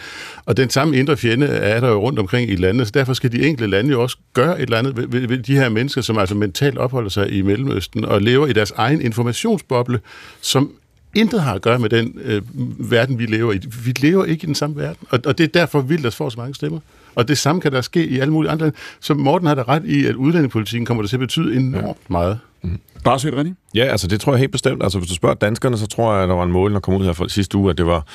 Og 0.45 0.57
den 0.57 0.71
samme 0.71 0.97
indre 0.97 1.17
fjende 1.17 1.47
er 1.47 1.81
der 1.81 1.89
jo 1.89 2.01
rundt 2.01 2.19
omkring 2.19 2.51
i 2.51 2.57
landet, 2.57 2.87
så 2.87 2.91
derfor 2.95 3.13
skal 3.13 3.33
de 3.33 3.43
enkelte 3.43 3.71
lande 3.71 3.91
jo 3.91 4.03
også 4.03 4.17
gøre 4.33 4.57
et 4.57 4.63
eller 4.63 4.79
andet 4.79 4.97
ved, 4.97 5.07
ved, 5.09 5.29
ved 5.29 5.39
de 5.39 5.57
her 5.57 5.69
mennesker, 5.69 6.01
som 6.01 6.19
altså 6.19 6.35
mentalt 6.35 6.79
opholder 6.79 7.11
sig 7.11 7.33
i 7.33 7.43
Mellemøsten 7.43 8.05
og 8.05 8.23
lever 8.23 8.47
i 8.47 8.53
deres 8.53 8.71
egen 8.71 9.01
informationsboble, 9.01 10.01
som 10.41 10.73
intet 11.15 11.43
har 11.43 11.55
at 11.55 11.63
gøre 11.63 11.79
med 11.79 11.89
den 11.89 12.19
øh, 12.23 12.43
verden, 12.91 13.19
vi 13.19 13.27
lever 13.27 13.53
i. 13.53 13.61
Vi 13.85 13.93
lever 14.01 14.25
ikke 14.25 14.43
i 14.43 14.47
den 14.47 14.55
samme 14.55 14.77
verden, 14.77 15.07
og, 15.11 15.21
og 15.27 15.39
det 15.39 15.45
er 15.45 15.49
derfor 15.49 15.81
vildt 15.81 16.15
får 16.15 16.29
så 16.29 16.39
mange 16.39 16.55
stemmer. 16.55 16.81
Og 17.15 17.29
det 17.29 17.39
samme 17.39 17.61
kan 17.61 17.73
der 17.73 17.81
ske 17.81 18.07
i 18.07 18.19
alle 18.19 18.33
mulige 18.33 18.51
andre 18.51 18.67
lande. 18.67 18.79
Så 19.01 19.15
Morten 19.15 19.47
har 19.47 19.55
da 19.55 19.63
ret 19.63 19.85
i, 19.85 20.07
at 20.07 20.15
udlændingepolitikken 20.15 20.87
kommer 20.87 21.07
til 21.07 21.17
at 21.17 21.21
betyde 21.21 21.57
enormt 21.57 22.11
meget. 22.11 22.39
Mm. 22.63 22.79
Bare 23.05 23.19
søgt 23.19 23.37
rigtigt? 23.37 23.57
Ja, 23.75 23.85
altså 23.85 24.07
det 24.07 24.21
tror 24.21 24.33
jeg 24.33 24.39
helt 24.39 24.53
bestemt. 24.53 24.83
Altså 24.83 24.99
hvis 24.99 25.09
du 25.09 25.15
spørger 25.15 25.35
danskerne, 25.35 25.79
så 25.79 25.87
tror 25.87 26.15
jeg, 26.15 26.23
at 26.23 26.29
der 26.29 26.35
var 26.35 26.45
en 26.45 26.53
mål, 26.53 26.75
der 26.75 26.81
kom 26.81 26.95
ud 26.95 27.05
her 27.05 27.13
for 27.13 27.29
sidste 27.29 27.59
uge, 27.59 27.71
at 27.71 27.79
det 27.79 27.87
var 27.87 28.07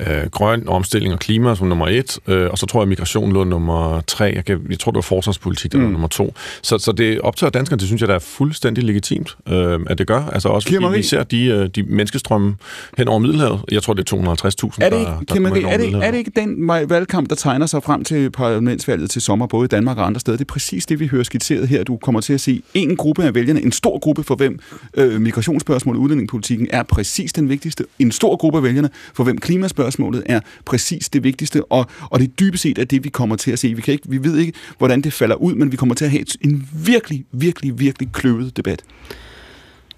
øh, 0.00 0.30
grøn 0.30 0.68
omstilling 0.68 1.14
og 1.14 1.20
klima 1.20 1.54
som 1.54 1.66
nummer 1.66 1.88
et, 1.88 2.18
øh, 2.26 2.50
og 2.50 2.58
så 2.58 2.66
tror 2.66 2.80
jeg, 2.80 2.82
at 2.82 2.88
migration 2.88 3.32
lå 3.32 3.44
nummer 3.44 4.00
tre. 4.00 4.32
Jeg, 4.36 4.44
kan, 4.44 4.60
jeg 4.70 4.78
tror, 4.78 4.92
det 4.92 4.96
var 4.96 5.02
forsvarspolitik, 5.02 5.72
der 5.72 5.78
mm. 5.78 5.84
var 5.84 5.90
nummer 5.90 6.08
to. 6.08 6.34
Så, 6.62 6.78
så 6.78 6.92
det 6.92 7.20
optager 7.20 7.50
danskerne, 7.50 7.78
det 7.78 7.86
synes 7.86 8.00
jeg, 8.00 8.08
der 8.08 8.14
er 8.14 8.18
fuldstændig 8.18 8.84
legitimt, 8.84 9.36
øh, 9.48 9.80
at 9.86 9.98
det 9.98 10.06
gør. 10.06 10.24
Altså 10.32 10.48
også 10.48 10.68
fordi 10.68 10.96
vi 10.96 11.02
ser 11.02 11.22
de, 11.22 11.44
øh, 11.44 11.68
de 11.68 11.82
menneskestrømme 11.82 12.56
hen 12.98 13.08
over 13.08 13.18
Middelhavet. 13.18 13.60
Jeg 13.72 13.82
tror, 13.82 13.94
det 13.94 14.12
er 14.12 14.16
250.000, 14.16 14.76
er 14.80 14.90
det 14.90 14.98
ikke, 14.98 15.10
der, 15.10 15.34
der 15.34 15.40
Marie, 15.40 15.68
er, 15.68 15.76
det, 15.76 15.94
er 15.94 16.10
det 16.10 16.18
ikke 16.18 16.32
den 16.36 16.68
valgkamp, 16.68 17.30
der 17.30 17.36
tegner 17.36 17.66
sig 17.66 17.82
frem 17.82 18.04
til 18.04 18.30
parlamentsvalget 18.30 19.10
til 19.10 19.22
sommer, 19.22 19.46
både 19.46 19.64
i 19.64 19.68
Danmark 19.68 19.98
og 19.98 20.06
andre 20.06 20.20
steder? 20.20 20.36
Det 20.36 20.44
er 20.44 20.52
præcis 20.52 20.86
det, 20.86 21.00
vi 21.00 21.06
hører 21.06 21.22
skitseret 21.22 21.68
her. 21.68 21.84
Du 21.84 21.96
kommer 21.96 22.20
til 22.20 22.32
at 22.32 22.40
se 22.40 22.62
en 22.74 22.96
gruppe 22.96 23.24
af 23.24 23.34
vælgerne, 23.34 23.62
en 23.62 23.72
stor 23.72 23.91
gruppe 23.98 24.22
for 24.22 24.34
hvem 24.34 24.58
øh, 24.96 25.20
migrationsspørgsmålet 25.20 25.98
og 25.98 26.02
udlændingepolitikken 26.02 26.68
er 26.70 26.82
præcis 26.82 27.32
den 27.32 27.48
vigtigste. 27.48 27.84
En 27.98 28.12
stor 28.12 28.36
gruppe 28.36 28.58
af 28.58 28.62
vælgerne, 28.62 28.90
for 29.14 29.24
hvem 29.24 29.38
klimaspørgsmålet 29.38 30.22
er 30.26 30.40
præcis 30.64 31.08
det 31.08 31.24
vigtigste, 31.24 31.64
og, 31.64 31.86
og 32.10 32.20
det 32.20 32.40
dybest 32.40 32.62
set 32.62 32.78
er 32.78 32.84
det, 32.84 33.04
vi 33.04 33.08
kommer 33.08 33.36
til 33.36 33.50
at 33.50 33.58
se. 33.58 33.74
Vi, 33.74 33.82
kan 33.82 33.92
ikke, 33.92 34.10
vi 34.10 34.24
ved 34.24 34.38
ikke, 34.38 34.52
hvordan 34.78 35.00
det 35.00 35.12
falder 35.12 35.36
ud, 35.36 35.54
men 35.54 35.72
vi 35.72 35.76
kommer 35.76 35.94
til 35.94 36.04
at 36.04 36.10
have 36.10 36.24
en 36.40 36.68
virkelig, 36.72 37.24
virkelig, 37.32 37.78
virkelig 37.78 38.12
kløvet 38.12 38.56
debat. 38.56 38.82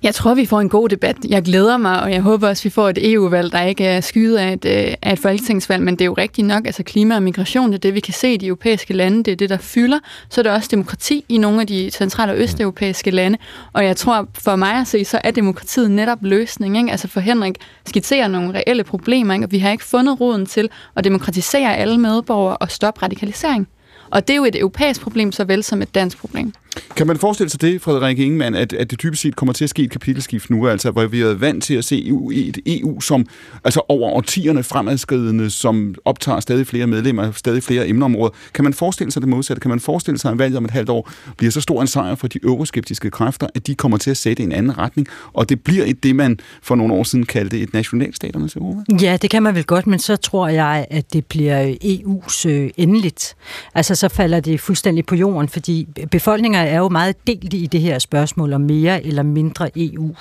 Jeg 0.05 0.15
tror, 0.15 0.35
vi 0.35 0.47
får 0.47 0.61
en 0.61 0.69
god 0.69 0.89
debat. 0.89 1.17
Jeg 1.29 1.43
glæder 1.43 1.77
mig, 1.77 2.03
og 2.03 2.13
jeg 2.13 2.21
håber 2.21 2.49
også, 2.49 2.63
vi 2.63 2.71
får 2.71 2.89
et 2.89 3.13
EU-valg, 3.13 3.53
der 3.53 3.63
ikke 3.63 3.85
er 3.85 4.01
skyet 4.01 4.37
af 4.37 4.53
et, 4.53 4.65
øh, 4.65 4.95
af 5.03 5.13
et 5.13 5.19
folketingsvalg, 5.19 5.83
men 5.83 5.95
det 5.95 6.01
er 6.01 6.05
jo 6.05 6.13
rigtigt 6.13 6.47
nok, 6.47 6.67
altså 6.67 6.83
klima 6.83 7.15
og 7.15 7.23
migration, 7.23 7.69
det 7.69 7.75
er 7.75 7.79
det, 7.79 7.95
vi 7.95 8.01
kan 8.01 8.15
se 8.15 8.33
i 8.33 8.37
de 8.37 8.47
europæiske 8.47 8.95
lande, 8.95 9.25
det 9.25 9.33
er 9.33 9.37
det, 9.37 9.51
der 9.51 9.57
fylder. 9.57 9.99
Så 10.29 10.41
er 10.41 10.43
der 10.43 10.53
også 10.53 10.69
demokrati 10.71 11.25
i 11.29 11.39
nogle 11.39 11.61
af 11.61 11.67
de 11.67 11.91
centrale 11.91 12.33
og 12.33 12.39
østeuropæiske 12.39 13.11
lande, 13.11 13.39
og 13.73 13.85
jeg 13.85 13.97
tror, 13.97 14.29
for 14.35 14.57
mig 14.57 14.75
at 14.75 14.87
se, 14.87 15.05
så 15.05 15.21
er 15.25 15.31
demokratiet 15.31 15.91
netop 15.91 16.19
løsning. 16.23 16.77
Ikke? 16.77 16.91
Altså 16.91 17.09
for 17.09 17.21
Henrik 17.21 17.55
skitserer 17.87 18.29
nogle 18.29 18.55
reelle 18.55 18.85
problemer, 18.85 19.35
ikke? 19.35 19.47
og 19.47 19.53
vi 19.53 19.59
har 19.59 19.71
ikke 19.71 19.85
fundet 19.85 20.21
roden 20.21 20.47
til 20.47 20.71
at 20.97 21.05
demokratisere 21.05 21.77
alle 21.77 21.99
medborgere 21.99 22.57
og 22.57 22.71
stoppe 22.71 23.03
radikalisering. 23.03 23.69
Og 24.11 24.29
det 24.29 24.35
er 24.35 24.37
jo 24.37 24.45
et 24.45 24.57
europæisk 24.57 25.01
problem, 25.01 25.33
såvel 25.33 25.65
som 25.65 25.83
et 25.83 25.95
dansk 25.95 26.19
problem. 26.19 26.53
Kan 26.97 27.07
man 27.07 27.19
forestille 27.19 27.51
sig 27.51 27.61
det, 27.61 27.83
Frederik 27.83 28.19
Ingemann, 28.19 28.55
at, 28.55 28.73
at 28.73 28.91
det 28.91 28.99
typisk 28.99 29.23
set 29.23 29.37
kommer 29.37 29.53
til 29.53 29.65
at 29.65 29.71
ske 29.71 29.83
et 29.83 29.91
kapitelskift 29.91 30.51
nu, 30.51 30.69
altså 30.69 30.91
hvor 30.91 31.07
vi 31.07 31.21
er 31.21 31.35
vant 31.35 31.65
til 31.65 31.75
at 31.75 31.85
se 31.85 32.09
EU, 32.09 32.31
et 32.31 32.59
EU 32.67 33.01
som 33.01 33.27
altså 33.65 33.81
over 33.89 34.11
årtierne 34.11 34.63
fremadskridende, 34.63 35.51
som 35.51 35.95
optager 36.05 36.41
stadig 36.41 36.67
flere 36.67 36.87
medlemmer, 36.87 37.33
stadig 37.33 37.63
flere 37.63 37.89
emneområder. 37.89 38.35
Kan 38.55 38.65
man 38.65 38.75
forestille 38.75 39.13
sig 39.13 39.23
det 39.23 39.29
modsatte? 39.29 39.61
Kan 39.61 39.69
man 39.69 39.81
forestille 39.81 40.19
sig, 40.19 40.31
at 40.31 40.39
valget 40.39 40.57
om 40.57 40.65
et 40.65 40.71
halvt 40.71 40.89
år 40.91 41.11
bliver 41.37 41.51
så 41.51 41.61
stor 41.61 41.81
en 41.81 41.87
sejr 41.87 42.15
for 42.15 42.29
de 42.29 42.39
euroskeptiske 42.43 43.11
kræfter, 43.11 43.47
at 43.55 43.67
de 43.67 43.75
kommer 43.75 43.99
til 43.99 44.11
at 44.11 44.17
sætte 44.17 44.43
en 44.43 44.53
anden 44.53 44.79
retning, 44.79 45.07
og 45.33 45.49
det 45.49 45.61
bliver 45.61 45.85
et 45.85 46.03
det, 46.03 46.17
man 46.17 46.39
for 46.63 46.75
nogle 46.75 46.95
år 46.95 47.03
siden 47.03 47.27
kaldte 47.27 47.61
et 47.61 47.73
nationalstaternes 47.73 48.57
Europa? 48.57 48.81
Ja, 49.01 49.17
det 49.23 49.31
kan 49.31 49.43
man 49.43 49.55
vel 49.55 49.65
godt, 49.65 49.87
men 49.87 49.99
så 49.99 50.17
tror 50.17 50.49
jeg, 50.49 50.87
at 50.91 51.13
det 51.13 51.27
bliver 51.27 51.75
EU's 51.85 52.49
øh, 52.49 52.71
endeligt. 52.77 53.37
Altså 53.75 53.95
så 53.95 54.09
falder 54.09 54.41
det 54.41 54.61
fuldstændig 54.61 55.07
på 55.07 55.15
jorden, 55.15 55.49
fordi 55.49 55.89
befolkninger 56.11 56.64
er 56.65 56.79
jo 56.79 56.89
meget 56.89 57.27
delt 57.27 57.55
i 57.55 57.67
det 57.67 57.81
her 57.81 57.99
spørgsmål 57.99 58.53
om 58.53 58.61
mere 58.61 59.07
eller 59.07 59.23
mindre 59.23 59.71
EU. 59.77 60.15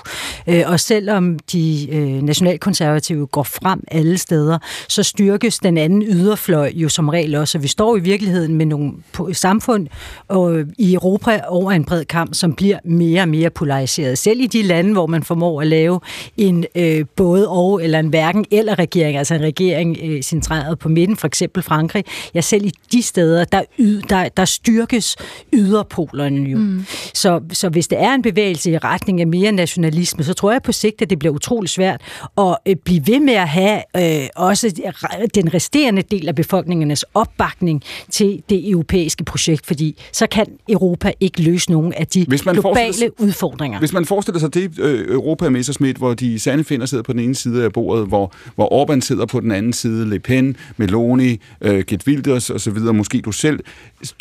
Øh, 0.48 0.64
og 0.66 0.80
selvom 0.80 1.40
de 1.40 1.88
øh, 1.92 2.22
nationalkonservative 2.22 3.28
går 3.28 3.44
frem 3.44 3.84
alle 3.92 4.18
steder, 4.18 4.58
så 4.90 5.04
styrkes 5.04 5.60
den 5.60 5.78
anden 5.78 6.04
yderfløj 6.04 6.72
jo 6.76 6.90
som 6.90 7.10
regel 7.10 7.36
også. 7.36 7.58
Vi 7.58 7.68
står 7.68 7.98
i 7.98 8.00
virkeligheden 8.00 8.56
med 8.56 8.66
nogle 8.66 8.92
samfund 9.34 9.88
øh, 10.32 10.68
i 10.78 10.94
Europa 10.94 11.42
over 11.48 11.72
en 11.72 11.86
bred 11.86 12.06
kamp, 12.06 12.34
som 12.34 12.54
bliver 12.54 12.80
mere 12.86 13.22
og 13.22 13.30
mere 13.30 13.50
polariseret. 13.50 14.18
Selv 14.18 14.40
i 14.40 14.48
de 14.48 14.62
lande, 14.62 14.94
hvor 14.94 15.08
man 15.08 15.24
formår 15.24 15.62
at 15.62 15.68
lave 15.68 16.00
en 16.38 16.66
øh, 16.76 17.06
både 17.16 17.50
og 17.50 17.84
eller 17.84 18.00
en 18.00 18.08
hverken 18.08 18.46
eller 18.52 18.80
regering, 18.80 19.18
altså 19.18 19.36
en 19.36 19.42
regering 19.42 19.98
øh, 20.04 20.22
centreret 20.22 20.80
på 20.80 20.90
midten, 20.90 21.18
for 21.18 21.28
eksempel 21.28 21.64
Frankrig, 21.64 22.04
ja 22.36 22.42
selv 22.42 22.66
i 22.66 22.72
de 22.92 23.02
steder, 23.02 23.44
der, 23.44 23.62
yd, 23.80 24.02
der, 24.02 24.30
der 24.30 24.46
styrkes 24.46 25.16
yderpolerne 25.54 26.33
jo. 26.38 26.58
Mm. 26.58 26.86
Så, 27.14 27.42
så 27.52 27.70
hvis 27.70 27.88
det 27.88 28.02
er 28.02 28.14
en 28.14 28.22
bevægelse 28.22 28.72
i 28.72 28.78
retning 28.78 29.22
af 29.22 29.28
mere 29.28 29.52
nationalisme, 29.52 30.24
så 30.24 30.34
tror 30.34 30.52
jeg 30.52 30.62
på 30.62 30.72
sigt, 30.72 31.02
at 31.02 31.10
det 31.10 31.20
bliver 31.20 31.34
utrolig 31.34 31.70
svært 31.70 32.02
at 32.38 32.58
øh, 32.68 32.76
blive 32.76 33.08
ved 33.08 33.20
med 33.20 33.34
at 33.34 33.50
have 33.50 33.82
øh, 33.98 34.28
også 34.36 34.92
den 35.36 35.54
resterende 35.54 36.02
del 36.02 36.28
af 36.28 36.36
befolkningernes 36.36 37.06
opbakning 37.14 37.84
til 38.12 38.44
det 38.50 38.70
europæiske 38.70 39.24
projekt, 39.24 39.66
fordi 39.66 40.02
så 40.12 40.28
kan 40.28 40.46
Europa 40.70 41.12
ikke 41.20 41.42
løse 41.42 41.72
nogen 41.72 41.94
af 41.94 42.08
de 42.08 42.26
hvis 42.28 42.46
man 42.46 42.56
globale 42.56 43.22
udfordringer. 43.22 43.80
Hvis 43.80 43.94
man 43.94 44.06
forestiller 44.06 44.40
sig 44.40 44.54
det 44.54 44.80
øh, 44.80 45.08
Europa 45.08 45.50
Messersmith, 45.50 45.98
hvor 45.98 46.14
de 46.14 46.40
sande 46.40 46.64
finder 46.64 46.86
sidder 46.86 47.04
på 47.04 47.14
den 47.14 47.20
ene 47.20 47.36
side 47.36 47.64
af 47.64 47.74
bordet, 47.74 48.08
hvor, 48.08 48.34
hvor 48.56 48.86
Orbán 48.86 49.00
sidder 49.00 49.26
på 49.26 49.40
den 49.40 49.52
anden 49.52 49.74
side, 49.74 50.10
Le 50.10 50.20
Pen, 50.20 50.56
Meloni, 50.78 51.40
øh, 51.62 51.84
Gert 51.88 52.08
Wilders 52.08 52.50
osv., 52.50 52.78
måske 52.78 53.22
du 53.22 53.32
selv, 53.32 53.60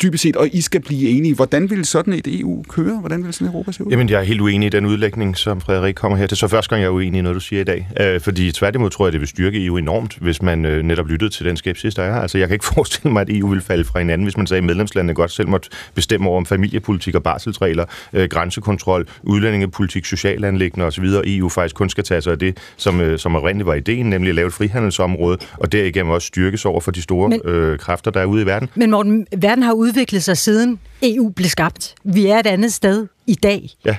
dybest 0.01 0.23
set, 0.23 0.35
og 0.35 0.49
I 0.53 0.61
skal 0.61 0.81
blive 0.81 1.09
enige. 1.09 1.35
Hvordan 1.35 1.69
vil 1.69 1.85
sådan 2.05 2.19
et 2.19 2.39
EU 2.39 2.63
køre? 2.69 2.99
Hvordan 2.99 3.23
vil 3.23 3.33
sådan 3.33 3.47
Europa 3.47 3.71
se 3.71 3.85
ud? 3.85 3.91
Jamen, 3.91 4.09
jeg 4.09 4.19
er 4.19 4.23
helt 4.23 4.41
uenig 4.41 4.67
i 4.67 4.69
den 4.69 4.85
udlægning, 4.85 5.37
som 5.37 5.61
Frederik 5.61 5.95
kommer 5.95 6.17
her 6.17 6.27
til. 6.27 6.37
Så 6.37 6.47
første 6.47 6.69
gang, 6.69 6.81
jeg 6.81 6.87
er 6.87 6.91
uenig 6.91 7.19
i 7.19 7.21
noget, 7.21 7.35
du 7.35 7.39
siger 7.39 7.61
i 7.61 7.63
dag. 7.63 7.87
Øh, 7.99 8.21
fordi 8.21 8.51
tværtimod 8.51 8.89
tror 8.89 9.05
jeg, 9.05 9.13
det 9.13 9.19
vil 9.21 9.27
styrke 9.27 9.65
EU 9.65 9.77
enormt, 9.77 10.17
hvis 10.21 10.41
man 10.41 10.65
øh, 10.65 10.83
netop 10.83 11.07
lyttede 11.07 11.29
til 11.29 11.45
den 11.45 11.57
skepsis, 11.57 11.95
der 11.95 12.03
er. 12.03 12.21
Altså, 12.21 12.37
jeg 12.37 12.47
kan 12.47 12.55
ikke 12.55 12.65
forestille 12.75 13.13
mig, 13.13 13.21
at 13.21 13.29
EU 13.29 13.47
vil 13.47 13.61
falde 13.61 13.83
fra 13.83 13.99
hinanden, 13.99 14.25
hvis 14.25 14.37
man 14.37 14.47
sagde, 14.47 14.57
at 14.57 14.63
medlemslandene 14.63 15.13
godt 15.13 15.31
selv 15.31 15.47
måtte 15.47 15.69
bestemme 15.95 16.29
over 16.29 16.37
om 16.37 16.45
familiepolitik 16.45 17.15
og 17.15 17.23
barselsregler, 17.23 17.85
øh, 18.13 18.29
grænsekontrol, 18.29 19.07
udlændingepolitik, 19.23 20.05
socialanlæggende 20.05 20.85
osv. 20.85 21.05
EU 21.25 21.49
faktisk 21.49 21.75
kun 21.75 21.89
skal 21.89 22.03
tage 22.03 22.21
sig 22.21 22.31
af 22.31 22.39
det, 22.39 22.57
som, 22.77 23.01
øh, 23.01 23.19
som 23.19 23.35
oprindeligt 23.35 23.67
var 23.67 23.73
ideen, 23.73 24.09
nemlig 24.09 24.29
at 24.29 24.35
lave 24.35 24.47
et 24.47 24.53
frihandelsområde, 24.53 25.37
og 25.57 25.71
derigennem 25.71 26.11
også 26.11 26.27
styrkes 26.27 26.65
over 26.65 26.79
for 26.79 26.91
de 26.91 27.01
store 27.01 27.29
men, 27.29 27.41
øh, 27.45 27.79
kræfter, 27.79 28.11
der 28.11 28.19
er 28.19 28.25
ude 28.25 28.41
i 28.41 28.45
verden. 28.45 28.69
Men 28.75 28.91
Morten, 28.91 29.27
verden 29.37 29.63
har 29.63 29.73
udviklet 29.73 30.23
sig 30.23 30.37
siden 30.37 30.79
EU 31.03 31.29
blev 31.29 31.49
skabt. 31.49 31.95
Vi 32.03 32.25
er 32.25 32.39
et 32.39 32.47
andet 32.47 32.73
sted 32.73 33.07
i 33.27 33.35
dag. 33.35 33.69
Ja. 33.85 33.95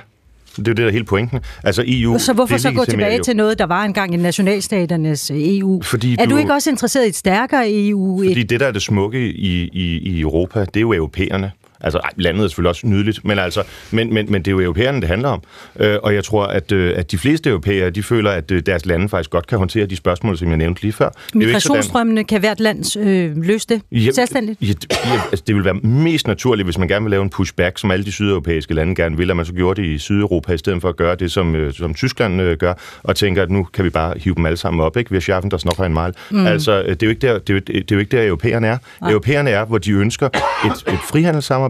Det 0.57 0.67
er 0.67 0.71
jo 0.71 0.73
det, 0.73 0.77
der 0.77 0.87
er 0.87 0.91
hele 0.91 1.05
pointen. 1.05 1.39
Altså 1.63 1.83
EU... 1.87 2.17
Så 2.17 2.33
hvorfor 2.33 2.57
så 2.57 2.71
gå 2.71 2.85
tilbage 2.85 3.17
jo. 3.17 3.23
til 3.23 3.35
noget, 3.35 3.59
der 3.59 3.65
var 3.65 3.83
engang 3.83 4.13
i 4.13 4.17
nationalstaternes 4.17 5.31
øh, 5.31 5.37
EU? 5.39 5.81
Fordi 5.81 6.15
er 6.19 6.25
du, 6.25 6.31
du 6.31 6.37
ikke 6.37 6.53
også 6.53 6.69
interesseret 6.69 7.05
i 7.05 7.07
et 7.09 7.15
stærkere 7.15 7.63
EU? 7.67 8.23
Fordi 8.27 8.43
det, 8.43 8.59
der 8.59 8.67
er 8.67 8.71
det 8.71 8.81
smukke 8.81 9.19
i, 9.19 9.69
i, 9.73 9.97
i 9.97 10.21
Europa, 10.21 10.59
det 10.59 10.75
er 10.75 10.81
jo 10.81 10.93
europæerne. 10.93 11.51
Altså, 11.81 11.99
ej, 11.99 12.09
landet 12.15 12.43
er 12.43 12.47
selvfølgelig 12.47 12.69
også 12.69 12.87
nydeligt, 12.87 13.25
men, 13.25 13.39
altså, 13.39 13.63
men, 13.91 14.13
men, 14.13 14.31
men 14.31 14.41
det 14.41 14.47
er 14.47 14.51
jo 14.51 14.61
europæerne, 14.61 15.01
det 15.01 15.09
handler 15.09 15.29
om. 15.29 15.41
Øh, 15.79 15.97
og 16.03 16.15
jeg 16.15 16.23
tror, 16.23 16.45
at, 16.45 16.71
øh, 16.71 16.93
at 16.97 17.11
de 17.11 17.17
fleste 17.17 17.49
europæere, 17.49 17.89
de 17.89 18.03
føler, 18.03 18.31
at 18.31 18.51
øh, 18.51 18.61
deres 18.65 18.85
lande 18.85 19.09
faktisk 19.09 19.29
godt 19.29 19.47
kan 19.47 19.57
håndtere 19.57 19.85
de 19.85 19.95
spørgsmål, 19.95 20.37
som 20.37 20.49
jeg 20.49 20.57
nævnte 20.57 20.81
lige 20.81 20.93
før. 20.93 21.09
Migrationsstrømmene 21.33 22.23
kan 22.23 22.39
hvert 22.39 22.59
land 22.59 22.99
øh, 22.99 23.37
løse 23.37 23.67
det 23.69 23.81
ja, 23.91 24.11
selvstændigt? 24.11 24.61
Ja, 24.61 24.67
ja, 24.91 25.21
altså, 25.31 25.43
det 25.47 25.55
vil 25.55 25.65
være 25.65 25.73
mest 25.73 26.27
naturligt, 26.27 26.65
hvis 26.65 26.77
man 26.77 26.87
gerne 26.87 27.03
vil 27.03 27.11
lave 27.11 27.23
en 27.23 27.29
pushback, 27.29 27.77
som 27.77 27.91
alle 27.91 28.05
de 28.05 28.11
sydeuropæiske 28.11 28.73
lande 28.73 28.95
gerne 28.95 29.17
vil, 29.17 29.29
at 29.29 29.37
man 29.37 29.45
så 29.45 29.53
gjorde 29.53 29.81
det 29.81 29.87
i 29.87 29.97
Sydeuropa, 29.97 30.53
i 30.53 30.57
stedet 30.57 30.81
for 30.81 30.89
at 30.89 30.95
gøre 30.95 31.15
det, 31.15 31.31
som, 31.31 31.55
øh, 31.55 31.73
som 31.73 31.93
Tyskland 31.93 32.41
øh, 32.41 32.57
gør, 32.57 32.73
og 33.03 33.15
tænker, 33.15 33.43
at 33.43 33.51
nu 33.51 33.63
kan 33.63 33.85
vi 33.85 33.89
bare 33.89 34.13
hive 34.17 34.35
dem 34.35 34.45
alle 34.45 34.57
sammen 34.57 34.81
op, 34.81 34.97
ikke? 34.97 35.09
Vi 35.09 35.15
har 35.15 35.21
schaffen 35.21 35.51
der 35.51 35.57
nok 35.65 35.87
en 35.87 35.93
mal. 35.93 36.13
Mm. 36.31 36.47
Altså, 36.47 36.83
det 36.83 37.03
er 37.03 37.07
jo 37.07 37.09
ikke 37.09 37.27
der, 37.27 37.39
det 37.39 37.55
er 37.55 37.59
det 37.59 37.91
er 37.91 37.95
jo 37.95 37.99
ikke 37.99 38.17
der 38.17 38.27
europæerne 38.27 38.67
er. 38.67 38.77
Nej. 39.01 39.11
Europæerne 39.11 39.49
er, 39.49 39.65
hvor 39.65 39.77
de 39.77 39.91
ønsker 39.91 40.27
et, 40.65 40.93
et 40.93 40.99
frihandelssamarbejde, 41.09 41.64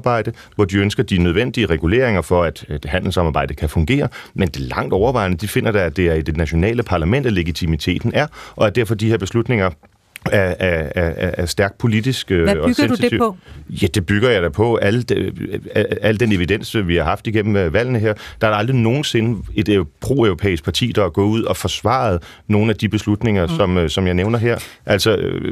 hvor 0.56 0.66
de 0.66 0.78
ønsker 0.78 1.04
de 1.04 1.18
nødvendige 1.18 1.66
reguleringer 1.66 2.22
for, 2.22 2.43
at 2.43 2.66
et 2.70 2.86
handelssamarbejde 2.86 3.54
kan 3.54 3.70
fungere, 3.70 4.08
men 4.34 4.48
det 4.48 4.60
langt 4.60 4.93
overvejende, 4.93 5.38
de 5.38 5.48
finder 5.48 5.72
da, 5.72 5.80
at 5.80 5.98
det 5.98 6.08
er 6.08 6.14
i 6.14 6.22
det 6.22 6.38
nationale 6.38 6.84
parlament, 6.84 7.26
at 7.26 7.34
legitimiteten 7.34 8.12
er, 8.14 8.28
og 8.56 8.68
at 8.68 8.76
derfor 8.76 8.96
de 8.96 9.10
her 9.10 9.18
beslutninger 9.18 9.70
er, 10.32 10.56
er, 10.60 10.90
er, 10.96 11.32
er 11.38 11.46
stærkt 11.46 11.78
politisk 11.78 12.32
øh, 12.32 12.44
Hvad 12.44 12.56
bygger 12.56 12.84
og 12.84 12.90
du 12.90 12.96
det 12.96 13.20
på? 13.20 13.38
Ja, 13.70 13.88
det 13.88 14.06
bygger 14.06 14.30
jeg 14.30 14.42
da 14.42 14.50
på. 14.50 14.76
Al, 14.76 15.10
de, 15.10 15.32
al 16.02 16.20
den 16.20 16.32
evidens, 16.32 16.78
vi 16.88 16.96
har 16.96 17.04
haft 17.04 17.28
igennem 17.28 17.56
øh, 17.56 17.74
valgene 17.74 18.00
her, 18.00 18.14
der 18.42 18.48
er 18.48 18.52
der 18.52 18.58
aldrig 18.58 18.76
nogensinde 18.76 19.42
et 19.56 19.70
øh, 19.70 19.86
pro-europæisk 20.02 20.64
parti, 20.64 20.92
der 20.92 21.06
er 21.06 21.10
gået 21.10 21.28
ud 21.28 21.44
og 21.44 21.58
forsvaret 21.58 22.24
nogle 22.48 22.70
af 22.70 22.76
de 22.76 22.90
beslutninger, 22.90 23.48
mm. 23.48 23.56
som, 23.56 23.90
som 23.90 24.08
jeg 24.08 24.14
nævner 24.14 24.40
her. 24.40 24.58
Altså, 24.86 25.12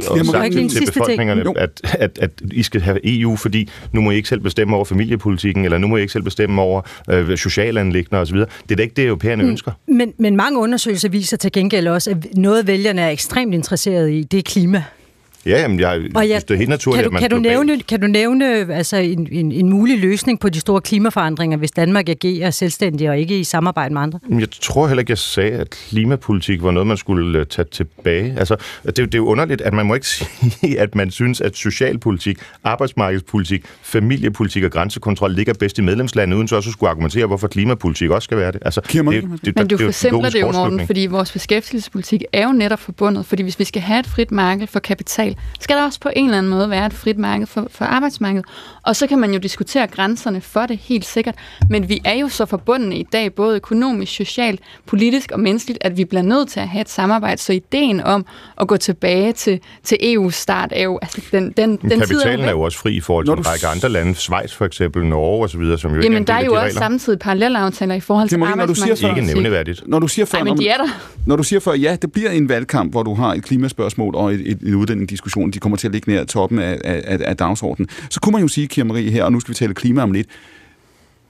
og 0.09 0.25
sagt 0.25 0.53
til, 0.53 0.69
til 0.69 0.85
befolkningerne, 0.85 1.43
at, 1.55 1.81
at, 1.83 2.19
at 2.21 2.31
I 2.51 2.63
skal 2.63 2.81
have 2.81 2.99
EU, 3.03 3.35
fordi 3.35 3.69
nu 3.91 4.01
må 4.01 4.11
I 4.11 4.15
ikke 4.15 4.29
selv 4.29 4.41
bestemme 4.41 4.75
over 4.75 4.85
familiepolitikken, 4.85 5.65
eller 5.65 5.77
nu 5.77 5.87
må 5.87 5.97
I 5.97 6.01
ikke 6.01 6.13
selv 6.13 6.23
bestemme 6.23 6.61
over 6.61 6.81
øh, 7.09 7.37
socialanlæggende 7.37 8.21
osv. 8.21 8.37
Det 8.37 8.71
er 8.71 8.75
da 8.75 8.83
ikke 8.83 8.95
det, 8.95 9.05
europæerne 9.05 9.43
mm. 9.43 9.49
ønsker. 9.49 9.71
Men, 9.87 10.13
men 10.17 10.35
mange 10.35 10.59
undersøgelser 10.59 11.09
viser 11.09 11.37
til 11.37 11.51
gengæld 11.51 11.87
også, 11.87 12.11
at 12.11 12.17
noget 12.37 12.67
vælgerne 12.67 13.01
er 13.01 13.09
ekstremt 13.09 13.53
interesseret 13.53 14.11
i, 14.11 14.23
det 14.23 14.37
er 14.37 14.41
klima 14.41 14.62
klima. 14.63 15.02
Ja, 15.45 15.61
jamen, 15.61 15.79
jeg 15.79 16.01
Og 16.15 16.23
synes, 16.23 16.43
det 16.43 16.53
er 16.53 16.57
helt 16.57 16.69
naturligt, 16.69 17.01
kan 17.01 17.03
du, 17.03 17.07
at 17.09 17.13
man 17.13 17.21
kan 17.21 17.29
du 17.31 17.37
nævne, 17.37 17.81
kan 17.81 18.01
du 18.01 18.07
nævne 18.07 18.75
altså 18.75 18.97
en, 18.97 19.27
en, 19.31 19.51
en 19.51 19.69
mulig 19.69 19.99
løsning 19.99 20.39
på 20.39 20.49
de 20.49 20.59
store 20.59 20.81
klimaforandringer, 20.81 21.57
hvis 21.57 21.71
Danmark 21.71 22.09
agerer 22.09 22.51
selvstændigt 22.51 23.09
og 23.09 23.17
ikke 23.19 23.39
i 23.39 23.43
samarbejde 23.43 23.93
med 23.93 24.01
andre? 24.01 24.19
Men 24.29 24.39
Jeg 24.39 24.47
tror 24.61 24.87
heller 24.87 24.99
ikke, 24.99 25.11
jeg 25.11 25.17
sagde, 25.17 25.51
at 25.51 25.69
klimapolitik 25.69 26.63
var 26.63 26.71
noget, 26.71 26.87
man 26.87 26.97
skulle 26.97 27.39
øh, 27.39 27.45
tage 27.45 27.65
tilbage. 27.71 28.35
Altså, 28.37 28.55
det, 28.85 28.99
er 28.99 29.03
jo- 29.03 29.05
det 29.05 29.13
er 29.13 29.17
jo 29.17 29.25
underligt, 29.25 29.61
at 29.61 29.73
man 29.73 29.85
må 29.85 29.93
ikke 29.93 30.07
sige, 30.61 30.79
at 30.79 30.95
man 30.95 31.11
synes, 31.11 31.41
at 31.41 31.55
socialpolitik, 31.55 32.37
arbejdsmarkedspolitik, 32.63 33.63
familiepolitik 33.81 34.63
og 34.63 34.71
grænsekontrol 34.71 35.33
ligger 35.33 35.53
bedst 35.53 35.77
i 35.77 35.81
medlemslandet, 35.81 36.37
uden 36.37 36.47
så 36.47 36.55
også 36.55 36.69
at 36.69 36.73
skulle 36.73 36.89
argumentere, 36.89 37.25
hvorfor 37.27 37.47
klimapolitik 37.47 38.09
også 38.09 38.23
skal 38.25 38.37
være 38.37 38.51
det. 38.51 38.61
Altså, 38.65 38.81
det, 38.81 39.05
det, 39.05 39.45
det, 39.45 39.55
Men 39.55 39.67
du 39.67 39.75
er 39.75 39.79
forsimpler 39.85 40.29
det 40.29 40.41
jo, 40.41 40.51
Morten, 40.51 40.85
fordi 40.85 41.05
vores 41.05 41.31
beskæftigelsespolitik 41.31 42.23
er 42.33 42.45
jo 42.47 42.51
netop 42.51 42.79
forbundet. 42.79 43.25
Fordi 43.25 43.43
hvis 43.43 43.59
vi 43.59 43.63
skal 43.63 43.81
have 43.81 43.99
et 43.99 44.07
frit 44.07 44.31
marked 44.31 44.67
for 44.67 44.79
kapital, 44.79 45.32
skal 45.59 45.75
der 45.77 45.83
også 45.83 45.99
på 45.99 46.09
en 46.15 46.25
eller 46.25 46.37
anden 46.37 46.49
måde 46.49 46.69
være 46.69 46.85
et 46.85 46.93
frit 46.93 47.17
marked 47.17 47.47
for, 47.47 47.67
for 47.71 47.85
arbejdsmarkedet. 47.85 48.45
Og 48.83 48.95
så 48.95 49.07
kan 49.07 49.19
man 49.19 49.33
jo 49.33 49.39
diskutere 49.39 49.87
grænserne 49.87 50.41
for 50.41 50.65
det, 50.65 50.77
helt 50.77 51.05
sikkert. 51.05 51.35
Men 51.69 51.89
vi 51.89 52.01
er 52.05 52.13
jo 52.13 52.29
så 52.29 52.45
forbundne 52.45 52.97
i 52.97 53.03
dag, 53.03 53.33
både 53.33 53.55
økonomisk, 53.55 54.15
socialt, 54.15 54.59
politisk 54.85 55.31
og 55.31 55.39
menneskeligt, 55.39 55.79
at 55.81 55.97
vi 55.97 56.05
bliver 56.05 56.21
nødt 56.21 56.49
til 56.49 56.59
at 56.59 56.67
have 56.67 56.81
et 56.81 56.89
samarbejde. 56.89 57.41
Så 57.41 57.53
ideen 57.53 58.01
om 58.01 58.25
at 58.61 58.67
gå 58.67 58.77
tilbage 58.77 59.33
til, 59.33 59.59
til 59.83 59.97
EU's 60.01 60.31
start 60.31 60.69
er 60.75 60.83
jo... 60.83 60.99
Altså, 61.01 61.21
den, 61.31 61.53
den, 61.57 61.75
den 61.77 61.99
kapitalen 61.99 62.45
er 62.45 62.51
jo 62.51 62.61
også 62.61 62.77
fri 62.77 62.95
i 62.95 62.99
forhold 62.99 63.25
til 63.25 63.33
en 63.33 63.47
række 63.47 63.67
andre 63.67 63.89
lande, 63.89 64.15
Schweiz 64.15 64.53
for 64.53 64.65
eksempel, 64.65 65.05
Norge 65.05 65.43
osv., 65.43 65.51
som 65.51 65.61
jo 65.61 65.69
ikke 65.69 65.87
er 65.89 66.03
Jamen, 66.03 66.17
en 66.17 66.27
der 66.27 66.33
er 66.33 66.45
jo 66.45 66.51
de 66.51 66.57
også 66.57 66.65
regler. 66.65 66.81
samtidig 66.81 67.19
parallelaftaler 67.19 67.95
i 67.95 67.99
forhold 67.99 68.29
til 68.29 68.39
Marie, 68.39 68.55
når 68.55 68.65
du 68.65 68.75
siger 68.75 68.95
før. 68.95 69.09
Ikke 69.09 69.21
nævneværdigt. 69.21 69.83
Når 69.87 69.99
du 69.99 70.07
siger 70.07 70.25
før, 70.25 70.37
Ej, 70.37 70.43
men 70.43 70.57
de 70.57 70.67
er 70.67 70.77
der. 70.77 70.87
når 71.25 71.35
du 71.35 71.43
siger 71.43 71.59
før, 71.59 71.73
ja, 71.73 71.95
det 72.01 72.11
bliver 72.11 72.29
en 72.29 72.49
valgkamp, 72.49 72.91
hvor 72.91 73.03
du 73.03 73.13
har 73.13 73.33
et 73.33 73.43
klimaspørgsmål 73.43 74.15
og 74.15 74.33
et, 74.33 74.51
et, 74.51 74.59
en 74.59 74.75
uddannelsesdiskussion, 74.75 75.22
de 75.53 75.59
kommer 75.59 75.77
til 75.77 75.87
at 75.87 75.93
ligge 75.93 76.11
nær 76.11 76.23
toppen 76.23 76.59
af, 76.59 76.81
af, 76.83 77.19
af, 77.25 77.37
dagsordenen, 77.37 77.89
så 78.09 78.19
kunne 78.19 78.33
man 78.33 78.41
jo 78.41 78.47
sige, 78.47 78.67
Kim 78.67 78.85
Marie 78.87 79.11
her, 79.11 79.23
og 79.23 79.31
nu 79.31 79.39
skal 79.39 79.49
vi 79.49 79.55
tale 79.55 79.73
klima 79.73 80.01
om 80.01 80.11
lidt, 80.11 80.27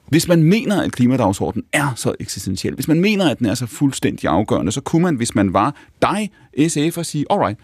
hvis 0.07 0.27
man 0.27 0.43
mener, 0.43 0.81
at 0.81 0.91
klimadagsordenen 0.91 1.65
er 1.73 1.93
så 1.95 2.15
eksistentiel, 2.19 2.75
hvis 2.75 2.87
man 2.87 2.99
mener, 2.99 3.29
at 3.29 3.39
den 3.39 3.45
er 3.45 3.53
så 3.53 3.65
fuldstændig 3.65 4.29
afgørende, 4.29 4.71
så 4.71 4.81
kunne 4.81 5.01
man, 5.01 5.15
hvis 5.15 5.35
man 5.35 5.53
var 5.53 5.75
dig, 6.01 6.31
SF, 6.67 6.97
og 6.97 7.05
sige, 7.05 7.25
alright, 7.29 7.59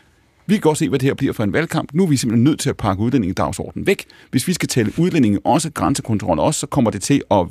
vi 0.46 0.54
kan 0.54 0.62
godt 0.62 0.78
se, 0.78 0.90
hvad 0.90 1.00
det 1.00 1.06
her 1.06 1.14
bliver 1.14 1.34
for 1.34 1.44
en 1.44 1.54
valgkamp. 1.54 1.94
Nu 1.94 2.04
er 2.04 2.08
vi 2.08 2.18
simpelthen 2.18 2.44
nødt 2.44 2.60
til 2.60 2.70
at 2.70 2.78
pakke 2.78 3.04
udlændingedagsordenen 3.04 3.88
væk. 3.88 4.06
Hvis 4.32 4.48
vi 4.48 4.54
skal 4.54 4.70
tale 4.70 4.92
udlændinge, 4.98 5.40
også 5.46 5.70
grænsekontrol 5.72 6.40
også, 6.40 6.60
så 6.60 6.68
kommer 6.68 6.92
det 6.92 7.02
til 7.02 7.22
at 7.32 7.48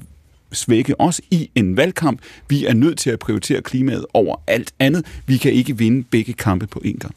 svække 0.53 1.01
os 1.01 1.20
i 1.31 1.51
en 1.55 1.76
valgkamp. 1.76 2.20
Vi 2.49 2.66
er 2.66 2.74
nødt 2.74 2.99
til 2.99 3.11
at 3.11 3.18
prioritere 3.18 3.62
klimaet 3.62 4.07
over 4.14 4.37
alt 4.47 4.74
andet. 4.79 5.07
Vi 5.26 5.37
kan 5.37 5.53
ikke 5.53 5.79
vinde 5.79 6.05
begge 6.11 6.33
kampe 6.33 6.66
på 6.66 6.83
én 6.85 6.99
gang. 6.99 7.14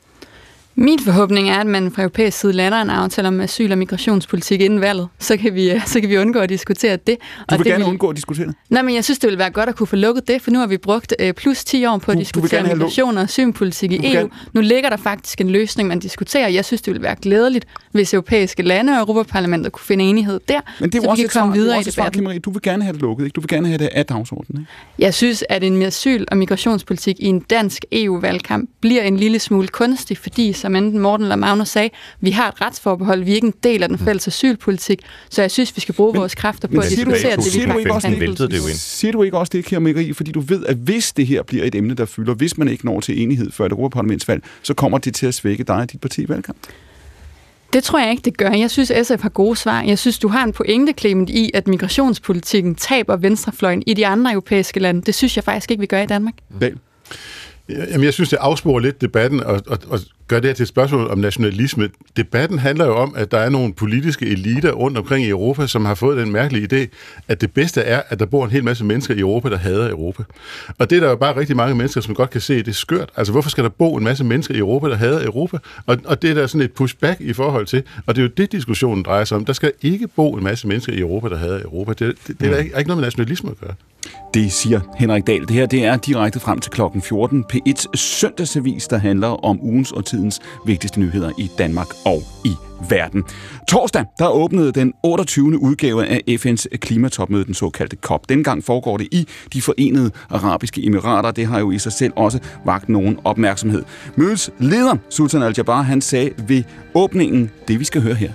Min 0.81 0.99
forhåbning 0.99 1.49
er, 1.49 1.59
at 1.59 1.67
man 1.67 1.91
fra 1.91 2.01
europæisk 2.01 2.39
side 2.39 2.53
lander 2.53 2.81
en 2.81 2.89
aftale 2.89 3.27
om 3.27 3.41
asyl- 3.41 3.71
og 3.71 3.77
migrationspolitik 3.77 4.61
inden 4.61 4.81
valget. 4.81 5.07
Så 5.19 5.37
kan 5.37 5.55
vi, 5.55 5.71
så 5.85 5.99
kan 5.99 6.09
vi 6.09 6.17
undgå 6.17 6.39
at 6.39 6.49
diskutere 6.49 6.95
det. 7.07 7.17
Du 7.49 7.55
vil 7.55 7.57
det 7.65 7.65
gerne 7.73 7.85
undgå 7.85 8.09
at 8.09 8.15
diskutere 8.15 8.47
det? 8.47 8.55
Nej, 8.69 8.81
men 8.81 8.95
jeg 8.95 9.03
synes, 9.03 9.19
det 9.19 9.27
ville 9.27 9.37
være 9.39 9.49
godt 9.51 9.69
at 9.69 9.75
kunne 9.75 9.87
få 9.87 9.95
lukket 9.95 10.27
det, 10.27 10.41
for 10.41 10.51
nu 10.51 10.59
har 10.59 10.67
vi 10.67 10.77
brugt 10.77 11.13
øh, 11.19 11.33
plus 11.33 11.63
10 11.63 11.85
år 11.85 11.97
på 11.97 11.97
at 11.97 12.05
du 12.05 12.11
vil 12.11 12.19
diskutere 12.19 12.61
luk- 12.63 12.73
migration 12.75 13.17
og 13.17 13.23
asylpolitik 13.23 13.91
i 13.91 13.95
Du 13.97 14.01
vil 14.01 14.11
EU. 14.11 14.17
gerne- 14.17 14.29
Nu 14.53 14.61
ligger 14.61 14.89
der 14.89 14.97
faktisk 14.97 15.41
en 15.41 15.49
løsning, 15.49 15.89
man 15.89 15.99
diskuterer. 15.99 16.47
Jeg 16.47 16.65
synes, 16.65 16.81
det 16.81 16.93
ville 16.93 17.03
være 17.03 17.15
glædeligt, 17.21 17.65
hvis 17.91 18.13
europæiske 18.13 18.63
lande 18.63 18.93
og 18.93 18.99
Europaparlamentet 18.99 19.71
kunne 19.71 19.85
finde 19.85 20.03
enighed 20.05 20.39
der, 20.47 20.59
Men 20.79 20.89
det 20.89 20.97
er 20.97 21.01
så 21.03 21.09
også 21.09 21.21
vi 21.21 21.25
et 21.25 21.31
kan 21.31 21.41
komme 21.41 21.51
svar, 21.51 21.53
det 21.53 21.59
er 21.59 21.63
videre 21.63 21.75
i 21.75 21.77
også 21.77 21.89
et 21.89 21.93
svar, 21.93 22.09
debatten. 22.09 22.41
Du 22.41 22.51
vil 22.51 22.61
gerne 22.61 22.83
have 22.83 22.93
det 22.93 23.01
lukket, 23.01 23.25
ikke? 23.25 23.33
Du 23.35 23.41
vil 23.41 23.47
gerne 23.47 23.67
have 23.67 23.77
det 23.77 23.89
af 23.91 24.05
dagsordenen, 24.05 24.61
ikke? 24.61 24.71
Jeg 24.99 25.13
synes, 25.13 25.43
at 25.49 25.63
en 25.63 25.81
asyl- 25.81 26.25
og 26.31 26.37
migrationspolitik 26.37 27.15
i 27.19 27.25
en 27.25 27.39
dansk 27.39 27.85
EU-valgkamp 27.91 28.69
bliver 28.81 29.01
en 29.03 29.17
lille 29.17 29.39
smule 29.39 29.67
kunstig, 29.67 30.17
fordi, 30.17 30.53
som 30.53 30.70
enten 30.75 30.99
Morten 30.99 31.23
eller 31.23 31.35
Magnus 31.35 31.69
sagde, 31.69 31.89
vi 32.21 32.31
har 32.31 32.47
et 32.47 32.61
retsforbehold, 32.61 33.23
vi 33.23 33.31
er 33.31 33.35
ikke 33.35 33.47
en 33.47 33.53
del 33.63 33.83
af 33.83 33.89
den 33.89 33.97
fælles 33.97 34.27
asylpolitik, 34.27 34.99
så 35.29 35.41
jeg 35.41 35.51
synes, 35.51 35.75
vi 35.75 35.81
skal 35.81 35.95
bruge 35.95 36.15
vores 36.15 36.35
kræfter 36.35 36.67
på 36.67 36.77
at 36.77 36.89
diskutere 36.89 37.35
det, 37.35 37.37
vi 37.37 37.49
siger 37.49 37.71
du 37.73 37.77
ikke 37.77 37.93
også 37.93 38.07
faktisk 38.07 38.37
kan. 38.37 38.49
det, 38.49 38.79
siger 38.79 39.11
du 39.11 39.23
ikke 39.23 39.37
også 39.37 39.49
det, 39.53 39.65
Kim 39.65 39.81
Marie, 39.81 40.13
fordi 40.13 40.31
du 40.31 40.39
ved, 40.39 40.65
at 40.65 40.75
hvis 40.75 41.13
det 41.13 41.27
her 41.27 41.43
bliver 41.43 41.63
et 41.63 41.75
emne, 41.75 41.93
der 41.93 42.05
fylder, 42.05 42.33
hvis 42.33 42.57
man 42.57 42.67
ikke 42.67 42.85
når 42.85 42.99
til 42.99 43.21
enighed 43.21 43.51
før 43.51 43.65
et 43.65 43.71
Europaparlamentsvalg, 43.71 44.43
så 44.63 44.73
kommer 44.73 44.97
det 44.97 45.15
til 45.15 45.25
at 45.25 45.33
svække 45.33 45.63
dig 45.63 45.75
og 45.75 45.91
dit 45.91 46.01
parti 46.01 46.21
i 46.21 46.29
valgkamp. 46.29 46.57
Det 47.73 47.83
tror 47.83 47.99
jeg 47.99 48.11
ikke, 48.11 48.21
det 48.21 48.37
gør. 48.37 48.49
Jeg 48.49 48.71
synes, 48.71 48.91
SF 49.03 49.21
har 49.21 49.29
gode 49.29 49.55
svar. 49.55 49.81
Jeg 49.81 49.99
synes, 49.99 50.19
du 50.19 50.27
har 50.27 50.43
en 50.43 50.53
pointe, 50.53 50.93
Clement, 50.99 51.29
i, 51.29 51.51
at 51.53 51.67
migrationspolitikken 51.67 52.75
taber 52.75 53.15
venstrefløjen 53.15 53.83
i 53.87 53.93
de 53.93 54.07
andre 54.07 54.31
europæiske 54.31 54.79
lande. 54.79 55.01
Det 55.01 55.15
synes 55.15 55.35
jeg 55.35 55.43
faktisk 55.43 55.71
ikke, 55.71 55.81
vi 55.81 55.87
gør 55.87 56.01
i 56.01 56.05
Danmark. 56.05 56.33
Dahl. 56.61 56.77
Jamen, 57.69 58.03
jeg 58.03 58.13
synes, 58.13 58.29
det 58.29 58.37
afsporer 58.41 58.79
lidt 58.79 59.01
debatten 59.01 59.43
og, 59.43 59.61
og, 59.67 59.77
og 59.87 59.99
gør 60.31 60.39
det 60.39 60.49
her 60.49 60.53
til 60.53 60.63
et 60.63 60.67
spørgsmål 60.67 61.07
om 61.07 61.17
nationalisme. 61.17 61.89
Debatten 62.17 62.59
handler 62.59 62.85
jo 62.85 62.95
om, 62.95 63.13
at 63.17 63.31
der 63.31 63.37
er 63.37 63.49
nogle 63.49 63.73
politiske 63.73 64.25
eliter 64.25 64.71
rundt 64.71 64.97
omkring 64.97 65.25
i 65.25 65.29
Europa, 65.29 65.67
som 65.67 65.85
har 65.85 65.95
fået 65.95 66.17
den 66.17 66.31
mærkelige 66.31 66.67
idé, 66.73 66.87
at 67.27 67.41
det 67.41 67.53
bedste 67.53 67.81
er, 67.81 68.01
at 68.09 68.19
der 68.19 68.25
bor 68.25 68.45
en 68.45 68.51
hel 68.51 68.63
masse 68.63 68.85
mennesker 68.85 69.15
i 69.15 69.19
Europa, 69.19 69.49
der 69.49 69.57
hader 69.57 69.89
Europa. 69.89 70.23
Og 70.77 70.89
det 70.89 70.95
er 70.95 70.99
der 70.99 71.09
jo 71.09 71.15
bare 71.15 71.35
rigtig 71.37 71.55
mange 71.55 71.75
mennesker, 71.75 72.01
som 72.01 72.15
godt 72.15 72.29
kan 72.29 72.41
se, 72.41 72.53
at 72.55 72.65
det 72.65 72.71
er 72.71 72.75
skørt. 72.75 73.09
Altså, 73.17 73.31
hvorfor 73.31 73.49
skal 73.49 73.63
der 73.63 73.69
bo 73.69 73.95
en 73.95 74.03
masse 74.03 74.23
mennesker 74.23 74.55
i 74.55 74.57
Europa, 74.57 74.89
der 74.89 74.95
hader 74.95 75.25
Europa? 75.25 75.57
Og, 75.85 75.97
og 76.05 76.21
det 76.21 76.29
er 76.29 76.33
der 76.33 76.47
sådan 76.47 76.61
et 76.61 76.71
pushback 76.71 77.21
i 77.21 77.33
forhold 77.33 77.65
til. 77.65 77.83
Og 78.05 78.15
det 78.15 78.21
er 78.21 78.25
jo 78.25 78.31
det, 78.37 78.51
diskussionen 78.51 79.03
drejer 79.03 79.23
sig 79.25 79.37
om. 79.37 79.45
Der 79.45 79.53
skal 79.53 79.71
ikke 79.81 80.07
bo 80.07 80.33
en 80.33 80.43
masse 80.43 80.67
mennesker 80.67 80.93
i 80.93 80.99
Europa, 80.99 81.29
der 81.29 81.37
hader 81.37 81.61
Europa. 81.61 81.93
Det, 81.93 82.15
det, 82.27 82.39
det 82.39 82.47
er 82.47 82.51
der 82.51 82.57
ikke, 82.57 82.73
er 82.73 82.77
ikke 82.77 82.87
noget 82.87 82.97
med 83.01 83.05
nationalisme 83.05 83.49
at 83.51 83.59
gøre. 83.59 83.73
Det 84.33 84.51
siger 84.51 84.79
Henrik 84.97 85.27
Dahl. 85.27 85.41
Det 85.41 85.51
her 85.51 85.65
det 85.65 85.85
er 85.85 85.97
direkte 85.97 86.39
frem 86.39 86.59
til 86.59 86.71
klokken 86.71 87.01
14. 87.01 87.45
P1 87.53 87.85
søndagsavis, 87.95 88.87
der 88.87 88.97
handler 88.97 89.27
om 89.27 89.59
ugens 89.61 89.91
og 89.91 90.05
tidens 90.05 90.39
vigtigste 90.65 90.99
nyheder 90.99 91.31
i 91.37 91.51
Danmark 91.57 91.87
og 92.05 92.21
i 92.45 92.51
verden. 92.89 93.23
Torsdag, 93.67 94.05
der 94.19 94.27
åbnede 94.27 94.71
den 94.71 94.93
28. 95.03 95.61
udgave 95.61 96.05
af 96.07 96.21
FN's 96.29 96.77
klimatopmøde, 96.77 97.45
den 97.45 97.53
såkaldte 97.53 97.95
COP. 97.95 98.29
Dengang 98.29 98.63
foregår 98.63 98.97
det 98.97 99.07
i 99.11 99.27
de 99.53 99.61
forenede 99.61 100.11
arabiske 100.29 100.85
emirater. 100.85 101.31
Det 101.31 101.45
har 101.45 101.59
jo 101.59 101.71
i 101.71 101.79
sig 101.79 101.91
selv 101.91 102.13
også 102.15 102.39
vagt 102.65 102.89
nogen 102.89 103.19
opmærksomhed. 103.23 103.83
Mødets 104.15 104.51
leder, 104.59 104.95
Sultan 105.09 105.43
Al-Jabbar, 105.43 105.81
han 105.81 106.01
sagde 106.01 106.31
ved 106.47 106.63
åbningen 106.93 107.51
det, 107.67 107.79
vi 107.79 107.85
skal 107.85 108.01
høre 108.01 108.15
her. 108.15 108.31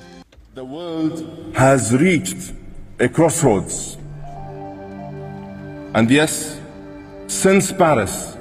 The 0.56 0.64
world 0.64 1.12
has 1.54 1.92
reached 1.92 2.54
a 3.00 3.06
crossroads. 3.06 4.05
And 5.96 6.10
yes, 6.10 6.60
since 7.26 7.72
Paris, 7.72 8.36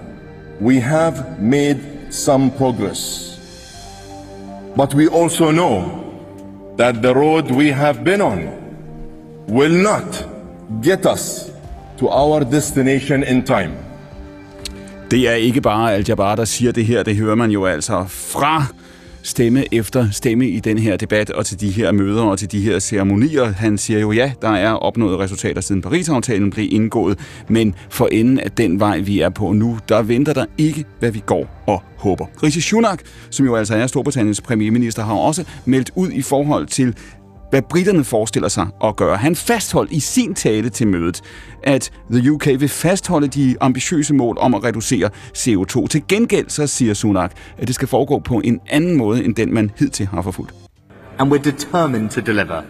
we 0.60 0.82
have 0.82 1.40
made 1.40 1.80
some 2.10 2.52
progress. 2.52 3.40
But 4.76 4.94
we 4.94 5.08
also 5.08 5.52
know 5.52 6.04
that 6.78 7.02
the 7.02 7.14
road 7.14 7.52
we 7.52 7.72
have 7.72 8.04
been 8.04 8.20
on 8.22 8.50
will 9.48 9.72
not 9.72 10.26
get 10.82 11.06
us 11.06 11.50
to 11.98 12.10
our 12.10 12.44
destination 12.44 13.24
in 13.24 13.44
time. 13.44 13.72
Det 15.12 15.28
er 15.30 15.34
ikke 15.34 15.62
bare 15.62 15.94
Al-Jabbar, 15.94 16.36
der 16.36 16.46
siger 16.46 16.72
det 16.72 16.86
her. 16.86 17.04
Det 17.04 17.16
hører 17.16 17.36
man 17.36 17.52
jo 17.52 17.66
altså 17.66 18.06
fra 18.08 18.66
stemme 19.26 19.64
efter 19.72 20.12
stemme 20.12 20.50
i 20.50 20.60
den 20.60 20.78
her 20.78 20.98
debat 20.98 21.30
og 21.30 21.46
til 21.46 21.62
de 21.62 21.70
her 21.70 21.92
møder 21.92 22.24
og 22.24 22.40
til 22.40 22.52
de 22.52 22.62
her 22.62 22.80
ceremonier. 22.80 23.46
Han 23.46 23.78
siger 23.78 24.00
jo, 24.00 24.12
ja, 24.12 24.32
der 24.42 24.50
er 24.50 24.72
opnået 24.72 25.20
resultater 25.20 25.62
siden 25.62 25.82
Paris-aftalen 25.82 26.50
blev 26.50 26.68
indgået, 26.72 27.20
men 27.50 27.76
for 27.90 28.10
enden 28.12 28.40
af 28.40 28.52
den 28.52 28.80
vej, 28.80 29.00
vi 29.00 29.20
er 29.20 29.30
på 29.30 29.52
nu, 29.52 29.80
der 29.90 30.02
venter 30.02 30.34
der 30.34 30.46
ikke, 30.58 30.86
hvad 31.00 31.12
vi 31.12 31.24
går 31.26 31.64
og 31.68 31.84
håber. 31.98 32.26
Rishi 32.44 32.62
Sunak, 32.62 33.00
som 33.30 33.46
jo 33.46 33.56
altså 33.56 33.76
er 33.76 33.88
Storbritanniens 33.88 34.42
premierminister, 34.42 35.04
har 35.04 35.14
også 35.14 35.44
meldt 35.66 35.92
ud 35.96 36.12
i 36.12 36.22
forhold 36.22 36.68
til 36.68 36.96
hvad 37.56 37.62
britterne 37.62 38.04
forestiller 38.04 38.50
sig 38.50 38.68
at 38.84 38.96
gøre. 38.96 39.18
Han 39.18 39.36
fastholdt 39.36 39.92
i 39.92 40.00
sin 40.00 40.36
tale 40.36 40.70
til 40.70 40.88
mødet, 40.88 41.22
at 41.64 41.92
the 42.12 42.32
UK 42.32 42.48
vil 42.48 42.70
fastholde 42.70 43.28
de 43.28 43.56
ambitiøse 43.62 44.14
mål 44.14 44.38
om 44.40 44.54
at 44.56 44.64
reducere 44.64 45.10
CO2. 45.38 45.88
Til 45.88 46.04
gengæld 46.08 46.50
så 46.50 46.68
siger 46.68 46.94
Sunak, 46.94 47.32
at 47.58 47.68
det 47.68 47.76
skal 47.76 47.88
foregå 47.88 48.20
på 48.20 48.42
en 48.44 48.60
anden 48.70 48.98
måde, 48.98 49.24
end 49.24 49.36
den 49.36 49.54
man 49.54 49.72
hidtil 49.80 50.08
har 50.08 50.22
forfulgt. 50.22 50.54
and 51.20 51.32
we're 51.32 51.52
determined 51.52 52.10
to 52.10 52.22
deliver. 52.22 52.62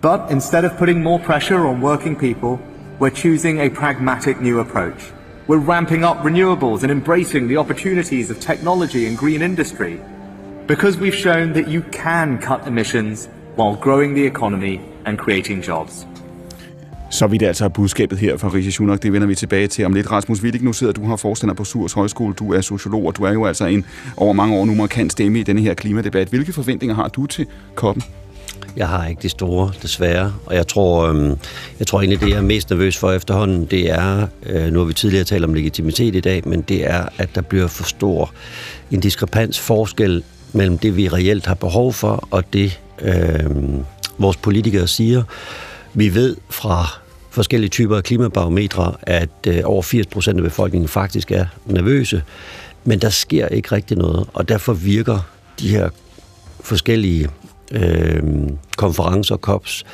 But 0.00 0.20
instead 0.30 0.64
of 0.64 0.70
putting 0.78 1.02
more 1.02 1.18
pressure 1.18 1.66
on 1.66 1.82
working 1.82 2.16
people, 2.16 2.58
we're 3.00 3.16
choosing 3.22 3.60
a 3.60 3.68
pragmatic 3.68 4.36
new 4.40 4.60
approach. 4.60 5.12
We're 5.48 5.72
ramping 5.74 6.04
up 6.04 6.16
renewables 6.24 6.82
and 6.82 6.92
embracing 6.92 7.48
the 7.48 7.56
opportunities 7.56 8.30
of 8.30 8.36
technology 8.40 9.06
and 9.08 9.18
green 9.18 9.42
industry. 9.42 10.00
Because 10.66 11.00
we've 11.00 11.20
shown 11.26 11.52
that 11.52 11.68
you 11.68 11.82
can 11.82 12.38
cut 12.38 12.66
emissions 12.66 13.28
while 13.58 13.76
growing 13.80 14.16
the 14.16 14.26
economy 14.26 14.80
and 15.06 15.18
creating 15.18 15.68
jobs. 15.68 16.06
Så 17.10 17.26
vidt 17.26 17.42
altså 17.42 17.68
budskabet 17.68 18.18
her 18.18 18.36
fra 18.36 18.48
Rishi 18.48 18.70
Sunak. 18.70 19.02
Det 19.02 19.12
vender 19.12 19.26
vi 19.26 19.34
tilbage 19.34 19.66
til 19.66 19.84
om 19.84 19.92
lidt. 19.92 20.10
Rasmus 20.10 20.42
Willig, 20.42 20.62
nu 20.62 20.72
sidder 20.72 20.92
du 20.92 21.06
her 21.08 21.16
forstander 21.16 21.54
på 21.54 21.64
Surs 21.64 21.92
Højskole. 21.92 22.34
Du 22.34 22.52
er 22.52 22.60
sociolog, 22.60 23.06
og 23.06 23.16
du 23.16 23.24
er 23.24 23.32
jo 23.32 23.46
altså 23.46 23.66
en 23.66 23.84
over 24.16 24.32
mange 24.32 24.56
år 24.56 24.64
nu 24.64 24.74
markant 24.74 25.12
stemme 25.12 25.40
i 25.40 25.42
denne 25.42 25.60
her 25.60 25.74
klimadebat. 25.74 26.28
Hvilke 26.28 26.52
forventninger 26.52 26.94
har 26.94 27.08
du 27.08 27.26
til 27.26 27.46
koppen? 27.74 28.02
Jeg 28.76 28.88
har 28.88 29.06
ikke 29.06 29.22
de 29.22 29.28
store, 29.28 29.72
desværre. 29.82 30.34
Og 30.46 30.54
jeg 30.54 30.66
tror, 30.66 31.06
øhm, 31.06 31.38
jeg 31.78 31.86
tror 31.86 32.00
egentlig, 32.00 32.20
det 32.20 32.28
jeg 32.28 32.36
er 32.36 32.42
mest 32.42 32.70
nervøs 32.70 32.96
for 32.96 33.12
efterhånden, 33.12 33.64
det 33.64 33.90
er, 33.90 34.26
øh, 34.46 34.72
nu 34.72 34.78
har 34.78 34.86
vi 34.86 34.92
tidligere 34.92 35.24
talt 35.24 35.44
om 35.44 35.54
legitimitet 35.54 36.14
i 36.14 36.20
dag, 36.20 36.42
men 36.48 36.62
det 36.62 36.90
er, 36.90 37.08
at 37.18 37.34
der 37.34 37.40
bliver 37.40 37.66
for 37.66 37.84
stor 37.84 38.32
en 38.90 39.00
diskrepans 39.00 39.60
forskel 39.60 40.22
mellem 40.52 40.78
det, 40.78 40.96
vi 40.96 41.08
reelt 41.08 41.46
har 41.46 41.54
behov 41.54 41.92
for, 41.92 42.28
og 42.30 42.52
det, 42.52 42.80
øh, 43.02 43.50
vores 44.18 44.36
politikere 44.36 44.86
siger. 44.86 45.22
Vi 45.94 46.14
ved 46.14 46.36
fra 46.50 46.98
forskellige 47.30 47.70
typer 47.70 47.96
af 47.96 48.04
klimabarometre, 48.04 48.94
at 49.02 49.30
øh, 49.46 49.60
over 49.64 49.82
80 49.82 50.06
procent 50.06 50.38
af 50.38 50.42
befolkningen 50.42 50.88
faktisk 50.88 51.32
er 51.32 51.46
nervøse, 51.66 52.22
men 52.84 52.98
der 52.98 53.10
sker 53.10 53.48
ikke 53.48 53.72
rigtig 53.72 53.96
noget, 53.96 54.26
og 54.34 54.48
derfor 54.48 54.72
virker 54.72 55.18
de 55.60 55.68
her 55.68 55.88
forskellige 56.60 57.28
øh, 57.72 58.22
konferencer, 58.76 59.36
COPs, 59.36 59.84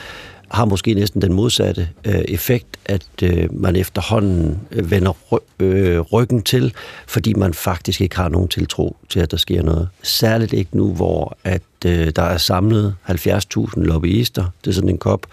har 0.55 0.65
måske 0.65 0.95
næsten 0.95 1.23
den 1.23 1.33
modsatte 1.33 1.89
øh, 2.05 2.15
effekt, 2.15 2.67
at 2.85 3.07
øh, 3.23 3.61
man 3.61 3.77
efterhånden 3.77 4.61
øh, 4.71 4.91
vender 4.91 5.13
ry- 5.33 5.65
øh, 5.65 6.01
ryggen 6.01 6.43
til, 6.43 6.75
fordi 7.07 7.35
man 7.35 7.55
faktisk 7.55 8.01
ikke 8.01 8.17
har 8.17 8.29
nogen 8.29 8.49
tiltro 8.49 8.97
til, 9.09 9.21
at 9.21 9.31
der 9.31 9.37
sker 9.37 9.63
noget. 9.63 9.89
Særligt 10.03 10.53
ikke 10.53 10.77
nu, 10.77 10.95
hvor 10.95 11.37
at 11.45 11.63
øh, 11.87 12.13
der 12.17 12.23
er 12.23 12.39
samlet 12.39 12.95
70.000 13.09 13.71
lobbyister 13.77 14.45
det 14.65 14.71
er 14.71 14.75
sådan 14.75 14.91
en 14.91 14.99
kop, 14.99 15.27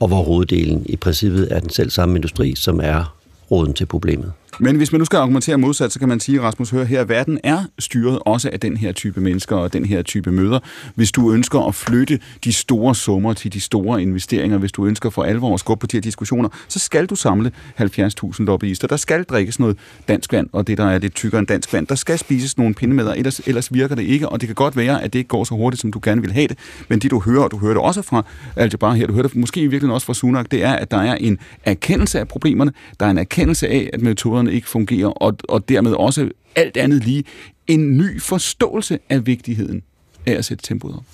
og 0.00 0.08
hvor 0.08 0.22
hoveddelen 0.22 0.86
i 0.86 0.96
princippet 0.96 1.48
er 1.50 1.60
den 1.60 1.70
selv 1.70 1.90
samme 1.90 2.16
industri, 2.16 2.54
som 2.54 2.80
er 2.82 3.16
roden 3.50 3.74
til 3.74 3.86
problemet. 3.86 4.32
Men 4.58 4.76
hvis 4.76 4.92
man 4.92 4.98
nu 4.98 5.04
skal 5.04 5.16
argumentere 5.16 5.58
modsat, 5.58 5.92
så 5.92 5.98
kan 5.98 6.08
man 6.08 6.20
sige, 6.20 6.40
Rasmus 6.40 6.70
Hør 6.70 6.84
her, 6.84 7.00
at 7.00 7.08
verden 7.08 7.38
er 7.44 7.64
styret 7.78 8.18
også 8.26 8.50
af 8.52 8.60
den 8.60 8.76
her 8.76 8.92
type 8.92 9.20
mennesker 9.20 9.56
og 9.56 9.72
den 9.72 9.84
her 9.84 10.02
type 10.02 10.32
møder. 10.32 10.58
Hvis 10.94 11.12
du 11.12 11.32
ønsker 11.32 11.60
at 11.60 11.74
flytte 11.74 12.20
de 12.44 12.52
store 12.52 12.94
summer 12.94 13.32
til 13.32 13.52
de 13.52 13.60
store 13.60 14.02
investeringer, 14.02 14.58
hvis 14.58 14.72
du 14.72 14.86
ønsker 14.86 15.10
for 15.10 15.22
alvor 15.22 15.54
at 15.54 15.60
skubbe 15.60 15.80
på 15.80 15.86
de 15.86 15.96
her 15.96 16.02
diskussioner, 16.02 16.48
så 16.68 16.78
skal 16.78 17.06
du 17.06 17.14
samle 17.14 17.50
70.000 17.80 18.44
lobbyister. 18.44 18.88
Der 18.88 18.96
skal 18.96 19.24
drikkes 19.24 19.60
noget 19.60 19.78
dansk 20.08 20.32
vand, 20.32 20.48
og 20.52 20.66
det 20.66 20.78
der 20.78 20.84
er 20.84 20.98
lidt 20.98 21.14
tykkere 21.14 21.38
end 21.38 21.46
dansk 21.48 21.72
vand. 21.72 21.86
Der 21.86 21.94
skal 21.94 22.18
spises 22.18 22.58
nogle 22.58 22.74
pindemæder, 22.74 23.14
ellers, 23.14 23.40
ellers 23.46 23.74
virker 23.74 23.94
det 23.94 24.02
ikke, 24.02 24.28
og 24.28 24.40
det 24.40 24.48
kan 24.48 24.54
godt 24.54 24.76
være, 24.76 25.02
at 25.02 25.12
det 25.12 25.18
ikke 25.18 25.28
går 25.28 25.44
så 25.44 25.54
hurtigt, 25.54 25.80
som 25.80 25.92
du 25.92 26.00
gerne 26.02 26.20
vil 26.20 26.32
have 26.32 26.48
det. 26.48 26.58
Men 26.88 26.98
det 26.98 27.10
du 27.10 27.20
hører, 27.20 27.42
og 27.42 27.50
du 27.50 27.58
hører 27.58 27.74
det 27.74 27.82
også 27.82 28.02
fra 28.02 28.24
al 28.56 28.70
her, 28.70 29.06
du 29.06 29.12
hører 29.12 29.26
det 29.26 29.36
måske 29.36 29.60
i 29.60 29.62
virkeligheden 29.62 29.94
også 29.94 30.06
fra 30.06 30.14
Sunak, 30.14 30.50
det 30.50 30.64
er, 30.64 30.72
at 30.72 30.90
der 30.90 30.96
er 30.96 31.14
en 31.14 31.38
erkendelse 31.64 32.20
af 32.20 32.28
problemerne, 32.28 32.72
der 33.00 33.06
er 33.06 33.10
en 33.10 33.18
erkendelse 33.18 33.68
af, 33.68 33.90
at 33.92 34.02
metoderne 34.42 34.56
ikke 34.56 34.68
fungerer, 34.68 35.08
og, 35.08 35.36
og 35.48 35.68
dermed 35.68 35.92
også 35.92 36.28
alt 36.56 36.76
andet 36.76 37.04
lige 37.04 37.24
en 37.66 37.96
ny 37.96 38.20
forståelse 38.20 38.98
af 39.08 39.26
vigtigheden 39.26 39.82
af 40.26 40.32
at 40.32 40.44
sætte 40.44 40.64
tempoet 40.64 40.94
op. 40.94 41.04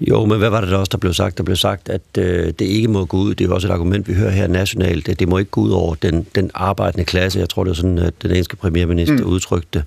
Jo, 0.00 0.24
men 0.24 0.38
hvad 0.38 0.50
var 0.50 0.60
det 0.60 0.70
der 0.70 0.76
også, 0.76 0.90
der 0.92 0.98
blev 0.98 1.12
sagt? 1.12 1.38
Der 1.38 1.44
blev 1.44 1.56
sagt, 1.56 1.88
at 1.88 2.02
øh, 2.18 2.52
det 2.58 2.60
ikke 2.60 2.88
må 2.88 3.04
gå 3.04 3.16
ud, 3.16 3.34
det 3.34 3.46
er 3.46 3.52
også 3.52 3.68
et 3.68 3.72
argument, 3.72 4.08
vi 4.08 4.14
hører 4.14 4.30
her 4.30 4.46
nationalt, 4.46 5.06
det, 5.06 5.20
det 5.20 5.28
må 5.28 5.38
ikke 5.38 5.50
gå 5.50 5.60
ud 5.60 5.70
over 5.70 5.94
den, 5.94 6.26
den 6.34 6.50
arbejdende 6.54 7.04
klasse. 7.04 7.38
Jeg 7.38 7.48
tror, 7.48 7.64
det 7.64 7.70
er 7.70 7.74
sådan, 7.74 7.98
at 7.98 8.14
den 8.22 8.30
engelske 8.30 8.56
premierminister 8.56 9.16
mm. 9.16 9.24
udtrykte 9.24 9.84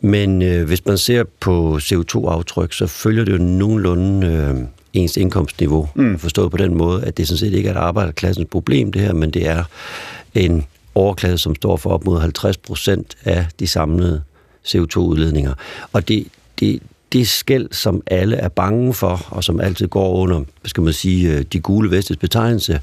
Men 0.00 0.42
øh, 0.42 0.66
hvis 0.66 0.86
man 0.86 0.98
ser 0.98 1.24
på 1.40 1.76
CO2-aftryk, 1.82 2.72
så 2.72 2.86
følger 2.86 3.24
det 3.24 3.32
jo 3.32 3.38
nogenlunde 3.38 4.26
øh, 4.26 4.54
ens 4.92 5.16
indkomstniveau. 5.16 5.88
Mm. 5.94 6.18
Forstået 6.18 6.50
på 6.50 6.56
den 6.56 6.74
måde, 6.74 7.04
at 7.04 7.16
det 7.16 7.28
sådan 7.28 7.38
set 7.38 7.52
ikke 7.52 7.68
er 7.68 7.74
et 7.74 7.78
arbejderklassens 7.78 8.46
problem, 8.50 8.92
det 8.92 9.02
her, 9.02 9.12
men 9.12 9.30
det 9.30 9.48
er 9.48 9.64
en 10.34 10.64
overklasse, 10.96 11.38
som 11.38 11.54
står 11.54 11.76
for 11.76 11.90
op 11.90 12.04
mod 12.04 12.20
50 12.20 12.56
procent 12.56 13.16
af 13.24 13.46
de 13.60 13.66
samlede 13.66 14.22
CO2-udledninger. 14.66 15.52
Og 15.92 16.08
det, 16.08 16.26
det, 16.60 16.82
det 17.12 17.28
skæld, 17.28 17.68
som 17.72 18.02
alle 18.06 18.36
er 18.36 18.48
bange 18.48 18.94
for, 18.94 19.26
og 19.30 19.44
som 19.44 19.60
altid 19.60 19.88
går 19.88 20.12
under, 20.12 20.42
skal 20.64 20.82
man 20.82 20.92
sige, 20.92 21.36
øh, 21.36 21.44
de 21.52 21.60
gule 21.60 21.90
vestes 21.90 22.16
betegnelse, 22.16 22.80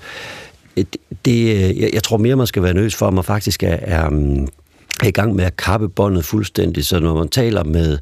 øh, 0.78 0.86
det, 1.26 1.56
øh, 1.56 1.82
jeg, 1.82 1.90
jeg 1.94 2.04
tror 2.04 2.18
mere, 2.18 2.36
man 2.36 2.48
skal 2.48 2.64
være 2.64 2.74
nøs 2.74 2.96
for, 2.96 3.08
at 3.08 3.14
man 3.14 3.24
faktisk 3.24 3.64
er, 3.64 3.78
er, 3.82 4.10
mm, 4.10 4.48
er 5.04 5.08
i 5.08 5.12
gang 5.12 5.36
med 5.36 5.46
at 5.46 5.58
kappe 5.58 5.90
båndet 5.90 6.26
fuldstændig. 6.26 6.86
Så 6.86 7.00
når 7.00 7.14
man 7.14 7.28
taler 7.28 7.64
med 7.64 7.98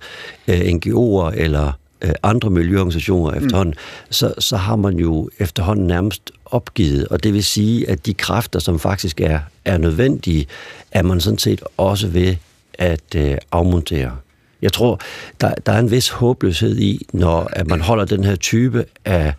øh, 0.47 0.59
NGO'er 0.59 1.41
eller 1.41 1.71
øh, 2.01 2.11
andre 2.23 2.49
miljøorganisationer 2.49 3.31
mm. 3.31 3.45
efterhånden, 3.45 3.75
så, 4.09 4.33
så 4.39 4.57
har 4.57 4.75
man 4.75 4.97
jo 4.97 5.29
efterhånden 5.39 5.87
nærmest 5.87 6.31
opgivet. 6.45 7.07
Og 7.07 7.23
det 7.23 7.33
vil 7.33 7.43
sige, 7.43 7.89
at 7.89 8.05
de 8.05 8.13
kræfter, 8.13 8.59
som 8.59 8.79
faktisk 8.79 9.21
er, 9.21 9.39
er 9.65 9.77
nødvendige, 9.77 10.45
er 10.91 11.03
man 11.03 11.21
sådan 11.21 11.39
set 11.39 11.61
også 11.77 12.07
ved 12.07 12.35
at 12.73 13.15
øh, 13.15 13.37
afmontere. 13.51 14.17
Jeg 14.61 14.73
tror, 14.73 14.99
der, 15.41 15.53
der 15.65 15.71
er 15.71 15.79
en 15.79 15.91
vis 15.91 16.09
håbløshed 16.09 16.77
i, 16.77 17.07
når 17.13 17.49
at 17.53 17.67
man 17.67 17.81
holder 17.81 18.05
den 18.05 18.23
her 18.23 18.35
type 18.35 18.85
af, 19.05 19.33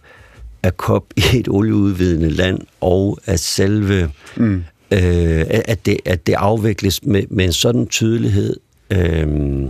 af 0.62 0.76
kop 0.76 1.04
i 1.16 1.22
et 1.38 1.48
olieudvidende 1.48 2.30
land, 2.30 2.60
og 2.80 3.18
at 3.24 3.40
selve 3.40 4.10
mm. 4.36 4.64
øh, 4.90 5.44
at, 5.48 5.86
det, 5.86 5.98
at 6.04 6.26
det 6.26 6.34
afvikles 6.34 7.04
med, 7.04 7.22
med 7.30 7.44
en 7.44 7.52
sådan 7.52 7.86
tydelighed, 7.86 8.56
øh, 8.90 9.62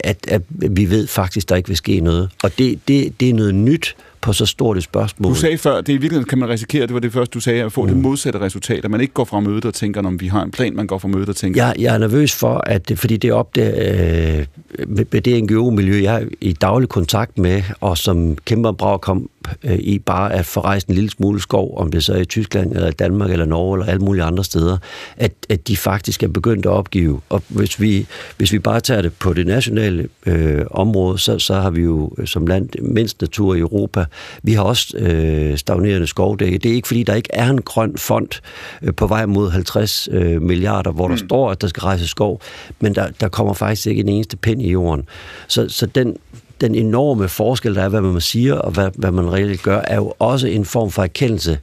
at, 0.00 0.26
at 0.28 0.42
vi 0.50 0.90
ved 0.90 1.06
faktisk, 1.06 1.48
der 1.48 1.56
ikke 1.56 1.68
vil 1.68 1.76
ske 1.76 2.00
noget. 2.00 2.30
Og 2.42 2.58
det, 2.58 2.78
det, 2.88 3.20
det 3.20 3.30
er 3.30 3.34
noget 3.34 3.54
nyt, 3.54 3.96
på 4.20 4.32
så 4.32 4.46
stort 4.46 4.76
et 4.76 4.82
spørgsmål. 4.82 5.32
Du 5.32 5.38
sagde 5.38 5.58
før, 5.58 5.76
det 5.76 5.88
i 5.88 5.92
virkeligheden 5.92 6.28
kan 6.28 6.38
man 6.38 6.48
risikere, 6.48 6.86
det 6.86 6.94
var 6.94 7.00
det 7.00 7.12
første, 7.12 7.34
du 7.34 7.40
sagde, 7.40 7.62
at 7.62 7.72
få 7.72 7.82
mm. 7.82 7.88
det 7.88 7.96
modsatte 7.96 8.40
resultat, 8.40 8.84
at 8.84 8.90
man 8.90 9.00
ikke 9.00 9.14
går 9.14 9.24
fra 9.24 9.40
mødet 9.40 9.64
og 9.64 9.74
tænker, 9.74 10.02
om 10.02 10.20
vi 10.20 10.26
har 10.26 10.42
en 10.42 10.50
plan, 10.50 10.76
man 10.76 10.86
går 10.86 10.98
fra 10.98 11.08
mødet 11.08 11.28
og 11.28 11.36
tænker... 11.36 11.66
Jeg, 11.66 11.74
jeg 11.78 11.94
er 11.94 11.98
nervøs 11.98 12.34
for, 12.34 12.62
at 12.66 12.92
fordi 12.96 13.16
det 13.16 13.30
er 13.30 13.34
op 13.34 13.54
det, 13.54 13.62
øh, 13.62 14.46
med, 14.88 15.04
med 15.12 15.20
det 15.20 15.44
NGO-miljø, 15.44 16.02
jeg 16.02 16.22
er 16.22 16.26
i 16.40 16.52
daglig 16.52 16.88
kontakt 16.88 17.38
med, 17.38 17.62
og 17.80 17.98
som 17.98 18.36
kæmper 18.44 18.72
bra 18.72 18.96
kom 18.96 19.30
øh, 19.64 19.78
i 19.78 19.98
bare 19.98 20.32
at 20.32 20.46
få 20.46 20.60
rejst 20.60 20.88
en 20.88 20.94
lille 20.94 21.10
smule 21.10 21.40
skov, 21.40 21.78
om 21.78 21.90
det 21.90 22.04
så 22.04 22.14
er 22.14 22.18
i 22.18 22.24
Tyskland, 22.24 22.72
eller 22.72 22.90
Danmark, 22.90 23.30
eller 23.30 23.44
Norge, 23.44 23.78
eller 23.78 23.92
alle 23.92 24.04
mulige 24.04 24.24
andre 24.24 24.44
steder, 24.44 24.78
at, 25.16 25.32
at 25.48 25.68
de 25.68 25.76
faktisk 25.76 26.22
er 26.22 26.28
begyndt 26.28 26.66
at 26.66 26.70
opgive. 26.70 27.20
Og 27.28 27.42
hvis 27.48 27.80
vi, 27.80 28.06
hvis 28.36 28.52
vi 28.52 28.58
bare 28.58 28.80
tager 28.80 29.02
det 29.02 29.12
på 29.12 29.32
det 29.32 29.46
nationale 29.46 30.08
øh, 30.26 30.64
område, 30.70 31.18
så, 31.18 31.38
så 31.38 31.54
har 31.54 31.70
vi 31.70 31.82
jo 31.82 32.12
som 32.24 32.46
land 32.46 32.68
mindst 32.82 33.20
natur 33.20 33.54
i 33.54 33.58
Europa. 33.58 34.04
Vi 34.42 34.52
har 34.52 34.62
også 34.62 34.96
øh, 34.96 35.58
stagnerende 35.58 36.06
skovdække. 36.06 36.58
Det 36.58 36.70
er 36.70 36.74
ikke, 36.74 36.88
fordi 36.88 37.02
der 37.02 37.14
ikke 37.14 37.30
er 37.32 37.50
en 37.50 37.62
grøn 37.62 37.96
fond 37.96 38.40
øh, 38.82 38.94
på 38.94 39.06
vej 39.06 39.26
mod 39.26 39.50
50 39.50 40.08
øh, 40.12 40.42
milliarder, 40.42 40.90
hvor 40.90 41.08
der 41.08 41.14
mm. 41.14 41.26
står, 41.26 41.50
at 41.50 41.60
der 41.60 41.66
skal 41.66 41.80
rejse 41.80 42.08
skov, 42.08 42.40
men 42.80 42.94
der, 42.94 43.08
der 43.20 43.28
kommer 43.28 43.54
faktisk 43.54 43.86
ikke 43.86 44.00
en 44.00 44.08
eneste 44.08 44.36
pind 44.36 44.62
i 44.62 44.70
jorden. 44.70 45.08
Så, 45.48 45.68
så 45.68 45.86
den 45.86 46.16
den 46.60 46.74
enorme 46.74 47.28
forskel, 47.28 47.74
der 47.74 47.82
er, 47.82 47.88
hvad 47.88 48.00
man 48.00 48.20
siger 48.20 48.54
og 48.54 48.70
hvad, 48.70 48.90
hvad 48.94 49.12
man 49.12 49.32
reelt 49.32 49.62
gør, 49.62 49.78
er 49.78 49.96
jo 49.96 50.14
også 50.18 50.46
en 50.46 50.64
form 50.64 50.90
for 50.90 51.02
erkendelse. 51.02 51.58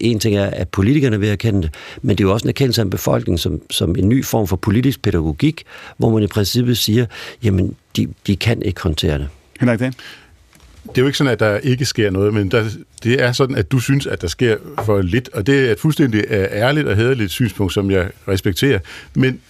En 0.00 0.18
ting 0.18 0.36
er, 0.36 0.46
at 0.46 0.68
politikerne 0.68 1.20
vil 1.20 1.28
erkende 1.28 1.62
det, 1.62 1.74
men 2.02 2.18
det 2.18 2.24
er 2.24 2.28
jo 2.28 2.32
også 2.32 2.44
en 2.44 2.48
erkendelse 2.48 2.80
af 2.80 2.84
en 2.84 2.90
befolkning 2.90 3.38
som, 3.38 3.60
som 3.70 3.96
en 3.96 4.08
ny 4.08 4.24
form 4.24 4.46
for 4.46 4.56
politisk 4.56 5.02
pædagogik, 5.02 5.64
hvor 5.96 6.10
man 6.10 6.22
i 6.22 6.26
princippet 6.26 6.78
siger, 6.78 7.06
jamen, 7.42 7.76
de, 7.96 8.08
de 8.26 8.36
kan 8.36 8.62
ikke 8.62 8.80
håndtere 8.80 9.18
det. 9.18 9.28
Henrik 9.60 9.80
Dan? 9.80 9.92
Det 10.82 10.98
er 10.98 11.02
jo 11.02 11.06
ikke 11.06 11.18
sådan, 11.18 11.32
at 11.32 11.40
der 11.40 11.58
ikke 11.58 11.84
sker 11.84 12.10
noget, 12.10 12.34
men 12.34 12.50
der, 12.50 12.64
det 13.02 13.22
er 13.22 13.32
sådan, 13.32 13.56
at 13.56 13.72
du 13.72 13.78
synes, 13.78 14.06
at 14.06 14.22
der 14.22 14.28
sker 14.28 14.56
for 14.84 15.02
lidt, 15.02 15.28
og 15.32 15.46
det 15.46 15.68
er 15.68 15.72
et 15.72 15.80
fuldstændig 15.80 16.24
ærligt 16.30 16.88
og 16.88 16.96
hederligt 16.96 17.30
synspunkt, 17.30 17.72
som 17.72 17.90
jeg 17.90 18.10
respekterer. 18.28 18.78
Men 19.14 19.40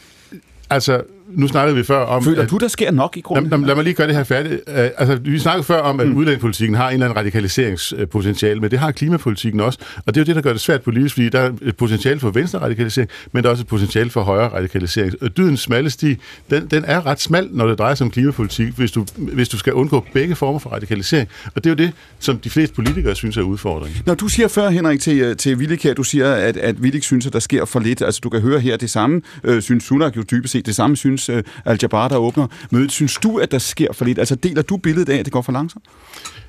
altså, 0.70 1.02
nu 1.34 1.48
snakkede 1.48 1.76
vi 1.76 1.82
før 1.82 1.98
om... 1.98 2.24
Føler 2.24 2.42
at, 2.42 2.50
du, 2.50 2.56
der 2.56 2.68
sker 2.68 2.90
nok 2.90 3.16
i 3.16 3.20
grunden? 3.20 3.50
Lad, 3.50 3.66
lad, 3.66 3.74
mig 3.74 3.84
lige 3.84 3.94
gøre 3.94 4.06
det 4.06 4.16
her 4.16 4.24
færdigt. 4.24 4.54
Uh, 4.66 4.74
altså, 4.74 5.18
vi 5.22 5.38
snakkede 5.38 5.64
før 5.64 5.80
om, 5.80 6.00
at 6.00 6.06
mm. 6.08 6.16
udlændingepolitikken 6.16 6.76
har 6.76 6.88
en 6.88 6.92
eller 6.92 7.06
anden 7.06 7.18
radikaliseringspotentiale, 7.18 8.60
men 8.60 8.70
det 8.70 8.78
har 8.78 8.92
klimapolitikken 8.92 9.60
også. 9.60 9.78
Og 10.06 10.14
det 10.14 10.16
er 10.16 10.20
jo 10.20 10.26
det, 10.26 10.36
der 10.36 10.42
gør 10.42 10.52
det 10.52 10.60
svært 10.60 10.82
politisk, 10.82 11.14
fordi 11.14 11.28
der 11.28 11.40
er 11.40 11.52
et 11.62 11.76
potentiale 11.76 12.20
for 12.20 12.30
venstre 12.30 12.58
radikalisering, 12.58 13.10
men 13.32 13.42
der 13.42 13.48
er 13.48 13.50
også 13.50 13.62
et 13.62 13.66
potentiale 13.66 14.10
for 14.10 14.22
højre 14.22 14.48
radikalisering. 14.48 15.14
Og 15.22 15.36
dydens 15.36 15.60
smalle 15.60 15.90
sti, 15.90 16.16
den, 16.50 16.66
den 16.66 16.84
er 16.86 17.06
ret 17.06 17.20
smal, 17.20 17.48
når 17.50 17.66
det 17.66 17.78
drejer 17.78 17.94
sig 17.94 18.04
om 18.04 18.10
klimapolitik, 18.10 18.72
hvis 18.76 18.92
du, 18.92 19.06
hvis 19.16 19.48
du 19.48 19.58
skal 19.58 19.72
undgå 19.72 20.06
begge 20.12 20.36
former 20.36 20.58
for 20.58 20.70
radikalisering. 20.70 21.28
Og 21.54 21.64
det 21.64 21.66
er 21.66 21.70
jo 21.70 21.86
det, 21.86 21.92
som 22.18 22.38
de 22.38 22.50
fleste 22.50 22.74
politikere 22.74 23.14
synes 23.14 23.36
er 23.36 23.42
udfordringen. 23.42 24.02
Når 24.06 24.14
du 24.14 24.28
siger 24.28 24.48
før, 24.48 24.70
Henrik, 24.70 25.00
til, 25.00 25.20
øh, 25.20 25.36
til 25.36 25.56
Willik 25.56 25.86
du 25.96 26.02
siger, 26.02 26.32
at, 26.32 26.56
at 26.56 26.76
Willik 26.76 27.02
synes, 27.02 27.26
at 27.26 27.32
der 27.32 27.38
sker 27.38 27.64
for 27.64 27.80
lidt. 27.80 28.02
Altså, 28.02 28.20
du 28.24 28.28
kan 28.28 28.40
høre 28.40 28.60
her 28.60 28.76
det 28.76 28.90
samme, 28.90 29.22
øh, 29.44 29.62
synes 29.62 29.84
Sunak 29.84 30.16
jo 30.16 30.22
dybest 30.30 30.52
set 30.52 30.66
det 30.66 30.76
samme, 30.76 30.96
synes 30.96 31.19
øh, 31.28 31.42
Al-Jabbar, 31.64 32.08
der 32.08 32.16
åbner 32.16 32.46
mødet. 32.70 32.92
Synes 32.92 33.14
du, 33.14 33.38
at 33.38 33.50
der 33.50 33.58
sker 33.58 33.92
for 33.92 34.04
lidt? 34.04 34.18
Altså 34.18 34.34
deler 34.34 34.62
du 34.62 34.76
billedet 34.76 35.12
af, 35.12 35.18
at 35.18 35.24
det 35.24 35.32
går 35.32 35.42
for 35.42 35.52
langsomt? 35.52 35.84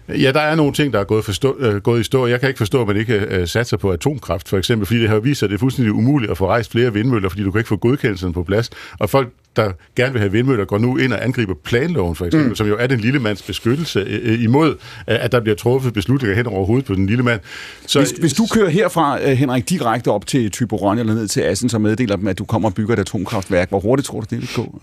Ja, 0.07 0.32
der 0.32 0.39
er 0.39 0.55
nogle 0.55 0.74
ting, 0.74 0.93
der 0.93 0.99
er 0.99 1.03
gået, 1.03 1.26
forstå, 1.26 1.55
øh, 1.59 1.76
gået 1.76 1.99
i 1.99 2.03
stå. 2.03 2.28
Jeg 2.28 2.39
kan 2.39 2.49
ikke 2.49 2.57
forstå, 2.57 2.82
at 2.82 2.88
man 2.88 2.97
ikke 2.97 3.13
øh, 3.13 3.47
satser 3.47 3.78
på 3.78 3.91
atomkraft, 3.91 4.49
for 4.49 4.57
eksempel, 4.57 4.86
fordi 4.86 5.01
det 5.01 5.09
har 5.09 5.19
vist 5.19 5.39
sig, 5.39 5.45
at 5.45 5.49
det 5.49 5.55
er 5.55 5.59
fuldstændig 5.59 5.93
umuligt 5.93 6.32
at 6.32 6.38
få 6.38 6.47
rejst 6.47 6.72
flere 6.72 6.93
vindmøller, 6.93 7.30
fordi 7.30 7.43
du 7.43 7.51
kan 7.51 7.59
ikke 7.59 7.67
få 7.67 7.76
godkendelsen 7.76 8.34
på 8.34 8.43
plads. 8.43 8.69
Og 8.99 9.09
folk 9.09 9.34
der 9.56 9.72
gerne 9.95 10.12
vil 10.12 10.20
have 10.20 10.32
vindmøller, 10.32 10.66
går 10.66 10.78
nu 10.78 10.97
ind 10.97 11.14
og 11.14 11.24
angriber 11.24 11.54
planloven, 11.64 12.16
for 12.16 12.26
eksempel, 12.26 12.49
mm. 12.49 12.56
som 12.56 12.68
jo 12.68 12.78
er 12.80 12.88
den 12.88 12.99
lille 12.99 13.20
mands 13.20 13.41
beskyttelse 13.41 13.99
øh, 13.99 14.34
øh, 14.34 14.43
imod, 14.43 14.76
at 15.08 15.32
der 15.32 15.39
bliver 15.39 15.56
truffet 15.56 15.93
beslutninger 15.93 16.36
hen 16.36 16.47
over 16.47 16.66
hovedet 16.66 16.86
på 16.86 16.93
den 16.93 17.08
lille 17.08 17.24
mand. 17.24 17.39
Så, 17.88 17.99
hvis, 17.99 18.12
hvis 18.12 18.34
du 18.34 18.47
kører 18.52 18.70
herfra, 18.70 19.22
øh, 19.22 19.30
Henrik, 19.30 19.70
direkte 19.70 20.12
op 20.12 20.28
til 20.28 20.52
Typoron 20.52 20.99
eller 20.99 21.14
ned 21.14 21.28
til 21.28 21.41
Assen, 21.41 21.70
så 21.70 21.80
meddeler 21.80 22.16
dem, 22.16 22.28
at 22.28 22.39
du 22.39 22.45
kommer 22.45 22.70
og 22.70 22.76
bygger 22.76 22.93
et 22.93 22.99
atomkraftværk, 22.99 23.70
hvor 23.70 23.80
hurtigt 23.80 24.06
tror 24.06 24.20
du, 24.20 24.26
det 24.30 24.41
vil 24.41 24.49
gå? 24.56 24.82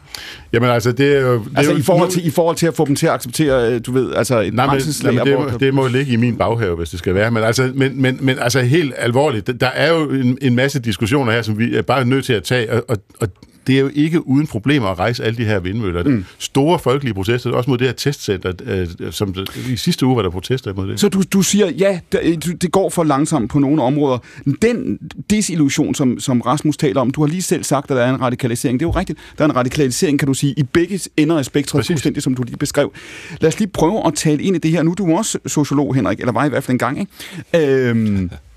Jamen 0.52 0.70
altså, 0.70 0.92
det 0.92 1.16
er 1.16 1.20
jo... 1.20 1.32
Det 1.32 1.42
altså 1.56 1.70
er 1.70 1.74
jo, 1.74 1.80
i, 1.80 1.82
forhold 1.82 2.10
til, 2.10 2.26
i 2.26 2.30
forhold 2.30 2.56
til 2.56 2.66
at 2.66 2.74
få 2.74 2.84
dem 2.84 2.96
til 2.96 3.06
at 3.06 3.12
acceptere, 3.12 3.78
du 3.78 3.92
ved, 3.92 4.14
altså 4.14 4.40
et 4.40 4.54
nej, 4.54 4.66
men, 4.66 4.82
nej, 5.14 5.24
det, 5.24 5.38
må, 5.38 5.50
det 5.60 5.74
må 5.74 5.86
ligge 5.86 6.12
i 6.12 6.16
min 6.16 6.36
baghave, 6.36 6.76
hvis 6.76 6.90
det 6.90 6.98
skal 6.98 7.14
være. 7.14 7.30
Men 7.30 7.42
altså, 7.42 7.72
men, 7.74 8.02
men, 8.02 8.18
men 8.20 8.38
altså 8.38 8.60
helt 8.60 8.94
alvorligt, 8.96 9.60
der 9.60 9.66
er 9.66 9.92
jo 9.92 10.10
en, 10.10 10.38
en 10.42 10.54
masse 10.54 10.78
diskussioner 10.78 11.32
her, 11.32 11.42
som 11.42 11.58
vi 11.58 11.76
er 11.76 11.82
bare 11.82 12.04
nødt 12.04 12.24
til 12.24 12.32
at 12.32 12.42
tage, 12.42 12.72
og, 12.72 12.84
og, 12.88 12.96
og 13.20 13.28
det 13.68 13.76
er 13.76 13.80
jo 13.80 13.90
ikke 13.94 14.28
uden 14.28 14.46
problemer 14.46 14.88
at 14.88 14.98
rejse 14.98 15.24
alle 15.24 15.36
de 15.36 15.44
her 15.44 15.58
vindmøller. 15.58 16.04
Mm. 16.04 16.24
Store 16.38 16.78
folkelige 16.78 17.14
protester, 17.14 17.50
også 17.50 17.70
mod 17.70 17.78
det 17.78 17.86
her 17.86 17.94
testcenter, 17.94 18.52
øh, 18.64 18.86
som 19.12 19.34
i 19.70 19.76
sidste 19.76 20.06
uge 20.06 20.16
var 20.16 20.22
der 20.22 20.30
protester 20.30 20.74
mod 20.74 20.88
det. 20.88 21.00
Så 21.00 21.08
du, 21.08 21.22
du 21.32 21.42
siger, 21.42 21.70
ja, 21.70 22.00
det, 22.12 22.62
det 22.62 22.72
går 22.72 22.90
for 22.90 23.04
langsomt 23.04 23.50
på 23.50 23.58
nogle 23.58 23.82
områder. 23.82 24.18
Den 24.62 24.98
desillusion, 25.30 25.94
som, 25.94 26.20
som 26.20 26.40
Rasmus 26.40 26.76
taler 26.76 27.00
om, 27.00 27.10
du 27.10 27.20
har 27.20 27.28
lige 27.28 27.42
selv 27.42 27.64
sagt, 27.64 27.90
at 27.90 27.96
der 27.96 28.02
er 28.02 28.14
en 28.14 28.20
radikalisering. 28.20 28.80
Det 28.80 28.86
er 28.86 28.88
jo 28.88 28.98
rigtigt. 28.98 29.18
Der 29.38 29.44
er 29.44 29.48
en 29.48 29.56
radikalisering, 29.56 30.18
kan 30.18 30.28
du 30.28 30.34
sige, 30.34 30.54
i 30.56 30.62
begge 30.62 31.00
ender 31.16 31.38
af 31.38 31.44
spektret, 31.44 31.86
fuldstændig 31.86 32.22
som 32.22 32.34
du 32.34 32.42
lige 32.42 32.56
beskrev. 32.56 32.92
Lad 33.40 33.48
os 33.48 33.58
lige 33.58 33.68
prøve 33.68 34.06
at 34.06 34.14
tale 34.14 34.42
ind 34.42 34.56
i 34.56 34.58
det 34.58 34.70
her. 34.70 34.82
Nu 34.82 34.90
er 34.90 34.94
du 34.94 35.16
også 35.16 35.38
sociolog, 35.46 35.94
Henrik, 35.94 36.20
eller 36.20 36.32
var 36.32 36.44
i 36.44 36.48
hvert 36.48 36.64
fald 36.64 36.74
en 36.74 36.78
gang, 36.78 37.00
ikke? 37.00 37.88
Øhm, 37.88 38.30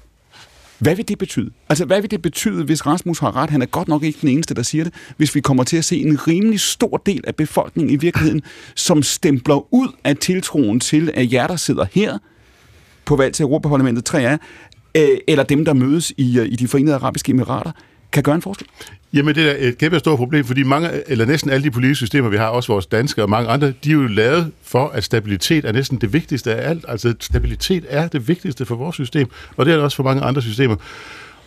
hvad 0.82 0.96
vil 0.96 1.08
det 1.08 1.18
betyde? 1.18 1.52
Altså, 1.70 1.86
hvad 1.86 2.02
vil 2.02 2.12
det 2.12 2.22
betyde, 2.22 2.64
hvis 2.64 2.86
Rasmus 2.86 3.20
har 3.20 3.36
ret? 3.36 3.50
Han 3.50 3.62
er 3.62 3.66
godt 3.66 3.88
nok 3.88 4.04
ikke 4.04 4.20
den 4.22 4.30
eneste, 4.30 4.54
der 4.54 4.64
siger 4.64 4.84
det. 4.84 4.94
Hvis 5.18 5.36
vi 5.36 5.42
kommer 5.42 5.64
til 5.64 5.78
at 5.78 5.86
se 5.86 5.98
en 5.98 6.28
rimelig 6.28 6.60
stor 6.60 6.98
del 6.98 7.24
af 7.28 7.36
befolkningen 7.36 7.94
i 7.94 7.96
virkeligheden, 7.96 8.42
som 8.76 9.04
stempler 9.04 9.74
ud 9.74 9.88
af 10.04 10.18
tiltroen 10.18 10.80
til, 10.80 11.12
at 11.14 11.34
jer, 11.34 11.48
der 11.48 11.56
sidder 11.56 11.86
her 11.92 12.18
på 13.06 13.16
valg 13.16 13.34
til 13.34 13.44
Europaparlamentet 13.44 14.06
3 14.06 14.24
er, 14.24 14.38
øh, 14.98 15.18
eller 15.28 15.44
dem, 15.44 15.66
der 15.66 15.74
mødes 15.74 16.14
i, 16.18 16.40
øh, 16.40 16.46
i 16.46 16.56
de 16.56 16.68
forenede 16.68 16.96
arabiske 16.96 17.30
emirater, 17.30 17.72
kan 18.12 18.24
gøre 18.24 18.36
en 18.36 18.42
forskel? 18.42 18.68
Jamen, 19.14 19.36
det 19.36 19.50
er 19.50 19.68
et 19.68 19.78
kæmpe 19.78 20.00
stort 20.00 20.18
problem, 20.18 20.46
fordi 20.46 20.64
mange, 20.64 20.90
eller 21.08 21.26
næsten 21.26 21.52
alle 21.52 21.64
de 21.64 21.72
politiske 21.72 21.96
systemer, 21.96 22.30
vi 22.30 22.38
har, 22.38 22.48
også 22.48 22.74
vores 22.74 22.86
danske 22.86 23.24
og 23.24 23.30
mange 23.30 23.50
andre, 23.50 23.74
de 23.84 23.90
er 23.90 23.94
jo 23.94 24.08
lavet 24.08 24.52
for, 24.64 24.88
at 24.88 25.04
stabilitet 25.04 25.66
er 25.66 25.72
næsten 25.72 25.98
det 25.98 26.14
vigtigste 26.14 26.56
af 26.56 26.70
alt. 26.70 26.86
Altså, 26.88 27.14
stabilitet 27.20 27.86
er 27.90 28.08
det 28.08 28.28
vigtigste 28.28 28.66
for 28.66 28.76
vores 28.76 28.96
system, 28.96 29.28
og 29.58 29.66
det 29.66 29.72
er 29.72 29.76
det 29.76 29.84
også 29.84 29.96
for 29.96 30.04
mange 30.04 30.22
andre 30.22 30.42
systemer. 30.42 30.76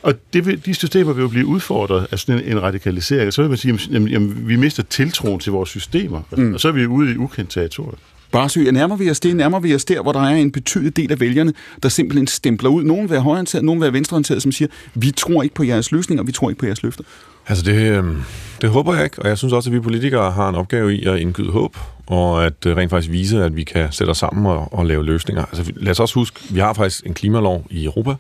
Og 0.03 0.15
det 0.33 0.47
vil, 0.47 0.67
de 0.67 0.75
systemer 0.75 1.13
vil 1.13 1.23
jo 1.23 1.29
blive 1.29 1.47
udfordret 1.47 2.07
af 2.11 2.19
sådan 2.19 2.43
en, 2.43 2.51
en 2.51 2.63
radikalisering. 2.63 3.33
Så 3.33 3.43
vil 3.43 3.49
man 3.49 3.59
sige, 3.59 3.75
at 3.75 4.11
jamen, 4.11 4.49
vi 4.49 4.57
mister 4.57 4.83
tiltroen 4.83 5.41
til 5.41 5.53
vores 5.53 5.69
systemer, 5.69 6.23
mm. 6.37 6.55
og 6.55 6.61
så 6.61 6.69
er 6.69 6.73
vi 6.73 6.87
ude 6.87 7.13
i 7.13 7.17
ukendt 7.17 7.51
territorium. 7.51 7.99
Barsø, 8.35 8.71
nærmer 8.71 8.97
vi 8.97 9.11
os 9.11 9.21
det, 9.21 9.37
nærmer 9.37 9.61
vi 9.61 9.75
os 9.75 9.85
der, 9.85 10.03
hvor 10.03 10.13
der 10.13 10.21
er 10.21 10.35
en 10.35 10.53
betydelig 10.53 10.97
del 10.97 11.13
af 11.13 11.21
vælgerne, 11.21 11.53
der 11.83 11.89
simpelthen 11.89 12.27
stempler 12.27 12.71
ud. 12.71 12.85
Nogen 12.85 13.03
vil 13.03 13.11
være 13.11 13.21
højorienteret, 13.21 13.65
nogen 13.65 13.81
vil 13.81 13.85
være 13.85 13.93
venstreorienteret, 13.93 14.43
som 14.43 14.53
siger, 14.53 14.69
vi 14.95 15.11
tror 15.11 15.43
ikke 15.43 15.55
på 15.55 15.63
jeres 15.63 15.93
løsninger, 15.93 16.25
vi 16.25 16.33
tror 16.33 16.51
ikke 16.51 16.59
på 16.59 16.67
jeres 16.67 16.83
løfter. 16.83 17.05
Altså 17.49 17.65
det, 17.65 17.75
øhm, 17.75 18.23
det 18.61 18.71
håber 18.71 18.95
jeg 18.95 19.05
ikke, 19.05 19.23
og 19.23 19.29
jeg 19.29 19.39
synes 19.39 19.53
også, 19.53 19.71
at 19.71 19.75
vi 19.75 19.81
politikere 19.81 20.31
har 20.31 20.49
en 20.49 20.55
opgave 20.55 20.95
i 20.97 21.05
at 21.05 21.19
indgyde 21.19 21.51
håb, 21.51 21.77
og 22.07 22.47
at 22.47 22.67
øh, 22.67 22.77
rent 22.77 22.91
faktisk 22.91 23.13
vise, 23.13 23.45
at 23.45 23.57
vi 23.57 23.65
kan 23.65 23.93
sætte 23.93 24.11
os 24.11 24.19
sammen 24.19 24.47
og, 24.47 24.75
og 24.75 24.87
lave 24.87 25.05
løsninger. 25.05 25.45
Altså 25.45 25.73
lad 25.77 25.91
os 25.91 26.01
også 26.01 26.15
huske, 26.15 26.41
vi 26.51 26.61
har 26.61 26.73
faktisk 26.73 27.07
en 27.07 27.15
klimalov 27.15 27.67
i 27.71 27.85
Europa. 27.85 28.15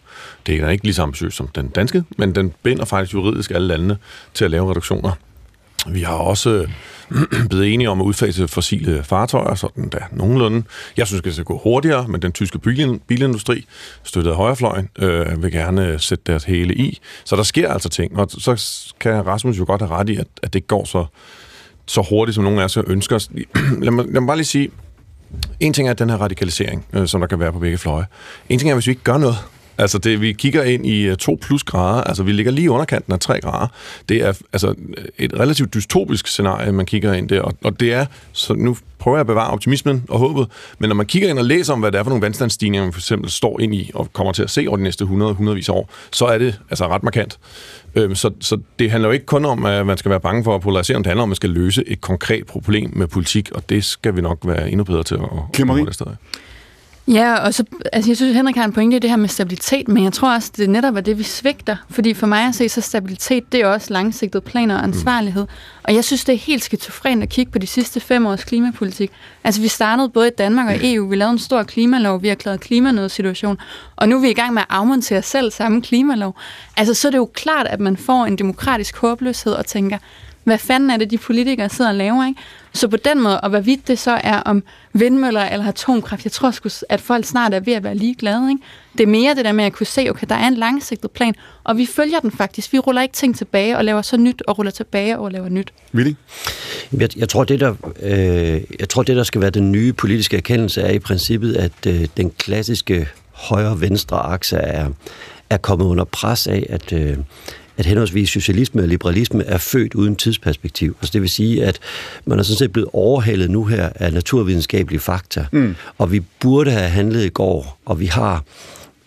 Det 0.46 0.56
er 0.56 0.68
ikke 0.68 0.84
lige 0.84 0.94
så 0.94 1.02
ambitiøs 1.02 1.34
som 1.34 1.48
den 1.54 1.68
danske, 1.68 2.04
men 2.18 2.34
den 2.34 2.52
binder 2.62 2.84
faktisk 2.84 3.14
juridisk 3.14 3.50
alle 3.50 3.68
landene 3.68 3.96
til 4.34 4.44
at 4.44 4.50
lave 4.50 4.70
reduktioner. 4.70 5.12
Vi 5.86 6.02
har 6.02 6.14
også 6.14 6.50
øh, 6.50 6.68
blevet 7.48 7.74
enige 7.74 7.90
om 7.90 8.00
at 8.00 8.04
udfase 8.04 8.48
fossile 8.48 9.02
fartøjer, 9.02 9.54
sådan 9.54 9.88
der 9.88 10.00
nogenlunde. 10.12 10.62
Jeg 10.96 11.06
synes, 11.06 11.22
det 11.22 11.32
skal 11.32 11.44
gå 11.44 11.58
hurtigere, 11.58 12.08
men 12.08 12.22
den 12.22 12.32
tyske 12.32 12.58
bilindustri, 13.06 13.66
støttet 14.02 14.30
af 14.30 14.36
højrefløjen, 14.36 14.88
øh, 14.98 15.42
vil 15.42 15.52
gerne 15.52 15.86
øh, 15.86 16.00
sætte 16.00 16.24
deres 16.26 16.44
hele 16.44 16.74
i. 16.74 16.98
Så 17.24 17.36
der 17.36 17.42
sker 17.42 17.72
altså 17.72 17.88
ting, 17.88 18.18
og 18.18 18.30
så 18.30 18.92
kan 19.00 19.26
Rasmus 19.26 19.58
jo 19.58 19.64
godt 19.66 19.82
have 19.82 19.90
ret 19.90 20.08
i, 20.08 20.16
at, 20.16 20.26
at 20.42 20.52
det 20.52 20.66
går 20.66 20.84
så, 20.84 21.06
så 21.86 22.06
hurtigt, 22.10 22.34
som 22.34 22.44
nogen 22.44 22.58
af 22.58 22.64
os 22.64 22.76
ønsker. 22.76 23.28
lad, 23.82 23.90
mig, 23.90 24.04
lad 24.04 24.20
mig 24.20 24.26
bare 24.26 24.36
lige 24.36 24.46
sige, 24.46 24.70
en 25.60 25.72
ting 25.72 25.88
er 25.88 25.92
den 25.92 26.10
her 26.10 26.16
radikalisering, 26.16 26.86
øh, 26.92 27.06
som 27.06 27.20
der 27.20 27.26
kan 27.26 27.40
være 27.40 27.52
på 27.52 27.58
begge 27.58 27.78
fløje. 27.78 28.06
En 28.48 28.58
ting 28.58 28.70
er, 28.70 28.74
hvis 28.74 28.86
vi 28.86 28.92
ikke 28.92 29.02
gør 29.02 29.18
noget, 29.18 29.36
Altså, 29.78 29.98
det, 29.98 30.20
vi 30.20 30.32
kigger 30.32 30.62
ind 30.62 30.86
i 30.86 31.16
2 31.16 31.32
øh, 31.32 31.38
plus 31.38 31.62
grader, 31.62 32.02
altså 32.02 32.22
vi 32.22 32.32
ligger 32.32 32.52
lige 32.52 32.70
under 32.70 32.84
kanten 32.84 33.12
af 33.12 33.20
3 33.20 33.40
grader. 33.40 33.66
Det 34.08 34.22
er 34.22 34.32
altså 34.52 34.74
et 35.18 35.32
relativt 35.40 35.74
dystopisk 35.74 36.26
scenarie, 36.26 36.72
man 36.72 36.86
kigger 36.86 37.12
ind 37.12 37.28
der, 37.28 37.40
og, 37.40 37.54
og 37.64 37.80
det 37.80 37.92
er, 37.92 38.06
så 38.32 38.54
nu 38.54 38.76
prøver 38.98 39.16
jeg 39.16 39.20
at 39.20 39.26
bevare 39.26 39.50
optimismen 39.50 40.04
og 40.08 40.18
håbet, 40.18 40.48
men 40.78 40.88
når 40.88 40.94
man 40.94 41.06
kigger 41.06 41.30
ind 41.30 41.38
og 41.38 41.44
læser 41.44 41.72
om, 41.72 41.80
hvad 41.80 41.92
det 41.92 41.98
er 41.98 42.02
for 42.02 42.10
nogle 42.10 42.22
vandstandsstigninger, 42.22 42.84
man 42.84 42.92
for 42.92 43.00
eksempel 43.00 43.30
står 43.30 43.60
ind 43.60 43.74
i 43.74 43.90
og 43.94 44.12
kommer 44.12 44.32
til 44.32 44.42
at 44.42 44.50
se 44.50 44.64
over 44.68 44.76
de 44.76 44.82
næste 44.82 45.02
100 45.02 45.54
vis 45.54 45.68
år, 45.68 45.90
så 46.12 46.24
er 46.24 46.38
det 46.38 46.60
altså 46.70 46.88
ret 46.88 47.02
markant. 47.02 47.38
Øhm, 47.94 48.14
så, 48.14 48.30
så 48.40 48.58
det 48.78 48.90
handler 48.90 49.08
jo 49.08 49.12
ikke 49.12 49.26
kun 49.26 49.44
om, 49.44 49.66
at 49.66 49.86
man 49.86 49.98
skal 49.98 50.10
være 50.10 50.20
bange 50.20 50.44
for 50.44 50.54
at 50.54 50.60
polarisere, 50.60 50.98
det 50.98 51.06
handler 51.06 51.22
om, 51.22 51.26
at 51.26 51.30
man 51.30 51.36
skal 51.36 51.50
løse 51.50 51.88
et 51.88 52.00
konkret 52.00 52.46
problem 52.46 52.90
med 52.96 53.06
politik, 53.06 53.50
og 53.54 53.68
det 53.68 53.84
skal 53.84 54.16
vi 54.16 54.20
nok 54.20 54.38
være 54.44 54.70
endnu 54.70 54.84
bedre 54.84 55.02
til 55.02 55.14
at, 55.14 55.20
at 55.22 55.28
komme 55.28 55.80
det. 55.80 56.16
Ja, 57.08 57.34
og 57.34 57.54
så, 57.54 57.64
altså 57.92 58.10
jeg 58.10 58.16
synes, 58.16 58.36
Henrik 58.36 58.56
har 58.56 58.64
en 58.64 58.72
pointe 58.72 58.96
i 58.96 58.98
det 58.98 59.10
her 59.10 59.16
med 59.16 59.28
stabilitet, 59.28 59.88
men 59.88 60.04
jeg 60.04 60.12
tror 60.12 60.34
også, 60.34 60.50
det 60.56 60.70
netop 60.70 60.96
er 60.96 61.00
det, 61.00 61.18
vi 61.18 61.22
svigter. 61.22 61.76
Fordi 61.90 62.14
for 62.14 62.26
mig 62.26 62.46
at 62.46 62.54
se, 62.54 62.68
så 62.68 62.80
stabilitet, 62.80 63.52
det 63.52 63.60
er 63.60 63.66
også 63.66 63.92
langsigtet 63.92 64.44
planer 64.44 64.76
og 64.76 64.82
ansvarlighed. 64.82 65.42
Mm. 65.42 65.82
Og 65.82 65.94
jeg 65.94 66.04
synes, 66.04 66.24
det 66.24 66.32
er 66.32 66.38
helt 66.38 66.64
skizofrent 66.64 67.22
at 67.22 67.28
kigge 67.28 67.52
på 67.52 67.58
de 67.58 67.66
sidste 67.66 68.00
fem 68.00 68.26
års 68.26 68.44
klimapolitik. 68.44 69.10
Altså 69.44 69.60
vi 69.60 69.68
startede 69.68 70.08
både 70.08 70.28
i 70.28 70.30
Danmark 70.38 70.66
og 70.66 70.80
EU, 70.82 71.08
vi 71.08 71.16
lavede 71.16 71.32
en 71.32 71.38
stor 71.38 71.62
klimalov, 71.62 72.22
vi 72.22 72.28
har 72.28 72.34
klaret 72.34 72.60
klimanødsituation, 72.60 73.58
og 73.96 74.08
nu 74.08 74.16
er 74.16 74.20
vi 74.20 74.30
i 74.30 74.34
gang 74.34 74.54
med 74.54 74.62
at 74.62 74.68
afmontere 74.70 75.22
selv 75.22 75.50
samme 75.50 75.82
klimalov. 75.82 76.36
Altså 76.76 76.94
så 76.94 77.08
er 77.08 77.10
det 77.10 77.18
jo 77.18 77.30
klart, 77.34 77.66
at 77.66 77.80
man 77.80 77.96
får 77.96 78.24
en 78.26 78.38
demokratisk 78.38 78.96
håbløshed 78.96 79.52
og 79.52 79.66
tænker, 79.66 79.98
hvad 80.44 80.58
fanden 80.58 80.90
er 80.90 80.96
det, 80.96 81.10
de 81.10 81.18
politikere 81.18 81.68
sidder 81.68 81.90
og 81.90 81.96
laver, 81.96 82.26
ikke? 82.26 82.40
Så 82.72 82.88
på 82.88 82.96
den 82.96 83.22
måde, 83.22 83.40
og 83.40 83.50
hvorvidt 83.50 83.88
det 83.88 83.98
så 83.98 84.20
er 84.24 84.40
om 84.40 84.62
vindmøller 84.92 85.42
eller 85.42 85.68
atomkraft, 85.68 86.24
jeg 86.24 86.32
tror 86.32 86.50
sgu, 86.50 86.68
at 86.88 87.00
folk 87.00 87.24
snart 87.24 87.54
er 87.54 87.60
ved 87.60 87.72
at 87.72 87.84
være 87.84 87.94
ligeglade, 87.94 88.50
ikke? 88.50 88.62
Det 88.92 89.02
er 89.02 89.06
mere 89.06 89.34
det 89.34 89.44
der 89.44 89.52
med 89.52 89.64
at 89.64 89.72
kunne 89.72 89.86
se, 89.86 90.06
okay, 90.10 90.26
der 90.28 90.34
er 90.34 90.48
en 90.48 90.54
langsigtet 90.54 91.10
plan, 91.10 91.34
og 91.64 91.78
vi 91.78 91.86
følger 91.86 92.20
den 92.20 92.30
faktisk. 92.30 92.72
Vi 92.72 92.78
ruller 92.78 93.02
ikke 93.02 93.14
ting 93.14 93.36
tilbage 93.36 93.76
og 93.76 93.84
laver 93.84 94.02
så 94.02 94.16
nyt, 94.16 94.42
og 94.46 94.58
ruller 94.58 94.72
tilbage 94.72 95.18
og 95.18 95.30
laver 95.30 95.48
nyt. 95.48 95.72
Willy? 95.94 96.14
Jeg, 96.98 97.18
jeg, 97.18 97.28
tror, 97.28 97.44
det 97.44 97.60
der, 97.60 97.74
øh, 98.02 98.60
jeg 98.80 98.88
tror, 98.88 99.02
det 99.02 99.16
der 99.16 99.22
skal 99.22 99.40
være 99.40 99.50
den 99.50 99.72
nye 99.72 99.92
politiske 99.92 100.36
erkendelse 100.36 100.80
er 100.82 100.92
i 100.92 100.98
princippet, 100.98 101.56
at 101.56 101.86
øh, 101.86 102.06
den 102.16 102.30
klassiske 102.30 103.08
højre-venstre 103.32 104.16
akse 104.16 104.56
er, 104.56 104.88
er 105.50 105.56
kommet 105.56 105.86
under 105.86 106.04
pres 106.04 106.46
af, 106.46 106.66
at, 106.68 106.92
øh, 106.92 107.16
at 107.76 107.86
henholdsvis 107.86 108.28
socialisme 108.28 108.82
og 108.82 108.88
liberalisme 108.88 109.44
er 109.44 109.58
født 109.58 109.94
uden 109.94 110.16
tidsperspektiv. 110.16 110.96
Altså 111.00 111.12
det 111.12 111.20
vil 111.20 111.30
sige, 111.30 111.64
at 111.64 111.78
man 112.24 112.38
er 112.38 112.42
sådan 112.42 112.58
set 112.58 112.72
blevet 112.72 112.88
overhalet 112.92 113.50
nu 113.50 113.64
her 113.64 113.88
af 113.94 114.12
naturvidenskabelige 114.12 115.00
fakta, 115.00 115.46
mm. 115.52 115.74
og 115.98 116.12
vi 116.12 116.20
burde 116.40 116.70
have 116.70 116.88
handlet 116.88 117.24
i 117.24 117.28
går, 117.28 117.78
og 117.84 118.00
vi 118.00 118.06
har 118.06 118.44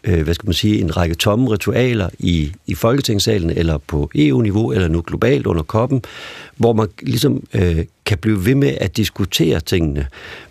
øh, 0.03 0.22
hvad 0.22 0.34
skal 0.34 0.48
man 0.48 0.53
sige, 0.53 0.80
en 0.80 0.98
række 0.98 1.15
tomme 1.15 1.52
ritualer 1.52 2.10
i, 2.19 2.52
i 2.68 2.76
Folketingssalen, 2.76 3.49
eller 3.49 3.77
på 3.77 4.11
EU-niveau, 4.15 4.72
eller 4.72 4.88
nu 4.88 5.03
globalt 5.07 5.48
under 5.48 5.64
koppen, 5.64 6.02
hvor 6.57 6.73
man 6.73 6.88
ligesom 7.02 7.44
øh, 7.53 7.85
kan 8.06 8.18
blive 8.18 8.45
ved 8.45 8.56
med 8.56 8.77
at 8.81 8.98
diskutere 8.98 9.60
tingene. 9.60 10.07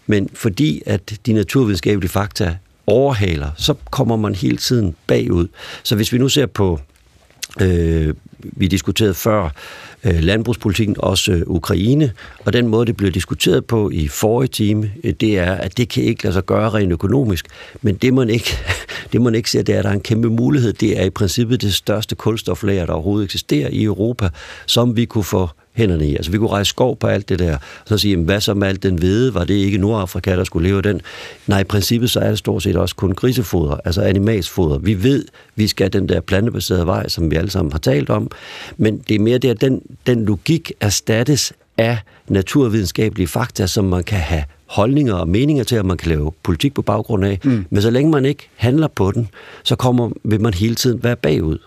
Men 0.06 0.28
fordi 0.34 0.82
at 0.86 1.18
de 1.26 1.32
naturvidenskabelige 1.32 2.10
fakta 2.10 2.56
overhaler, 2.86 3.50
så 3.56 3.74
kommer 3.90 4.16
man 4.16 4.34
hele 4.34 4.56
tiden 4.56 4.94
bagud. 5.06 5.46
Så 5.82 5.96
hvis 5.96 6.12
vi 6.12 6.18
nu 6.18 6.28
ser 6.28 6.46
på 6.46 6.80
Øh, 7.60 8.14
vi 8.42 8.66
diskuterede 8.66 9.14
før 9.14 9.50
øh, 10.04 10.18
landbrugspolitikken, 10.20 10.96
også 10.98 11.32
øh, 11.32 11.42
Ukraine, 11.46 12.12
og 12.44 12.52
den 12.52 12.68
måde, 12.68 12.86
det 12.86 12.96
blev 12.96 13.10
diskuteret 13.10 13.64
på 13.64 13.90
i 13.90 14.08
forrige 14.08 14.48
time, 14.48 14.92
øh, 15.04 15.12
det 15.12 15.38
er, 15.38 15.52
at 15.52 15.78
det 15.78 15.88
kan 15.88 16.02
ikke 16.02 16.24
lade 16.24 16.34
sig 16.34 16.46
gøre 16.46 16.70
rent 16.70 16.92
økonomisk, 16.92 17.46
men 17.82 17.94
det 17.94 18.14
man 18.14 18.30
ikke, 18.30 18.58
det 19.12 19.22
man 19.22 19.34
ikke 19.34 19.50
ser, 19.50 19.62
det 19.62 19.74
er, 19.74 19.78
at 19.78 19.84
der 19.84 19.90
er 19.90 19.94
en 19.94 20.00
kæmpe 20.00 20.30
mulighed. 20.30 20.72
Det 20.72 21.00
er 21.00 21.04
i 21.04 21.10
princippet 21.10 21.62
det 21.62 21.74
største 21.74 22.14
kulstoflager, 22.14 22.86
der 22.86 22.92
overhovedet 22.92 23.24
eksisterer 23.24 23.68
i 23.68 23.82
Europa, 23.82 24.28
som 24.66 24.96
vi 24.96 25.04
kunne 25.04 25.24
få 25.24 25.48
hænderne 25.76 26.08
i. 26.08 26.16
Altså 26.16 26.30
vi 26.30 26.38
kunne 26.38 26.50
rejse 26.50 26.68
skov 26.68 26.96
på 26.96 27.06
alt 27.06 27.28
det 27.28 27.38
der, 27.38 27.54
og 27.54 27.60
så 27.86 27.98
sige, 27.98 28.16
hvad 28.16 28.40
så 28.40 28.54
med 28.54 28.68
alt 28.68 28.82
den 28.82 28.98
hvede, 28.98 29.34
var 29.34 29.44
det 29.44 29.54
ikke 29.54 29.78
Nordafrika, 29.78 30.36
der 30.36 30.44
skulle 30.44 30.68
leve 30.68 30.82
den? 30.82 31.00
Nej, 31.46 31.60
i 31.60 31.64
princippet 31.64 32.10
så 32.10 32.20
er 32.20 32.28
det 32.28 32.38
stort 32.38 32.62
set 32.62 32.76
også 32.76 32.96
kun 32.96 33.12
grisefoder, 33.12 33.76
altså 33.84 34.02
animalsfoder. 34.02 34.78
Vi 34.78 35.02
ved, 35.02 35.24
vi 35.56 35.66
skal 35.66 35.92
den 35.92 36.08
der 36.08 36.20
plantebaserede 36.20 36.86
vej, 36.86 37.08
som 37.08 37.30
vi 37.30 37.36
alle 37.36 37.50
sammen 37.50 37.72
har 37.72 37.78
talt 37.78 38.10
om, 38.10 38.30
men 38.76 38.98
det 38.98 39.14
er 39.14 39.20
mere 39.20 39.38
det, 39.38 39.48
at 39.48 39.60
den, 39.60 39.82
den 40.06 40.24
logik 40.24 40.72
erstattes 40.80 41.52
af 41.78 41.98
naturvidenskabelige 42.28 43.28
fakta, 43.28 43.66
som 43.66 43.84
man 43.84 44.04
kan 44.04 44.18
have 44.18 44.44
holdninger 44.66 45.14
og 45.14 45.28
meninger 45.28 45.64
til, 45.64 45.76
at 45.76 45.86
man 45.86 45.96
kan 45.96 46.08
lave 46.08 46.32
politik 46.42 46.74
på 46.74 46.82
baggrund 46.82 47.24
af. 47.24 47.40
Mm. 47.44 47.66
Men 47.70 47.82
så 47.82 47.90
længe 47.90 48.10
man 48.10 48.24
ikke 48.24 48.48
handler 48.56 48.88
på 48.88 49.10
den, 49.10 49.28
så 49.62 49.76
kommer, 49.76 50.10
vil 50.24 50.40
man 50.40 50.54
hele 50.54 50.74
tiden 50.74 51.04
være 51.04 51.16
bagud. 51.16 51.58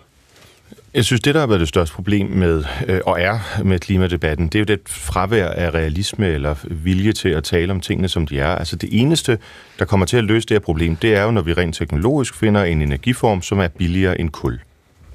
Jeg 0.93 1.05
synes, 1.05 1.21
det, 1.21 1.33
der 1.33 1.39
har 1.39 1.47
været 1.47 1.59
det 1.59 1.67
største 1.67 1.95
problem 1.95 2.27
med, 2.27 2.63
øh, 2.87 3.01
og 3.05 3.21
er 3.21 3.61
med 3.63 3.79
klimadebatten, 3.79 4.47
det 4.47 4.55
er 4.55 4.59
jo 4.59 4.65
det 4.65 4.79
fravær 4.87 5.47
af 5.47 5.73
realisme 5.73 6.27
eller 6.27 6.55
vilje 6.63 7.11
til 7.11 7.29
at 7.29 7.43
tale 7.43 7.71
om 7.71 7.81
tingene, 7.81 8.07
som 8.07 8.27
de 8.27 8.39
er. 8.39 8.55
Altså 8.55 8.75
det 8.75 8.89
eneste, 8.91 9.37
der 9.79 9.85
kommer 9.85 10.05
til 10.05 10.17
at 10.17 10.23
løse 10.23 10.47
det 10.47 10.55
her 10.55 10.59
problem, 10.59 10.95
det 10.95 11.15
er 11.15 11.23
jo, 11.23 11.31
når 11.31 11.41
vi 11.41 11.53
rent 11.53 11.75
teknologisk 11.75 12.35
finder 12.35 12.63
en 12.63 12.81
energiform, 12.81 13.41
som 13.41 13.59
er 13.59 13.67
billigere 13.67 14.19
end 14.19 14.29
kul. 14.29 14.59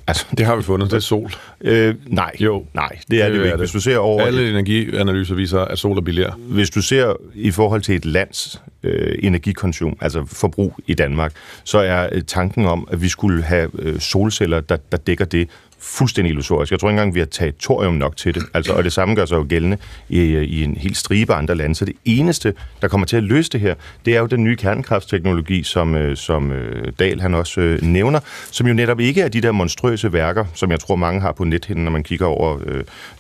Altså, 0.07 0.27
det 0.39 0.47
har 0.47 0.57
vi 0.57 0.63
fundet, 0.63 0.91
det 0.91 0.97
er 0.97 1.01
sol. 1.01 1.31
Øh, 1.61 1.95
nej, 2.07 2.33
jo. 2.41 2.67
nej, 2.75 2.99
det 3.11 3.23
er 3.23 3.29
det, 3.29 3.39
det 3.39 3.45
ikke. 3.45 3.57
Hvis 3.57 3.71
du 3.71 3.81
ser 3.81 3.99
over 3.99 4.23
Alle 4.23 4.51
energianalyser 4.51 5.35
viser, 5.35 5.61
at 5.61 5.79
sol 5.79 5.97
er 5.97 6.01
billigere. 6.01 6.35
Hvis 6.39 6.71
du 6.71 6.83
ser 6.83 7.15
i 7.35 7.51
forhold 7.51 7.83
til 7.83 7.95
et 7.95 8.05
lands 8.05 8.63
øh, 8.83 9.19
energikonsum, 9.23 9.97
altså 10.01 10.25
forbrug 10.27 10.79
i 10.87 10.95
Danmark, 10.95 11.33
så 11.65 11.79
er 11.79 12.09
øh, 12.13 12.23
tanken 12.23 12.67
om, 12.67 12.89
at 12.91 13.03
vi 13.03 13.09
skulle 13.09 13.43
have 13.43 13.71
øh, 13.79 14.01
solceller, 14.01 14.61
der, 14.61 14.77
der 14.93 14.99
dækker 14.99 15.25
det, 15.25 15.49
fuldstændig 15.79 16.31
illusorisk. 16.31 16.73
Jeg 16.73 16.81
tror 16.81 16.89
ikke 16.89 17.01
engang, 17.01 17.15
vi 17.15 17.21
har 17.21 17.27
territorium 17.27 17.95
nok 17.95 18.17
til 18.17 18.35
det. 18.35 18.43
Altså, 18.55 18.73
og 18.73 18.85
det 18.85 18.93
samme 18.93 19.15
gør 19.15 19.27
sig 19.27 19.37
jo 19.37 19.47
gældende 19.49 19.79
i, 20.09 20.21
i 20.39 20.65
en 20.65 20.77
helt 20.77 20.97
stribe 20.97 21.35
andre 21.35 21.55
lande. 21.55 21.75
Så 21.75 21.85
det 21.85 21.95
eneste, 22.05 22.55
der 22.83 22.89
kommer 22.89 23.07
til 23.07 23.17
at 23.17 23.23
løse 23.23 23.51
det 23.51 23.61
her, 23.61 23.75
det 24.05 24.17
er 24.17 24.21
jo 24.21 24.27
den 24.27 24.45
nye 24.45 24.57
kernekraftteknologi, 24.57 25.63
som, 25.63 25.95
øh, 25.95 26.17
som 26.17 26.53
øh, 26.53 26.93
Dahl 26.99 27.21
han 27.21 27.35
også 27.35 27.61
øh, 27.61 27.83
nævner, 27.83 28.21
som 28.51 28.67
jo 28.67 28.75
netop 28.75 29.01
ikke 29.01 29.21
er 29.21 29.29
de 29.29 29.41
der 29.41 29.53
monstrøse 29.53 30.13
værker, 30.13 30.45
som 30.55 30.71
jeg 30.71 30.81
tror 30.81 30.97
mange 30.97 31.21
har 31.21 31.33
på 31.33 31.45
nethinden, 31.45 31.85
når 31.85 31.93
man 31.93 32.03
kigger 32.03 32.27
over 32.27 32.59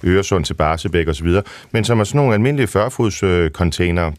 Øresund 0.04 0.44
til 0.44 0.54
Barsebæk 0.54 1.08
osv., 1.08 1.28
men 1.70 1.84
som 1.84 2.00
er 2.00 2.04
sådan 2.04 2.18
nogle 2.18 2.34
almindelige 2.34 2.66
40-fods 2.66 3.22
øh, 3.22 3.50
container, 3.50 4.12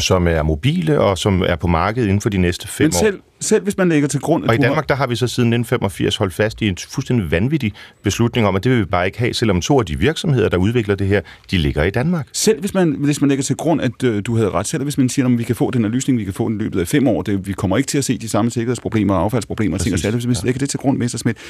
som 0.00 0.28
er 0.28 0.42
mobile 0.42 1.00
og 1.00 1.18
som 1.18 1.42
er 1.42 1.56
på 1.56 1.66
markedet 1.66 2.06
inden 2.06 2.20
for 2.20 2.28
de 2.28 2.38
næste 2.38 2.68
fem 2.68 2.84
Men 2.84 2.92
selv, 2.92 3.16
år. 3.16 3.27
Selv 3.40 3.62
hvis 3.62 3.76
man 3.78 3.88
lægger 3.88 4.08
til 4.08 4.20
grund... 4.20 4.44
Og 4.44 4.54
i 4.54 4.58
Danmark, 4.58 4.88
der 4.88 4.94
har 4.94 5.06
vi 5.06 5.16
så 5.16 5.26
siden 5.26 5.52
1985 5.52 6.16
holdt 6.16 6.34
fast 6.34 6.62
i 6.62 6.68
en 6.68 6.76
fuldstændig 6.88 7.30
vanvittig 7.30 7.72
beslutning 8.02 8.46
om, 8.46 8.56
at 8.56 8.64
det 8.64 8.72
vil 8.72 8.78
vi 8.80 8.84
bare 8.84 9.06
ikke 9.06 9.18
have, 9.18 9.34
selvom 9.34 9.60
to 9.60 9.78
af 9.78 9.86
de 9.86 9.98
virksomheder, 9.98 10.48
der 10.48 10.56
udvikler 10.56 10.94
det 10.94 11.06
her, 11.06 11.20
de 11.50 11.58
ligger 11.58 11.84
i 11.84 11.90
Danmark. 11.90 12.28
Selv 12.32 12.60
hvis 12.60 12.74
man, 12.74 12.96
hvis 12.98 13.20
man 13.20 13.28
lægger 13.28 13.42
til 13.42 13.56
grund, 13.56 13.80
at 13.80 14.02
øh, 14.04 14.22
du 14.26 14.36
havde 14.36 14.50
ret, 14.50 14.66
selv 14.66 14.82
hvis 14.82 14.98
man 14.98 15.08
siger, 15.08 15.26
at 15.26 15.38
vi 15.38 15.44
kan 15.44 15.56
få 15.56 15.70
den 15.70 15.82
her 15.82 15.90
løsning, 15.90 16.18
vi 16.18 16.24
kan 16.24 16.32
få 16.32 16.48
den 16.48 16.60
i 16.60 16.62
løbet 16.62 16.80
af 16.80 16.88
fem 16.88 17.08
år, 17.08 17.22
det, 17.22 17.46
vi 17.46 17.52
kommer 17.52 17.76
ikke 17.76 17.86
til 17.86 17.98
at 17.98 18.04
se 18.04 18.18
de 18.18 18.28
samme 18.28 18.50
sikkerhedsproblemer 18.50 19.14
og 19.14 19.22
affaldsproblemer 19.22 19.76
og 19.76 19.80
ting 19.80 19.92
og 19.92 19.98
sager, 19.98 20.12
hvis 20.12 20.26
man 20.26 20.36
lægger 20.44 20.58
det 20.58 20.70
til 20.70 20.78
grund, 20.78 20.98
Messersmith. 20.98 21.40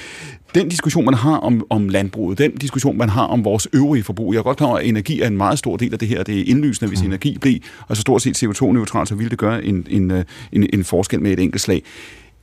Den 0.55 0.69
diskussion, 0.69 1.05
man 1.05 1.15
har 1.15 1.37
om, 1.37 1.67
om 1.71 1.89
landbruget, 1.89 2.39
den 2.39 2.57
diskussion, 2.57 2.99
man 2.99 3.09
har 3.09 3.25
om 3.25 3.45
vores 3.45 3.69
øvrige 3.73 4.05
forbrug, 4.05 4.33
jeg 4.35 4.39
er 4.39 4.43
godt 4.43 4.57
klar 4.57 4.67
over, 4.67 4.79
at 4.79 4.87
energi 4.87 5.21
er 5.21 5.27
en 5.27 5.37
meget 5.37 5.59
stor 5.59 5.77
del 5.77 5.93
af 5.93 5.99
det 5.99 6.09
her, 6.09 6.23
det 6.23 6.41
er 6.41 6.45
indlysende, 6.47 6.89
hvis 6.89 7.01
mm. 7.01 7.07
energi 7.07 7.39
bliver, 7.41 7.59
og 7.89 7.97
så 7.97 8.01
stort 8.01 8.23
set 8.23 8.43
CO2-neutralt, 8.43 9.09
så 9.09 9.15
ville 9.15 9.31
det 9.31 9.39
gøre 9.39 9.65
en, 9.65 9.87
en, 9.91 10.11
øh, 10.11 10.25
en, 10.53 10.67
en 10.73 10.85
forskel 10.85 11.21
med 11.21 11.33
et 11.33 11.41
enkelt 11.41 11.63
slag 11.63 11.78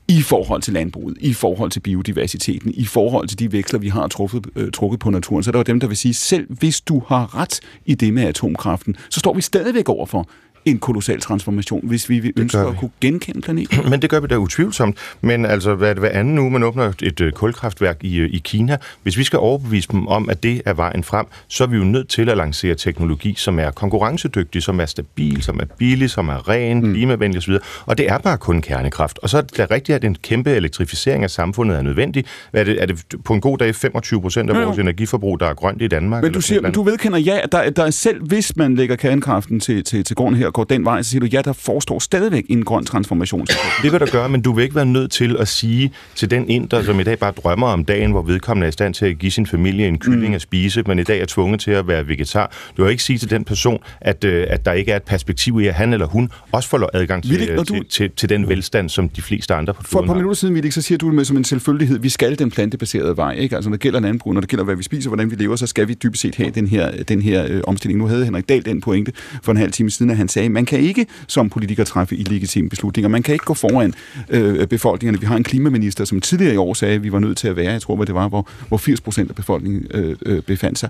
i 0.07 0.21
forhold 0.21 0.61
til 0.61 0.73
landbruget, 0.73 1.17
i 1.21 1.33
forhold 1.33 1.71
til 1.71 1.79
biodiversiteten, 1.79 2.73
i 2.73 2.85
forhold 2.85 3.27
til 3.27 3.39
de 3.39 3.51
veksler, 3.51 3.79
vi 3.79 3.89
har 3.89 4.07
truffet, 4.07 4.47
øh, 4.55 4.71
trukket 4.71 4.99
på 4.99 5.09
naturen. 5.09 5.43
Så 5.43 5.51
der 5.51 5.59
er 5.59 5.63
dem, 5.63 5.79
der 5.79 5.87
vil 5.87 5.97
sige, 5.97 6.13
selv 6.13 6.47
hvis 6.49 6.81
du 6.81 7.01
har 7.07 7.35
ret 7.37 7.59
i 7.85 7.95
det 7.95 8.13
med 8.13 8.23
atomkraften, 8.23 8.95
så 9.09 9.19
står 9.19 9.33
vi 9.33 9.41
stadigvæk 9.41 9.89
over 9.89 10.05
for 10.05 10.29
en 10.65 10.79
kolossal 10.79 11.21
transformation, 11.21 11.87
hvis 11.87 12.09
vi 12.09 12.19
vil 12.19 12.33
ønske 12.37 12.57
gør 12.57 12.65
at 12.67 12.73
vi. 12.73 12.77
kunne 12.77 12.91
genkende 13.01 13.41
planeten. 13.41 13.77
Men 13.91 14.01
det 14.01 14.09
gør 14.09 14.19
vi 14.19 14.27
da 14.27 14.35
utvivlsomt. 14.35 14.97
Men 15.21 15.45
altså, 15.45 15.75
hvad 15.75 15.95
hver 15.95 16.09
anden 16.09 16.39
uge, 16.39 16.51
man 16.51 16.63
åbner 16.63 16.93
et 17.03 17.21
øh, 17.21 17.31
kulkraftværk 17.31 17.97
i, 18.01 18.17
øh, 18.17 18.29
i 18.29 18.37
Kina? 18.37 18.77
Hvis 19.03 19.17
vi 19.17 19.23
skal 19.23 19.39
overbevise 19.39 19.87
dem 19.91 20.07
om, 20.07 20.29
at 20.29 20.43
det 20.43 20.61
er 20.65 20.73
vejen 20.73 21.03
frem, 21.03 21.25
så 21.47 21.63
er 21.63 21.67
vi 21.67 21.77
jo 21.77 21.83
nødt 21.83 22.09
til 22.09 22.29
at 22.29 22.37
lancere 22.37 22.75
teknologi, 22.75 23.33
som 23.37 23.59
er 23.59 23.71
konkurrencedygtig, 23.71 24.63
som 24.63 24.79
er 24.79 24.85
stabil, 24.85 25.43
som 25.43 25.59
er 25.59 25.65
billig, 25.77 26.09
som 26.09 26.29
er 26.29 26.49
ren, 26.49 26.81
mm. 26.81 26.93
klimavenlig 26.93 27.37
osv. 27.37 27.53
Og 27.85 27.97
det 27.97 28.11
er 28.11 28.17
bare 28.17 28.37
kun 28.37 28.61
kernekraft. 28.61 29.19
Og 29.21 29.29
så 29.29 29.37
er 29.37 29.41
det 29.41 29.71
rigtigt, 29.71 29.95
at 29.95 30.03
en 30.03 30.15
kæmpe 30.15 30.51
elektrificering 30.51 31.23
af 31.23 31.29
samfundet 31.29 31.77
er 31.77 31.81
nødvendig. 31.81 32.25
Er 32.53 32.63
det, 32.63 32.81
er 32.81 32.85
det 32.85 33.05
på 33.23 33.33
en 33.33 33.41
god 33.41 33.57
dag 33.57 33.75
25 33.75 34.21
procent 34.21 34.49
af 34.49 34.59
jo. 34.59 34.65
vores 34.65 34.79
energiforbrug, 34.79 35.39
der 35.39 35.45
er 35.45 35.53
grønt 35.53 35.81
i 35.81 35.87
Danmark? 35.87 36.23
Men 36.23 36.33
du, 36.33 36.41
siger, 36.41 36.71
du 36.71 36.83
vedkender 36.83 37.17
ja, 37.17 37.39
at 37.43 37.51
der, 37.51 37.69
der 37.69 37.83
er 37.83 37.89
selv 37.89 38.27
hvis 38.27 38.55
man 38.55 38.75
lægger 38.75 38.95
kernekraften 38.95 39.59
til, 39.59 39.83
til, 39.83 40.03
til 40.03 40.15
grunden 40.15 40.41
her 40.41 40.51
går 40.55 40.63
den 40.63 40.85
vej, 40.85 41.01
så 41.01 41.09
siger 41.09 41.19
du, 41.19 41.25
ja, 41.25 41.41
der 41.41 41.53
forestår 41.53 41.99
stadigvæk 41.99 42.45
en 42.49 42.65
grøn 42.65 42.85
transformation. 42.85 43.45
Det 43.83 43.91
vil 43.91 43.99
der 43.99 44.11
gøre, 44.11 44.29
men 44.29 44.41
du 44.41 44.53
vil 44.53 44.63
ikke 44.63 44.75
være 44.75 44.85
nødt 44.85 45.11
til 45.11 45.35
at 45.39 45.47
sige 45.47 45.91
til 46.15 46.31
den 46.31 46.49
inder, 46.49 46.83
som 46.83 46.99
i 46.99 47.03
dag 47.03 47.19
bare 47.19 47.31
drømmer 47.31 47.67
om 47.67 47.85
dagen, 47.85 48.11
hvor 48.11 48.21
vedkommende 48.21 48.65
er 48.65 48.69
i 48.69 48.71
stand 48.71 48.93
til 48.93 49.05
at 49.05 49.19
give 49.19 49.31
sin 49.31 49.45
familie 49.47 49.87
en 49.87 49.97
kylling 49.97 50.29
mm. 50.29 50.33
at 50.33 50.41
spise, 50.41 50.83
men 50.87 50.99
i 50.99 51.03
dag 51.03 51.21
er 51.21 51.25
tvunget 51.25 51.59
til 51.59 51.71
at 51.71 51.87
være 51.87 52.07
vegetar. 52.07 52.51
Du 52.77 52.83
vil 52.83 52.91
ikke 52.91 53.03
sige 53.03 53.19
til 53.19 53.29
den 53.29 53.43
person, 53.43 53.79
at, 54.01 54.23
øh, 54.23 54.47
at 54.49 54.65
der 54.65 54.71
ikke 54.73 54.91
er 54.91 54.95
et 54.95 55.03
perspektiv 55.03 55.59
i, 55.61 55.67
at 55.67 55.73
han 55.73 55.93
eller 55.93 56.05
hun 56.05 56.29
også 56.51 56.69
får 56.69 56.89
adgang 56.93 57.23
til, 57.23 57.31
Vildt, 57.31 57.55
når 57.55 57.63
til, 57.63 57.77
du- 57.77 57.83
til, 57.83 58.11
til 58.11 58.29
den 58.29 58.49
velstand, 58.49 58.89
som 58.89 59.09
de 59.09 59.21
fleste 59.21 59.53
andre 59.53 59.73
på 59.73 59.83
For 59.83 59.99
et 59.99 60.05
par 60.05 60.13
minutter 60.13 60.35
siden, 60.35 60.55
Vildik, 60.55 60.71
så 60.71 60.81
siger 60.81 60.97
du 60.97 61.11
med 61.11 61.25
som 61.25 61.37
en 61.37 61.43
selvfølgelighed, 61.43 61.99
vi 61.99 62.09
skal 62.09 62.39
den 62.39 62.51
plantebaserede 62.51 63.17
vej. 63.17 63.33
Ikke? 63.33 63.55
Altså 63.55 63.69
når 63.69 63.75
det 63.75 63.81
gælder 63.81 63.99
landbrug, 63.99 64.33
når 64.33 64.41
det 64.41 64.49
gælder, 64.49 64.65
hvad 64.65 64.75
vi 64.75 64.83
spiser, 64.83 65.09
hvordan 65.09 65.31
vi 65.31 65.35
lever, 65.35 65.55
så 65.55 65.67
skal 65.67 65.87
vi 65.87 65.93
dybest 65.93 66.21
set 66.21 66.35
have 66.35 66.49
den 66.49 66.67
her, 66.67 67.03
den 67.03 67.21
her 67.21 67.45
øh, 67.49 67.61
omstilling. 67.67 67.99
Nu 67.99 68.07
havde 68.07 68.25
Henrik 68.25 68.49
Dahl 68.49 68.65
den 68.65 68.81
pointe 68.81 69.11
for 69.43 69.51
en 69.51 69.57
halv 69.57 69.71
time 69.71 69.89
siden, 69.89 70.11
at 70.11 70.17
han 70.17 70.27
sagde, 70.27 70.44
man 70.51 70.65
kan 70.65 70.79
ikke 70.79 71.05
som 71.27 71.49
politiker 71.49 71.83
træffe 71.83 72.15
illegitime 72.15 72.69
beslutninger. 72.69 73.09
Man 73.09 73.23
kan 73.23 73.33
ikke 73.33 73.45
gå 73.45 73.53
foran 73.53 73.93
øh, 74.29 74.67
befolkningerne. 74.67 75.19
Vi 75.19 75.25
har 75.25 75.35
en 75.35 75.43
klimaminister, 75.43 76.05
som 76.05 76.21
tidligere 76.21 76.53
i 76.53 76.57
år 76.57 76.73
sagde, 76.73 76.95
at 76.95 77.03
vi 77.03 77.11
var 77.11 77.19
nødt 77.19 77.37
til 77.37 77.47
at 77.47 77.55
være, 77.55 77.71
jeg 77.71 77.81
tror, 77.81 77.95
hvad 77.95 78.05
det 78.05 78.15
var, 78.15 78.27
hvor, 78.27 78.49
hvor 78.67 78.77
80 78.77 79.01
procent 79.01 79.29
af 79.29 79.35
befolkningen 79.35 79.87
øh, 79.91 80.15
øh, 80.25 80.41
befandt 80.41 80.79
sig. 80.79 80.89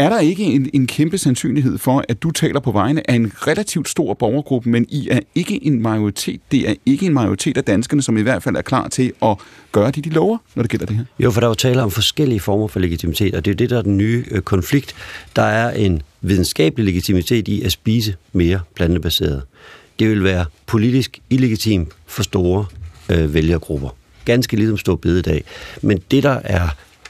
Er 0.00 0.08
der 0.08 0.20
ikke 0.20 0.44
en, 0.44 0.70
en 0.74 0.86
kæmpe 0.86 1.18
sandsynlighed 1.18 1.78
for, 1.78 2.04
at 2.08 2.22
du 2.22 2.30
taler 2.30 2.60
på 2.60 2.72
vegne 2.72 3.10
af 3.10 3.14
en 3.14 3.32
relativt 3.46 3.88
stor 3.88 4.14
borgergruppe, 4.14 4.70
men 4.70 4.86
I 4.88 5.08
er 5.08 5.20
ikke 5.34 5.64
en 5.64 5.82
majoritet, 5.82 6.40
det 6.52 6.70
er 6.70 6.74
ikke 6.86 7.06
en 7.06 7.14
majoritet 7.14 7.56
af 7.56 7.64
danskerne, 7.64 8.02
som 8.02 8.16
i 8.16 8.22
hvert 8.22 8.42
fald 8.42 8.56
er 8.56 8.62
klar 8.62 8.88
til 8.88 9.12
at 9.22 9.36
gøre 9.72 9.90
det, 9.90 10.04
de 10.04 10.10
lover, 10.10 10.38
når 10.54 10.62
det 10.62 10.70
gælder 10.70 10.86
det 10.86 10.96
her? 10.96 11.04
Jo, 11.18 11.30
for 11.30 11.40
der 11.40 11.46
er 11.46 11.50
jo 11.50 11.54
tale 11.54 11.82
om 11.82 11.90
forskellige 11.90 12.40
former 12.40 12.68
for 12.68 12.80
legitimitet, 12.80 13.34
og 13.34 13.44
det 13.44 13.50
er 13.50 13.54
jo 13.54 13.56
det, 13.56 13.70
der 13.70 13.78
er 13.78 13.82
den 13.82 13.96
nye 13.96 14.24
øh, 14.30 14.42
konflikt. 14.42 14.94
Der 15.36 15.42
er 15.42 15.70
en 15.70 16.02
videnskabelig 16.22 16.84
legitimitet 16.84 17.48
i 17.48 17.62
at 17.62 17.72
spise 17.72 18.14
mere 18.32 18.60
plantebaseret. 18.74 19.42
Det 19.98 20.08
vil 20.08 20.24
være 20.24 20.44
politisk 20.66 21.18
illegitim 21.30 21.90
for 22.06 22.22
store 22.22 22.66
øh, 23.08 23.34
vælgergrupper. 23.34 23.88
Ganske 24.24 24.56
ligesom 24.56 24.78
i 24.78 24.96
bededag. 24.96 25.44
Men 25.82 26.00
det, 26.10 26.22
der 26.22 26.40
er 26.44 26.68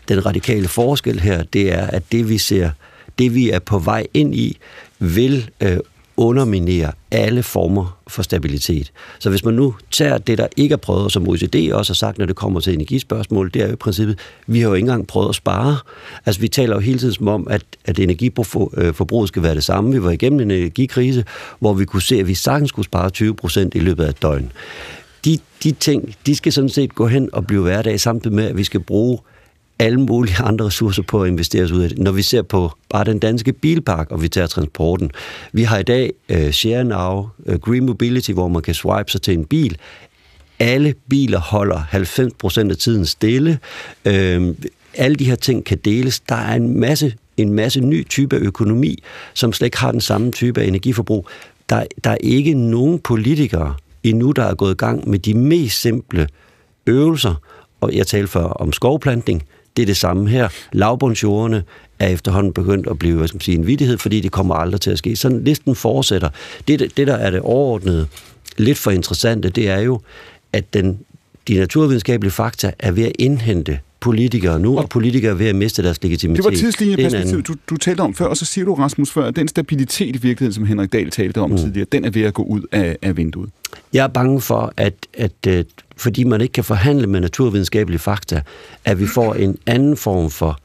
den 0.09 0.27
radikale 0.27 0.69
forskel 0.69 1.21
her, 1.21 1.43
det 1.43 1.73
er, 1.73 1.87
at 1.87 2.03
det 2.13 2.29
vi 2.29 2.39
ser, 2.39 2.71
det 3.19 3.35
vi 3.35 3.51
er 3.51 3.59
på 3.59 3.79
vej 3.79 4.07
ind 4.15 4.35
i, 4.35 4.59
vil 4.99 5.51
øh, 5.61 5.79
underminere 6.21 6.93
alle 7.11 7.43
former 7.43 7.99
for 8.09 8.23
stabilitet. 8.23 8.93
Så 9.19 9.31
hvis 9.31 9.45
man 9.45 9.55
nu 9.55 9.75
tager 9.91 10.19
det, 10.19 10.39
der 10.39 10.47
ikke 10.57 10.73
er 10.73 10.77
prøvet, 10.77 11.13
som 11.13 11.29
OECD 11.29 11.73
også 11.73 11.93
har 11.93 11.95
sagt, 11.95 12.19
når 12.19 12.27
det 12.27 12.37
kommer 12.37 12.61
til 12.61 12.75
energispørgsmål, 12.75 13.51
det 13.55 13.63
er 13.63 13.67
jo 13.67 13.73
i 13.73 13.77
princippet, 13.77 14.19
vi 14.47 14.61
har 14.61 14.69
jo 14.69 14.75
ikke 14.75 14.85
engang 14.85 15.07
prøvet 15.07 15.29
at 15.29 15.35
spare. 15.35 15.79
Altså 16.27 16.41
vi 16.41 16.49
taler 16.49 16.75
jo 16.75 16.81
hele 16.81 16.99
tiden 16.99 17.15
som 17.15 17.29
om, 17.29 17.47
at, 17.51 17.63
at 17.85 17.99
energiforbruget 17.99 19.25
øh, 19.25 19.29
skal 19.29 19.43
være 19.43 19.55
det 19.55 19.65
samme. 19.65 19.93
Vi 19.93 20.03
var 20.03 20.11
igennem 20.11 20.41
en 20.41 20.51
energikrise, 20.51 21.25
hvor 21.59 21.73
vi 21.73 21.85
kunne 21.85 22.03
se, 22.03 22.17
at 22.17 22.29
vi 22.29 22.35
sagtens 22.35 22.69
skulle 22.69 22.87
spare 22.87 23.11
20 23.11 23.35
procent 23.35 23.75
i 23.75 23.79
løbet 23.79 24.05
af 24.05 24.09
et 24.09 24.23
døgn. 24.23 24.53
De, 25.25 25.39
de 25.65 25.73
ting, 25.73 26.15
de 26.27 26.37
skal 26.37 26.53
sådan 26.53 26.71
set 26.71 26.95
gå 26.95 27.07
hen 27.07 27.29
og 27.33 27.47
blive 27.47 27.63
hverdag, 27.63 28.01
samtidig 28.01 28.37
med, 28.37 28.45
at 28.45 28.57
vi 28.57 28.65
skal 28.65 28.81
bruge 28.81 29.19
alle 29.81 30.01
mulige 30.01 30.37
andre 30.43 30.67
ressourcer 30.67 31.03
på 31.03 31.23
at 31.23 31.29
investere 31.29 31.65
os 31.65 31.71
ud 31.71 31.83
af 31.83 31.89
det. 31.89 31.99
Når 31.99 32.13
vi 32.13 32.23
ser 32.23 32.43
på 32.43 32.73
bare 32.89 33.05
den 33.05 33.19
danske 33.19 33.53
bilpark, 33.53 34.11
og 34.11 34.23
vi 34.23 34.29
tager 34.29 34.47
transporten. 34.47 35.11
Vi 35.53 35.63
har 35.63 35.79
i 35.79 35.83
dag 35.83 36.13
øh, 36.29 36.47
uh, 36.47 36.51
Share 36.51 36.85
Now, 36.85 37.19
uh, 37.19 37.53
øh, 37.53 37.59
Green 37.59 37.87
Mobility, 37.87 38.31
hvor 38.31 38.49
man 38.49 38.63
kan 38.63 38.75
swipe 38.75 39.11
sig 39.11 39.23
til 39.23 39.35
en 39.35 39.45
bil. 39.45 39.79
Alle 40.59 40.95
biler 41.11 41.41
holder 41.41 41.81
90% 42.67 42.71
af 42.71 42.77
tiden 42.77 43.07
stille. 43.07 43.59
Uh, 44.07 44.13
alle 44.95 45.17
de 45.19 45.25
her 45.25 45.35
ting 45.35 45.65
kan 45.65 45.79
deles. 45.79 46.21
Der 46.21 46.35
er 46.35 46.55
en 46.55 46.81
masse, 46.81 47.15
en 47.37 47.53
masse 47.53 47.81
ny 47.81 48.09
type 48.09 48.37
af 48.37 48.41
økonomi, 48.41 49.03
som 49.35 49.53
slet 49.53 49.67
ikke 49.67 49.79
har 49.79 49.93
den 49.93 50.01
samme 50.01 50.33
type 50.33 50.61
af 50.61 50.67
energiforbrug. 50.67 51.29
Der, 51.69 51.85
der 52.05 52.11
er 52.11 52.19
ikke 52.21 52.55
nogen 52.55 52.99
politikere 52.99 53.75
endnu, 54.03 54.33
der 54.33 54.45
er 54.45 54.55
gået 54.55 54.73
i 54.73 54.77
gang 54.77 55.09
med 55.09 55.19
de 55.19 55.35
mest 55.35 55.81
simple 55.81 56.29
øvelser, 56.87 57.35
og 57.81 57.95
jeg 57.95 58.07
talte 58.07 58.29
før 58.29 58.45
om 58.45 58.73
skovplantning, 58.73 59.43
det 59.77 59.83
er 59.83 59.87
det 59.87 59.97
samme 59.97 60.29
her. 60.29 60.49
Lavbundsjordene 60.73 61.63
er 61.99 62.09
efterhånden 62.09 62.53
begyndt 62.53 62.87
at 62.87 62.99
blive 62.99 63.17
hvad 63.17 63.29
skal 63.29 63.37
man 63.37 63.41
sige, 63.41 63.59
en 63.59 63.67
vidighed, 63.67 63.99
fordi 63.99 64.21
det 64.21 64.33
kommer 64.33 64.55
aldrig 64.55 64.81
til 64.81 64.91
at 64.91 64.99
ske. 64.99 65.17
Sådan 65.17 65.45
listen 65.45 65.75
fortsætter. 65.75 66.29
Det, 66.69 66.97
det, 66.97 67.07
der 67.07 67.15
er 67.15 67.31
det 67.31 67.41
overordnede, 67.41 68.07
lidt 68.57 68.79
for 68.79 68.91
interessante, 68.91 69.49
det 69.49 69.69
er 69.69 69.79
jo, 69.79 70.01
at 70.53 70.75
den, 70.75 71.01
de 71.49 71.55
naturvidenskabelige 71.55 72.33
fakta 72.33 72.73
er 72.79 72.91
ved 72.91 73.05
at 73.05 73.13
indhente 73.19 73.79
politikere 74.01 74.61
nu, 74.61 74.79
og 74.79 74.89
politikere 74.89 75.31
er 75.31 75.35
ved 75.35 75.47
at 75.47 75.55
miste 75.55 75.83
deres 75.83 76.03
legitimitet. 76.03 76.45
Det 76.45 76.53
var 76.53 76.59
tidslinjeperspektivet, 76.59 77.49
du, 77.49 77.55
du 77.71 77.77
talte 77.77 78.01
om 78.01 78.15
før, 78.15 78.27
og 78.27 78.37
så 78.37 78.45
siger 78.45 78.65
du, 78.65 78.75
Rasmus, 78.75 79.11
før, 79.11 79.25
at 79.27 79.37
den 79.37 79.49
stabilitet 79.49 80.17
i 80.17 80.19
virkeligheden, 80.19 80.53
som 80.53 80.65
Henrik 80.65 80.93
Dahl 80.93 81.11
talte 81.11 81.39
om 81.39 81.51
mm. 81.51 81.57
tidligere, 81.57 81.87
den 81.93 82.05
er 82.05 82.11
ved 82.11 82.23
at 82.23 82.35
gå 82.35 82.43
ud 82.43 82.63
af, 82.73 82.97
af 83.03 83.17
vinduet. 83.17 83.51
Jeg 83.93 84.05
er 84.05 84.09
bange 84.09 84.41
for, 84.41 84.73
at, 84.77 84.95
at 85.15 85.33
øh, 85.49 85.65
fordi 85.97 86.25
man 86.25 86.41
ikke 86.41 86.53
kan 86.53 86.65
forhandle 86.65 87.07
med 87.07 87.21
naturvidenskabelige 87.21 87.99
fakta, 87.99 88.43
at 88.85 89.01
vi 89.01 89.07
får 89.07 89.35
en 89.35 89.59
anden 89.67 89.97
form 89.97 90.31
for 90.31 90.59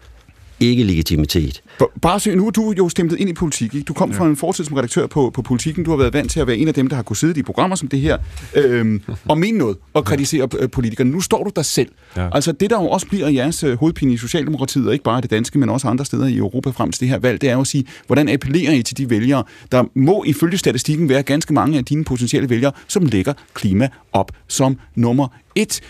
ikke-legitimitet. 0.60 1.61
Bare 2.02 2.19
så, 2.19 2.36
nu 2.36 2.48
er 2.48 2.52
du 2.52 2.73
jo 2.77 2.90
stemt 2.90 3.14
ind 3.14 3.30
i 3.30 3.34
politik. 3.34 3.76
Ikke? 3.76 3.86
Du 3.86 3.94
kom 3.94 4.11
ja. 4.11 4.18
fra 4.18 4.27
en 4.27 4.36
fortid 4.36 4.64
som 4.65 4.76
redaktør 4.76 5.07
på, 5.07 5.30
på 5.30 5.41
politikken. 5.41 5.84
Du 5.84 5.90
har 5.90 5.98
været 5.98 6.14
vant 6.14 6.32
til 6.32 6.40
at 6.40 6.48
være 6.48 6.57
en 6.57 6.68
af 6.68 6.73
dem, 6.73 6.88
der 6.88 6.95
har 6.95 7.03
kunnet 7.03 7.18
sidde 7.18 7.40
i 7.40 7.44
programmer 7.44 7.76
som 7.76 7.88
det 7.88 7.99
her, 7.99 8.18
øhm, 8.56 9.02
og 9.30 9.38
mene 9.38 9.57
noget 9.57 9.77
og 9.94 10.06
kritisere 10.06 10.48
øh, 10.60 10.69
politikerne. 10.69 11.11
Nu 11.11 11.22
står 11.22 11.44
du 11.44 11.52
der 11.56 11.61
selv. 11.61 11.90
Ja. 12.18 12.30
Altså 12.32 12.52
det, 12.52 12.69
der 12.69 12.82
jo 12.82 12.88
også 12.88 13.07
bliver 13.07 13.30
jeres 13.30 13.64
øh, 13.64 13.77
hovedpine 13.80 14.14
i 14.14 14.18
Socialdemokratiet, 14.18 14.88
og 14.88 14.94
ikke 14.94 15.03
bare 15.03 15.22
det 15.22 15.30
danske, 15.30 15.60
men 15.60 15.69
også 15.69 15.88
andre 15.88 16.06
steder 16.06 16.27
i 16.27 16.38
Europa 16.38 16.69
frem 16.69 16.91
til 16.91 16.99
det 16.99 17.10
her 17.10 17.18
valg, 17.18 17.41
det 17.41 17.49
er 17.49 17.53
jo 17.53 17.61
at 17.61 17.68
sige, 17.68 17.86
hvordan 18.07 18.30
appellerer 18.30 18.72
I 18.72 18.84
til 18.84 18.98
de 18.98 19.10
vælgere, 19.10 19.44
der 19.72 19.84
må 19.94 20.23
ifølge 20.27 20.57
statistikken 20.57 21.10
være 21.10 21.23
ganske 21.23 21.53
mange 21.53 21.77
af 21.77 21.86
dine 21.86 22.03
potentielle 22.03 22.49
vælgere, 22.49 22.72
som 22.88 23.06
lægger 23.06 23.34
klima 23.53 23.90
op 24.14 24.32
som 24.48 24.77
nummer 24.95 25.27
et. 25.56 25.82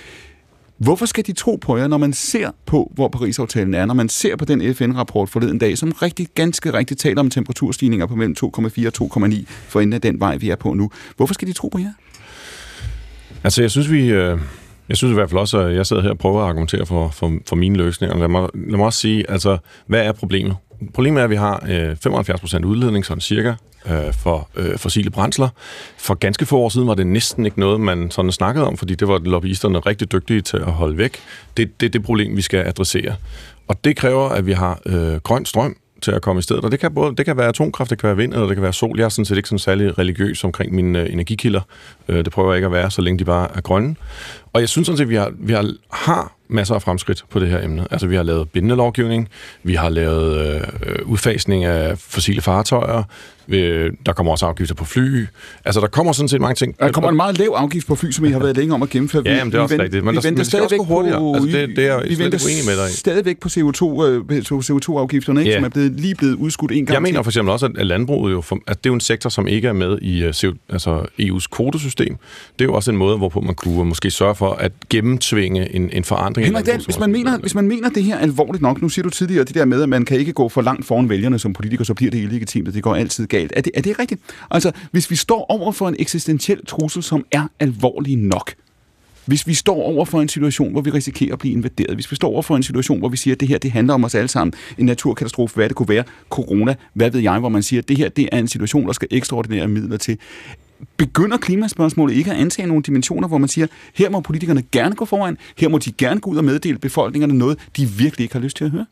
Hvorfor 0.77 1.05
skal 1.05 1.25
de 1.25 1.33
tro 1.33 1.55
på 1.55 1.77
jer, 1.77 1.87
når 1.87 1.97
man 1.97 2.13
ser 2.13 2.51
på, 2.65 2.91
hvor 2.95 3.07
Paris-aftalen 3.07 3.73
er, 3.73 3.85
når 3.85 3.93
man 3.93 4.09
ser 4.09 4.35
på 4.35 4.45
den 4.45 4.75
FN-rapport 4.75 5.29
forleden 5.29 5.57
dag, 5.57 5.77
som 5.77 5.91
rigtig, 5.91 6.27
ganske 6.35 6.73
rigtigt 6.73 6.99
taler 6.99 7.19
om 7.19 7.29
temperaturstigninger 7.29 8.05
på 8.05 8.15
mellem 8.15 8.35
2,4 8.45 8.47
og 9.01 9.25
2,9 9.27 9.45
for 9.47 9.79
enden 9.79 9.93
af 9.93 10.01
den 10.01 10.19
vej, 10.19 10.37
vi 10.37 10.49
er 10.49 10.55
på 10.55 10.73
nu. 10.73 10.91
Hvorfor 11.17 11.33
skal 11.33 11.47
de 11.47 11.53
tro 11.53 11.67
på 11.67 11.77
jer? 11.79 11.91
Altså, 13.43 13.61
jeg 13.61 13.71
synes, 13.71 13.91
vi, 13.91 14.07
øh, 14.07 14.39
Jeg 14.89 14.97
synes 14.97 15.11
i 15.11 15.13
hvert 15.13 15.29
fald 15.29 15.39
også, 15.39 15.59
at 15.59 15.75
jeg 15.75 15.85
sidder 15.85 16.01
her 16.01 16.09
og 16.09 16.17
prøver 16.17 16.41
at 16.41 16.49
argumentere 16.49 16.85
for, 16.85 17.09
for, 17.09 17.33
for 17.47 17.55
mine 17.55 17.77
løsninger. 17.77 18.17
Lad 18.17 18.27
mig, 18.27 18.49
lad 18.53 18.77
mig 18.77 18.85
også 18.85 18.99
sige, 18.99 19.31
altså, 19.31 19.57
hvad 19.87 20.01
er 20.01 20.11
problemet? 20.11 20.55
Problemet 20.93 21.19
er, 21.19 21.23
at 21.23 21.29
vi 21.29 21.35
har 21.35 21.65
øh, 21.69 21.91
75% 21.91 22.65
udledning, 22.65 23.05
sådan 23.05 23.21
cirka, 23.21 23.53
øh, 23.89 24.13
for 24.13 24.49
øh, 24.55 24.77
fossile 24.77 25.09
brændsler. 25.09 25.49
For 25.97 26.13
ganske 26.13 26.45
få 26.45 26.57
år 26.57 26.69
siden 26.69 26.87
var 26.87 26.93
det 26.93 27.07
næsten 27.07 27.45
ikke 27.45 27.59
noget, 27.59 27.81
man 27.81 28.11
sådan 28.11 28.31
snakkede 28.31 28.67
om, 28.67 28.77
fordi 28.77 28.95
det 28.95 29.07
var 29.07 29.19
lobbyisterne 29.19 29.79
rigtig 29.79 30.11
dygtige 30.11 30.41
til 30.41 30.57
at 30.57 30.71
holde 30.71 30.97
væk. 30.97 31.17
Det, 31.57 31.81
det 31.81 31.93
det 31.93 32.03
problem, 32.03 32.37
vi 32.37 32.41
skal 32.41 32.67
adressere. 32.67 33.15
Og 33.67 33.83
det 33.83 33.95
kræver, 33.95 34.29
at 34.29 34.45
vi 34.45 34.53
har 34.53 34.79
øh, 34.85 35.15
grøn 35.15 35.45
strøm, 35.45 35.75
til 36.01 36.11
at 36.11 36.21
komme 36.21 36.39
i 36.39 36.41
stedet. 36.41 36.65
Og 36.65 36.71
det 36.71 36.79
kan, 36.79 36.93
både, 36.93 37.15
det 37.15 37.25
kan 37.25 37.37
være 37.37 37.47
atomkraft, 37.47 37.89
det 37.89 37.99
kan 37.99 38.07
være 38.07 38.17
vind, 38.17 38.33
eller 38.33 38.47
det 38.47 38.55
kan 38.55 38.63
være 38.63 38.73
sol. 38.73 38.97
Jeg 38.97 39.05
er 39.05 39.09
sådan 39.09 39.25
set 39.25 39.37
ikke 39.37 39.49
sådan 39.49 39.59
særlig 39.59 39.97
religiøs 39.97 40.43
omkring 40.43 40.75
mine 40.75 41.01
øh, 41.01 41.13
energikilder. 41.13 41.61
Øh, 42.07 42.25
det 42.25 42.33
prøver 42.33 42.51
jeg 42.51 42.57
ikke 42.57 42.65
at 42.65 42.71
være, 42.71 42.91
så 42.91 43.01
længe 43.01 43.19
de 43.19 43.25
bare 43.25 43.57
er 43.57 43.61
grønne. 43.61 43.95
Og 44.53 44.61
jeg 44.61 44.69
synes 44.69 44.85
sådan 44.85 44.97
set, 44.97 45.03
at 45.03 45.09
vi 45.09 45.15
har, 45.15 45.31
vi 45.39 45.53
har, 45.53 45.73
har 45.91 46.34
masser 46.47 46.75
af 46.75 46.81
fremskridt 46.81 47.25
på 47.29 47.39
det 47.39 47.49
her 47.49 47.63
emne. 47.63 47.87
Altså, 47.91 48.07
vi 48.07 48.15
har 48.15 48.23
lavet 48.23 48.49
bindende 48.49 48.75
lovgivning, 48.75 49.29
vi 49.63 49.75
har 49.75 49.89
lavet 49.89 50.61
øh, 50.85 51.05
udfasning 51.05 51.63
af 51.63 51.97
fossile 51.97 52.41
fartøjer, 52.41 53.03
øh, 53.47 53.91
der 54.05 54.13
kommer 54.13 54.31
også 54.31 54.45
afgifter 54.45 54.75
på 54.75 54.85
fly. 54.85 55.25
Altså, 55.65 55.81
der 55.81 55.87
kommer 55.87 56.13
sådan 56.13 56.29
set 56.29 56.41
mange 56.41 56.55
ting. 56.55 56.79
Der 56.79 56.91
kommer 56.91 57.09
en 57.09 57.15
meget 57.15 57.37
lav 57.37 57.47
afgift 57.55 57.87
på 57.87 57.95
fly, 57.95 58.11
som 58.11 58.25
I 58.25 58.29
har 58.29 58.39
været 58.39 58.57
længe 58.57 58.73
om 58.73 58.83
at 58.83 58.89
gennemføre. 58.89 59.23
Ja, 59.25 59.35
jamen, 59.35 59.51
det 59.51 59.57
er 59.57 59.61
også 59.61 59.77
rigtigt. 59.79 60.03
Men, 60.05 60.15
vi 60.15 60.19
venter 60.23 60.43
stadigvæk 60.43 60.79
på. 60.87 61.01
Altså, 61.35 61.49
det, 61.57 61.69
det 61.75 61.85
er 61.85 61.93
jeg 61.93 62.03
vi 62.09 62.19
venter 62.19 62.65
med 62.65 62.83
dig 62.83 62.89
stadigvæk 62.89 63.39
på 63.39 63.47
CO2, 63.47 64.03
øh, 64.03 64.21
CO2-afgifterne, 64.51 65.39
ikke, 65.39 65.51
Ja. 65.51 65.57
som 65.57 65.63
er 65.65 65.69
blevet, 65.69 65.91
lige 65.91 66.15
blevet 66.15 66.35
udskudt 66.35 66.71
en 66.71 66.85
gang 66.85 66.93
Jeg 66.93 67.01
mener 67.01 67.21
for 67.21 67.31
eksempel 67.31 67.51
også, 67.51 67.69
at 67.77 67.87
landbruget 67.87 68.33
jo, 68.33 68.41
for, 68.41 68.59
at 68.67 68.83
det 68.83 68.89
er 68.89 68.91
jo 68.91 68.93
en 68.93 68.99
sektor, 68.99 69.29
som 69.29 69.47
ikke 69.47 69.67
er 69.67 69.73
med 69.73 69.97
i 70.01 70.23
øh, 70.23 70.33
CO, 70.33 70.53
altså 70.69 71.05
EU's 71.21 71.47
kvotesystem. 71.51 72.17
Det 72.59 72.61
er 72.61 72.65
jo 72.65 72.73
også 72.73 72.91
en 72.91 72.97
måde, 72.97 73.17
hvorpå 73.17 73.41
man 73.41 73.55
kunne 73.55 73.85
måske 73.85 74.11
sørge 74.11 74.35
for 74.35 74.51
at 74.51 74.71
gennemtvinge 74.89 75.75
en, 75.75 75.89
en 75.93 76.03
forandring. 76.03 76.47
Henrik 76.47 76.65
Dahl, 76.65 76.83
hvis 76.85 76.99
man, 76.99 77.11
mener, 77.11 77.37
hvis 77.37 77.55
man 77.55 77.67
mener 77.67 77.89
det 77.89 78.03
her 78.03 78.17
alvorligt 78.17 78.61
nok, 78.61 78.81
nu 78.81 78.89
siger 78.89 79.03
du 79.03 79.09
tidligere 79.09 79.43
det 79.43 79.55
der 79.55 79.65
med, 79.65 79.81
at 79.81 79.89
man 79.89 80.05
kan 80.05 80.19
ikke 80.19 80.33
gå 80.33 80.49
for 80.49 80.61
langt 80.61 80.85
foran 80.85 81.09
vælgerne 81.09 81.39
som 81.39 81.53
politiker, 81.53 81.83
så 81.83 81.93
bliver 81.93 82.11
det 82.11 82.17
illegitimt, 82.17 82.73
det 82.73 82.83
går 82.83 82.95
altid 82.95 83.27
galt. 83.37 83.53
Er 83.55 83.61
det, 83.61 83.71
er 83.75 83.81
det 83.81 83.99
rigtigt? 83.99 84.21
Altså, 84.51 84.71
hvis 84.91 85.11
vi 85.11 85.15
står 85.15 85.45
over 85.49 85.71
for 85.71 85.87
en 85.87 85.95
eksistentiel 85.99 86.65
trussel, 86.65 87.03
som 87.03 87.25
er 87.31 87.47
alvorlig 87.59 88.17
nok, 88.17 88.53
hvis 89.25 89.47
vi 89.47 89.53
står 89.53 89.75
over 89.75 90.05
for 90.05 90.21
en 90.21 90.29
situation, 90.29 90.71
hvor 90.71 90.81
vi 90.81 90.89
risikerer 90.89 91.33
at 91.33 91.39
blive 91.39 91.53
invaderet, 91.53 91.95
hvis 91.95 92.11
vi 92.11 92.15
står 92.15 92.29
over 92.29 92.41
for 92.41 92.55
en 92.55 92.63
situation, 92.63 92.99
hvor 92.99 93.09
vi 93.09 93.17
siger, 93.17 93.35
at 93.35 93.39
det 93.39 93.47
her 93.47 93.57
det 93.57 93.71
handler 93.71 93.93
om 93.93 94.03
os 94.03 94.15
alle 94.15 94.27
sammen, 94.27 94.53
en 94.77 94.85
naturkatastrofe, 94.85 95.55
hvad 95.55 95.69
det 95.69 95.75
kunne 95.75 95.89
være, 95.89 96.03
corona, 96.29 96.75
hvad 96.93 97.11
ved 97.11 97.21
jeg, 97.21 97.39
hvor 97.39 97.49
man 97.49 97.63
siger, 97.63 97.81
at 97.81 97.87
det 97.89 97.97
her 97.97 98.09
det 98.09 98.29
er 98.31 98.39
en 98.39 98.47
situation, 98.47 98.87
der 98.87 98.93
skal 98.93 99.07
ekstraordinære 99.11 99.67
midler 99.67 99.97
til. 99.97 100.17
Begynder 100.97 101.37
klimaspørgsmålet 101.37 102.15
ikke 102.15 102.31
at 102.31 102.37
antage 102.37 102.67
nogle 102.67 102.83
dimensioner, 102.83 103.27
hvor 103.27 103.37
man 103.37 103.49
siger, 103.49 103.67
her 103.93 104.09
må 104.09 104.19
politikerne 104.19 104.63
gerne 104.71 104.95
gå 104.95 105.05
foran, 105.05 105.37
her 105.57 105.69
må 105.69 105.77
de 105.77 105.91
gerne 105.91 106.19
gå 106.19 106.29
ud 106.29 106.37
og 106.37 106.45
meddele 106.45 106.77
befolkningerne 106.77 107.33
noget, 107.33 107.57
de 107.77 107.85
virkelig 107.85 108.23
ikke 108.23 108.35
har 108.35 108.41
lyst 108.41 108.57
til 108.57 108.65
at 108.65 108.71
høre? 108.71 108.85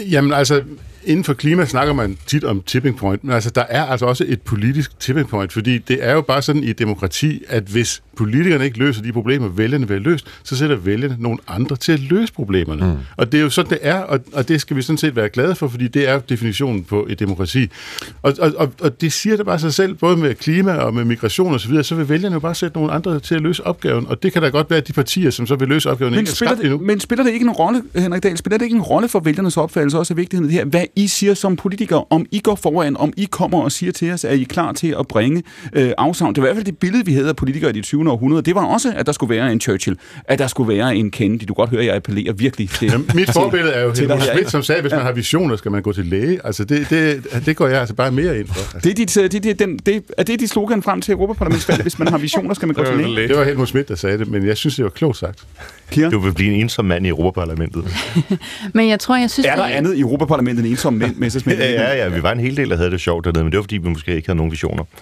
Jamen 0.00 0.32
altså, 0.32 0.62
inden 1.06 1.24
for 1.24 1.34
klima 1.34 1.64
snakker 1.64 1.92
man 1.94 2.18
tit 2.26 2.44
om 2.44 2.62
tipping 2.66 2.96
point, 2.96 3.24
men 3.24 3.32
altså, 3.32 3.50
der 3.50 3.64
er 3.68 3.84
altså 3.84 4.06
også 4.06 4.24
et 4.28 4.42
politisk 4.42 5.00
tipping 5.00 5.28
point, 5.28 5.52
fordi 5.52 5.78
det 5.78 5.98
er 6.00 6.12
jo 6.12 6.20
bare 6.20 6.42
sådan 6.42 6.64
i 6.64 6.70
et 6.70 6.78
demokrati, 6.78 7.42
at 7.48 7.62
hvis 7.62 8.02
politikerne 8.16 8.64
ikke 8.64 8.78
løser 8.78 9.02
de 9.02 9.12
problemer, 9.12 9.48
vælgerne 9.48 9.88
vil 9.88 10.02
løst, 10.02 10.26
så 10.42 10.56
sætter 10.56 10.76
vælgerne 10.76 11.16
nogle 11.18 11.38
andre 11.48 11.76
til 11.76 11.92
at 11.92 12.00
løse 12.00 12.32
problemerne. 12.32 12.86
Mm. 12.86 12.98
Og 13.16 13.32
det 13.32 13.38
er 13.38 13.42
jo 13.42 13.50
sådan, 13.50 13.70
det 13.70 13.78
er, 13.82 13.98
og, 13.98 14.20
og 14.32 14.48
det 14.48 14.60
skal 14.60 14.76
vi 14.76 14.82
sådan 14.82 14.98
set 14.98 15.16
være 15.16 15.28
glade 15.28 15.54
for, 15.54 15.68
fordi 15.68 15.88
det 15.88 16.08
er 16.08 16.18
definitionen 16.18 16.84
på 16.84 17.06
et 17.10 17.18
demokrati. 17.18 17.70
Og, 18.22 18.34
og, 18.38 18.52
og, 18.56 18.72
og 18.80 19.00
det 19.00 19.12
siger 19.12 19.36
det 19.36 19.46
bare 19.46 19.58
sig 19.58 19.74
selv, 19.74 19.94
både 19.94 20.16
med 20.16 20.34
klima 20.34 20.72
og 20.72 20.94
med 20.94 21.04
migration 21.04 21.52
og 21.54 21.60
så 21.60 21.68
videre, 21.68 21.84
så 21.84 21.94
vil 21.94 22.08
vælgerne 22.08 22.34
jo 22.34 22.40
bare 22.40 22.54
sætte 22.54 22.76
nogle 22.76 22.92
andre 22.92 23.20
til 23.20 23.34
at 23.34 23.40
løse 23.40 23.66
opgaven, 23.66 24.06
og 24.06 24.22
det 24.22 24.32
kan 24.32 24.42
da 24.42 24.48
godt 24.48 24.70
være, 24.70 24.78
at 24.78 24.88
de 24.88 24.92
partier, 24.92 25.30
som 25.30 25.46
så 25.46 25.56
vil 25.56 25.68
løse 25.68 25.90
opgaven, 25.90 26.12
Men 26.12 26.18
ikke 26.18 26.30
er 26.30 26.34
spiller, 26.34 26.54
endnu. 26.54 26.78
det, 26.78 26.86
men 26.86 27.00
spiller 27.00 27.24
det 27.24 27.32
ikke 27.32 27.44
en 27.44 27.50
rolle, 27.50 27.82
Henrik 27.94 28.22
Dahl, 28.22 28.36
spiller 28.36 28.58
det 28.58 28.64
ikke 28.64 28.76
en 28.76 28.82
rolle 28.82 29.08
for 29.08 29.20
vælgernes 29.20 29.56
opfattelse 29.56 29.98
også 29.98 30.12
af 30.14 30.16
vigtigheden 30.16 30.44
af 30.44 30.52
det 30.52 30.58
her? 30.58 30.64
Hvad 30.64 30.84
I 30.96 31.06
siger 31.06 31.34
som 31.34 31.56
politikere, 31.56 32.04
om 32.10 32.26
I 32.30 32.40
går 32.40 32.54
foran, 32.54 32.96
om 32.96 33.12
I 33.16 33.28
kommer 33.30 33.62
og 33.62 33.72
siger 33.72 33.92
til 33.92 34.12
os, 34.12 34.24
at 34.24 34.38
I 34.38 34.42
er 34.42 34.46
klar 34.46 34.72
til 34.72 34.96
at 34.98 35.08
bringe 35.08 35.42
øh, 35.72 35.92
afsavn. 35.98 36.34
Det 36.34 36.42
var 36.42 36.46
i 36.46 36.48
hvert 36.48 36.56
fald 36.56 36.64
det 36.64 36.78
billede, 36.78 37.06
vi 37.06 37.14
havde 37.14 37.28
af 37.28 37.36
politikere 37.36 37.70
i 37.70 37.72
det 37.72 37.84
20. 37.84 38.10
århundrede. 38.10 38.42
Det 38.42 38.54
var 38.54 38.64
også, 38.64 38.92
at 38.96 39.06
der 39.06 39.12
skulle 39.12 39.34
være 39.36 39.52
en 39.52 39.60
Churchill, 39.60 39.98
at 40.24 40.38
der 40.38 40.46
skulle 40.46 40.74
være 40.74 40.96
en 40.96 41.10
Kennedy. 41.10 41.40
Du 41.40 41.46
kan 41.46 41.54
godt 41.54 41.70
høre, 41.70 41.80
at 41.80 41.86
jeg 41.86 41.94
appellerer 41.94 42.32
virkelig 42.32 42.70
til 42.70 42.90
Jamen, 42.90 43.10
mit 43.14 43.32
forbillede 43.32 43.72
er 43.72 43.82
jo 43.82 43.92
Helmut 43.92 44.22
Schmidt, 44.22 44.50
som 44.50 44.62
sagde, 44.62 44.76
at 44.76 44.84
hvis 44.84 44.92
man 44.92 45.02
har 45.02 45.12
visioner, 45.12 45.56
skal 45.56 45.70
man 45.70 45.82
gå 45.82 45.92
til 45.92 46.06
læge. 46.06 46.40
Altså, 46.44 46.64
det, 46.64 46.90
det, 46.90 47.26
det 47.46 47.56
går 47.56 47.66
jeg 47.66 47.80
altså 47.80 47.94
bare 47.94 48.12
mere 48.12 48.38
ind 48.38 48.48
for. 48.48 48.78
Det 48.78 48.90
er, 48.90 48.94
dit, 48.94 49.16
øh, 49.16 49.30
det, 49.30 49.42
det, 49.42 49.58
den, 49.58 49.78
det, 49.78 50.02
er 50.18 50.22
det 50.22 50.40
dit 50.40 50.50
slogan 50.50 50.82
frem 50.82 51.00
til 51.00 51.12
Europaparlamentsvalget? 51.12 51.82
Hvis 51.84 51.98
man 51.98 52.08
har 52.08 52.18
visioner, 52.18 52.54
skal 52.54 52.68
man 52.68 52.74
gå 52.74 52.84
til 52.96 53.10
læge? 53.10 53.28
Det 53.28 53.36
var 53.36 53.44
Helmut 53.44 53.68
Schmidt, 53.68 53.88
der 53.88 53.94
sagde 53.94 54.18
det, 54.18 54.28
men 54.28 54.46
jeg 54.46 54.56
synes, 54.56 54.76
det 54.76 54.84
var 54.84 54.90
klogt 54.90 55.16
sagt. 55.16 55.44
Kira? 55.90 56.10
Du 56.10 56.18
vil 56.18 56.34
blive 56.34 56.54
en 56.54 56.60
ensom 56.60 56.84
mand 56.84 57.06
i 57.06 57.08
Europaparlamentet. 57.08 57.84
Men 58.74 58.88
jeg 58.88 59.00
tror, 59.00 59.16
jeg 59.16 59.30
synes... 59.30 59.46
Er 59.46 59.56
der 59.56 59.66
det- 59.66 59.72
andet 59.74 59.94
i 59.96 60.00
Europaparlamentet 60.00 60.64
end 60.64 60.70
ensomme 60.72 60.98
mænd, 60.98 61.16
Messersmith? 61.16 61.58
Ja, 61.58 61.70
ja, 61.72 61.96
ja, 61.96 62.08
vi 62.08 62.22
var 62.22 62.32
en 62.32 62.40
hel 62.40 62.56
del, 62.56 62.70
der 62.70 62.76
havde 62.76 62.90
det 62.90 63.00
sjovt 63.00 63.24
dernede, 63.24 63.44
men 63.44 63.52
det 63.52 63.56
var, 63.58 63.62
fordi 63.62 63.76
vi 63.76 63.88
måske 63.88 64.16
ikke 64.16 64.28
havde 64.28 64.36
nogen 64.36 64.52
visioner. 64.52 64.84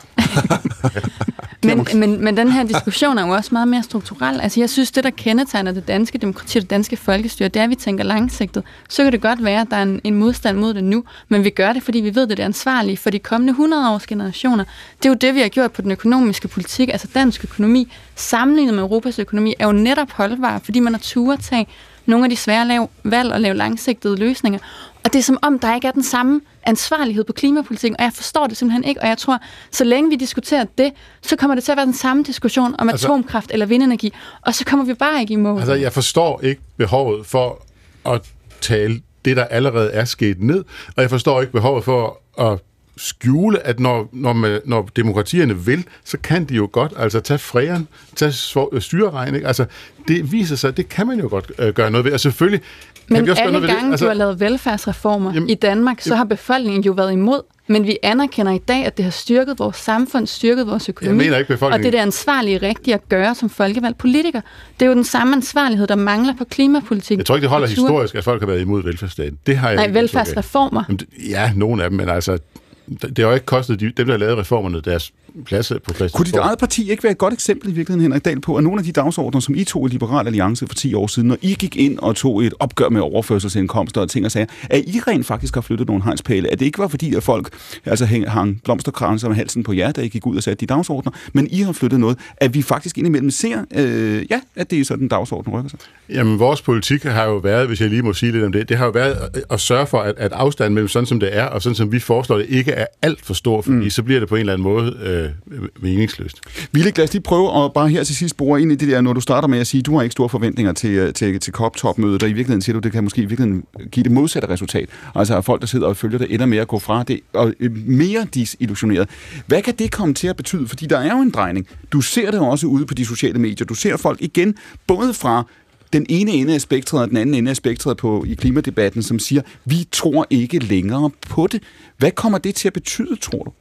Men, 1.65 1.87
men, 1.95 2.25
men 2.25 2.37
den 2.37 2.53
her 2.53 2.65
diskussion 2.65 3.19
er 3.19 3.27
jo 3.27 3.33
også 3.33 3.49
meget 3.53 3.69
mere 3.69 3.83
strukturel. 3.83 4.41
Altså, 4.41 4.61
jeg 4.61 4.71
synes, 4.71 4.91
det, 4.91 5.05
der 5.05 5.11
kendetegner 5.11 5.73
det 5.73 5.89
danske 5.89 6.19
demokrati 6.19 6.59
og 6.59 6.63
det 6.63 6.71
danske 6.71 6.97
folkestyre, 6.97 7.49
det 7.49 7.61
er, 7.61 7.65
at 7.65 7.71
vi 7.71 7.75
tænker 7.75 8.05
langsigtet. 8.05 8.63
Så 8.89 9.03
kan 9.03 9.13
det 9.13 9.21
godt 9.21 9.45
være, 9.45 9.61
at 9.61 9.67
der 9.71 9.77
er 9.77 9.83
en, 9.83 10.01
en 10.05 10.15
modstand 10.15 10.59
mod 10.59 10.75
det 10.75 10.85
nu, 10.85 11.05
men 11.29 11.45
vi 11.45 11.51
gør 11.51 11.73
det, 11.73 11.83
fordi 11.83 12.01
vi 12.01 12.15
ved, 12.15 12.23
at 12.23 12.29
det 12.29 12.39
er 12.41 12.45
ansvarligt 12.45 13.01
for 13.01 13.11
de 13.11 13.19
kommende 13.19 13.51
100 13.51 13.91
års 13.91 14.07
generationer. 14.07 14.65
Det 14.99 15.05
er 15.05 15.11
jo 15.11 15.15
det, 15.15 15.35
vi 15.35 15.41
har 15.41 15.49
gjort 15.49 15.73
på 15.73 15.83
den 15.83 15.91
økonomiske 15.91 16.49
politik. 16.49 16.89
Altså, 16.89 17.09
dansk 17.15 17.45
økonomi, 17.45 17.93
sammenlignet 18.15 18.75
med 18.75 18.83
Europas 18.83 19.19
økonomi, 19.19 19.55
er 19.59 19.67
jo 19.67 19.73
netop 19.73 20.11
holdbar, 20.11 20.59
fordi 20.65 20.81
man 20.81 20.93
har 20.93 21.01
turet 21.01 21.41
tage 21.41 21.67
nogle 22.07 22.25
af 22.25 22.31
de 22.31 22.37
svære 22.37 22.67
lav, 22.69 22.91
valg 23.05 23.33
og 23.33 23.41
lave 23.41 23.55
langsigtede 23.55 24.17
løsninger. 24.17 24.59
Og 25.05 25.13
det 25.13 25.19
er 25.19 25.23
som 25.23 25.39
om, 25.43 25.59
der 25.59 25.75
ikke 25.75 25.89
er 25.89 25.93
den 25.93 26.03
samme 26.03 26.41
ansvarlighed 26.63 27.25
på 27.25 27.33
klimapolitikken, 27.33 27.97
og 27.99 28.05
jeg 28.05 28.13
forstår 28.13 28.47
det 28.47 28.57
simpelthen 28.57 28.85
ikke, 28.85 29.01
og 29.01 29.09
jeg 29.09 29.19
tror, 29.19 29.39
så 29.71 29.85
længe 29.85 30.11
vi 30.11 30.17
diskuterer 30.17 30.65
det, 30.79 30.93
så 31.23 31.37
kommer 31.37 31.55
det 31.55 31.65
til 31.65 31.73
at 31.73 31.77
være 31.77 31.87
den 31.87 31.95
samme 31.95 32.23
diskussion 32.23 32.75
om 32.79 32.89
Altså- 32.89 33.07
atomkraft 33.07 33.51
eller 33.51 33.67
vindenergi, 33.67 34.13
og 34.43 34.55
så 34.55 34.65
kommer 34.65 34.85
vi 34.85 34.95
bare 34.95 35.21
ikke 35.21 35.33
i 35.33 35.37
mål. 35.37 35.59
Altså, 35.59 35.75
jeg 35.75 35.93
forstår 35.93 36.41
ikke 36.41 36.61
behovet 36.77 37.27
for 37.27 37.63
at 38.07 38.21
tale 38.61 39.01
det, 39.25 39.37
der 39.37 39.45
allerede 39.45 39.91
er 39.91 40.05
sket 40.05 40.43
ned, 40.43 40.65
og 40.97 41.03
jeg 41.03 41.11
forstår 41.11 41.41
ikke 41.41 41.53
behovet 41.53 41.85
for 41.85 42.21
at 42.41 42.59
skjule, 42.97 43.67
at 43.67 43.81
når, 43.81 44.09
når, 44.13 44.33
man, 44.33 44.61
når 44.65 44.89
demokratierne 44.97 45.59
vil, 45.67 45.85
så 46.05 46.19
kan 46.23 46.45
de 46.45 46.55
jo 46.55 46.69
godt 46.73 46.93
altså 46.97 47.21
tage 47.21 47.39
fræren, 47.39 47.89
tage 48.17 48.31
sv- 48.31 48.81
styreregn, 48.81 49.35
ikke? 49.35 49.47
Altså, 49.47 49.65
det 50.09 50.33
viser 50.33 50.57
sig, 50.57 50.77
det 50.77 50.89
kan 50.89 51.07
man 51.07 51.21
jo 51.21 51.29
godt 51.29 51.53
øh, 51.59 51.75
gøre 51.75 51.91
noget 51.91 52.05
ved, 52.05 52.13
og 52.13 52.21
selvfølgelig 52.21 52.61
kan 52.61 53.17
Men 53.17 53.25
vi 53.27 53.31
også 53.31 53.43
gøre 53.43 53.47
alle 53.47 53.53
noget 53.53 53.69
ved 53.69 53.75
gange, 53.75 53.87
det. 53.87 53.93
Altså, 53.93 54.05
du 54.05 54.09
har 54.09 54.15
lavet 54.15 54.41
velfærdsreformer 54.41 55.35
jamen, 55.35 55.49
i 55.51 55.55
Danmark, 55.55 56.01
så 56.01 56.15
har 56.15 56.25
befolkningen 56.25 56.83
jo 56.83 56.93
været 56.93 57.13
imod. 57.13 57.41
Men 57.67 57.85
vi 57.87 57.97
anerkender 58.03 58.53
i 58.53 58.59
dag, 58.59 58.87
at 58.87 58.97
det 58.97 59.05
har 59.05 59.11
styrket 59.13 59.59
vores 59.59 59.77
samfund, 59.77 60.27
styrket 60.27 60.67
vores 60.67 60.89
økonomi. 60.89 61.17
mener 61.25 61.39
ikke, 61.39 61.49
befolkningen- 61.49 61.73
Og 61.73 61.79
det 61.79 61.87
er 61.87 61.91
det 61.91 61.99
ansvarlige 62.07 62.59
rigtige 62.59 62.95
at 62.95 63.09
gøre 63.09 63.35
som 63.35 63.51
folkevalgt 63.51 63.99
politiker. 63.99 64.41
Det 64.81 64.83
er 64.87 64.89
jo 64.91 64.95
den 64.95 65.05
samme 65.05 65.37
ansvarlighed, 65.37 65.87
der 65.87 65.97
mangler 65.97 66.35
på 66.39 66.45
klimapolitik. 66.45 67.19
jeg 67.19 67.27
tror 67.27 67.35
ikke, 67.35 67.43
det 67.43 67.51
holder 67.51 67.67
historisk, 67.67 68.15
at 68.15 68.25
folk 68.25 68.43
har 68.43 68.47
været 68.47 68.61
imod 68.61 68.83
velfærdsstaten. 68.83 69.39
Det 69.47 69.57
har 69.57 69.69
jeg 69.69 69.77
Nej, 69.77 69.89
velfærdsreformer. 69.89 70.85
Jamen, 70.89 71.01
Ja, 71.29 71.53
nogle 71.57 71.85
af 71.85 71.91
dem, 71.91 71.97
men 71.99 72.09
altså, 72.09 72.39
det 72.87 73.19
har 73.19 73.29
jo 73.29 73.35
ikke 73.35 73.47
kostet 73.47 73.81
de, 73.81 73.91
dem, 73.91 74.07
der 74.07 74.17
lavede 74.17 74.41
reformerne, 74.41 74.81
deres 74.81 75.13
plads 75.47 75.69
på 75.69 75.75
Christiansborg. 75.85 76.17
Kunne 76.19 76.27
dit 76.27 76.35
eget 76.37 76.59
parti 76.59 76.91
ikke 76.91 77.03
være 77.03 77.13
et 77.13 77.19
godt 77.19 77.35
eksempel 77.35 77.69
i 77.71 77.73
virkeligheden, 77.73 78.03
Henrik 78.03 78.25
Dahl, 78.25 78.41
på, 78.41 78.57
at 78.57 78.65
nogle 78.65 78.79
af 78.79 78.85
de 78.85 78.93
dagsordner, 78.93 79.41
som 79.41 79.55
I 79.55 79.65
tog 79.65 79.87
i 79.87 79.91
Liberal 79.93 80.27
Alliance 80.27 80.67
for 80.67 80.75
10 80.75 80.95
år 80.95 81.07
siden, 81.07 81.29
når 81.29 81.37
I 81.43 81.55
gik 81.59 81.77
ind 81.77 81.99
og 81.99 82.17
tog 82.17 82.45
et 82.45 82.55
opgør 82.61 82.89
med 82.89 83.01
overførselsindkomster 83.01 84.01
og 84.01 84.11
ting 84.11 84.25
og 84.25 84.33
sager, 84.33 84.47
at 84.71 84.83
I 84.87 85.01
rent 85.09 85.27
faktisk 85.27 85.55
har 85.55 85.61
flyttet 85.61 85.87
nogle 85.89 86.03
hegnspæle? 86.05 86.53
At 86.53 86.59
det 86.61 86.67
ikke 86.67 86.79
var 86.79 86.89
fordi, 86.89 87.15
at 87.15 87.23
folk 87.23 87.49
altså, 87.85 88.07
hæng, 88.07 88.31
hang 88.31 88.61
blomsterkranser 88.65 89.29
med 89.29 89.37
halsen 89.37 89.63
på 89.63 89.73
jer, 89.73 89.93
da 89.93 90.01
I 90.01 90.09
gik 90.09 90.27
ud 90.27 90.37
og 90.37 90.43
satte 90.43 90.61
de 90.61 90.67
dagsordner, 90.67 91.13
men 91.33 91.49
I 91.51 91.61
har 91.61 91.73
flyttet 91.73 92.01
noget, 92.01 92.19
at 92.37 92.55
vi 92.55 92.63
faktisk 92.63 92.99
indimellem 92.99 93.31
ser, 93.31 93.65
øh, 93.77 94.25
ja, 94.31 94.41
at 94.57 94.71
det 94.71 94.81
er 94.81 94.85
sådan, 94.85 95.09
dagsordenen 95.09 95.59
rykker 95.59 95.71
sig. 95.71 95.79
Jamen, 96.09 96.39
vores 96.39 96.63
politik 96.63 97.03
har 97.03 97.25
jo 97.25 97.37
været, 97.37 97.67
hvis 97.67 97.81
jeg 97.81 97.89
lige 97.89 98.03
må 98.03 98.13
sige 98.13 98.33
lidt 98.33 98.45
om 98.45 98.53
det, 98.53 98.69
det 98.69 98.77
har 98.77 98.85
jo 98.85 98.91
været 98.91 99.13
at- 99.35 99.45
at 99.51 99.61
sørge 99.61 99.87
for, 99.87 99.99
at, 99.99 100.15
at 100.19 100.33
afstanden 100.33 100.75
mellem 100.75 100.89
sådan, 100.89 101.07
som 101.07 101.21
det 101.21 101.37
er, 101.37 101.45
og 101.45 101.63
sådan, 101.63 101.75
som 101.77 101.93
vi 101.93 101.99
foreslår 101.99 102.37
det, 102.37 102.47
ikke 102.49 102.73
er 102.73 102.87
alt 103.03 103.25
for 103.25 103.35
stor, 103.35 103.63
fordi 103.63 103.77
mm. 103.77 103.91
så 103.91 104.03
bliver 104.03 104.21
det 104.21 104.29
på 104.29 104.35
en 104.35 104.41
eller 104.41 104.53
anden 104.53 104.63
måde 104.63 104.97
øh, 105.03 105.24
Øh, 105.51 105.61
meningsløst. 105.81 106.41
Ville, 106.73 106.93
lad 106.97 107.05
os 107.05 107.13
lige 107.13 107.23
prøve 107.23 107.65
at 107.65 107.73
bare 107.73 107.89
her 107.89 108.05
til 108.05 108.17
sidst 108.17 108.37
bore 108.37 108.63
ind 108.63 108.73
i 108.73 108.75
det 108.75 108.89
der, 108.89 109.01
når 109.01 109.13
du 109.13 109.21
starter 109.21 109.49
med 109.49 109.59
at 109.59 109.67
sige, 109.67 109.79
at 109.79 109.87
du 109.87 109.97
har 109.97 110.03
ikke 110.03 110.13
store 110.13 110.29
forventninger 110.29 110.73
til, 110.73 110.91
øh, 110.91 111.15
til, 111.15 111.41
til 111.41 111.53
COP-topmødet, 111.53 112.23
og 112.23 112.29
i 112.29 112.33
virkeligheden 112.33 112.63
siger 112.63 112.75
du, 112.75 112.81
det 112.81 112.93
kan 112.93 113.05
måske 113.05 113.23
i 113.23 113.25
virkeligheden 113.25 113.65
give 113.93 114.05
det 114.05 114.13
modsatte 114.13 114.49
resultat. 114.49 114.89
Altså 115.15 115.37
at 115.37 115.45
folk, 115.45 115.61
der 115.61 115.67
sidder 115.67 115.87
og 115.87 115.97
følger 115.97 116.19
det, 116.19 116.35
ender 116.35 116.47
med 116.47 116.59
at 116.59 116.69
gå 116.69 116.79
fra 116.79 117.03
det, 117.03 117.21
og 117.33 117.55
øh, 117.61 117.77
mere 117.87 118.27
disillusioneret. 118.35 119.09
Hvad 119.47 119.63
kan 119.63 119.75
det 119.75 119.93
komme 119.93 120.15
til 120.15 120.27
at 120.27 120.37
betyde? 120.37 120.69
Fordi 120.69 120.87
der 120.87 120.99
er 120.99 121.17
jo 121.17 121.23
en 121.23 121.31
drejning. 121.31 121.67
Du 121.93 122.01
ser 122.01 122.31
det 122.31 122.41
også 122.41 122.67
ude 122.67 122.87
på 122.87 122.95
de 122.95 123.07
sociale 123.07 123.39
medier. 123.39 123.67
Du 123.67 123.75
ser 123.75 123.97
folk 123.97 124.23
igen, 124.23 124.55
både 124.87 125.15
fra 125.15 125.45
den 125.93 126.07
ene 126.09 126.31
ende 126.31 126.55
af 126.55 126.61
spektret 126.61 127.03
og 127.03 127.09
den 127.09 127.17
anden 127.17 127.35
ende 127.35 127.51
af 127.51 127.57
spektret 127.57 127.97
på, 127.97 128.25
i 128.27 128.35
klimadebatten, 128.35 129.03
som 129.03 129.19
siger, 129.19 129.43
vi 129.65 129.89
tror 129.93 130.27
ikke 130.31 130.59
længere 130.59 131.11
på 131.29 131.47
det. 131.47 131.63
Hvad 131.99 132.11
kommer 132.11 132.39
det 132.39 132.55
til 132.55 132.69
at 132.69 132.73
betyde, 132.73 133.17
tror 133.17 133.43
du? 133.45 133.53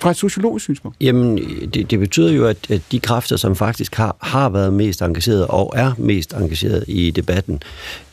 Fra 0.00 0.10
et 0.10 0.16
sociologisk 0.16 0.64
synspunkt? 0.64 0.96
Jamen, 1.00 1.38
det, 1.74 1.90
det 1.90 1.98
betyder 1.98 2.32
jo, 2.32 2.46
at, 2.46 2.56
at 2.70 2.82
de 2.92 3.00
kræfter, 3.00 3.36
som 3.36 3.56
faktisk 3.56 3.94
har, 3.94 4.16
har 4.20 4.48
været 4.48 4.72
mest 4.72 5.02
engageret 5.02 5.46
og 5.46 5.72
er 5.76 5.92
mest 5.98 6.32
engageret 6.32 6.84
i 6.88 7.10
debatten, 7.10 7.62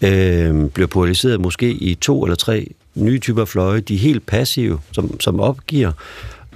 øh, 0.02 0.66
bliver 0.70 0.88
polariseret 0.88 1.42
måske 1.42 1.72
i 1.72 1.96
to 1.96 2.24
eller 2.24 2.36
tre 2.36 2.68
nye 2.96 3.20
typer 3.20 3.46
fløje. 3.46 3.80
De 3.80 3.96
er 3.96 4.00
helt 4.00 4.26
passive, 4.26 4.80
som, 4.92 5.20
som 5.20 5.40
opgiver, 5.40 5.92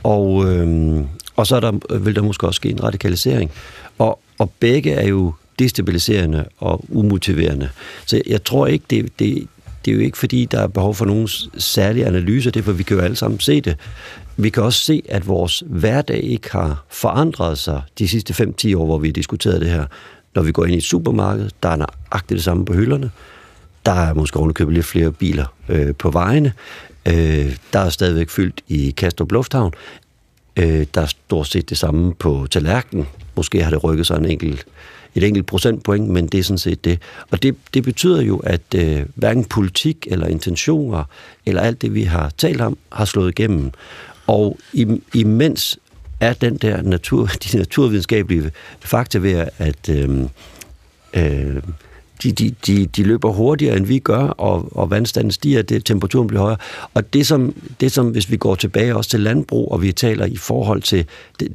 og, 0.04 0.46
øh, 0.46 1.02
og 1.36 1.48
så 1.48 1.56
er 1.56 1.60
der, 1.60 1.98
vil 1.98 2.16
der 2.16 2.22
måske 2.22 2.48
også 2.48 2.58
ske 2.58 2.70
en 2.70 2.84
radikalisering. 2.84 3.52
Og, 3.98 4.20
og 4.38 4.52
begge 4.60 4.92
er 4.92 5.08
jo 5.08 5.34
destabiliserende 5.60 6.46
og 6.58 6.86
umotiverende. 6.90 7.70
Så 8.06 8.22
jeg 8.28 8.44
tror 8.44 8.68
ikke, 8.68 8.86
det, 8.90 9.20
det, 9.20 9.48
det 9.86 9.92
er 9.92 9.96
jo 9.96 10.02
ikke 10.02 10.18
fordi, 10.18 10.46
der 10.46 10.60
er 10.60 10.68
behov 10.68 10.96
for 10.96 11.06
nogen 11.06 11.28
særlige 11.58 12.06
analyser, 12.06 12.52
det 12.52 12.60
er 12.60 12.64
for, 12.64 12.72
vi 12.72 12.84
kan 12.84 12.98
jo 12.98 13.04
alle 13.04 13.16
sammen 13.16 13.40
se 13.40 13.62
det. 13.62 13.78
Vi 14.38 14.50
kan 14.50 14.64
også 14.64 14.80
se, 14.80 15.04
at 15.10 15.28
vores 15.28 15.64
hverdag 15.66 16.24
ikke 16.24 16.52
har 16.52 16.86
forandret 16.90 17.58
sig 17.58 17.82
de 18.00 18.08
sidste 18.08 18.44
5-10 18.64 18.78
år, 18.78 18.86
hvor 18.86 18.98
vi 18.98 19.08
har 19.08 19.14
diskuteret 19.14 19.62
det 19.62 19.70
her. 19.70 19.86
Når 20.36 20.42
vi 20.42 20.52
går 20.52 20.66
ind 20.66 20.74
i 20.74 20.78
et 20.78 20.84
supermarked, 20.84 21.50
der 21.64 21.70
er 21.70 21.76
nøjagtigt 21.76 22.38
det 22.38 22.44
samme 22.44 22.66
på 22.66 22.74
hylderne. 22.74 23.12
Der 23.86 23.92
er 23.92 24.14
måske 24.14 24.38
ovenikøbet 24.40 24.74
lidt 24.74 24.86
flere 24.86 25.12
biler 25.12 25.46
øh, 25.70 25.96
på 25.96 26.12
vejene. 26.12 26.54
Øh, 27.08 27.56
der 27.74 27.80
er 27.80 27.90
stadigvæk 27.90 28.30
fyldt 28.30 28.62
i 28.68 28.94
Kastrup 28.98 29.32
Lufthavn. 29.32 29.74
Øh, 30.58 30.86
der 30.94 31.02
er 31.02 31.06
stort 31.06 31.48
set 31.48 31.70
det 31.70 31.78
samme 31.78 32.14
på 32.14 32.48
tallerkenen. 32.52 33.08
Måske 33.36 33.64
har 33.64 33.70
det 33.70 33.84
rykket 33.84 34.08
sig 34.08 34.18
en 34.18 34.26
enkelt, 34.26 34.66
et 35.16 35.24
enkelt 35.24 35.46
procentpoint, 35.46 36.10
men 36.10 36.28
det 36.28 36.40
er 36.40 36.44
sådan 36.44 36.58
set 36.58 36.86
det. 36.86 37.00
Og 37.32 37.44
det, 37.44 37.56
det 37.74 37.84
betyder 37.84 38.22
jo, 38.22 38.38
at 38.38 38.62
øh, 38.76 39.06
hverken 39.16 39.46
politik 39.46 40.08
eller 40.12 40.28
intentioner, 40.28 41.04
eller 41.46 41.62
alt 41.62 41.82
det, 41.82 41.94
vi 41.94 42.04
har 42.04 42.32
talt 42.38 42.62
om, 42.62 42.78
har 42.92 43.06
slået 43.06 43.40
igennem. 43.40 43.72
Og 44.28 44.58
imens 45.14 45.80
er 46.20 46.34
den 46.34 46.58
der 46.58 46.82
natur, 46.82 47.26
de 47.44 47.58
naturvidenskabelige 47.58 48.52
fakta 48.80 49.18
ved, 49.18 49.48
at 49.58 49.90
øh, 49.90 50.22
øh, 51.14 51.62
de, 52.24 52.32
de, 52.32 52.56
de, 52.68 52.86
de 52.86 53.04
løber 53.04 53.32
hurtigere, 53.32 53.78
end 53.78 53.86
vi 53.86 54.00
gør, 54.00 54.24
og, 54.24 54.78
og 54.78 54.90
vandstanden 54.90 55.32
stiger, 55.32 55.62
det, 55.62 55.86
temperaturen 55.86 56.28
bliver 56.28 56.42
højere. 56.42 56.58
Og 56.94 57.14
det 57.14 57.28
som, 57.28 57.56
det 57.80 57.92
som, 57.92 58.08
hvis 58.08 58.32
vi 58.32 58.38
går 58.38 58.56
tilbage 58.56 58.96
også 58.96 59.10
til 59.10 59.20
landbrug, 59.20 59.72
og 59.72 59.82
vi 59.82 59.92
taler 59.92 60.26
i 60.26 60.38
forhold 60.38 60.82
til 60.82 61.06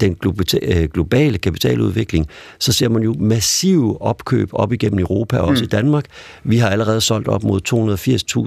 den 0.01 0.17
øh, 0.63 0.89
globale 0.89 1.39
kapitaludvikling, 1.39 2.27
så 2.59 2.73
ser 2.73 2.89
man 2.89 3.03
jo 3.03 3.15
massive 3.19 4.03
opkøb 4.03 4.49
op 4.53 4.73
igennem 4.73 4.99
Europa, 4.99 5.39
og 5.39 5.49
også 5.49 5.63
mm. 5.63 5.65
i 5.65 5.69
Danmark. 5.69 6.05
Vi 6.45 6.57
har 6.57 6.69
allerede 6.69 7.01
solgt 7.01 7.29
op 7.29 7.43
mod 7.43 7.61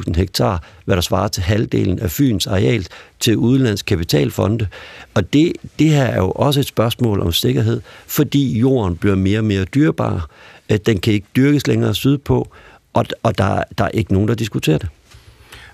280.000 0.07 0.19
hektar, 0.19 0.63
hvad 0.85 0.95
der 0.95 1.01
svarer 1.01 1.27
til 1.27 1.43
halvdelen 1.43 1.99
af 1.99 2.11
Fyns 2.11 2.47
areal, 2.47 2.87
til 3.19 3.37
udenlandsk 3.37 3.85
kapitalfonde. 3.85 4.67
Og 5.13 5.33
det, 5.33 5.53
det 5.79 5.89
her 5.89 6.03
er 6.03 6.17
jo 6.17 6.31
også 6.31 6.59
et 6.59 6.65
spørgsmål 6.65 7.21
om 7.21 7.31
sikkerhed, 7.31 7.81
fordi 8.07 8.59
jorden 8.59 8.95
bliver 8.95 9.15
mere 9.15 9.39
og 9.39 9.45
mere 9.45 9.65
dyrbar. 9.65 10.29
Øh, 10.71 10.77
den 10.85 10.99
kan 10.99 11.13
ikke 11.13 11.27
dyrkes 11.35 11.67
længere 11.67 11.95
sydpå, 11.95 12.47
og, 12.93 13.05
og 13.23 13.37
der, 13.37 13.63
der 13.77 13.83
er 13.83 13.89
ikke 13.89 14.13
nogen, 14.13 14.27
der 14.27 14.35
diskuterer 14.35 14.77
det. 14.77 14.89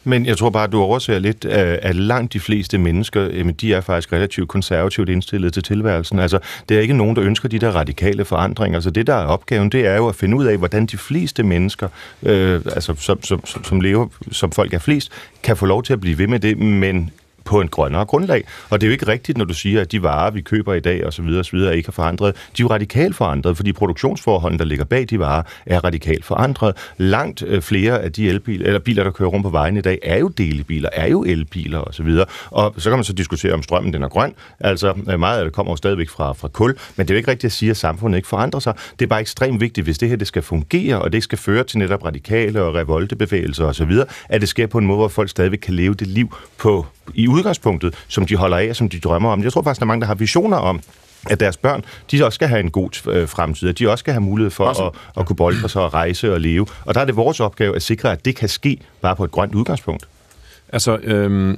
Men 0.07 0.25
jeg 0.25 0.37
tror 0.37 0.49
bare, 0.49 0.63
at 0.63 0.71
du 0.71 0.81
overser 0.81 1.19
lidt, 1.19 1.45
øh, 1.45 1.77
at 1.81 1.95
langt 1.95 2.33
de 2.33 2.39
fleste 2.39 2.77
mennesker, 2.77 3.51
de 3.61 3.73
er 3.73 3.81
faktisk 3.81 4.13
relativt 4.13 4.47
konservativt 4.49 5.09
indstillet 5.09 5.53
til 5.53 5.63
tilværelsen. 5.63 6.19
Altså, 6.19 6.39
det 6.69 6.77
er 6.77 6.81
ikke 6.81 6.93
nogen, 6.93 7.15
der 7.15 7.23
ønsker 7.23 7.49
de 7.49 7.59
der 7.59 7.71
radikale 7.71 8.25
forandringer. 8.25 8.79
Så 8.79 8.89
det, 8.89 9.07
der 9.07 9.13
er 9.13 9.25
opgaven, 9.25 9.69
det 9.69 9.85
er 9.85 9.95
jo 9.95 10.07
at 10.07 10.15
finde 10.15 10.37
ud 10.37 10.45
af, 10.45 10.57
hvordan 10.57 10.85
de 10.85 10.97
fleste 10.97 11.43
mennesker, 11.43 11.87
øh, 12.23 12.61
altså, 12.65 12.95
som, 12.97 13.23
som, 13.23 13.45
som 13.45 13.81
lever, 13.81 14.07
som 14.31 14.51
folk 14.51 14.73
er 14.73 14.79
flest, 14.79 15.11
kan 15.43 15.57
få 15.57 15.65
lov 15.65 15.83
til 15.83 15.93
at 15.93 16.01
blive 16.01 16.17
ved 16.17 16.27
med 16.27 16.39
det, 16.39 16.57
men 16.57 17.11
på 17.45 17.61
en 17.61 17.67
grønnere 17.67 18.05
grundlag. 18.05 18.43
Og 18.69 18.81
det 18.81 18.87
er 18.87 18.89
jo 18.89 18.91
ikke 18.91 19.07
rigtigt, 19.07 19.37
når 19.37 19.45
du 19.45 19.53
siger, 19.53 19.81
at 19.81 19.91
de 19.91 20.03
varer, 20.03 20.31
vi 20.31 20.41
køber 20.41 20.73
i 20.73 20.79
dag 20.79 21.05
osv. 21.05 21.27
osv. 21.39 21.55
ikke 21.55 21.87
er 21.87 21.91
forandret. 21.91 22.35
De 22.35 22.61
er 22.61 22.63
jo 22.63 22.67
radikalt 22.67 23.15
forandret, 23.15 23.57
fordi 23.57 23.71
produktionsforholdene, 23.73 24.59
der 24.59 24.65
ligger 24.65 24.85
bag 24.85 25.05
de 25.09 25.19
varer, 25.19 25.43
er 25.65 25.83
radikalt 25.83 26.25
forandret. 26.25 26.75
Langt 26.97 27.43
øh, 27.47 27.61
flere 27.61 28.01
af 28.01 28.11
de 28.11 28.29
elbiler, 28.29 28.65
eller 28.65 28.79
biler, 28.79 29.03
der 29.03 29.11
kører 29.11 29.29
rundt 29.29 29.43
på 29.43 29.49
vejen 29.49 29.77
i 29.77 29.81
dag, 29.81 29.99
er 30.03 30.19
jo 30.19 30.27
delebiler, 30.27 30.89
er 30.93 31.07
jo 31.07 31.23
elbiler 31.23 31.79
osv. 31.79 32.07
Og, 32.07 32.25
og 32.51 32.73
så 32.77 32.89
kan 32.89 32.97
man 32.97 33.03
så 33.03 33.13
diskutere, 33.13 33.53
om 33.53 33.63
strømmen 33.63 33.93
den 33.93 34.03
er 34.03 34.07
grøn. 34.07 34.33
Altså 34.59 34.93
øh, 35.11 35.19
meget 35.19 35.37
af 35.37 35.43
det 35.43 35.53
kommer 35.53 35.71
jo 35.71 35.75
stadigvæk 35.75 36.09
fra, 36.09 36.33
fra 36.33 36.47
kul, 36.47 36.77
men 36.95 37.07
det 37.07 37.13
er 37.13 37.15
jo 37.15 37.17
ikke 37.17 37.31
rigtigt 37.31 37.45
at 37.45 37.51
sige, 37.51 37.69
at 37.69 37.77
samfundet 37.77 38.17
ikke 38.17 38.27
forandrer 38.27 38.59
sig. 38.59 38.73
Det 38.99 39.05
er 39.05 39.09
bare 39.09 39.21
ekstremt 39.21 39.61
vigtigt, 39.61 39.85
hvis 39.85 39.97
det 39.97 40.09
her 40.09 40.15
det 40.15 40.27
skal 40.27 40.41
fungere, 40.41 41.01
og 41.01 41.13
det 41.13 41.23
skal 41.23 41.37
føre 41.37 41.63
til 41.63 41.79
netop 41.79 42.05
radikale 42.05 42.61
og 42.61 42.75
revoltebevægelser 42.75 43.65
osv., 43.65 43.91
at 44.29 44.41
det 44.41 44.49
sker 44.49 44.67
på 44.67 44.77
en 44.77 44.85
måde, 44.85 44.97
hvor 44.97 45.07
folk 45.07 45.29
stadigvæk 45.29 45.59
kan 45.59 45.73
leve 45.73 45.93
det 45.93 46.07
liv 46.07 46.35
på 46.57 46.85
i 47.13 47.27
udgangspunktet, 47.35 47.95
som 48.07 48.25
de 48.25 48.35
holder 48.35 48.57
af, 48.57 48.75
som 48.75 48.89
de 48.89 48.99
drømmer 48.99 49.29
om. 49.29 49.43
Jeg 49.43 49.53
tror 49.53 49.61
faktisk, 49.61 49.79
der 49.79 49.85
er 49.85 49.87
mange, 49.87 50.01
der 50.01 50.07
har 50.07 50.15
visioner 50.15 50.57
om, 50.57 50.81
at 51.29 51.39
deres 51.39 51.57
børn, 51.57 51.85
de 52.11 52.25
også 52.25 52.35
skal 52.35 52.47
have 52.47 52.59
en 52.59 52.71
god 52.71 53.07
øh, 53.07 53.27
fremtid, 53.27 53.69
at 53.69 53.79
de 53.79 53.89
også 53.89 53.99
skal 54.01 54.13
have 54.13 54.21
mulighed 54.21 54.51
for 54.51 54.67
at, 54.67 54.91
at 55.17 55.25
kunne 55.25 55.35
bolde 55.35 55.69
sig 55.69 55.81
og 55.81 55.93
rejse 55.93 56.33
og 56.33 56.41
leve. 56.41 56.67
Og 56.85 56.95
der 56.95 57.01
er 57.01 57.05
det 57.05 57.15
vores 57.15 57.39
opgave 57.39 57.75
at 57.75 57.81
sikre, 57.81 58.11
at 58.11 58.25
det 58.25 58.35
kan 58.35 58.49
ske 58.49 58.77
bare 59.01 59.15
på 59.15 59.23
et 59.23 59.31
grønt 59.31 59.55
udgangspunkt. 59.55 60.07
Altså, 60.69 60.97
øhm, 61.03 61.49
Øh, 61.51 61.57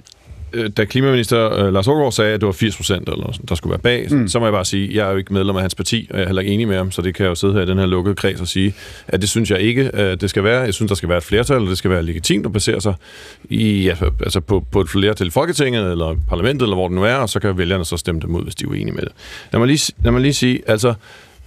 da 0.78 0.86
klimaminister 0.86 1.54
øh, 1.54 1.74
Lars 1.74 1.88
Aargaard 1.88 2.12
sagde, 2.12 2.34
at 2.34 2.42
det 2.42 2.48
var 2.48 2.54
80 2.54 2.78
procent, 2.78 3.10
der 3.50 3.56
skulle 3.56 3.72
være 3.72 3.80
bag, 3.80 4.08
mm. 4.12 4.28
så 4.28 4.40
må 4.40 4.46
jeg 4.46 4.54
bare 4.54 4.66
sige, 4.66 4.90
at 4.90 4.96
jeg 4.96 5.08
er 5.08 5.12
jo 5.12 5.18
ikke 5.18 5.34
medlem 5.34 5.56
af 5.56 5.62
hans 5.62 5.76
parti, 5.76 6.08
og 6.10 6.18
jeg 6.18 6.24
er 6.24 6.28
heller 6.28 6.42
ikke 6.42 6.54
enig 6.54 6.68
med 6.68 6.78
ham, 6.78 6.92
så 6.92 7.02
det 7.02 7.16
kan 7.16 7.24
jeg 7.24 7.30
jo 7.30 7.36
sidde 7.36 7.54
her 7.54 7.62
i 7.62 7.66
den 7.66 7.78
her 7.78 7.86
lukkede 7.86 8.16
kreds 8.16 8.42
og 8.42 8.48
sige, 8.48 8.74
at 9.08 9.22
det 9.22 9.30
synes 9.30 9.52
jeg 9.52 9.60
ikke, 9.60 9.96
at 9.96 10.22
det 10.22 10.30
skal 10.30 10.44
være. 10.44 10.62
Jeg 10.62 10.74
synes, 10.74 10.90
der 10.90 10.96
skal 10.96 11.10
være 11.10 11.18
et 11.18 11.24
flertal, 11.24 11.58
og 11.58 11.68
det 11.68 11.78
skal 11.78 11.92
være 11.92 12.04
legitimt 12.04 12.46
at 12.46 12.54
basere 12.54 12.82
sig 12.82 12.94
i, 13.50 13.84
ja, 13.84 13.96
altså 14.20 14.40
på, 14.40 14.66
på 14.72 14.82
et 14.82 14.90
flertal 14.90 15.28
i 15.28 15.30
Folketinget, 15.30 15.92
eller 15.92 16.16
parlamentet, 16.30 16.66
eller 16.66 16.76
hvor 16.76 16.88
det 16.88 16.96
nu 16.96 17.04
er, 17.04 17.16
og 17.16 17.30
så 17.30 17.40
kan 17.40 17.58
vælgerne 17.58 17.86
så 17.86 17.98
stemme 17.98 18.22
dem 18.22 18.36
ud, 18.36 18.44
hvis 18.44 18.56
de 18.56 18.64
er 18.66 18.70
uenige 18.70 18.96
med 18.96 19.04
det. 19.04 19.12
Lad 19.52 19.60
mig 19.60 19.68
lige, 19.68 19.94
lad 20.04 20.12
mig 20.12 20.22
lige 20.22 20.34
sige, 20.34 20.62
altså, 20.68 20.94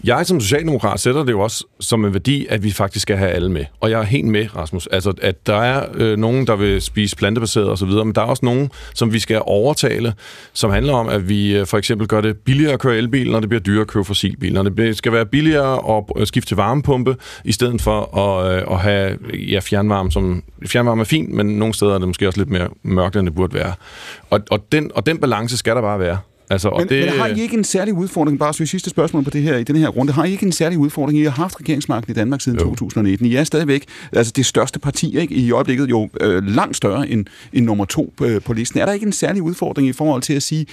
jeg 0.04 0.26
som 0.26 0.40
socialdemokrat 0.40 1.00
sætter 1.00 1.24
det 1.24 1.32
jo 1.32 1.40
også 1.40 1.64
som 1.80 2.04
en 2.04 2.12
værdi, 2.12 2.46
at 2.50 2.62
vi 2.62 2.70
faktisk 2.70 3.02
skal 3.02 3.16
have 3.16 3.30
alle 3.30 3.50
med. 3.50 3.64
Og 3.80 3.90
jeg 3.90 4.00
er 4.00 4.04
helt 4.04 4.26
med, 4.26 4.56
Rasmus. 4.56 4.86
Altså, 4.86 5.12
at 5.22 5.46
der 5.46 5.56
er 5.56 5.86
øh, 5.94 6.18
nogen, 6.18 6.46
der 6.46 6.56
vil 6.56 6.82
spise 6.82 7.16
plantebaseret 7.16 7.70
osv., 7.70 7.88
men 7.88 8.12
der 8.14 8.20
er 8.20 8.26
også 8.26 8.44
nogen, 8.44 8.70
som 8.94 9.12
vi 9.12 9.18
skal 9.18 9.42
overtale, 9.44 10.14
som 10.52 10.70
handler 10.70 10.92
om, 10.92 11.08
at 11.08 11.28
vi 11.28 11.56
øh, 11.56 11.66
for 11.66 11.78
eksempel 11.78 12.08
gør 12.08 12.20
det 12.20 12.36
billigere 12.36 12.72
at 12.72 12.80
køre 12.80 12.96
elbil, 12.96 13.30
når 13.30 13.40
det 13.40 13.48
bliver 13.48 13.62
dyrere 13.62 13.80
at 13.80 13.86
køre 13.86 14.04
fossilbil. 14.04 14.52
Når 14.52 14.62
det 14.62 14.96
skal 14.96 15.12
være 15.12 15.26
billigere 15.26 16.00
at 16.20 16.28
skifte 16.28 16.48
til 16.50 16.56
varmepumpe, 16.56 17.16
i 17.44 17.52
stedet 17.52 17.82
for 17.82 18.18
at, 18.18 18.56
øh, 18.56 18.72
at 18.72 18.78
have 18.78 19.18
ja, 19.50 19.58
fjernvarme, 19.58 20.12
som 20.12 20.42
fjernvarme 20.66 21.00
er 21.00 21.04
fint, 21.04 21.32
men 21.32 21.46
nogle 21.46 21.74
steder 21.74 21.94
er 21.94 21.98
det 21.98 22.08
måske 22.08 22.28
også 22.28 22.40
lidt 22.40 22.50
mere 22.50 22.68
mørkt, 22.82 23.16
end 23.16 23.26
det 23.26 23.34
burde 23.34 23.54
være. 23.54 23.74
Og, 24.30 24.40
og, 24.50 24.72
den, 24.72 24.90
og 24.94 25.06
den 25.06 25.18
balance 25.18 25.56
skal 25.56 25.76
der 25.76 25.82
bare 25.82 25.98
være. 25.98 26.18
Altså, 26.50 26.68
og 26.68 26.80
men, 26.80 26.88
det... 26.88 27.04
men 27.04 27.20
har 27.20 27.26
I 27.26 27.40
ikke 27.40 27.56
en 27.56 27.64
særlig 27.64 27.94
udfordring, 27.94 28.38
bare 28.38 28.54
så 28.54 28.66
sidste 28.66 28.90
spørgsmål 28.90 29.24
på 29.24 29.30
det 29.30 29.42
her, 29.42 29.56
i 29.56 29.64
den 29.64 29.76
her 29.76 29.88
runde, 29.88 30.12
har 30.12 30.24
I 30.24 30.32
ikke 30.32 30.46
en 30.46 30.52
særlig 30.52 30.78
udfordring? 30.78 31.18
I 31.18 31.22
har 31.22 31.30
haft 31.30 31.60
regeringsmagten 31.60 32.10
i 32.10 32.14
Danmark 32.14 32.40
siden 32.40 32.58
jo. 32.58 32.64
2019. 32.64 33.26
I 33.26 33.34
er 33.34 33.44
stadigvæk 33.44 33.84
altså 34.12 34.32
det 34.36 34.46
største 34.46 34.78
parti, 34.78 35.18
ikke? 35.18 35.34
I 35.34 35.52
øjeblikket 35.52 35.90
jo 35.90 36.08
øh, 36.20 36.46
langt 36.46 36.76
større 36.76 37.08
end, 37.08 37.26
end 37.52 37.64
nummer 37.64 37.84
to 37.84 38.12
på, 38.16 38.24
øh, 38.24 38.40
på 38.42 38.52
listen. 38.52 38.80
Er 38.80 38.86
der 38.86 38.92
ikke 38.92 39.06
en 39.06 39.12
særlig 39.12 39.42
udfordring 39.42 39.88
i 39.88 39.92
forhold 39.92 40.22
til 40.22 40.32
at 40.32 40.42
sige, 40.42 40.66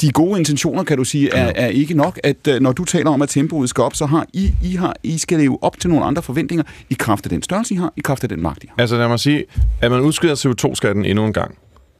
de 0.00 0.10
gode 0.10 0.38
intentioner, 0.38 0.84
kan 0.84 0.96
du 0.96 1.04
sige, 1.04 1.34
er, 1.34 1.52
er 1.56 1.66
ikke 1.66 1.94
nok, 1.94 2.20
at 2.22 2.48
øh, 2.48 2.60
når 2.60 2.72
du 2.72 2.84
taler 2.84 3.10
om, 3.10 3.22
at 3.22 3.28
tempoet 3.28 3.68
skal 3.68 3.82
op, 3.82 3.94
så 3.94 4.06
har 4.06 4.26
I, 4.32 4.54
I, 4.62 4.74
har, 4.74 4.96
I 5.02 5.18
skal 5.18 5.38
leve 5.38 5.58
op 5.62 5.80
til 5.80 5.90
nogle 5.90 6.04
andre 6.04 6.22
forventninger 6.22 6.64
i 6.90 6.94
kraft 6.94 7.26
af 7.26 7.30
den 7.30 7.42
størrelse, 7.42 7.74
I 7.74 7.76
har, 7.76 7.92
i 7.96 8.00
kraft 8.00 8.22
af 8.22 8.28
den 8.28 8.42
magt, 8.42 8.64
I 8.64 8.66
har. 8.68 8.74
Altså 8.78 8.96
lad 8.96 9.08
mig 9.08 9.20
sige, 9.20 9.44
at 9.80 9.90
man 9.90 10.00
udskyder 10.00 10.34
CO2-skatten 10.34 11.04
endnu 11.04 11.26
en 11.26 11.32
gang, 11.32 11.54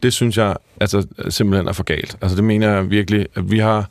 det 0.05 0.13
synes 0.13 0.39
jeg 0.39 0.57
altså, 0.81 1.07
simpelthen 1.29 1.69
er 1.69 1.73
for 1.73 1.83
galt. 1.83 2.17
Altså 2.23 2.37
det 2.37 2.45
mener 2.45 2.71
jeg 2.71 2.91
virkelig, 2.91 3.27
at 3.35 3.51
vi 3.51 3.59
har... 3.59 3.89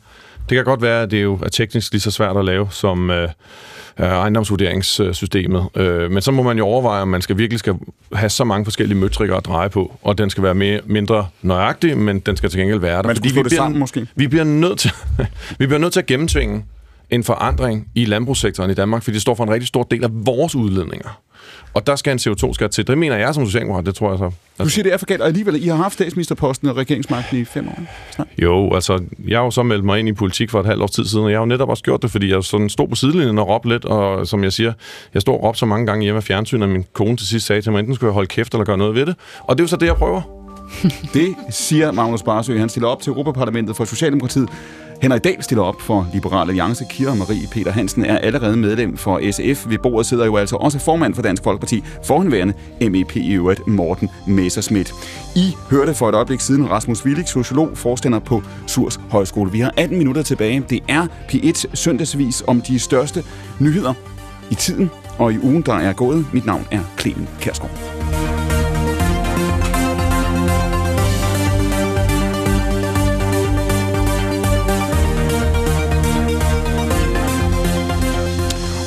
Det 0.48 0.56
kan 0.56 0.64
godt 0.64 0.82
være, 0.82 1.02
at 1.02 1.10
det 1.10 1.22
jo 1.22 1.38
er 1.42 1.48
teknisk 1.48 1.92
lige 1.92 2.00
så 2.00 2.10
svært 2.10 2.36
at 2.36 2.44
lave 2.44 2.68
som 2.70 3.10
øh, 3.10 3.28
ejendomsvurderingssystemet. 3.98 5.68
Øh, 5.76 6.10
men 6.10 6.22
så 6.22 6.32
må 6.32 6.42
man 6.42 6.58
jo 6.58 6.66
overveje, 6.66 7.02
om 7.02 7.08
man 7.08 7.22
skal 7.22 7.38
virkelig 7.38 7.58
skal 7.58 7.74
have 8.12 8.30
så 8.30 8.44
mange 8.44 8.64
forskellige 8.64 8.98
møtrikker 8.98 9.36
at 9.36 9.46
dreje 9.46 9.70
på, 9.70 9.98
og 10.02 10.18
den 10.18 10.30
skal 10.30 10.42
være 10.42 10.54
mere, 10.54 10.80
mindre 10.86 11.28
nøjagtig, 11.42 11.98
men 11.98 12.20
den 12.20 12.36
skal 12.36 12.50
til 12.50 12.60
gengæld 12.60 12.80
være 12.80 12.96
der. 12.96 13.02
Man 13.02 13.16
fordi 13.16 13.28
vi 13.28 13.34
det 13.34 13.44
bliver, 13.44 13.60
sammen, 13.62 13.78
måske? 13.78 14.06
Vi 14.16 14.28
bliver, 14.28 14.44
nødt 14.44 14.78
til, 14.78 14.90
vi 15.58 15.66
bliver 15.66 15.78
nødt 15.78 15.92
til 15.92 16.00
at 16.00 16.06
gennemtvinge 16.06 16.64
en 17.10 17.24
forandring 17.24 17.88
i 17.94 18.04
landbrugssektoren 18.04 18.70
i 18.70 18.74
Danmark, 18.74 19.02
fordi 19.02 19.14
det 19.14 19.22
står 19.22 19.34
for 19.34 19.44
en 19.44 19.50
rigtig 19.50 19.68
stor 19.68 19.82
del 19.82 20.04
af 20.04 20.10
vores 20.12 20.54
udledninger. 20.54 21.20
Og 21.74 21.86
der 21.86 21.96
skal 21.96 22.12
en 22.12 22.18
CO2-skat 22.18 22.70
til. 22.70 22.86
Det 22.86 22.98
mener 22.98 23.16
jeg 23.16 23.34
som 23.34 23.46
socialdemokrat, 23.46 23.86
det 23.86 23.94
tror 23.94 24.10
jeg 24.10 24.18
så. 24.18 24.30
Du 24.64 24.68
siger, 24.68 24.82
det 24.82 24.92
er 24.92 24.96
for 24.96 25.06
galt, 25.06 25.20
og 25.20 25.26
alligevel, 25.26 25.64
I 25.64 25.68
har 25.68 25.76
haft 25.76 25.94
statsministerposten 25.94 26.68
og 26.68 26.76
regeringsmagten 26.76 27.38
i 27.38 27.44
fem 27.44 27.68
år. 27.68 27.78
Snart. 28.10 28.28
Jo, 28.42 28.74
altså, 28.74 29.02
jeg 29.28 29.38
har 29.38 29.44
jo 29.44 29.50
så 29.50 29.62
meldt 29.62 29.84
mig 29.84 29.98
ind 29.98 30.08
i 30.08 30.12
politik 30.12 30.50
for 30.50 30.60
et 30.60 30.66
halvt 30.66 30.82
års 30.82 30.90
tid 30.90 31.04
siden, 31.04 31.24
og 31.24 31.30
jeg 31.30 31.36
har 31.36 31.42
jo 31.42 31.46
netop 31.46 31.68
også 31.68 31.82
gjort 31.82 32.02
det, 32.02 32.10
fordi 32.10 32.30
jeg 32.32 32.44
sådan 32.44 32.68
stod 32.68 32.88
på 32.88 32.94
sidelinjen 32.94 33.38
og 33.38 33.48
råbte 33.48 33.68
lidt, 33.68 33.84
og 33.84 34.26
som 34.26 34.44
jeg 34.44 34.52
siger, 34.52 34.72
jeg 35.14 35.22
stod 35.22 35.34
og 35.34 35.42
råbte 35.42 35.58
så 35.58 35.66
mange 35.66 35.86
gange 35.86 36.02
hjemme 36.02 36.16
af 36.16 36.24
fjernsynet, 36.24 36.62
at 36.62 36.68
min 36.68 36.84
kone 36.92 37.16
til 37.16 37.26
sidst 37.26 37.46
sagde 37.46 37.62
til 37.62 37.72
mig, 37.72 37.78
enten 37.78 37.94
skulle 37.94 38.08
jeg 38.08 38.14
holde 38.14 38.28
kæft 38.28 38.52
eller 38.52 38.64
gøre 38.64 38.78
noget 38.78 38.94
ved 38.94 39.06
det. 39.06 39.16
Og 39.40 39.58
det 39.58 39.62
er 39.62 39.64
jo 39.64 39.68
så 39.68 39.76
det, 39.76 39.86
jeg 39.86 39.96
prøver. 39.96 40.44
det 41.14 41.34
siger 41.50 41.92
Magnus 41.92 42.22
Barsø. 42.22 42.58
Han 42.58 42.68
stiller 42.68 42.88
op 42.88 43.02
til 43.02 43.10
Europaparlamentet 43.10 43.76
for 43.76 43.84
Socialdemokratiet 43.84 44.48
Henrik 45.04 45.24
Dahl 45.24 45.42
stiller 45.42 45.64
op 45.64 45.80
for 45.80 46.08
Liberal 46.12 46.48
Alliance. 46.48 46.84
Kira 46.90 47.14
Marie 47.14 47.48
Peter 47.52 47.70
Hansen 47.72 48.04
er 48.04 48.18
allerede 48.18 48.56
medlem 48.56 48.96
for 48.96 49.30
SF. 49.30 49.70
Ved 49.70 49.78
bordet 49.78 50.06
sidder 50.06 50.24
jo 50.24 50.36
altså 50.36 50.56
også 50.56 50.78
formand 50.78 51.14
for 51.14 51.22
Dansk 51.22 51.42
Folkeparti, 51.44 51.84
forhenværende 52.04 52.54
MEP 52.80 53.16
i 53.16 53.34
øvrigt 53.34 53.66
Morten 53.66 54.10
Messerschmidt. 54.26 54.92
I 55.36 55.54
hørte 55.70 55.94
for 55.94 56.08
et 56.08 56.14
øjeblik 56.14 56.40
siden 56.40 56.70
Rasmus 56.70 57.04
Willig, 57.04 57.28
sociolog, 57.28 57.70
forstander 57.74 58.18
på 58.18 58.42
Surs 58.66 59.00
Højskole. 59.10 59.52
Vi 59.52 59.60
har 59.60 59.74
18 59.76 59.98
minutter 59.98 60.22
tilbage. 60.22 60.64
Det 60.70 60.80
er 60.88 61.06
P1 61.06 61.74
søndagsvis 61.74 62.42
om 62.46 62.60
de 62.60 62.78
største 62.78 63.24
nyheder 63.60 63.94
i 64.50 64.54
tiden 64.54 64.90
og 65.18 65.32
i 65.32 65.38
ugen, 65.42 65.62
der 65.62 65.74
er 65.74 65.92
gået. 65.92 66.26
Mit 66.32 66.46
navn 66.46 66.66
er 66.70 66.80
Clemen 66.98 67.28
Kærsgaard. 67.40 68.43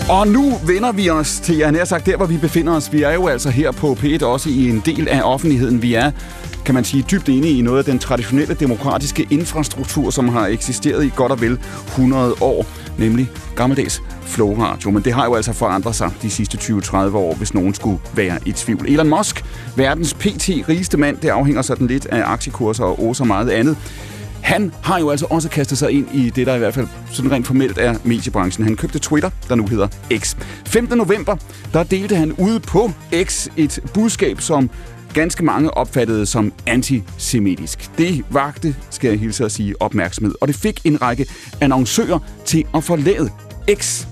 Og 0.09 0.27
nu 0.27 0.53
vender 0.67 0.91
vi 0.91 1.09
os 1.09 1.39
til, 1.39 1.57
jeg 1.57 1.71
nær 1.71 1.85
sagt, 1.85 2.05
der 2.05 2.17
hvor 2.17 2.25
vi 2.25 2.37
befinder 2.37 2.73
os. 2.73 2.93
Vi 2.93 3.03
er 3.03 3.13
jo 3.13 3.27
altså 3.27 3.49
her 3.49 3.71
på 3.71 3.97
P1 3.99 4.25
også 4.25 4.49
i 4.49 4.69
en 4.69 4.81
del 4.85 5.07
af 5.07 5.21
offentligheden. 5.23 5.81
Vi 5.81 5.93
er, 5.93 6.11
kan 6.65 6.75
man 6.75 6.83
sige, 6.83 7.05
dybt 7.11 7.27
inde 7.27 7.49
i 7.49 7.61
noget 7.61 7.79
af 7.79 7.85
den 7.85 7.99
traditionelle 7.99 8.53
demokratiske 8.53 9.27
infrastruktur, 9.29 10.09
som 10.09 10.29
har 10.29 10.47
eksisteret 10.47 11.05
i 11.05 11.11
godt 11.15 11.31
og 11.31 11.41
vel 11.41 11.59
100 11.87 12.35
år, 12.41 12.65
nemlig 12.97 13.29
gammeldags 13.55 14.01
flowradio. 14.21 14.91
Men 14.91 15.03
det 15.03 15.13
har 15.13 15.25
jo 15.25 15.35
altså 15.35 15.53
forandret 15.53 15.95
sig 15.95 16.11
de 16.21 16.29
sidste 16.29 16.57
20-30 16.57 16.95
år, 16.95 17.35
hvis 17.35 17.53
nogen 17.53 17.73
skulle 17.73 17.99
være 18.13 18.37
i 18.45 18.51
tvivl. 18.51 18.85
Elon 18.89 19.09
Musk, 19.09 19.45
verdens 19.75 20.13
pt. 20.13 20.49
rigeste 20.69 20.97
mand, 20.97 21.17
det 21.17 21.29
afhænger 21.29 21.61
sådan 21.61 21.87
lidt 21.87 22.05
af 22.05 22.31
aktiekurser 22.31 22.99
og 22.99 23.15
så 23.15 23.23
meget 23.23 23.49
andet. 23.49 23.77
Han 24.41 24.73
har 24.83 24.99
jo 24.99 25.09
altså 25.09 25.25
også 25.29 25.49
kastet 25.49 25.77
sig 25.77 25.91
ind 25.91 26.07
i 26.13 26.29
det, 26.29 26.47
der 26.47 26.55
i 26.55 26.57
hvert 26.57 26.73
fald 26.73 26.87
sådan 27.11 27.31
rent 27.31 27.47
formelt 27.47 27.77
er 27.77 27.95
mediebranchen. 28.03 28.65
Han 28.65 28.75
købte 28.75 28.99
Twitter, 28.99 29.29
der 29.49 29.55
nu 29.55 29.67
hedder 29.67 29.87
X. 30.17 30.35
15. 30.65 30.97
november, 30.97 31.35
der 31.73 31.83
delte 31.83 32.15
han 32.15 32.31
ude 32.31 32.59
på 32.59 32.91
X 33.23 33.47
et 33.57 33.79
budskab, 33.93 34.41
som 34.41 34.69
ganske 35.13 35.45
mange 35.45 35.71
opfattede 35.71 36.25
som 36.25 36.53
antisemitisk. 36.65 37.89
Det 37.97 38.25
vagte, 38.29 38.75
skal 38.89 39.09
jeg 39.09 39.19
hilse 39.19 39.45
at 39.45 39.51
sige, 39.51 39.81
opmærksomhed, 39.81 40.35
og 40.41 40.47
det 40.47 40.55
fik 40.55 40.81
en 40.83 41.01
række 41.01 41.25
annoncører 41.61 42.19
til 42.45 42.65
at 42.75 42.83
forlade 42.83 43.29
X. 43.73 44.05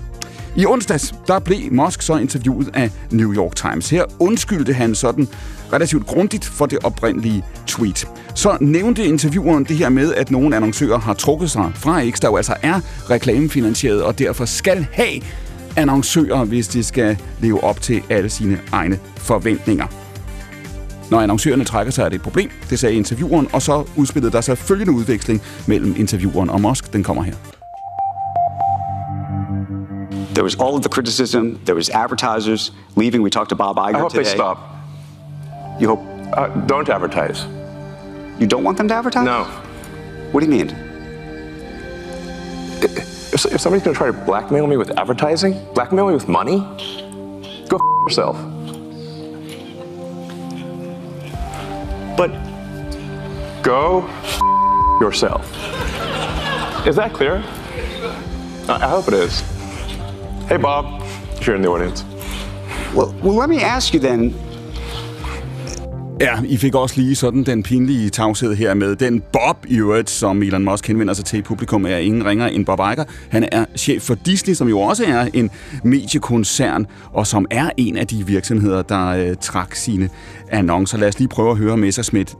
I 0.56 0.66
onsdags, 0.66 1.14
der 1.26 1.38
blev 1.38 1.72
Musk 1.72 2.02
så 2.02 2.16
interviewet 2.16 2.70
af 2.74 2.90
New 3.10 3.34
York 3.34 3.56
Times. 3.56 3.90
Her 3.90 4.04
undskyldte 4.18 4.72
han 4.72 4.94
sådan 4.94 5.28
relativt 5.72 6.06
grundigt 6.06 6.44
for 6.44 6.66
det 6.66 6.78
oprindelige 6.84 7.44
tweet. 7.66 8.08
Så 8.34 8.58
nævnte 8.60 9.04
intervieweren 9.04 9.64
det 9.64 9.76
her 9.76 9.88
med, 9.88 10.14
at 10.14 10.30
nogle 10.30 10.56
annoncører 10.56 10.98
har 10.98 11.14
trukket 11.14 11.50
sig 11.50 11.72
fra 11.74 12.10
X, 12.10 12.20
der 12.20 12.28
jo 12.28 12.36
altså 12.36 12.54
er 12.62 12.80
reklamefinansieret, 13.10 14.02
og 14.02 14.18
derfor 14.18 14.44
skal 14.44 14.86
have 14.92 15.20
annoncører, 15.76 16.44
hvis 16.44 16.68
de 16.68 16.84
skal 16.84 17.18
leve 17.40 17.64
op 17.64 17.80
til 17.80 18.02
alle 18.10 18.30
sine 18.30 18.60
egne 18.72 18.98
forventninger. 19.16 19.86
Når 21.10 21.20
annoncørerne 21.20 21.64
trækker 21.64 21.92
sig, 21.92 22.04
er 22.04 22.08
det 22.08 22.16
et 22.16 22.22
problem, 22.22 22.50
det 22.70 22.78
sagde 22.78 22.94
intervieweren, 22.94 23.48
og 23.52 23.62
så 23.62 23.84
udspillede 23.96 24.32
der 24.32 24.40
sig 24.40 24.58
følgende 24.58 24.92
udveksling 24.92 25.42
mellem 25.66 25.94
intervieweren 25.98 26.50
og 26.50 26.60
Musk. 26.60 26.92
Den 26.92 27.02
kommer 27.02 27.22
her. 27.22 27.34
There 30.34 30.44
was 30.44 30.54
all 30.54 30.74
of 30.74 30.80
the 30.82 30.90
criticism. 30.90 31.38
There 31.64 31.74
was 31.74 31.88
advertisers 31.88 32.72
leaving. 32.96 33.22
We 33.22 33.30
talked 33.30 33.48
to 33.48 33.56
Bob 33.56 33.76
Iger 33.76 33.96
I 33.96 34.00
hope 34.00 34.10
today. 34.10 34.24
they 34.24 34.36
stop. 34.36 34.75
You 35.78 35.88
hope? 35.88 36.00
Uh, 36.36 36.48
don't 36.66 36.88
advertise. 36.88 37.44
You 38.40 38.46
don't 38.46 38.64
want 38.64 38.78
them 38.78 38.88
to 38.88 38.94
advertise? 38.94 39.24
No. 39.24 39.44
What 40.32 40.40
do 40.40 40.46
you 40.46 40.52
mean? 40.52 40.70
If, 42.82 43.44
if 43.46 43.60
somebody's 43.60 43.84
going 43.84 43.94
to 43.94 43.98
try 43.98 44.06
to 44.06 44.12
blackmail 44.12 44.66
me 44.66 44.76
with 44.76 44.96
advertising, 44.98 45.62
blackmail 45.74 46.06
me 46.08 46.14
with 46.14 46.28
money, 46.28 46.58
go 47.68 47.76
f- 47.76 47.80
yourself. 48.08 48.36
But 52.16 52.30
go 53.62 54.06
f- 54.08 54.40
yourself. 55.00 55.44
Is 56.86 56.96
that 56.96 57.12
clear? 57.12 57.42
I 58.68 58.78
I 58.82 58.88
hope 58.88 59.08
it 59.08 59.14
is. 59.14 59.40
Hey, 60.48 60.56
Bob, 60.56 61.02
if 61.38 61.46
you're 61.46 61.56
in 61.56 61.62
the 61.62 61.68
audience. 61.68 62.04
Well, 62.94 63.14
well, 63.22 63.34
let 63.34 63.48
me 63.50 63.62
ask 63.62 63.92
you 63.92 64.00
then. 64.00 64.34
Ja, 66.20 66.38
I 66.44 66.56
fik 66.56 66.74
også 66.74 67.00
lige 67.00 67.14
sådan 67.14 67.44
den 67.44 67.62
pinlige 67.62 68.10
tavshed 68.10 68.54
her 68.54 68.74
med 68.74 68.96
den 68.96 69.22
Bob 69.32 69.56
i 69.68 69.78
øvrigt, 69.78 70.10
som 70.10 70.42
Elon 70.42 70.64
Musk 70.64 70.86
henvender 70.86 71.14
sig 71.14 71.24
til 71.24 71.38
i 71.38 71.42
publikum, 71.42 71.86
er 71.86 71.96
ingen 71.96 72.26
ringer 72.26 72.46
end 72.46 72.66
Bob 72.66 72.78
Iger. 72.78 73.04
Han 73.28 73.48
er 73.52 73.64
chef 73.76 74.02
for 74.02 74.14
Disney, 74.14 74.54
som 74.54 74.68
jo 74.68 74.80
også 74.80 75.04
er 75.04 75.28
en 75.34 75.50
mediekoncern, 75.84 76.86
og 77.12 77.26
som 77.26 77.46
er 77.50 77.70
en 77.76 77.96
af 77.96 78.06
de 78.06 78.26
virksomheder, 78.26 78.82
der 78.82 79.06
øh, 79.06 79.36
trak 79.40 79.74
sine 79.74 80.08
annoncer. 80.50 80.98
Lad 80.98 81.08
os 81.08 81.18
lige 81.18 81.28
prøve 81.28 81.50
at 81.50 81.56
høre 81.56 81.76
Messerschmidt 81.76 82.34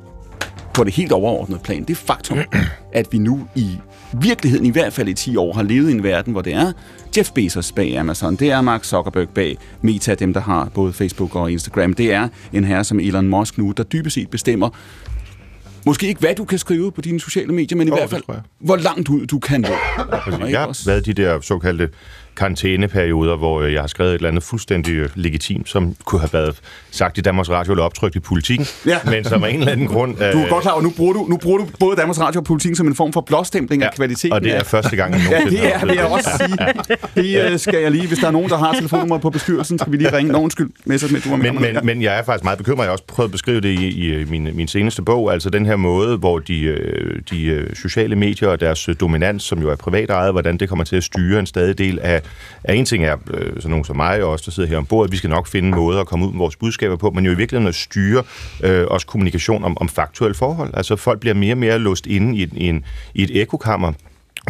på 0.75 0.85
det 0.85 0.95
helt 0.95 1.13
overordnede 1.13 1.61
plan. 1.65 1.85
Det 1.85 1.97
faktum, 1.97 2.39
at 2.93 3.07
vi 3.13 3.19
nu 3.19 3.47
i 3.55 3.79
virkeligheden, 4.13 4.67
i 4.67 4.71
hvert 4.71 4.93
fald 4.93 5.09
i 5.09 5.15
10 5.15 5.37
år, 5.37 5.53
har 5.53 5.63
levet 5.63 5.89
i 5.89 5.93
en 5.93 6.03
verden, 6.03 6.33
hvor 6.33 6.43
det 6.43 6.55
er 6.55 6.73
Jeff 7.17 7.31
Bezos 7.31 7.73
bag 7.73 7.99
Amazon, 7.99 8.37
det 8.37 8.51
er 8.51 8.61
Mark 8.61 8.85
Zuckerberg 8.85 9.29
bag 9.29 9.57
Meta, 9.83 10.15
dem 10.15 10.33
der 10.33 10.41
har 10.41 10.71
både 10.75 10.93
Facebook 10.93 11.37
og 11.37 11.53
Instagram, 11.53 11.95
det 11.95 12.13
er 12.13 12.29
en 12.53 12.65
herre 12.65 12.85
som 12.85 13.01
Elon 13.01 13.29
Musk 13.29 13.59
nu, 13.59 13.73
der 13.77 13.83
dybest 13.83 14.15
set 14.15 14.31
bestemmer, 14.31 14.69
måske 15.87 16.09
ikke 16.09 16.21
hvad 16.21 16.35
du 16.35 16.45
kan 16.45 16.59
skrive 16.59 16.93
på 16.93 17.01
dine 17.01 17.21
sociale 17.21 17.53
medier, 17.53 17.79
men 17.79 17.89
i 17.89 17.91
hvert 17.91 18.11
fald, 18.11 18.23
hvor 18.59 18.77
langt 18.77 19.09
ud 19.09 19.27
du 19.27 19.39
kan 19.39 19.61
nå. 19.61 19.69
Ikke 19.69 20.47
Jeg 20.47 20.61
har 20.61 20.83
været 20.87 21.07
de 21.07 21.13
der 21.13 21.41
såkaldte 21.41 21.89
karantæneperioder, 22.37 23.37
hvor 23.37 23.61
øh, 23.63 23.73
jeg 23.73 23.81
har 23.81 23.87
skrevet 23.89 24.11
et 24.11 24.15
eller 24.15 24.29
andet 24.29 24.43
fuldstændig 24.43 24.95
øh, 24.95 25.09
legitimt, 25.15 25.69
som 25.69 25.97
kunne 26.05 26.21
have 26.21 26.33
været 26.33 26.57
sagt 26.91 27.19
i 27.19 27.21
Danmarks 27.21 27.51
Radio 27.51 27.73
eller 27.73 27.85
optrykt 27.85 28.17
i 28.17 28.21
politikken, 28.21 28.67
Ja. 28.87 28.99
men 29.05 29.25
som 29.25 29.45
af 29.45 29.51
en 29.51 29.59
eller 29.59 29.73
anden 29.73 29.87
grund... 29.87 30.17
Du 30.17 30.23
er 30.23 30.49
godt 30.49 30.63
klar 30.63 30.73
over, 30.73 30.83
nu 30.83 30.93
bruger 30.97 31.13
du, 31.13 31.27
nu 31.29 31.37
bruger 31.37 31.59
du 31.59 31.67
både 31.81 31.97
Danmarks 31.97 32.21
Radio 32.21 32.41
og 32.41 32.45
politikken 32.45 32.77
som 32.77 32.87
en 32.87 32.95
form 32.95 33.13
for 33.13 33.21
blåstempling 33.21 33.83
ja, 33.83 33.89
af 33.89 33.95
kvaliteten. 33.95 34.33
og 34.33 34.41
det 34.43 34.53
er 34.55 34.59
af- 34.59 34.67
første 34.67 34.97
gang, 34.97 35.13
jeg 35.15 35.21
Ja, 35.31 35.39
nogensinde 35.39 35.63
det 35.63 35.73
har 35.73 35.87
er, 35.89 35.93
jeg 35.95 36.05
oplevet 36.05 36.13
også 36.13 36.31
sige. 37.15 37.45
Det 37.45 37.53
øh, 37.53 37.59
skal 37.59 37.81
jeg 37.83 37.91
lige, 37.91 38.07
hvis 38.07 38.19
der 38.19 38.27
er 38.27 38.31
nogen, 38.31 38.51
der 38.51 38.57
har 38.59 38.73
telefonnummer 38.73 39.19
på 39.19 39.31
bestyrelsen, 39.31 39.79
skal 39.79 39.93
vi 39.93 39.97
lige 39.97 40.17
ringe. 40.17 40.33
Nå, 40.33 40.39
undskyld, 40.39 40.71
Messersmith, 40.85 41.25
du 41.25 41.31
var 41.31 41.37
med. 41.37 41.53
Men, 41.53 41.63
men, 41.63 41.77
men 41.87 42.03
jeg 42.03 42.19
er 42.19 42.23
faktisk 42.23 42.45
meget 42.45 42.59
bekymret. 42.59 42.79
Jeg 42.85 42.89
har 42.89 42.93
også 42.93 43.05
prøvet 43.05 43.29
at 43.29 43.33
beskrive 43.33 43.61
det 43.61 43.69
i, 43.69 43.87
i 43.89 44.07
øh, 44.07 44.31
min, 44.31 44.49
min 44.55 44.69
seneste 44.69 45.03
bog. 45.03 45.33
Altså 45.33 45.51
den 45.51 45.67
her 45.67 45.77
måde, 45.77 46.17
hvor 46.17 46.39
de, 46.39 46.61
øh, 46.63 47.21
de 47.31 47.45
øh, 47.45 47.77
sociale 47.77 48.17
medier 48.17 48.49
og 48.49 48.61
deres 48.61 48.89
øh, 48.89 48.95
dominans, 49.01 49.43
som 49.43 49.59
jo 49.59 49.71
er 49.71 49.77
privat 49.77 50.11
ejet, 50.11 50.33
hvordan 50.33 50.57
det 50.57 50.69
kommer 50.69 50.85
til 50.85 50.97
at 50.97 51.05
styre 51.05 51.39
en 51.41 51.47
stadig 51.47 51.79
del 51.79 51.99
af 52.03 52.23
at 52.65 52.77
en 52.77 52.85
ting 52.85 53.05
er 53.05 53.17
øh, 53.31 53.55
sådan 53.57 53.71
nogen 53.71 53.85
som 53.85 53.97
mig 53.97 54.23
og 54.23 54.31
os, 54.31 54.43
der 54.43 54.51
sidder 54.51 54.69
her 54.69 54.77
ombord, 54.77 55.05
at 55.05 55.13
vi 55.13 55.17
skal 55.17 55.31
nok 55.31 55.47
finde 55.47 55.71
måder 55.71 56.01
at 56.01 56.07
komme 56.07 56.27
ud 56.27 56.33
med 56.33 56.39
vores 56.39 56.57
budskaber 56.57 56.97
på, 56.97 57.11
men 57.11 57.25
jo 57.25 57.33
i 57.33 57.37
virkeligheden 57.37 57.69
at 57.69 57.75
styre 57.75 58.23
øh, 58.63 58.87
også 58.91 59.07
kommunikation 59.07 59.65
om, 59.65 59.79
om 59.81 59.89
faktuelle 59.89 60.35
forhold. 60.35 60.71
Altså 60.75 60.97
folk 60.97 61.21
bliver 61.21 61.35
mere 61.35 61.53
og 61.53 61.59
mere 61.59 61.79
låst 61.79 62.07
inde 62.07 62.39
i, 62.39 62.49
i, 62.53 62.69
en, 62.69 62.85
i 63.15 63.23
et 63.23 63.43
ekokammer, 63.43 63.93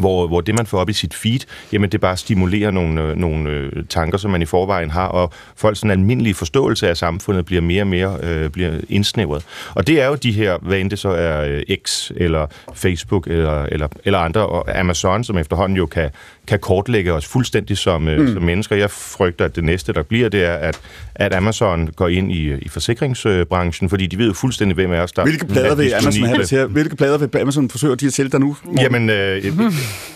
hvor, 0.01 0.27
hvor 0.27 0.41
det, 0.41 0.55
man 0.55 0.67
får 0.67 0.79
op 0.79 0.89
i 0.89 0.93
sit 0.93 1.15
feed, 1.15 1.41
jamen 1.73 1.91
det 1.91 2.01
bare 2.01 2.17
stimulerer 2.17 2.71
nogle, 2.71 3.03
øh, 3.03 3.17
nogle 3.17 3.51
øh, 3.51 3.85
tanker, 3.89 4.19
som 4.19 4.31
man 4.31 4.43
i 4.43 4.45
forvejen 4.45 4.91
har, 4.91 5.07
og 5.07 5.33
folks 5.57 5.79
sådan 5.79 5.91
almindelige 5.91 6.35
forståelse 6.35 6.89
af 6.89 6.97
samfundet 6.97 7.47
bliver 7.47 7.63
mere 7.63 7.83
og 7.83 7.87
mere 7.87 8.19
øh, 8.23 8.51
bliver 8.51 8.81
indsnævret. 8.89 9.45
Og 9.75 9.87
det 9.87 10.01
er 10.01 10.07
jo 10.07 10.15
de 10.15 10.33
her, 10.33 10.59
hvad 10.63 10.79
end 10.79 10.91
det 10.91 10.99
så 10.99 11.09
er 11.09 11.45
øh, 11.45 11.77
X, 11.85 12.11
eller 12.17 12.47
Facebook, 12.75 13.27
eller, 13.27 13.63
eller, 13.63 13.89
eller 14.05 14.19
andre, 14.19 14.47
og 14.47 14.79
Amazon, 14.79 15.25
som 15.25 15.39
efterhånden 15.39 15.77
jo 15.77 15.87
kan, 15.87 16.11
kan 16.47 16.59
kortlægge 16.59 17.13
os 17.13 17.27
fuldstændig 17.27 17.79
som, 17.79 18.09
øh, 18.09 18.21
Mm. 18.21 18.33
som 18.35 18.43
mennesker. 18.43 18.77
Jeg 18.77 18.91
frygter, 18.91 19.45
at 19.45 19.57
det 19.57 19.65
næste, 19.65 19.93
der 19.93 20.03
bliver, 20.03 20.29
det 20.29 20.45
er, 20.45 20.53
at, 20.55 20.81
at 21.15 21.35
Amazon 21.35 21.87
går 21.97 22.09
ind 22.09 22.33
i, 22.33 22.55
i 22.55 22.69
forsikringsbranchen, 22.69 23.89
fordi 23.91 24.07
de 24.07 24.19
ved 24.19 24.27
jo 24.27 24.33
fuldstændig, 24.33 24.75
hvem 24.75 24.93
af 24.93 25.01
os, 25.01 25.13
der 25.13 25.23
Hvilke 25.23 25.47
plader 25.47 25.71
er 25.71 25.75
vil 25.75 25.93
Amazon 25.95 26.25
have 26.25 26.45
til? 26.45 26.67
Hvilke 26.67 26.97
plader 26.97 27.19
vil 27.19 27.41
Amazon 27.41 27.71
forsøge 27.71 27.97
de 27.97 28.07
at 28.07 28.13
sælge 28.13 28.31
dig 28.31 28.41
nu? 28.41 28.57
Jamen, 28.81 29.11
øh, 29.11 29.45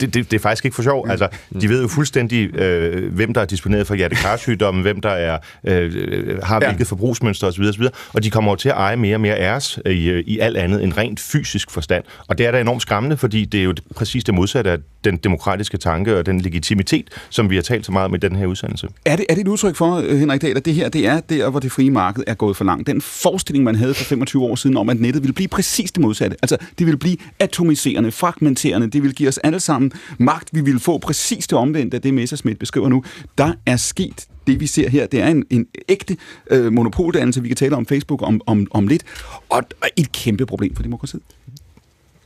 det, 0.00 0.14
det, 0.14 0.30
det 0.30 0.32
er 0.32 0.38
faktisk 0.38 0.64
ikke 0.64 0.74
for 0.74 0.82
sjov. 0.82 1.06
Altså, 1.10 1.28
de 1.60 1.68
ved 1.68 1.82
jo 1.82 1.88
fuldstændig, 1.88 2.56
øh, 2.56 3.14
hvem 3.14 3.34
der 3.34 3.40
er 3.40 3.44
disponeret 3.44 3.86
for 3.86 3.94
hjertekarsygdommen, 3.94 4.82
hvem 4.82 5.00
der 5.00 5.10
er, 5.10 5.38
øh, 5.64 5.92
øh, 5.96 6.38
har 6.42 6.60
Ja. 6.62 6.68
hvilket 6.68 6.86
forbrugsmønster 6.86 7.46
osv. 7.46 7.62
osv. 7.62 7.82
Og 8.12 8.22
de 8.22 8.30
kommer 8.30 8.52
jo 8.52 8.56
til 8.56 8.68
at 8.68 8.74
eje 8.74 8.96
mere 8.96 9.16
og 9.16 9.20
mere 9.20 9.34
af 9.36 9.54
os 9.56 9.78
i, 9.86 10.08
øh, 10.08 10.24
i 10.26 10.38
alt 10.38 10.56
andet 10.56 10.82
end 10.84 10.92
rent 10.96 11.20
fysisk 11.20 11.70
forstand. 11.70 12.04
Og 12.28 12.38
det 12.38 12.46
er 12.46 12.50
da 12.50 12.60
enormt 12.60 12.82
skræmmende, 12.82 13.16
fordi 13.16 13.44
det 13.44 13.60
er 13.60 13.64
jo 13.64 13.74
præcis 13.96 14.24
det 14.24 14.34
modsatte 14.34 14.70
af 14.70 14.78
den 15.04 15.16
demokratiske 15.16 15.78
tanke 15.78 16.18
og 16.18 16.26
den 16.26 16.40
legitimitet, 16.40 17.08
som 17.30 17.50
vi 17.50 17.54
har 17.54 17.62
talt 17.62 17.86
så 17.86 17.92
meget 17.92 18.04
om 18.04 18.14
i 18.14 18.18
den 18.18 18.36
her 18.36 18.46
udsendelse. 18.46 18.88
Er 19.04 19.16
det, 19.16 19.26
er 19.28 19.34
det 19.34 19.40
et 19.40 19.48
udtryk 19.48 19.76
for, 19.76 19.96
øh, 19.96 20.18
Henrik 20.18 20.42
Dahl, 20.42 20.56
at 20.56 20.64
det 20.64 20.74
her 20.74 20.88
det 20.88 21.06
er 21.06 21.20
der, 21.20 21.50
hvor 21.50 21.60
det 21.60 21.72
frie 21.72 21.90
marked 21.90 22.24
er 22.26 22.34
gået 22.34 22.56
for 22.56 22.64
langt? 22.64 22.86
Den 22.86 23.00
forestilling, 23.00 23.64
man 23.64 23.74
havde 23.74 23.94
for 23.94 24.04
25 24.04 24.44
år 24.44 24.54
siden 24.54 24.76
om, 24.76 24.88
at 24.88 25.00
nettet 25.00 25.22
ville 25.22 25.32
blive 25.34 25.48
præcis 25.48 25.92
det 25.92 26.00
modsatte. 26.02 26.36
Altså, 26.42 26.56
det 26.78 26.86
ville 26.86 26.98
blive 26.98 27.16
atomiserende, 27.38 28.10
fragmenterende, 28.12 28.90
det 28.90 29.02
ville 29.02 29.14
give 29.14 29.28
os 29.28 29.38
alle 29.38 29.59
sammen 29.60 29.92
magt. 30.18 30.50
Vi 30.52 30.60
ville 30.60 30.80
få 30.80 30.98
præcis 30.98 31.46
det 31.46 31.58
omvendte 31.58 31.94
af 31.94 32.02
det, 32.02 32.14
Messerschmidt 32.14 32.58
beskriver 32.58 32.88
nu. 32.88 33.04
Der 33.38 33.52
er 33.66 33.76
sket 33.76 34.26
det, 34.46 34.60
vi 34.60 34.66
ser 34.66 34.88
her. 34.88 35.06
Det 35.06 35.20
er 35.20 35.28
en, 35.28 35.44
en 35.50 35.66
ægte 35.88 36.16
øh, 36.50 36.72
monopoldannelse, 36.72 37.42
vi 37.42 37.48
kan 37.48 37.56
tale 37.56 37.76
om 37.76 37.86
Facebook 37.86 38.22
om, 38.22 38.40
om, 38.46 38.66
om 38.70 38.88
lidt, 38.88 39.04
og, 39.48 39.62
og 39.82 39.88
et 39.96 40.12
kæmpe 40.12 40.46
problem 40.46 40.76
for 40.76 40.82
demokratiet 40.82 41.22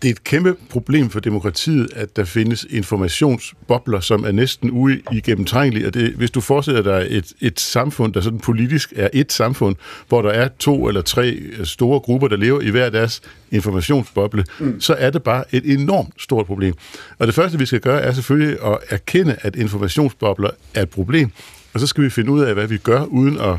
det 0.02 0.08
er 0.08 0.12
et 0.12 0.24
kæmpe 0.24 0.56
problem 0.70 1.10
for 1.10 1.20
demokratiet, 1.20 1.88
at 1.96 2.16
der 2.16 2.24
findes 2.24 2.66
informationsbobler, 2.70 4.00
som 4.00 4.24
er 4.24 4.32
næsten 4.32 4.70
uigennemtrængelige. 4.70 5.86
Og 5.86 5.94
det, 5.94 6.12
hvis 6.12 6.30
du 6.30 6.40
forestiller 6.40 6.82
dig 6.82 7.06
et, 7.10 7.32
et 7.40 7.60
samfund, 7.60 8.12
der 8.12 8.20
sådan 8.20 8.38
politisk 8.38 8.92
er 8.96 9.08
et 9.12 9.32
samfund, 9.32 9.76
hvor 10.08 10.22
der 10.22 10.30
er 10.30 10.48
to 10.58 10.88
eller 10.88 11.02
tre 11.02 11.40
store 11.64 12.00
grupper, 12.00 12.28
der 12.28 12.36
lever 12.36 12.60
i 12.60 12.70
hver 12.70 12.90
deres 12.90 13.22
informationsboble, 13.50 14.44
mm. 14.60 14.80
så 14.80 14.94
er 14.94 15.10
det 15.10 15.22
bare 15.22 15.44
et 15.52 15.72
enormt 15.72 16.14
stort 16.18 16.46
problem. 16.46 16.74
Og 17.18 17.26
det 17.26 17.34
første, 17.34 17.58
vi 17.58 17.66
skal 17.66 17.80
gøre, 17.80 18.00
er 18.00 18.12
selvfølgelig 18.12 18.56
at 18.64 18.78
erkende, 18.90 19.36
at 19.40 19.56
informationsbobler 19.56 20.50
er 20.74 20.82
et 20.82 20.90
problem, 20.90 21.30
og 21.74 21.80
så 21.80 21.86
skal 21.86 22.04
vi 22.04 22.10
finde 22.10 22.30
ud 22.30 22.40
af, 22.40 22.54
hvad 22.54 22.66
vi 22.66 22.78
gør, 22.78 23.04
uden 23.04 23.40
at 23.40 23.56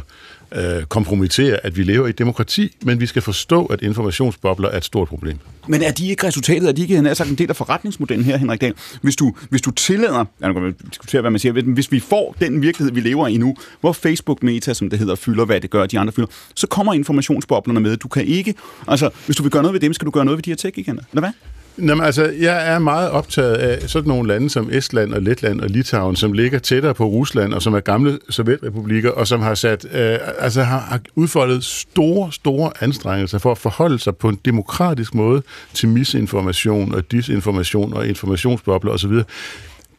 øh, 0.56 0.84
kompromittere, 0.84 1.66
at 1.66 1.78
vi 1.78 1.84
lever 1.84 2.08
i 2.08 2.10
et 2.10 2.20
demokrati, 2.20 2.78
men 2.82 3.00
vi 3.00 3.06
skal 3.06 3.22
forstå, 3.22 3.66
at 3.66 3.82
informationsbobler 3.82 4.70
er 4.70 4.78
et 4.78 4.86
stort 4.86 5.08
problem. 5.08 5.40
Men 5.68 5.84
er 5.84 5.92
de 5.92 6.08
ikke 6.10 6.28
resultatet, 6.28 6.70
er 6.70 6.74
de 6.74 6.82
ikke 6.82 7.16
sagt, 7.16 7.30
en 7.30 7.36
del 7.36 7.50
af 7.50 7.56
forretningsmodellen 7.56 8.26
her, 8.26 8.38
Henrik 8.38 8.62
Dahl? 8.62 8.74
Hvis 9.02 9.16
du, 9.16 9.34
hvis 9.50 9.62
du 9.62 9.72
tillader, 9.72 10.26
jeg 10.42 10.54
kan 10.54 10.76
diskutere, 10.90 11.22
hvad 11.22 11.32
man 11.32 11.40
siger, 11.40 11.62
hvis 11.62 11.92
vi 11.92 12.00
får 12.00 12.36
den 12.42 12.62
virkelighed, 12.62 12.94
vi 12.94 13.00
lever 13.00 13.28
i 13.28 13.38
nu, 13.38 13.56
hvor 13.82 13.92
Facebook 13.92 14.44
Meta, 14.44 14.74
som 14.74 14.90
det 14.90 15.00
hedder, 15.00 15.16
fylder, 15.16 15.46
hvad 15.46 15.62
det 15.62 15.70
gør, 15.70 15.86
de 15.86 16.00
andre 16.00 16.14
fylder, 16.14 16.28
så 16.56 16.68
kommer 16.68 16.94
informationsboblerne 16.94 17.80
med. 17.80 17.98
Du 17.98 18.08
kan 18.08 18.26
ikke, 18.26 18.56
altså, 18.88 19.10
hvis 19.26 19.36
du 19.36 19.44
vil 19.44 19.52
gøre 19.52 19.64
noget 19.64 19.74
ved 19.74 19.80
dem, 19.80 19.94
skal 19.94 20.06
du 20.06 20.12
gøre 20.12 20.26
noget 20.26 20.38
ved 20.38 20.44
de 20.44 20.50
her 20.50 20.56
tech-giganter, 20.56 21.04
eller 21.12 21.22
hvad? 21.22 21.32
Jamen, 21.78 22.06
altså, 22.06 22.34
jeg 22.40 22.74
er 22.74 22.80
meget 22.80 23.10
optaget 23.10 23.56
af 23.56 23.90
sådan 23.90 24.08
nogle 24.08 24.28
lande 24.28 24.50
som 24.50 24.70
Estland 24.72 25.14
og 25.14 25.22
Letland 25.22 25.62
og 25.62 25.70
Litauen, 25.70 26.16
som 26.16 26.34
ligger 26.34 26.60
tættere 26.60 26.94
på 26.94 27.06
Rusland, 27.06 27.54
og 27.54 27.62
som 27.62 27.74
er 27.74 27.80
gamle 27.80 28.20
sovjetrepublikker, 28.30 29.12
og 29.12 29.28
som 29.28 29.42
har 29.42 29.56
sat, 29.56 29.86
øh, 29.86 30.18
altså 30.40 30.64
har 30.64 31.00
udfoldet 31.16 31.64
store, 31.64 32.32
store 32.32 32.72
anstrengelser 32.82 33.38
for 33.38 33.52
at 33.52 33.58
forholde 33.58 34.00
sig 34.00 34.16
på 34.16 34.30
en 34.30 34.40
demokratisk 34.46 35.16
måde 35.16 35.44
til 35.74 35.90
misinformation 35.90 36.96
og 36.96 37.12
disinformation 37.12 37.94
og 37.94 38.08
informationsbobler 38.08 38.92
osv. 38.92 39.14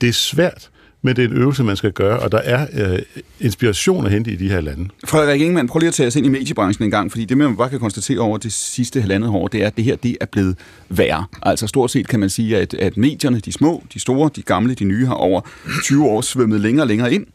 Det 0.00 0.08
er 0.08 0.12
svært, 0.12 0.70
men 1.06 1.16
det 1.16 1.24
er 1.24 1.28
en 1.28 1.36
øvelse, 1.36 1.64
man 1.64 1.76
skal 1.76 1.92
gøre, 1.92 2.18
og 2.18 2.32
der 2.32 2.38
er 2.38 2.66
øh, 2.72 2.98
inspiration 3.40 4.06
at 4.06 4.12
hente 4.12 4.30
i 4.30 4.36
de 4.36 4.48
her 4.48 4.60
lande. 4.60 4.88
Frederik 5.04 5.40
Ingemann, 5.40 5.68
prøv 5.68 5.78
lige 5.78 5.88
at 5.88 5.94
tage 5.94 6.06
os 6.06 6.16
ind 6.16 6.26
i 6.26 6.28
mediebranchen 6.28 6.84
en 6.84 6.90
gang, 6.90 7.10
fordi 7.10 7.24
det, 7.24 7.38
man 7.38 7.56
bare 7.56 7.70
kan 7.70 7.80
konstatere 7.80 8.18
over 8.18 8.38
det 8.38 8.52
sidste 8.52 9.00
halvandet 9.00 9.30
år, 9.30 9.48
det 9.48 9.62
er, 9.62 9.66
at 9.66 9.76
det 9.76 9.84
her 9.84 9.96
det 9.96 10.16
er 10.20 10.26
blevet 10.26 10.56
værre. 10.88 11.24
Altså 11.42 11.66
stort 11.66 11.90
set 11.90 12.08
kan 12.08 12.20
man 12.20 12.30
sige, 12.30 12.58
at, 12.58 12.74
at 12.74 12.96
medierne, 12.96 13.40
de 13.40 13.52
små, 13.52 13.82
de 13.94 14.00
store, 14.00 14.30
de 14.36 14.42
gamle, 14.42 14.74
de 14.74 14.84
nye, 14.84 15.06
har 15.06 15.14
over 15.14 15.40
20 15.82 16.04
år 16.04 16.20
svømmet 16.20 16.60
længere 16.60 16.84
og 16.84 16.88
længere 16.88 17.14
ind 17.14 17.26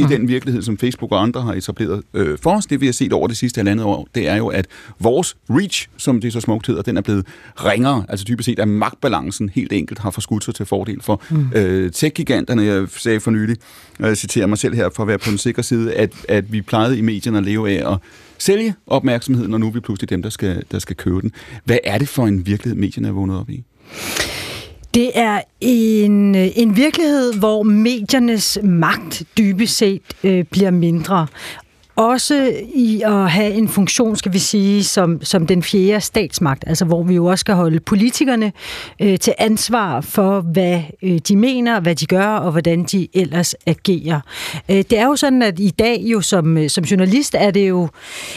i 0.00 0.14
den 0.14 0.28
virkelighed, 0.28 0.62
som 0.62 0.78
Facebook 0.78 1.12
og 1.12 1.22
andre 1.22 1.42
har 1.42 1.52
etableret 1.52 2.02
øh, 2.14 2.38
for 2.42 2.50
os. 2.50 2.66
Det 2.66 2.80
vi 2.80 2.86
har 2.86 2.92
set 2.92 3.12
over 3.12 3.28
det 3.28 3.36
sidste 3.36 3.58
halvandet 3.58 3.86
år, 3.86 4.08
det 4.14 4.28
er 4.28 4.36
jo, 4.36 4.46
at 4.46 4.66
vores 5.00 5.36
reach, 5.50 5.88
som 5.96 6.20
det 6.20 6.32
så 6.32 6.40
smukt 6.40 6.66
hedder, 6.66 6.82
den 6.82 6.96
er 6.96 7.00
blevet 7.00 7.26
ringere. 7.56 8.04
Altså 8.08 8.26
typisk 8.26 8.44
set, 8.46 8.58
at 8.58 8.68
magtbalancen 8.68 9.48
helt 9.48 9.72
enkelt 9.72 9.98
har 9.98 10.10
forskudt 10.10 10.44
sig 10.44 10.54
til 10.54 10.66
fordel 10.66 11.02
for 11.02 11.22
mm. 11.30 11.50
øh, 11.54 11.92
tech-giganterne. 11.92 12.62
Jeg 12.62 12.86
sagde 12.88 13.20
for 13.20 13.30
nylig, 13.30 13.56
og 13.98 14.08
jeg 14.08 14.16
citerer 14.16 14.46
mig 14.46 14.58
selv 14.58 14.74
her 14.74 14.88
for 14.94 15.02
at 15.02 15.06
være 15.06 15.18
på 15.18 15.30
den 15.30 15.38
sikre 15.38 15.62
side, 15.62 15.94
at, 15.94 16.12
at 16.28 16.52
vi 16.52 16.62
plejede 16.62 16.98
i 16.98 17.00
medierne 17.00 17.38
at 17.38 17.44
leve 17.44 17.70
af 17.70 17.92
at 17.92 17.98
sælge 18.38 18.74
opmærksomheden, 18.86 19.54
og 19.54 19.60
nu 19.60 19.66
er 19.66 19.70
vi 19.70 19.80
pludselig 19.80 20.10
dem, 20.10 20.22
der 20.22 20.30
skal, 20.30 20.62
der 20.72 20.78
skal 20.78 20.96
købe 20.96 21.20
den. 21.20 21.32
Hvad 21.64 21.78
er 21.84 21.98
det 21.98 22.08
for 22.08 22.26
en 22.26 22.46
virkelighed, 22.46 22.80
medierne 22.80 23.08
er 23.08 23.12
vundet 23.12 23.38
op 23.38 23.50
i? 23.50 23.64
Det 24.94 25.10
er 25.14 25.40
en, 25.60 26.34
øh, 26.34 26.48
en 26.56 26.76
virkelighed, 26.76 27.32
hvor 27.32 27.62
mediernes 27.62 28.58
magt 28.62 29.22
dybest 29.38 29.76
set 29.76 30.02
øh, 30.24 30.44
bliver 30.44 30.70
mindre 30.70 31.26
også 32.00 32.52
i 32.74 33.02
at 33.04 33.30
have 33.30 33.52
en 33.52 33.68
funktion, 33.68 34.16
skal 34.16 34.32
vi 34.32 34.38
sige, 34.38 34.84
som, 34.84 35.22
som 35.22 35.46
den 35.46 35.62
fjerde 35.62 36.00
statsmagt, 36.00 36.64
altså 36.66 36.84
hvor 36.84 37.02
vi 37.02 37.14
jo 37.14 37.26
også 37.26 37.40
skal 37.40 37.54
holde 37.54 37.80
politikerne 37.80 38.52
øh, 39.02 39.18
til 39.18 39.34
ansvar 39.38 40.00
for, 40.00 40.40
hvad 40.40 40.82
øh, 41.02 41.18
de 41.28 41.36
mener, 41.36 41.80
hvad 41.80 41.94
de 41.94 42.06
gør, 42.06 42.26
og 42.26 42.52
hvordan 42.52 42.84
de 42.84 43.08
ellers 43.14 43.54
agerer. 43.66 44.20
Øh, 44.68 44.76
det 44.76 44.98
er 44.98 45.06
jo 45.06 45.16
sådan, 45.16 45.42
at 45.42 45.58
i 45.58 45.70
dag 45.70 46.00
jo 46.00 46.20
som, 46.20 46.58
øh, 46.58 46.70
som 46.70 46.84
journalist 46.84 47.34
er 47.38 47.50
det 47.50 47.68
jo, 47.68 47.88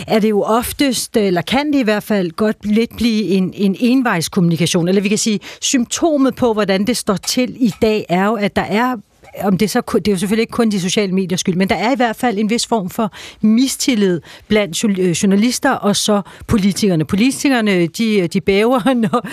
er 0.07 0.19
det 0.19 0.29
jo 0.29 0.41
oftest, 0.41 1.17
øh, 1.17 1.23
eller 1.23 1.41
kan 1.41 1.73
det 1.73 1.79
i 1.79 1.83
hvert 1.83 2.03
fald 2.03 2.31
godt 2.31 2.65
lidt 2.65 2.95
blive 2.97 3.23
en, 3.23 3.53
en 3.55 3.75
envejskommunikation, 3.79 4.87
eller 4.87 5.01
vi 5.01 5.09
kan 5.09 5.17
sige, 5.17 5.39
symptomet 5.61 6.35
på, 6.35 6.53
hvordan 6.53 6.87
det 6.87 6.97
står 6.97 7.15
til 7.15 7.55
i 7.59 7.73
dag, 7.81 8.05
er 8.09 8.25
jo, 8.25 8.33
at 8.33 8.55
der 8.55 8.61
er 8.61 8.95
om 9.41 9.57
det, 9.57 9.69
så, 9.69 9.81
det 9.95 10.07
er 10.07 10.11
jo 10.11 10.17
selvfølgelig 10.17 10.41
ikke 10.41 10.51
kun 10.51 10.69
de 10.69 10.79
sociale 10.79 11.11
mediers 11.11 11.39
skyld, 11.39 11.55
men 11.55 11.69
der 11.69 11.75
er 11.75 11.91
i 11.91 11.95
hvert 11.95 12.15
fald 12.15 12.37
en 12.37 12.49
vis 12.49 12.67
form 12.67 12.89
for 12.89 13.13
mistillid 13.41 14.21
blandt 14.47 14.99
øh, 14.99 15.09
journalister 15.09 15.71
og 15.71 15.95
så 15.95 16.21
politikerne. 16.47 17.05
Politikerne, 17.05 17.87
de, 17.87 18.27
de 18.27 18.41
bæver, 18.41 18.93
når, 19.03 19.27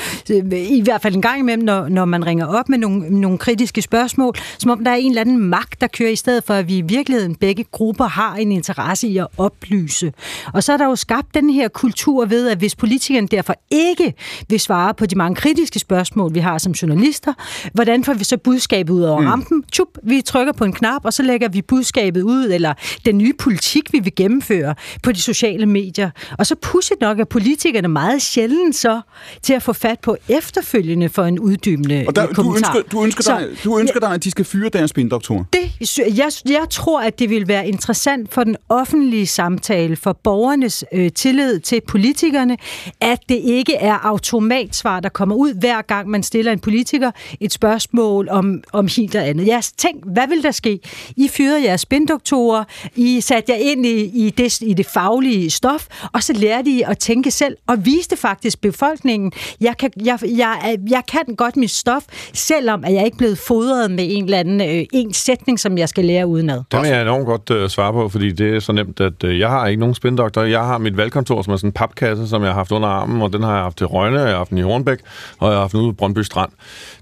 i 0.55 0.81
hvert 0.81 1.03
fald 1.03 1.15
en 1.15 1.23
gang 1.23 1.39
imellem, 1.39 1.65
når, 1.65 1.89
når 1.89 2.05
man 2.05 2.27
ringer 2.27 2.47
op 2.47 2.69
med 2.69 2.79
nogle, 2.79 3.21
nogle 3.21 3.39
kritiske 3.39 3.83
spørgsmål, 3.83 4.35
som 4.59 4.71
om 4.71 4.85
der 4.85 4.91
er 4.91 4.97
en 4.97 5.11
eller 5.11 5.21
anden 5.21 5.39
magt, 5.39 5.81
der 5.81 5.87
kører 5.87 6.11
i 6.11 6.17
stedet 6.17 6.45
for, 6.45 6.55
at 6.55 6.69
vi 6.69 6.79
i 6.79 6.81
virkeligheden 6.81 7.35
begge 7.35 7.65
grupper 7.73 8.05
har 8.05 8.35
en 8.35 8.53
interesse 8.53 9.09
i 9.09 9.19
at 9.19 9.27
oplyse. 9.37 10.13
Og 10.55 10.65
så 10.65 10.73
er 10.73 10.77
der 10.77 10.85
jo 10.85 10.97
skabt 10.97 11.35
den 11.35 11.51
her 11.51 11.69
kultur 11.69 12.25
ved, 12.25 12.49
at 12.49 12.59
hvis 12.59 12.77
politikerne 12.77 13.29
derfor 13.29 13.55
ikke 13.71 14.15
vil 14.49 14.61
svare 14.61 14.95
på 14.95 15.07
de 15.07 15.17
mange 15.17 15.37
kritiske 15.37 15.79
spørgsmål, 15.79 16.35
vi 16.35 16.41
har 16.41 16.59
som 16.59 16.73
journalister, 16.73 17.33
hvordan 17.73 18.05
får 18.05 18.15
vi 18.15 18.25
så 18.25 18.37
budskabet 18.37 18.93
ud 18.95 19.03
over 19.03 19.21
mm. 19.21 19.27
rampen? 19.27 19.65
Tjup, 19.73 19.90
vi 20.03 20.23
trykker 20.23 20.53
på 20.53 20.65
en 20.65 20.73
knap, 20.73 21.05
og 21.05 21.13
så 21.13 21.23
lægger 21.23 21.49
vi 21.49 21.63
budskabet 21.63 22.23
ud, 22.23 22.51
eller 22.53 22.75
den 23.05 23.19
nye 23.19 23.33
politik, 23.39 23.93
vi 23.93 23.99
vil 23.99 24.13
gennemføre 24.17 24.75
på 25.03 25.13
de 25.13 25.23
sociale 25.23 25.67
medier. 25.67 26.11
Og 26.39 26.47
så 26.47 26.55
pudsigt 26.55 27.01
nok 27.01 27.21
er 27.21 27.25
politikerne 27.25 27.89
meget 27.89 28.23
sjældent 28.23 28.77
så 28.77 29.01
til 29.43 29.53
at 29.53 29.63
få 29.63 29.73
fat 29.73 30.01
på 30.01 30.17
efterfølgende 30.29 31.09
for 31.09 31.25
en 31.25 31.39
uddybende 31.39 32.05
og 32.09 32.17
der, 32.17 32.27
kommentar. 32.27 32.73
Du 32.73 32.77
ønsker, 32.77 32.91
du 32.93 33.05
ønsker, 33.05 33.23
så, 33.23 33.39
dig, 33.39 33.65
du 33.65 33.79
ønsker 33.79 34.01
dig, 34.01 34.13
at 34.15 34.25
de 34.25 34.31
skal 34.31 34.45
fyre 34.45 34.69
deres 34.69 34.91
spindoktorer? 34.91 35.45
Det, 35.53 36.19
jeg, 36.19 36.33
jeg 36.49 36.67
tror, 36.71 37.01
at 37.01 37.19
det 37.19 37.31
vil 37.31 37.49
være 37.49 37.69
interessant 37.69 38.33
for 38.33 38.45
den 38.45 38.57
offentlige 38.69 39.27
samtale, 39.27 39.97
for 39.97 40.13
borgernes 40.13 40.85
øh, 40.93 41.11
tillid 41.13 41.61
til 41.61 41.81
politikerne, 41.89 42.57
at 43.01 43.19
det 43.29 43.41
ikke 43.45 43.75
er 43.75 43.95
automatsvar, 43.95 45.01
der 45.01 45.09
kommer 45.09 45.37
ud 45.37 45.55
hver 45.55 45.83
gang 45.83 46.09
man 46.09 46.23
stiller 46.23 46.53
en 46.53 46.59
politiker 46.59 47.11
et 47.41 47.53
spørgsmål 47.53 48.29
om, 48.29 48.63
om 48.73 48.89
helt 48.97 49.15
og 49.17 49.29
andet. 49.29 49.47
Jeg 49.47 49.65
tænk, 49.81 50.05
hvad 50.13 50.29
vil 50.29 50.43
der 50.43 50.51
ske? 50.51 50.81
I 51.17 51.29
fyrede 51.29 51.65
jeres 51.65 51.81
spindoktorer, 51.81 52.65
I 52.97 53.21
satte 53.21 53.53
jer 53.53 53.59
ind 53.59 53.87
i, 53.87 54.27
i, 54.27 54.31
det, 54.31 54.61
i 54.61 54.73
det 54.73 54.87
faglige 54.87 55.51
stof, 55.51 55.87
og 56.13 56.23
så 56.23 56.33
lærte 56.33 56.71
I 56.71 56.83
at 56.87 56.99
tænke 56.99 57.31
selv, 57.31 57.57
og 57.67 57.87
viste 57.87 58.17
faktisk 58.17 58.61
befolkningen, 58.61 59.33
jeg 59.61 59.77
kan, 59.77 59.91
jeg, 60.05 60.19
jeg, 60.23 60.79
jeg 60.91 61.03
kan 61.09 61.37
godt 61.37 61.57
mit 61.57 61.71
stof, 61.71 62.03
selvom 62.33 62.85
at 62.85 62.95
jeg 62.95 63.05
ikke 63.05 63.17
blevet 63.17 63.39
fodret 63.39 63.91
med 63.91 64.07
en 64.11 64.25
eller 64.25 64.39
anden 64.39 64.61
øh, 64.61 64.85
en 64.93 65.13
sætning, 65.13 65.61
som 65.61 65.79
jeg 65.79 65.89
skal 65.89 66.05
lære 66.05 66.27
udenad. 66.27 66.63
Det 66.73 66.81
vil 66.81 66.89
jeg 66.89 67.03
enormt 67.03 67.27
godt 67.27 67.51
øh, 67.51 67.69
svare 67.69 67.93
på, 67.93 68.09
fordi 68.09 68.33
det 68.33 68.57
er 68.57 68.61
så 68.61 68.73
nemt, 68.73 69.01
at 69.01 69.25
øh, 69.25 69.39
jeg 69.39 69.49
har 69.51 69.67
ikke 69.67 69.81
nogen 69.81 69.95
spindoktor. 69.95 70.43
Jeg 70.43 70.61
har 70.61 70.79
mit 70.79 70.97
valgkontor, 70.97 71.43
som 71.43 71.53
er 71.53 71.57
sådan 71.57 71.69
en 71.69 71.73
papkasse, 71.73 72.29
som 72.29 72.43
jeg 72.43 72.51
har 72.51 72.55
haft 72.55 72.73
under 72.73 72.89
armen, 72.89 73.23
og 73.23 73.33
den 73.33 73.43
har 73.43 73.55
jeg 73.55 73.63
haft 73.63 73.77
til 73.77 73.87
Rønne, 73.87 74.21
jeg 74.21 74.29
har 74.29 74.37
haft 74.37 74.51
den 74.51 74.59
i 74.59 74.63
Hornbæk, 74.63 74.99
og 75.39 75.49
jeg 75.49 75.57
har 75.57 75.61
haft 75.61 75.73
den 75.73 75.81
ude 75.81 75.93
på 75.93 75.97
Brøndby 75.97 76.19
Strand. 76.19 76.51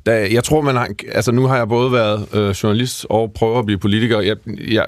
Da, 0.07 0.29
jeg 0.33 0.45
tror, 0.45 0.61
man 0.61 0.77
har, 0.77 0.89
altså 1.13 1.33
nu 1.33 1.47
har 1.47 1.57
jeg 1.57 1.69
både 1.69 1.93
været 1.93 2.35
øh, 2.35 2.55
journalist 2.69 3.07
og 3.11 3.33
prøver 3.33 3.59
at 3.59 3.67
blive 3.67 3.79
politiker. 3.79 4.21
Jeg, 4.21 4.37
jeg, 4.71 4.87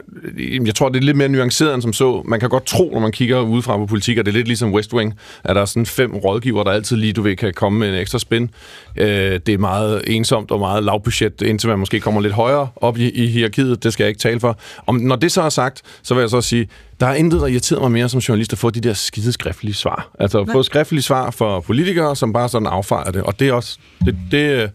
jeg 0.67 0.75
tror, 0.75 0.89
det 0.89 0.97
er 0.97 1.03
lidt 1.03 1.17
mere 1.17 1.29
nuanceret 1.29 1.75
end 1.75 1.83
som 1.83 1.93
så. 1.93 2.23
Man 2.25 2.41
kan 2.41 2.49
godt 2.49 2.67
tro, 2.67 2.91
når 2.93 3.01
man 3.01 3.13
kigger 3.13 3.41
udefra 3.41 3.77
på 3.77 3.87
politik, 3.87 4.19
at 4.19 4.27
det 4.27 4.33
er 4.33 4.37
lidt 4.37 4.47
ligesom 4.47 4.73
West 4.73 4.95
Wing, 4.95 5.15
at 5.45 5.57
der 5.57 5.63
er 5.63 5.67
sådan 5.67 5.87
fem 5.87 6.17
rådgiver, 6.17 6.65
der 6.65 6.71
altid 6.71 6.97
lige, 6.97 7.13
du 7.13 7.23
ved, 7.23 7.37
kan 7.37 7.55
komme 7.55 7.79
med 7.79 7.89
en 7.89 7.95
ekstra 7.95 8.19
spin. 8.19 8.51
Øh, 8.97 9.07
det 9.47 9.49
er 9.49 9.59
meget 9.59 10.03
ensomt 10.07 10.51
og 10.51 10.59
meget 10.59 10.85
lavbudget, 10.85 11.43
indtil 11.43 11.69
man 11.69 11.79
måske 11.79 12.01
kommer 12.01 12.21
lidt 12.21 12.33
højere 12.33 12.69
op 12.77 12.99
i, 12.99 13.11
i 13.11 13.27
hierarkiet. 13.27 13.85
Det 13.85 13.93
skal 13.93 14.05
jeg 14.05 14.09
ikke 14.09 14.21
tale 14.21 14.41
for. 14.41 14.59
Om, 14.87 14.95
når 14.95 15.17
det 15.17 15.33
så 15.33 15.43
er 15.43 15.49
sagt, 15.49 15.83
så 16.03 16.15
vil 16.15 16.21
jeg 16.21 16.31
så 16.31 16.41
sige, 16.41 16.69
der 17.01 17.07
er 17.07 17.15
intet, 17.15 17.41
der 17.41 17.47
irriterer 17.47 17.81
mig 17.81 17.91
mere 17.91 18.09
som 18.09 18.21
journalist 18.21 18.53
at 18.53 18.59
få 18.59 18.71
de 18.71 18.81
der 18.81 18.93
skide 18.93 19.33
skriftlige 19.33 19.75
svar. 19.75 20.11
Altså 20.19 20.45
Nej. 20.45 20.53
få 20.53 20.63
skriftlige 20.63 21.03
svar 21.03 21.31
for 21.31 21.61
politikere, 21.61 22.17
som 22.17 22.33
bare 22.33 22.49
sådan 22.49 22.67
affejer 22.67 23.11
det. 23.11 23.23
Og 23.23 23.41
det 23.41 23.49
er 23.49 23.53
også... 23.53 23.79
Det, 24.05 24.17
det, 24.31 24.71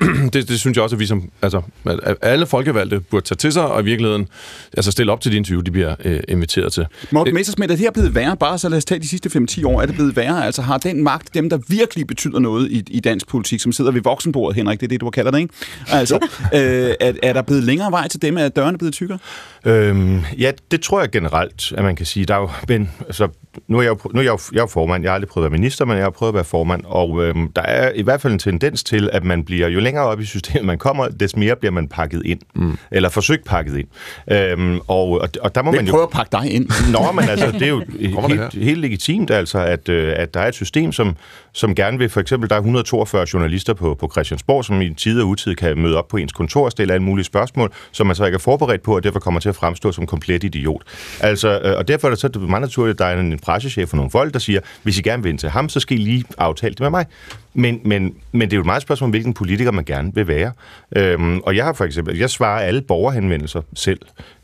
det, 0.32 0.48
det 0.48 0.60
synes 0.60 0.76
jeg 0.76 0.82
også, 0.82 0.96
at 0.96 1.00
vi 1.00 1.06
som... 1.06 1.30
Altså, 1.42 1.62
at 1.84 2.16
alle 2.22 2.46
folkevalgte 2.46 3.00
burde 3.00 3.26
tage 3.26 3.36
til 3.36 3.52
sig, 3.52 3.66
og 3.66 3.80
i 3.80 3.84
virkeligheden 3.84 4.28
altså 4.76 4.90
stille 4.90 5.12
op 5.12 5.20
til 5.20 5.32
de 5.32 5.36
interview, 5.36 5.60
de 5.60 5.70
bliver 5.70 5.94
øh, 6.04 6.20
inviteret 6.28 6.72
til. 6.72 6.86
Morten 7.10 7.34
Messersmith, 7.34 7.72
er 7.72 7.76
det 7.76 7.84
her 7.84 7.90
blevet 7.90 8.14
værre? 8.14 8.36
Bare 8.36 8.58
så 8.58 8.68
lad 8.68 8.78
os 8.78 8.84
tage 8.84 9.00
de 9.00 9.08
sidste 9.08 9.30
5-10 9.50 9.66
år. 9.66 9.82
Er 9.82 9.86
det 9.86 9.94
blevet 9.94 10.16
værre? 10.16 10.46
Altså 10.46 10.62
har 10.62 10.78
den 10.78 11.02
magt, 11.02 11.34
dem 11.34 11.50
der 11.50 11.58
virkelig 11.68 12.06
betyder 12.06 12.38
noget 12.38 12.70
i, 12.70 12.84
i 12.90 13.00
dansk 13.00 13.28
politik, 13.28 13.60
som 13.60 13.72
sidder 13.72 13.90
ved 13.90 14.02
voksenbordet, 14.02 14.56
Henrik, 14.56 14.80
det 14.80 14.86
er 14.86 14.88
det, 14.88 15.00
du 15.00 15.10
kalder 15.10 15.30
det, 15.30 15.38
ikke? 15.38 15.54
Altså, 15.88 16.14
øh, 16.54 16.94
er, 17.00 17.12
er 17.22 17.32
der 17.32 17.42
blevet 17.42 17.64
længere 17.64 17.90
vej 17.90 18.08
til 18.08 18.22
dem? 18.22 18.36
Er 18.36 18.48
dørene 18.48 18.78
blevet 18.78 18.94
tykkere? 18.94 19.18
Øhm, 19.64 20.20
ja, 20.38 20.52
det 20.70 20.80
tror 20.80 21.00
jeg 21.00 21.10
generelt 21.10 21.72
at, 21.76 21.84
man 21.84 21.96
kan 21.96 22.06
sige, 22.06 22.26
der 22.26 22.34
er 22.34 22.40
jo, 22.40 22.50
men, 22.68 22.90
altså, 23.00 23.28
nu 23.68 23.78
er 23.78 23.82
jeg 23.82 23.88
jo, 23.88 24.10
nu 24.12 24.18
er 24.18 24.22
jeg 24.22 24.30
jo, 24.30 24.38
jeg 24.52 24.58
er 24.58 24.62
jo 24.62 24.66
formand, 24.66 25.02
jeg 25.02 25.10
har 25.10 25.14
aldrig 25.14 25.28
prøvet 25.28 25.46
at 25.46 25.52
være 25.52 25.58
minister, 25.58 25.84
men 25.84 25.96
jeg 25.96 26.04
har 26.04 26.10
prøvet 26.10 26.30
at 26.30 26.34
være 26.34 26.44
formand, 26.44 26.82
og 26.84 27.24
øhm, 27.24 27.52
der 27.52 27.62
er 27.62 27.92
i 27.94 28.02
hvert 28.02 28.20
fald 28.20 28.32
en 28.32 28.38
tendens 28.38 28.84
til, 28.84 29.10
at 29.12 29.24
man 29.24 29.44
bliver, 29.44 29.68
jo 29.68 29.80
længere 29.82 30.04
op 30.04 30.20
i 30.20 30.24
systemet 30.24 30.64
man 30.64 30.78
kommer, 30.78 31.08
des 31.08 31.36
mere 31.36 31.56
bliver 31.56 31.72
man 31.72 31.88
pakket 31.88 32.22
ind, 32.24 32.40
mm. 32.54 32.78
eller 32.90 33.08
forsøgt 33.08 33.44
pakket 33.44 33.76
ind. 33.76 33.88
Øhm, 34.30 34.80
og, 34.88 35.08
og, 35.08 35.28
og 35.40 35.54
der 35.54 35.62
må 35.62 35.70
Hvem 35.70 35.78
man 35.78 35.86
jo... 35.86 35.92
prøver 35.92 36.06
at 36.06 36.10
pakke 36.10 36.30
dig 36.32 36.52
ind? 36.52 36.68
Nå, 36.92 37.12
men 37.12 37.28
altså, 37.28 37.50
det 37.52 37.62
er 37.62 37.68
jo 37.68 37.84
helt, 38.28 38.54
helt 38.54 38.80
legitimt, 38.80 39.30
altså, 39.30 39.58
at, 39.58 39.88
øh, 39.88 40.14
at 40.16 40.34
der 40.34 40.40
er 40.40 40.48
et 40.48 40.54
system, 40.54 40.92
som, 40.92 41.16
som 41.52 41.74
gerne 41.74 41.98
vil, 41.98 42.08
for 42.08 42.20
eksempel, 42.20 42.50
der 42.50 42.56
er 42.56 42.60
142 42.60 43.26
journalister 43.32 43.74
på, 43.74 43.94
på 44.00 44.08
Christiansborg, 44.12 44.64
som 44.64 44.82
i 44.82 44.94
tid 44.94 45.20
og 45.20 45.28
utid 45.28 45.54
kan 45.54 45.78
møde 45.78 45.96
op 45.96 46.08
på 46.08 46.16
ens 46.16 46.32
kontor 46.32 46.64
og 46.64 46.70
stille 46.70 46.94
alle 46.94 47.04
mulige 47.04 47.24
spørgsmål, 47.24 47.72
som 47.92 48.06
man 48.06 48.16
så 48.16 48.24
ikke 48.24 48.36
er 48.36 48.40
forberedt 48.40 48.82
på, 48.82 48.96
og 48.96 49.04
derfor 49.04 49.20
kommer 49.20 49.40
til 49.40 49.48
at 49.48 49.56
fremstå 49.56 49.92
som 49.92 50.06
komplet 50.06 50.44
idiot. 50.44 50.82
Altså, 51.20 51.60
øh, 51.64 51.78
og 51.78 51.88
derfor 51.88 52.08
er 52.08 52.10
det 52.10 52.20
så 52.20 52.30
meget 52.38 52.62
naturligt, 52.62 52.94
at 52.94 52.98
der 52.98 53.04
er 53.04 53.20
en, 53.20 53.32
en 53.32 53.38
pressechef 53.38 53.88
for 53.88 53.96
nogle 53.96 54.10
folk, 54.10 54.32
der 54.32 54.38
siger, 54.38 54.60
hvis 54.82 54.98
I 54.98 55.02
gerne 55.02 55.22
vil 55.22 55.30
ind 55.30 55.38
til 55.38 55.48
ham, 55.48 55.68
så 55.68 55.80
skal 55.80 56.00
I 56.00 56.04
lige 56.04 56.24
aftale 56.38 56.70
det 56.70 56.80
med 56.80 56.90
mig. 56.90 57.06
Men, 57.54 57.80
men, 57.84 58.14
men 58.32 58.40
det 58.40 58.52
er 58.52 58.56
jo 58.56 58.60
et 58.60 58.66
meget 58.66 58.82
spørgsmål 58.82 59.06
om, 59.06 59.10
hvilken 59.10 59.34
politiker 59.34 59.70
man 59.70 59.84
gerne 59.84 60.14
vil 60.14 60.28
være. 60.28 60.52
Øhm, 60.96 61.38
og 61.38 61.56
jeg 61.56 61.64
har 61.64 61.72
for 61.72 61.84
eksempel, 61.84 62.18
jeg 62.18 62.30
svarer 62.30 62.60
alle 62.60 62.82
borgerhenvendelser 62.82 63.62
selv. 63.74 64.00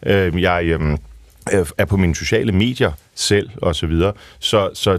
Øhm, 0.07 0.39
jeg 0.39 0.65
øhm, 0.65 0.97
er- 1.79 1.85
på 1.85 1.97
mine 1.97 2.15
sociale 2.15 2.53
medier 2.53 2.93
selv, 3.15 3.51
og 3.57 3.75
så 3.77 3.87
videre. 3.87 4.13
Så, 4.39 4.71
så 4.75 4.99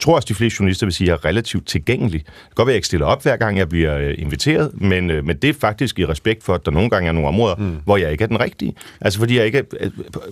tror 0.00 0.16
også, 0.16 0.26
de 0.28 0.34
fleste 0.34 0.56
journalister 0.60 0.86
vil 0.86 0.92
sige, 0.92 1.06
at 1.06 1.08
jeg 1.08 1.14
er 1.14 1.28
relativt 1.28 1.66
tilgængelig. 1.66 2.20
Det 2.20 2.26
kan 2.26 2.34
godt 2.54 2.66
være, 2.66 2.72
at 2.72 2.74
jeg 2.74 2.76
ikke 2.76 2.86
stiller 2.86 3.06
op, 3.06 3.22
hver 3.22 3.36
gang 3.36 3.58
jeg 3.58 3.68
bliver 3.68 3.98
øh, 3.98 4.14
inviteret, 4.18 4.70
men, 4.74 5.10
øh, 5.10 5.24
men 5.24 5.36
det 5.36 5.50
er 5.50 5.54
faktisk 5.60 5.98
i 5.98 6.06
respekt 6.06 6.44
for, 6.44 6.54
at 6.54 6.66
der 6.66 6.70
nogle 6.70 6.90
gange 6.90 7.08
er 7.08 7.12
nogle 7.12 7.28
områder, 7.28 7.56
mm. 7.56 7.76
hvor 7.84 7.96
jeg 7.96 8.12
ikke 8.12 8.24
er 8.24 8.28
den 8.28 8.40
rigtige. 8.40 8.74
Altså 9.00 9.18
fordi 9.18 9.36
jeg 9.36 9.46
ikke 9.46 9.58
er, 9.58 9.62
øh, 9.80 9.90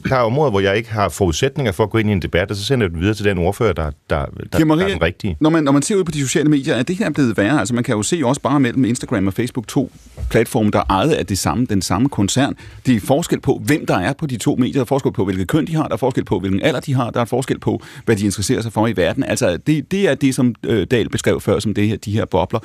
der 0.08 0.16
er 0.16 0.20
områder, 0.20 0.50
hvor 0.50 0.60
jeg 0.60 0.76
ikke 0.76 0.90
har 0.90 1.08
forudsætninger 1.08 1.72
for 1.72 1.84
at 1.84 1.90
gå 1.90 1.98
ind 1.98 2.10
i 2.10 2.12
en 2.12 2.22
debat, 2.22 2.50
og 2.50 2.56
så 2.56 2.64
sender 2.64 2.86
jeg 2.86 2.90
den 2.90 3.00
videre 3.00 3.14
til 3.14 3.24
den 3.24 3.38
ordfører, 3.38 3.72
der, 3.72 3.82
der, 3.82 3.90
der, 4.10 4.24
der, 4.24 4.42
Giver 4.42 4.58
der 4.58 4.64
Maria, 4.64 4.84
er 4.84 4.88
den 4.88 5.02
rigtige. 5.02 5.36
Når 5.40 5.50
man, 5.50 5.64
når 5.64 5.72
man 5.72 5.82
ser 5.82 5.96
ud 5.96 6.04
på 6.04 6.10
de 6.10 6.20
sociale 6.20 6.48
medier, 6.48 6.74
er 6.74 6.82
det 6.82 6.96
her 6.96 7.10
blevet 7.10 7.36
værre? 7.36 7.58
Altså 7.58 7.74
man 7.74 7.84
kan 7.84 7.94
jo 7.94 8.02
se 8.02 8.20
også 8.24 8.40
bare 8.40 8.60
mellem 8.60 8.84
Instagram 8.84 9.26
og 9.26 9.34
Facebook 9.34 9.68
to 9.68 9.90
platforme, 10.30 10.70
der 10.70 10.78
er 10.78 10.84
ejet 10.90 11.10
af 11.10 11.26
det 11.26 11.38
samme, 11.38 11.66
den 11.66 11.82
samme 11.82 12.08
koncern. 12.08 12.56
Det 12.86 12.96
er 12.96 13.00
forskel 13.00 13.40
på, 13.40 13.62
hvem 13.64 13.86
der 13.86 13.98
er 13.98 14.12
på 14.12 14.26
de 14.26 14.36
to 14.36 14.54
medier. 14.54 14.72
Der 14.72 14.80
er 14.80 14.84
forskel 14.84 15.12
på, 15.12 15.24
hvilket 15.24 15.48
køn 15.48 15.66
de 15.66 15.76
har. 15.76 15.86
Der 15.86 15.92
er 15.94 15.96
forskel 15.96 16.24
på, 16.24 16.40
hvilken 16.40 16.62
alder 16.62 16.80
de 16.80 16.94
har. 16.94 17.10
Der 17.10 17.20
er 17.20 17.24
forskel 17.24 17.58
på, 17.58 17.82
hvad 18.04 18.16
de 18.16 18.24
interesserer 18.24 18.60
sig 18.60 18.72
for 18.72 18.86
i 18.86 18.96
verden. 18.96 19.24
Altså 19.24 19.55
det, 19.56 19.90
det 19.90 20.08
er 20.08 20.14
det, 20.14 20.34
som 20.34 20.54
øh, 20.62 20.86
Dahl 20.90 21.08
beskrev 21.08 21.40
før, 21.40 21.58
som 21.58 21.74
det 21.74 21.88
her, 21.88 21.96
de 21.96 22.12
her 22.12 22.24
bobler. 22.24 22.60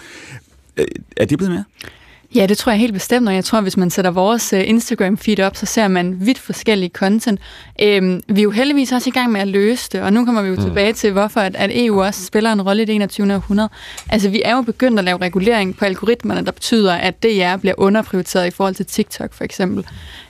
Øh, 0.77 0.85
er 1.18 1.26
det 1.26 1.38
blevet 1.38 1.51
mere? 1.53 1.63
Ja, 2.36 2.45
det 2.45 2.58
tror 2.58 2.72
jeg 2.72 2.80
helt 2.80 2.94
bestemt, 2.94 3.28
og 3.28 3.36
jeg 3.36 3.45
tror, 3.45 3.62
hvis 3.62 3.78
man 3.78 3.90
sætter 3.90 4.12
vores 4.12 4.53
øh, 4.53 4.64
Instagram-feed 4.68 5.44
op, 5.44 5.56
så 5.56 5.66
ser 5.66 5.88
man 5.88 6.18
vidt 6.20 6.40
forskellige 6.40 6.90
content. 6.90 7.40
Øhm, 7.82 8.22
vi 8.28 8.40
er 8.41 8.44
jo 8.44 8.52
heldigvis 8.52 8.91
også 8.91 9.10
i 9.10 9.12
gang 9.12 9.32
med 9.32 9.41
at 9.41 9.48
løse 9.48 9.90
det, 9.91 10.02
og 10.02 10.14
nu 10.14 10.26
kommer 10.26 10.41
vi 10.41 10.48
jo 10.48 10.56
mm. 10.56 10.62
tilbage 10.62 10.94
til, 10.94 11.12
hvorfor 11.12 11.40
at, 11.40 11.56
at 11.56 11.70
EU 11.74 12.03
også 12.03 12.26
spiller 12.26 12.52
en 12.52 12.62
rolle 12.62 12.82
i 12.82 12.86
det 12.86 12.95
21. 12.95 13.36
århundrede. 13.36 13.70
Altså, 14.10 14.30
vi 14.30 14.41
er 14.45 14.56
jo 14.56 14.62
begyndt 14.62 14.99
at 14.99 15.06
lave 15.06 15.18
regulering 15.18 15.78
på 15.78 15.86
algoritmerne, 15.86 16.45
der 16.45 16.52
betyder, 16.52 16.94
at 16.94 17.24
DR 17.24 17.58
bliver 17.58 17.76
underprioriteret 17.78 18.48
i 18.48 18.52
forhold 18.52 18.76
til 18.76 18.86
TikTok, 18.86 19.34
for 19.34 19.44
eksempel. 19.44 19.86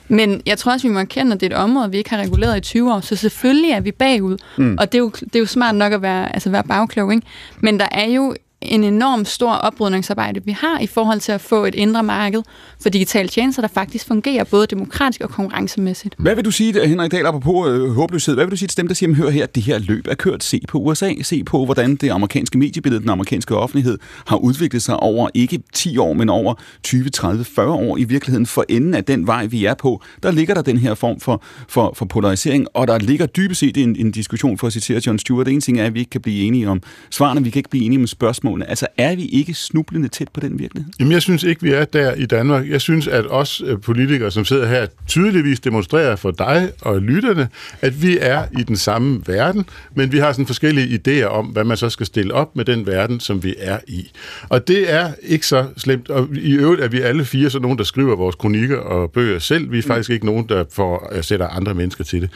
Men 0.08 0.42
jeg 0.46 0.58
tror 0.58 0.72
også, 0.72 0.88
vi 0.88 0.92
må 0.92 1.00
erkende, 1.00 1.32
at 1.32 1.40
det 1.40 1.52
er 1.52 1.56
et 1.56 1.62
område, 1.62 1.90
vi 1.90 1.98
ikke 1.98 2.10
har 2.10 2.18
reguleret 2.18 2.56
i 2.56 2.60
20 2.60 2.94
år, 2.94 3.00
så 3.00 3.16
selvfølgelig 3.16 3.70
er 3.70 3.80
vi 3.80 3.92
bagud. 3.92 4.36
Mm. 4.56 4.76
Og 4.80 4.92
det 4.92 4.98
er, 4.98 5.02
jo, 5.02 5.10
det 5.10 5.36
er 5.36 5.40
jo 5.40 5.46
smart 5.46 5.74
nok 5.74 5.92
at 5.92 6.02
være, 6.02 6.34
altså 6.34 6.50
være 6.50 6.64
bagklog, 6.64 7.14
ikke? 7.14 7.26
Men 7.60 7.80
der 7.80 7.88
er 7.90 8.06
jo 8.06 8.34
en 8.62 8.84
enorm 8.84 9.24
stor 9.24 9.52
oprydningsarbejde, 9.52 10.40
vi 10.44 10.52
har 10.52 10.78
i 10.80 10.86
forhold 10.86 11.20
til 11.20 11.32
at 11.32 11.40
få 11.40 11.64
et 11.64 11.74
indre 11.74 12.02
marked 12.02 12.42
for 12.82 12.88
digitale 12.88 13.28
tjenester, 13.28 13.62
der 13.62 13.68
faktisk 13.68 14.06
fungerer 14.06 14.44
både 14.44 14.66
demokratisk 14.66 15.20
og 15.20 15.30
konkurrencemæssigt. 15.30 16.14
Hvad 16.18 16.34
vil 16.34 16.44
du 16.44 16.50
sige, 16.50 16.86
Henrik 16.86 17.12
Dahl, 17.12 17.26
apropos 17.26 17.68
øh, 17.68 17.90
håbløshed, 17.90 18.34
hvad 18.34 18.44
vil 18.44 18.50
du 18.50 18.56
sige 18.56 18.68
til 18.68 18.76
dem, 18.76 18.88
der 18.88 18.94
siger, 18.94 19.14
hør 19.14 19.30
her, 19.30 19.46
det 19.46 19.62
her 19.62 19.78
løb 19.78 20.06
er 20.06 20.14
kørt, 20.14 20.44
se 20.44 20.60
på 20.68 20.78
USA, 20.78 21.12
se 21.22 21.44
på, 21.44 21.64
hvordan 21.64 21.96
det 21.96 22.10
amerikanske 22.10 22.58
mediebillede, 22.58 23.02
den 23.02 23.10
amerikanske 23.10 23.56
offentlighed, 23.56 23.98
har 24.26 24.36
udviklet 24.36 24.82
sig 24.82 24.96
over 24.96 25.28
ikke 25.34 25.62
10 25.72 25.98
år, 25.98 26.12
men 26.12 26.28
over 26.28 26.54
20, 26.82 27.08
30, 27.08 27.44
40 27.44 27.68
år 27.68 27.96
i 27.96 28.04
virkeligheden, 28.04 28.46
for 28.46 28.64
enden 28.68 28.94
af 28.94 29.04
den 29.04 29.26
vej, 29.26 29.46
vi 29.46 29.64
er 29.64 29.74
på, 29.74 30.02
der 30.22 30.30
ligger 30.30 30.54
der 30.54 30.62
den 30.62 30.78
her 30.78 30.94
form 30.94 31.20
for, 31.20 31.42
for, 31.68 31.92
for 31.96 32.04
polarisering, 32.04 32.66
og 32.74 32.88
der 32.88 32.98
ligger 32.98 33.26
dybest 33.26 33.60
set 33.60 33.76
en, 33.76 33.96
en 33.96 34.10
diskussion, 34.10 34.58
for 34.58 34.66
at 34.66 34.72
citere 34.72 35.00
John 35.06 35.18
Stewart. 35.18 35.48
En 35.48 35.60
ting 35.60 35.80
er, 35.80 35.84
at 35.84 35.94
vi 35.94 35.98
ikke 35.98 36.10
kan 36.10 36.20
blive 36.20 36.44
enige 36.44 36.68
om 36.68 36.82
svarene, 37.10 37.44
vi 37.44 37.50
kan 37.50 37.58
ikke 37.58 37.70
blive 37.70 37.84
enige 37.84 38.00
om 38.00 38.06
spørgsmålene. 38.52 38.68
Altså, 38.68 38.86
er 38.98 39.16
vi 39.16 39.24
ikke 39.26 39.54
snublende 39.54 40.08
tæt 40.08 40.28
på 40.28 40.40
den 40.40 40.58
virkelighed? 40.58 40.92
Jamen, 41.00 41.12
jeg 41.12 41.22
synes 41.22 41.42
ikke, 41.42 41.62
vi 41.62 41.72
er 41.72 41.84
der 41.84 42.14
i 42.14 42.26
Danmark. 42.26 42.68
Jeg 42.68 42.80
synes, 42.80 43.08
at 43.08 43.24
os 43.30 43.62
øh, 43.66 43.80
politikere, 43.80 44.30
som 44.30 44.44
sidder 44.44 44.66
her, 44.66 44.86
tydeligvis 45.06 45.60
demonstrerer 45.60 46.16
for 46.16 46.30
dig 46.30 46.70
og 46.82 47.00
lytterne, 47.00 47.48
at 47.80 48.02
vi 48.02 48.18
er 48.20 48.44
i 48.58 48.62
den 48.62 48.76
samme 48.76 49.22
verden, 49.26 49.64
men 49.94 50.12
vi 50.12 50.18
har 50.18 50.32
sådan 50.32 50.46
forskellige 50.46 51.00
idéer 51.00 51.26
om, 51.26 51.46
hvad 51.46 51.64
man 51.64 51.76
så 51.76 51.90
skal 51.90 52.06
stille 52.06 52.34
op 52.34 52.56
med 52.56 52.64
den 52.64 52.86
verden, 52.86 53.20
som 53.20 53.42
vi 53.42 53.54
er 53.58 53.78
i. 53.86 54.10
Og 54.48 54.68
det 54.68 54.92
er 54.92 55.12
ikke 55.22 55.46
så 55.46 55.66
slemt. 55.76 56.10
Og 56.10 56.28
i 56.34 56.52
øvrigt 56.52 56.82
er 56.82 56.88
vi 56.88 57.00
alle 57.00 57.24
fire 57.24 57.50
så 57.50 57.58
nogen, 57.58 57.78
der 57.78 57.84
skriver 57.84 58.16
vores 58.16 58.36
kronikker 58.36 58.78
og 58.78 59.10
bøger 59.10 59.38
selv. 59.38 59.72
Vi 59.72 59.78
er 59.78 59.82
faktisk 59.82 60.10
ikke 60.10 60.26
nogen, 60.26 60.48
der 60.48 60.64
får, 60.72 61.12
øh, 61.12 61.24
sætter 61.24 61.48
andre 61.48 61.74
mennesker 61.74 62.04
til 62.04 62.20
det 62.20 62.30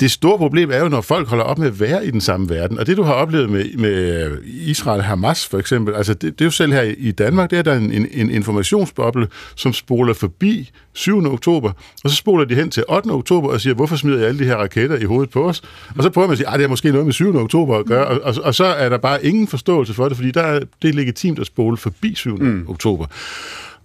det 0.00 0.10
store 0.10 0.38
problem 0.38 0.70
er 0.70 0.78
jo, 0.78 0.88
når 0.88 1.00
folk 1.00 1.28
holder 1.28 1.44
op 1.44 1.58
med 1.58 1.66
at 1.66 1.80
være 1.80 2.06
i 2.06 2.10
den 2.10 2.20
samme 2.20 2.48
verden. 2.48 2.78
Og 2.78 2.86
det, 2.86 2.96
du 2.96 3.02
har 3.02 3.12
oplevet 3.12 3.50
med, 3.50 3.64
med 3.78 4.36
Israel-Hamas 4.44 5.48
for 5.48 5.58
eksempel, 5.58 5.94
altså 5.94 6.14
det, 6.14 6.22
det 6.22 6.40
er 6.40 6.44
jo 6.44 6.50
selv 6.50 6.72
her 6.72 6.82
i 6.98 7.10
Danmark, 7.10 7.50
det 7.50 7.58
er 7.58 7.62
der 7.62 7.74
en, 7.74 7.92
en, 7.92 8.08
en 8.12 8.30
informationsboble, 8.30 9.28
som 9.56 9.72
spoler 9.72 10.14
forbi 10.14 10.70
7. 10.92 11.32
oktober, 11.32 11.72
og 12.04 12.10
så 12.10 12.16
spoler 12.16 12.44
de 12.44 12.54
hen 12.54 12.70
til 12.70 12.84
8. 12.88 13.08
oktober 13.08 13.48
og 13.48 13.60
siger, 13.60 13.74
hvorfor 13.74 13.96
smider 13.96 14.18
jeg 14.18 14.28
alle 14.28 14.38
de 14.38 14.44
her 14.44 14.56
raketter 14.56 14.98
i 14.98 15.04
hovedet 15.04 15.30
på 15.30 15.48
os? 15.48 15.62
Og 15.96 16.02
så 16.02 16.10
prøver 16.10 16.28
man 16.28 16.32
at 16.32 16.38
sige, 16.38 16.48
at 16.48 16.52
det 16.52 16.60
har 16.60 16.68
måske 16.68 16.90
noget 16.90 17.06
med 17.06 17.12
7. 17.12 17.36
oktober 17.36 17.78
at 17.78 17.86
gøre, 17.86 18.06
og, 18.06 18.20
og, 18.22 18.34
og 18.42 18.54
så 18.54 18.64
er 18.64 18.88
der 18.88 18.98
bare 18.98 19.24
ingen 19.24 19.46
forståelse 19.46 19.94
for 19.94 20.08
det, 20.08 20.16
fordi 20.16 20.30
der 20.30 20.42
er, 20.42 20.60
det 20.82 20.88
er 20.90 20.94
legitimt 20.94 21.38
at 21.38 21.46
spole 21.46 21.76
forbi 21.76 22.14
7. 22.14 22.36
Mm. 22.36 22.66
oktober. 22.68 23.06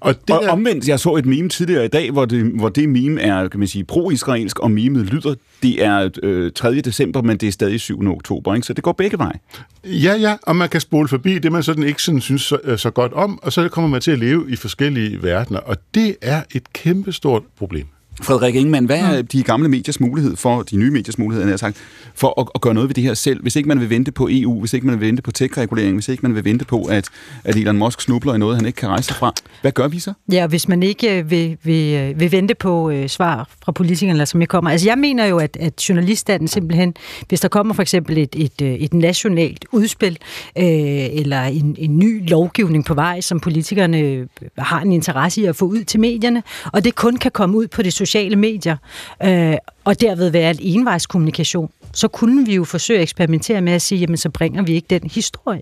Og, 0.06 0.28
det 0.28 0.36
og 0.36 0.44
der... 0.44 0.50
omvendt, 0.50 0.88
jeg 0.88 1.00
så 1.00 1.16
et 1.16 1.26
meme 1.26 1.50
tidligere 1.50 1.86
i 1.86 1.88
dag, 1.88 2.12
hvor 2.12 2.26
det, 2.26 2.44
hvor 2.46 2.70
det 2.70 2.90
meme 2.90 3.22
er, 3.22 3.48
kan 3.48 3.60
man 3.60 3.68
sige, 3.68 3.84
pro-israelsk, 3.84 4.60
og 4.60 4.72
memet 4.72 5.06
lyder, 5.06 5.36
det 5.64 5.86
er 5.86 6.10
øh, 6.24 6.52
3. 6.56 6.82
december, 6.82 7.22
men 7.22 7.38
det 7.38 7.48
er 7.48 7.52
stadig 7.52 7.80
7. 7.80 8.12
oktober, 8.12 8.56
ikke? 8.56 8.68
så 8.68 8.74
det 8.74 8.84
går 8.84 8.92
begge 8.92 9.18
veje. 9.18 9.40
Ja, 9.84 10.16
ja, 10.16 10.38
og 10.42 10.56
man 10.56 10.70
kan 10.70 10.82
spole 10.82 11.08
forbi 11.08 11.40
det, 11.40 11.52
man 11.52 11.64
sådan 11.64 11.84
ikke 11.84 12.04
sådan 12.04 12.22
synes 12.22 12.42
så, 12.42 12.58
så 12.78 12.90
godt 12.90 13.14
om, 13.14 13.40
og 13.44 13.54
så 13.54 13.70
kommer 13.70 13.90
man 13.90 14.02
til 14.02 14.12
at 14.12 14.20
leve 14.20 14.46
i 14.50 14.56
forskellige 14.56 15.24
verdener, 15.24 15.60
og 15.60 15.78
det 15.96 16.16
er 16.22 16.44
et 16.52 16.74
kæmpestort 16.74 17.44
problem. 17.58 17.86
Frederik 18.22 18.56
Ingemann, 18.56 18.86
hvad 18.86 19.00
er 19.00 19.22
de 19.22 19.44
gamle 19.44 19.70
mediers 19.70 20.00
mulighed 20.00 20.36
for, 20.36 20.62
de 20.62 20.78
nye 20.78 20.92
mediers 20.92 21.18
mulighed, 21.18 21.50
jeg 21.50 21.60
sagt, 21.60 21.78
for 22.16 22.42
at, 22.42 22.48
at 22.56 22.62
gøre 22.62 22.74
noget 22.74 22.90
ved 22.90 22.94
det 22.94 23.04
her 23.04 23.14
selv, 23.14 23.42
hvis 23.42 23.56
ikke 23.56 23.70
man 23.70 23.80
vil 23.80 23.90
vente 23.90 24.12
på 24.12 24.28
EU, 24.32 24.60
hvis 24.60 24.74
ikke 24.74 24.88
man 24.88 25.00
vil 25.00 25.08
vente 25.08 25.22
på 25.22 25.32
tech-regulering, 25.32 25.94
hvis 25.94 26.08
ikke 26.08 26.22
man 26.24 26.36
vil 26.36 26.46
vente 26.46 26.66
på, 26.66 26.84
at, 26.84 27.10
at 27.44 27.56
Elon 27.56 27.78
Musk 27.78 28.02
snubler 28.02 28.34
i 28.34 28.38
noget, 28.38 28.56
han 28.56 28.66
ikke 28.66 28.78
kan 28.78 28.90
rejse 28.90 29.08
sig 29.08 29.16
fra. 29.16 29.34
Hvad 29.62 29.72
gør 29.72 29.88
vi 29.88 30.00
så? 30.00 30.14
Ja, 30.32 30.48
hvis 30.48 30.68
man 30.68 30.84
ikke 30.84 31.20
øh, 31.20 31.32
vil, 31.32 31.58
vil, 31.64 32.20
vil 32.20 32.32
vente 32.32 32.56
på 32.56 32.90
øh, 32.90 33.10
svar 33.10 33.50
fra 33.66 33.72
politikerne, 33.72 34.26
som 34.26 34.42
jeg 34.42 34.50
kommer. 34.50 34.72
Altså 34.72 34.90
jeg 34.90 34.98
mener 34.98 35.26
jo, 35.26 35.38
at, 35.38 35.58
at 35.60 35.90
journaliststanden 35.90 36.48
simpelthen, 36.48 36.94
hvis 37.28 37.40
der 37.40 37.48
kommer 37.48 37.74
for 37.74 37.82
eksempel 37.82 38.18
et, 38.18 38.36
et, 38.36 38.62
et 38.62 38.94
nationalt 38.94 39.66
udspil, 39.72 40.18
øh, 40.58 40.66
eller 40.66 41.42
en, 41.42 41.76
en 41.80 42.00
ny 42.00 42.30
lovgivning 42.30 42.86
på 42.86 42.94
vej, 42.94 43.22
som 43.22 43.40
politikerne 43.40 44.28
har 44.58 44.82
en 44.82 44.92
interesse 44.92 45.42
i 45.42 45.46
at 45.46 45.56
få 45.56 45.66
ud 45.66 45.84
til 45.84 46.00
medierne, 46.00 46.44
og 46.74 46.84
det 46.84 46.96
kun 46.96 47.18
kan 47.18 47.32
komme 47.32 47.58
ud 47.58 47.68
på 47.68 47.82
det 47.82 47.94
sociale 48.06 48.36
medier, 48.36 48.78
øh, 49.24 49.56
og 49.84 50.02
derved 50.02 50.30
være 50.30 50.52
et 50.52 50.60
envejskommunikation, 50.62 51.72
så 51.94 52.08
kunne 52.08 52.46
vi 52.46 52.56
jo 52.56 52.64
forsøge 52.64 53.00
at 53.00 53.04
eksperimentere 53.04 53.62
med 53.62 53.74
at 53.74 53.82
sige, 53.82 54.00
jamen 54.00 54.18
så 54.18 54.30
bringer 54.30 54.64
vi 54.64 54.74
ikke 54.74 54.88
den 54.90 55.10
historie. 55.10 55.62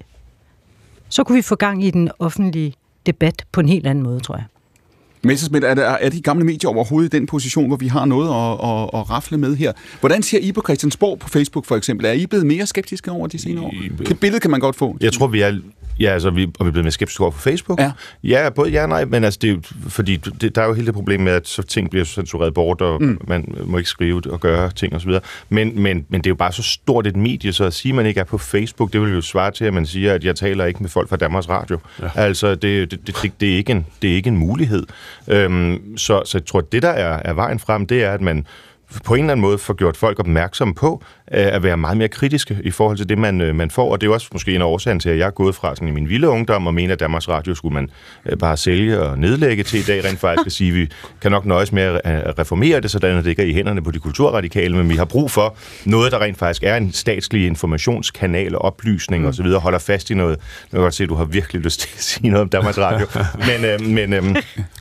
Så 1.09 1.23
kunne 1.23 1.35
vi 1.35 1.41
få 1.41 1.55
gang 1.55 1.83
i 1.83 1.91
den 1.91 2.11
offentlige 2.19 2.73
debat 3.05 3.45
på 3.51 3.59
en 3.59 3.69
helt 3.69 3.87
anden 3.87 4.03
måde, 4.03 4.19
tror 4.19 4.35
jeg. 4.35 4.45
Messersmith, 5.23 5.65
er, 5.65 5.73
der, 5.73 5.83
er 5.83 6.09
de 6.09 6.21
gamle 6.21 6.45
medier 6.45 6.69
overhovedet 6.69 7.13
i 7.13 7.17
den 7.17 7.25
position, 7.25 7.67
hvor 7.67 7.77
vi 7.77 7.87
har 7.87 8.05
noget 8.05 8.27
at, 8.27 8.69
at, 8.69 8.99
at 8.99 9.09
rafle 9.09 9.37
med 9.37 9.55
her? 9.55 9.71
Hvordan 9.99 10.23
ser 10.23 10.39
I 10.39 10.51
på 10.51 10.61
Christiansborg 10.61 11.19
på 11.19 11.29
Facebook 11.29 11.65
for 11.65 11.75
eksempel? 11.75 12.05
Er 12.05 12.11
I 12.11 12.25
blevet 12.25 12.45
mere 12.45 12.65
skeptiske 12.65 13.11
over 13.11 13.27
de 13.27 13.37
senere 13.37 13.65
år? 13.65 13.73
Det 14.07 14.19
billede 14.19 14.39
kan 14.39 14.51
man 14.51 14.59
godt 14.59 14.75
få. 14.75 14.97
Jeg 15.01 15.13
tror, 15.13 15.27
vi 15.27 15.41
er 15.41 15.59
Ja, 15.99 16.09
altså, 16.13 16.29
vi, 16.29 16.43
og 16.59 16.65
vi 16.65 16.67
er 16.67 16.71
blevet 16.71 16.85
mere 16.85 16.91
skeptiske 16.91 17.21
over 17.21 17.31
på 17.31 17.39
Facebook. 17.39 17.79
Ja. 17.79 17.91
ja, 18.23 18.49
både 18.49 18.69
ja 18.69 18.83
og 18.83 18.89
nej, 18.89 19.05
men 19.05 19.23
altså, 19.23 19.39
det 19.41 19.51
er 19.51 19.57
fordi 19.87 20.15
det, 20.15 20.55
der 20.55 20.61
er 20.61 20.65
jo 20.65 20.73
hele 20.73 20.85
det 20.85 20.93
problem 20.93 21.21
med, 21.21 21.31
at 21.31 21.47
så 21.47 21.63
ting 21.63 21.89
bliver 21.89 22.05
censureret 22.05 22.53
bort, 22.53 22.81
og 22.81 23.03
mm. 23.03 23.21
man 23.27 23.55
må 23.65 23.77
ikke 23.77 23.89
skrive 23.89 24.21
og 24.29 24.39
gøre 24.39 24.71
ting 24.71 24.95
osv. 24.95 25.11
Men, 25.49 25.81
men, 25.81 26.05
men 26.09 26.21
det 26.21 26.27
er 26.27 26.31
jo 26.31 26.35
bare 26.35 26.53
så 26.53 26.63
stort 26.63 27.07
et 27.07 27.15
medie, 27.15 27.53
så 27.53 27.63
at 27.63 27.73
sige, 27.73 27.91
at 27.91 27.95
man 27.95 28.05
ikke 28.05 28.19
er 28.19 28.23
på 28.23 28.37
Facebook, 28.37 28.93
det 28.93 29.01
vil 29.01 29.13
jo 29.13 29.21
svare 29.21 29.51
til, 29.51 29.65
at 29.65 29.73
man 29.73 29.85
siger, 29.85 30.13
at 30.13 30.23
jeg 30.23 30.35
taler 30.35 30.65
ikke 30.65 30.79
med 30.79 30.89
folk 30.89 31.09
fra 31.09 31.15
Danmarks 31.15 31.49
Radio. 31.49 31.79
Ja. 32.01 32.09
Altså, 32.15 32.55
det, 32.55 32.91
det, 32.91 33.07
det, 33.07 33.31
det, 33.39 33.53
er 33.53 33.57
ikke 33.57 33.71
en, 33.71 33.85
det 34.01 34.11
er 34.11 34.15
ikke 34.15 34.27
en 34.27 34.37
mulighed. 34.37 34.85
Øhm, 35.27 35.97
så, 35.97 36.21
så 36.25 36.37
jeg 36.37 36.45
tror, 36.45 36.59
at 36.59 36.71
det, 36.71 36.81
der 36.81 36.89
er, 36.89 37.21
er 37.25 37.33
vejen 37.33 37.59
frem, 37.59 37.85
det 37.85 38.03
er, 38.03 38.11
at 38.11 38.21
man 38.21 38.47
på 39.05 39.13
en 39.13 39.19
eller 39.19 39.31
anden 39.31 39.41
måde 39.41 39.57
får 39.57 39.73
gjort 39.73 39.97
folk 39.97 40.19
opmærksom 40.19 40.73
på 40.73 41.03
øh, 41.31 41.55
at 41.55 41.63
være 41.63 41.77
meget 41.77 41.97
mere 41.97 42.07
kritiske 42.07 42.57
i 42.63 42.71
forhold 42.71 42.97
til 42.97 43.09
det, 43.09 43.17
man, 43.17 43.41
øh, 43.41 43.55
man 43.55 43.71
får. 43.71 43.91
Og 43.91 44.01
det 44.01 44.07
er 44.07 44.11
også 44.11 44.27
måske 44.33 44.55
en 44.55 44.61
af 44.61 44.65
årsagen 44.65 44.99
til, 44.99 45.09
at 45.09 45.17
jeg 45.17 45.27
er 45.27 45.31
gået 45.31 45.55
fra 45.55 45.75
sådan 45.75 45.87
i 45.87 45.91
min 45.91 46.09
vilde 46.09 46.29
ungdom 46.29 46.67
og 46.67 46.73
mener, 46.73 46.93
at 46.93 46.99
Danmarks 46.99 47.29
Radio 47.29 47.55
skulle 47.55 47.73
man 47.73 47.89
øh, 48.25 48.37
bare 48.37 48.57
sælge 48.57 48.99
og 48.99 49.19
nedlægge 49.19 49.63
til 49.63 49.79
i 49.79 49.83
dag 49.83 50.05
rent 50.05 50.19
faktisk 50.19 50.45
at 50.45 50.51
sige, 50.51 50.69
at 50.69 50.75
vi 50.75 50.89
kan 51.21 51.31
nok 51.31 51.45
nøjes 51.45 51.71
med 51.71 51.99
at 52.03 52.39
reformere 52.39 52.79
det, 52.81 52.91
sådan 52.91 53.17
at 53.17 53.23
det 53.23 53.29
ikke 53.29 53.41
er 53.41 53.47
i 53.47 53.53
hænderne 53.53 53.83
på 53.83 53.91
de 53.91 53.99
kulturradikale, 53.99 54.77
men 54.77 54.89
vi 54.89 54.95
har 54.95 55.05
brug 55.05 55.31
for 55.31 55.55
noget, 55.85 56.11
der 56.11 56.21
rent 56.21 56.37
faktisk 56.37 56.63
er 56.63 56.77
en 56.77 56.91
statslig 56.91 57.45
informationskanal 57.45 58.55
og 58.55 58.61
oplysning 58.61 59.23
mm. 59.23 59.29
osv., 59.29 59.45
holder 59.45 59.79
fast 59.79 60.09
i 60.09 60.13
noget. 60.13 60.37
Nu 60.39 60.69
kan 60.69 60.79
jeg 60.79 60.85
godt 60.85 60.93
se, 60.93 61.03
at 61.03 61.09
du 61.09 61.15
har 61.15 61.25
virkelig 61.25 61.61
lyst 61.61 61.79
til 61.79 61.89
at 61.95 62.03
sige 62.03 62.29
noget 62.29 62.41
om 62.41 62.49
Danmarks 62.49 62.77
Radio. 62.77 63.07
men, 63.47 63.65
øh, 63.65 63.81
men, 63.81 64.13
øh, 64.13 64.23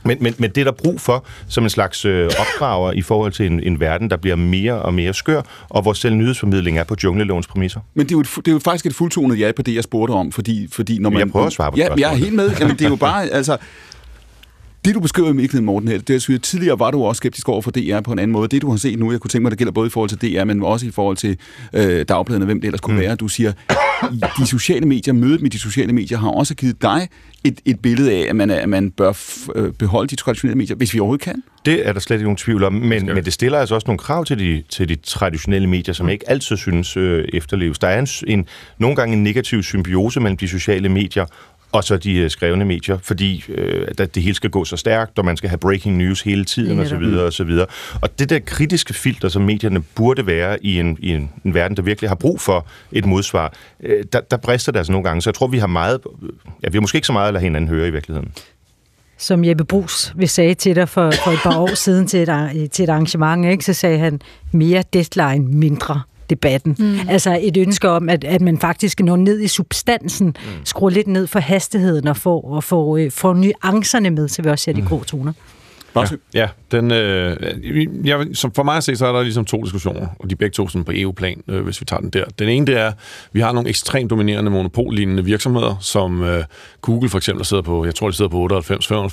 men, 0.03 0.17
men, 0.19 0.35
men 0.37 0.49
det 0.49 0.57
er 0.57 0.63
der 0.63 0.71
brug 0.71 1.01
for 1.01 1.25
som 1.47 1.63
en 1.63 1.69
slags 1.69 2.05
øh, 2.05 2.25
opdrager 2.25 2.91
i 2.91 3.01
forhold 3.01 3.31
til 3.31 3.45
en, 3.51 3.63
en 3.63 3.79
verden, 3.79 4.02
der 4.09 4.17
bliver 4.17 4.35
mere 4.35 4.73
og 4.73 4.93
mere 4.93 5.13
skør, 5.13 5.41
og 5.69 5.81
hvor 5.81 5.93
selv 5.93 6.15
nyhedsformidling 6.15 6.77
er 6.77 6.83
på 6.83 6.95
junglelovens 7.03 7.47
præmisser. 7.47 7.79
Men 7.93 8.05
det 8.05 8.11
er, 8.11 8.15
jo 8.15 8.21
et, 8.21 8.29
det 8.35 8.47
er 8.47 8.51
jo 8.51 8.59
faktisk 8.59 8.85
et 8.85 8.95
fuldtonet 8.95 9.39
ja 9.39 9.51
på 9.55 9.61
det, 9.61 9.75
jeg 9.75 9.83
spurgte 9.83 10.11
om, 10.11 10.31
fordi, 10.31 10.67
fordi 10.71 10.97
når 10.99 11.09
man... 11.09 11.19
Jeg 11.19 11.29
prøver 11.29 11.45
at 11.45 11.53
svare 11.53 11.71
på 11.71 11.77
Ja, 11.77 11.85
spørgsmålet. 11.85 12.01
jeg 12.01 12.11
er 12.13 12.17
helt 12.17 12.33
med. 12.35 12.51
Jamen, 12.59 12.75
det 12.77 12.85
er 12.85 12.89
jo 12.89 12.95
bare, 12.95 13.29
altså... 13.39 13.57
Det, 14.85 14.95
du 14.95 14.99
beskriver 14.99 15.29
i 15.29 15.35
virkeligheden, 15.35 15.65
Morten, 15.65 15.87
her, 15.89 15.97
det 15.97 16.29
er, 16.29 16.35
at 16.35 16.41
tidligere 16.41 16.79
var 16.79 16.91
du 16.91 17.03
også 17.03 17.17
skeptisk 17.17 17.49
over 17.49 17.61
for 17.61 17.71
DR 17.71 17.99
på 18.01 18.11
en 18.11 18.19
anden 18.19 18.31
måde. 18.31 18.47
Det, 18.47 18.61
du 18.61 18.69
har 18.69 18.77
set 18.77 18.99
nu, 18.99 19.11
jeg 19.11 19.19
kunne 19.19 19.29
tænke 19.29 19.43
mig, 19.43 19.51
det 19.51 19.57
gælder 19.57 19.71
både 19.73 19.87
i 19.87 19.89
forhold 19.89 20.09
til 20.09 20.35
DR, 20.35 20.43
men 20.43 20.63
også 20.63 20.85
i 20.85 20.91
forhold 20.91 21.17
til 21.17 21.37
øh, 21.73 22.05
dagbladene, 22.09 22.45
hvem 22.45 22.61
det 22.61 22.67
ellers 22.67 22.81
kunne 22.81 22.95
mm. 22.95 23.01
være. 23.01 23.15
Du 23.15 23.27
siger, 23.27 23.51
de 24.37 24.47
sociale 24.47 24.85
medier, 24.85 25.13
mødet 25.13 25.41
med 25.41 25.49
de 25.49 25.59
sociale 25.59 25.93
medier, 25.93 26.17
har 26.17 26.29
også 26.29 26.55
givet 26.55 26.81
dig 26.81 27.07
et, 27.43 27.59
et 27.65 27.79
billede 27.79 28.11
af, 28.11 28.25
at 28.29 28.35
man, 28.35 28.49
er- 28.49 28.55
at 28.59 28.69
man 28.69 28.91
bør 28.91 29.11
f- 29.11 29.47
øh, 29.55 29.73
beholde 29.73 30.07
de 30.09 30.15
traditionelle 30.15 30.57
medier, 30.57 30.75
hvis 30.75 30.93
vi 30.93 30.99
overhovedet 30.99 31.23
kan. 31.25 31.43
Det 31.65 31.87
er 31.87 31.93
der 31.93 31.99
slet 31.99 32.15
ikke 32.15 32.23
nogen 32.23 32.37
tvivl 32.37 32.63
om, 32.63 32.73
men, 32.73 33.05
men 33.05 33.25
det 33.25 33.33
stiller 33.33 33.57
altså 33.59 33.75
også 33.75 33.85
nogle 33.87 33.97
krav 33.99 34.25
til 34.25 34.39
de, 34.39 34.63
til 34.69 34.89
de 34.89 34.95
traditionelle 34.95 35.67
medier, 35.69 35.93
som 35.93 36.05
jeg 36.07 36.13
ikke 36.13 36.29
altid 36.29 36.57
synes 36.57 36.97
øh, 36.97 37.25
efterleves. 37.33 37.79
Der 37.79 37.87
er 37.87 37.99
en, 37.99 38.07
en, 38.27 38.45
nogle 38.77 38.95
gange 38.95 39.15
en 39.15 39.23
negativ 39.23 39.63
symbiose 39.63 40.19
mellem 40.19 40.37
de 40.37 40.47
sociale 40.47 40.89
medier 40.89 41.25
og 41.73 41.83
så 41.83 41.97
de 41.97 42.15
øh, 42.15 42.29
skrevne 42.29 42.65
medier, 42.65 42.97
fordi 43.01 43.43
øh, 43.49 43.87
at 43.97 44.15
det 44.15 44.23
hele 44.23 44.35
skal 44.35 44.49
gå 44.49 44.65
så 44.65 44.77
stærkt, 44.77 45.19
og 45.19 45.25
man 45.25 45.37
skal 45.37 45.49
have 45.49 45.57
breaking 45.57 45.97
news 45.97 46.21
hele 46.21 46.45
tiden 46.45 46.79
osv. 46.79 46.97
netop. 46.97 47.25
Og, 47.25 47.33
så 47.33 47.43
videre. 47.43 47.65
og 48.01 48.19
det 48.19 48.29
der 48.29 48.39
kritiske 48.39 48.93
filter, 48.93 49.29
som 49.29 49.41
medierne 49.41 49.81
burde 49.81 50.27
være 50.27 50.65
i 50.65 50.79
en, 50.79 50.97
i 50.99 51.09
en, 51.09 51.31
en 51.45 51.53
verden, 51.53 51.77
der 51.77 51.83
virkelig 51.83 52.09
har 52.09 52.15
brug 52.15 52.41
for 52.41 52.65
et 52.91 53.05
modsvar, 53.05 53.53
øh, 53.83 54.03
der, 54.13 54.21
der 54.21 54.37
brister 54.37 54.71
det 54.71 54.79
altså 54.79 54.91
nogle 54.91 55.07
gange. 55.07 55.21
Så 55.21 55.29
jeg 55.29 55.35
tror, 55.35 55.47
vi 55.47 55.57
har 55.57 55.67
meget, 55.67 55.99
ja, 56.63 56.69
vi 56.69 56.77
har 56.77 56.81
måske 56.81 56.95
ikke 56.95 57.07
så 57.07 57.13
meget 57.13 57.27
at 57.27 57.33
lade 57.33 57.43
hinanden 57.43 57.69
høre 57.69 57.87
i 57.87 57.91
virkeligheden. 57.91 58.31
som 59.17 59.45
Jeppe 59.45 59.65
Brugs 59.65 60.13
vi 60.15 60.27
sagde 60.27 60.53
til 60.53 60.75
dig 60.75 60.89
for, 60.89 61.11
for 61.23 61.31
et 61.31 61.39
par 61.43 61.57
år 61.57 61.75
siden 61.75 62.07
til 62.07 62.29
et, 62.29 62.71
til 62.71 62.83
et 62.83 62.89
arrangement, 62.89 63.45
ikke? 63.45 63.65
så 63.65 63.73
sagde 63.73 63.99
han, 63.99 64.21
mere 64.51 64.83
deadline, 64.93 65.47
mindre 65.47 66.01
debatten. 66.35 66.75
Mm. 66.79 67.09
Altså 67.09 67.39
et 67.41 67.57
ønske 67.57 67.89
om, 67.89 68.09
at, 68.09 68.23
at 68.23 68.41
man 68.41 68.57
faktisk 68.57 68.99
når 68.99 69.15
ned 69.15 69.41
i 69.41 69.47
substansen, 69.47 70.27
mm. 70.27 70.65
skruer 70.65 70.89
lidt 70.89 71.07
ned 71.07 71.27
for 71.27 71.39
hastigheden 71.39 72.07
og 72.07 72.17
får, 72.17 72.41
og 72.41 72.63
får, 72.63 72.97
øh, 72.97 73.11
får 73.11 73.33
nuancerne 73.33 74.09
med, 74.09 74.27
så 74.27 74.41
vi 74.41 74.49
også 74.49 74.63
ser 74.63 74.73
de 74.73 74.81
grå 74.81 75.03
toner. 75.03 75.33
Ja, 76.33 76.39
ja 76.39 76.47
den, 76.71 76.91
øh, 76.91 78.07
jeg, 78.07 78.27
som 78.33 78.53
for 78.53 78.63
mig 78.63 78.77
at 78.77 78.83
se, 78.83 78.95
så 78.95 79.05
er 79.05 79.11
der 79.11 79.23
ligesom 79.23 79.45
to 79.45 79.61
diskussioner, 79.61 80.07
og 80.19 80.29
de 80.29 80.35
begge 80.35 80.53
to 80.53 80.67
sådan 80.67 80.83
på 80.83 80.91
EU-plan, 80.95 81.43
øh, 81.47 81.61
hvis 81.63 81.81
vi 81.81 81.85
tager 81.85 81.99
den 81.99 82.09
der. 82.09 82.25
Den 82.39 82.49
ene, 82.49 82.67
det 82.67 82.77
er, 82.77 82.91
vi 83.33 83.39
har 83.39 83.51
nogle 83.51 83.69
ekstremt 83.69 84.09
dominerende 84.09 84.51
monopollignende 84.51 85.25
virksomheder, 85.25 85.75
som 85.81 86.23
øh, 86.23 86.43
Google 86.81 87.09
for 87.09 87.17
eksempel 87.17 87.45
sidder 87.45 87.63
på, 87.63 87.85
jeg 87.85 87.95
tror, 87.95 88.09
de 88.09 88.15
sidder 88.15 88.29
på 88.29 88.47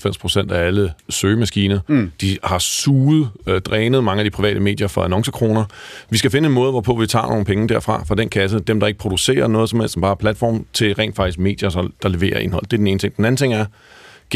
98-95 0.09 0.19
procent 0.21 0.53
af 0.53 0.67
alle 0.67 0.93
søgemaskiner. 1.09 1.81
Mm. 1.89 2.13
De 2.21 2.39
har 2.45 2.59
suget, 2.59 3.29
øh, 3.47 3.61
drænet 3.61 4.05
mange 4.05 4.21
af 4.21 4.25
de 4.25 4.31
private 4.31 4.61
medier 4.61 4.89
for 4.89 5.03
annoncekroner. 5.03 5.65
Vi 6.11 6.19
skal 6.19 6.31
finde 6.31 6.47
en 6.47 6.55
måde, 6.55 6.71
hvorpå 6.71 6.95
vi 6.95 7.07
tager 7.07 7.27
nogle 7.27 7.45
penge 7.45 7.69
derfra, 7.69 8.05
fra 8.05 8.15
den 8.15 8.29
kasse, 8.29 8.59
dem 8.59 8.81
der 8.81 8.87
ikke 8.87 8.99
producerer 8.99 9.47
noget 9.47 9.71
som 9.71 9.81
helst, 9.81 9.93
som 9.93 10.03
bare 10.03 10.17
platform, 10.17 10.67
til 10.73 10.95
rent 10.95 11.17
faktisk 11.17 11.39
medier, 11.39 11.91
der 12.03 12.09
leverer 12.09 12.39
indhold. 12.39 12.63
Det 12.63 12.73
er 12.73 12.77
den 12.77 12.87
ene 12.87 12.99
ting. 12.99 13.17
Den 13.17 13.25
anden 13.25 13.37
ting 13.37 13.55
er, 13.55 13.65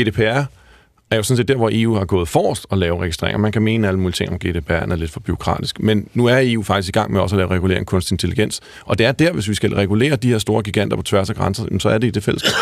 GDPR 0.01 0.45
er 1.15 1.19
jo 1.19 1.23
sådan 1.23 1.37
set 1.37 1.49
der, 1.49 1.57
hvor 1.57 1.71
EU 1.73 1.95
har 1.95 2.05
gået 2.05 2.29
forrest 2.29 2.67
og 2.71 2.79
lave 2.79 3.03
registreringer. 3.03 3.39
Man 3.39 3.53
kan 3.53 3.63
mene 3.63 3.89
alle 3.89 4.01
mulige 4.01 4.13
ting 4.13 4.31
om 4.31 4.39
GDPR 4.39 4.73
er 4.73 4.97
lidt 4.97 5.11
for 5.11 5.21
byråkratisk, 5.21 5.81
men 5.81 6.09
nu 6.15 6.27
er 6.27 6.41
EU 6.43 6.63
faktisk 6.63 6.89
i 6.89 6.99
gang 6.99 7.13
med 7.13 7.21
også 7.21 7.37
at 7.37 7.39
lave 7.39 7.51
regulering 7.51 7.87
kunstig 7.87 8.15
intelligens. 8.15 8.61
Og 8.85 8.99
det 8.99 9.07
er 9.07 9.13
der, 9.13 9.33
hvis 9.33 9.49
vi 9.49 9.55
skal 9.55 9.75
regulere 9.75 10.17
de 10.17 10.29
her 10.29 10.39
store 10.39 10.63
giganter 10.63 10.97
på 10.97 11.03
tværs 11.03 11.31
af 11.31 11.37
grænser, 11.37 11.65
så 11.79 11.89
er 11.89 11.99
det 11.99 12.07
i 12.07 12.11
det 12.11 12.23
fællesskab. 12.23 12.53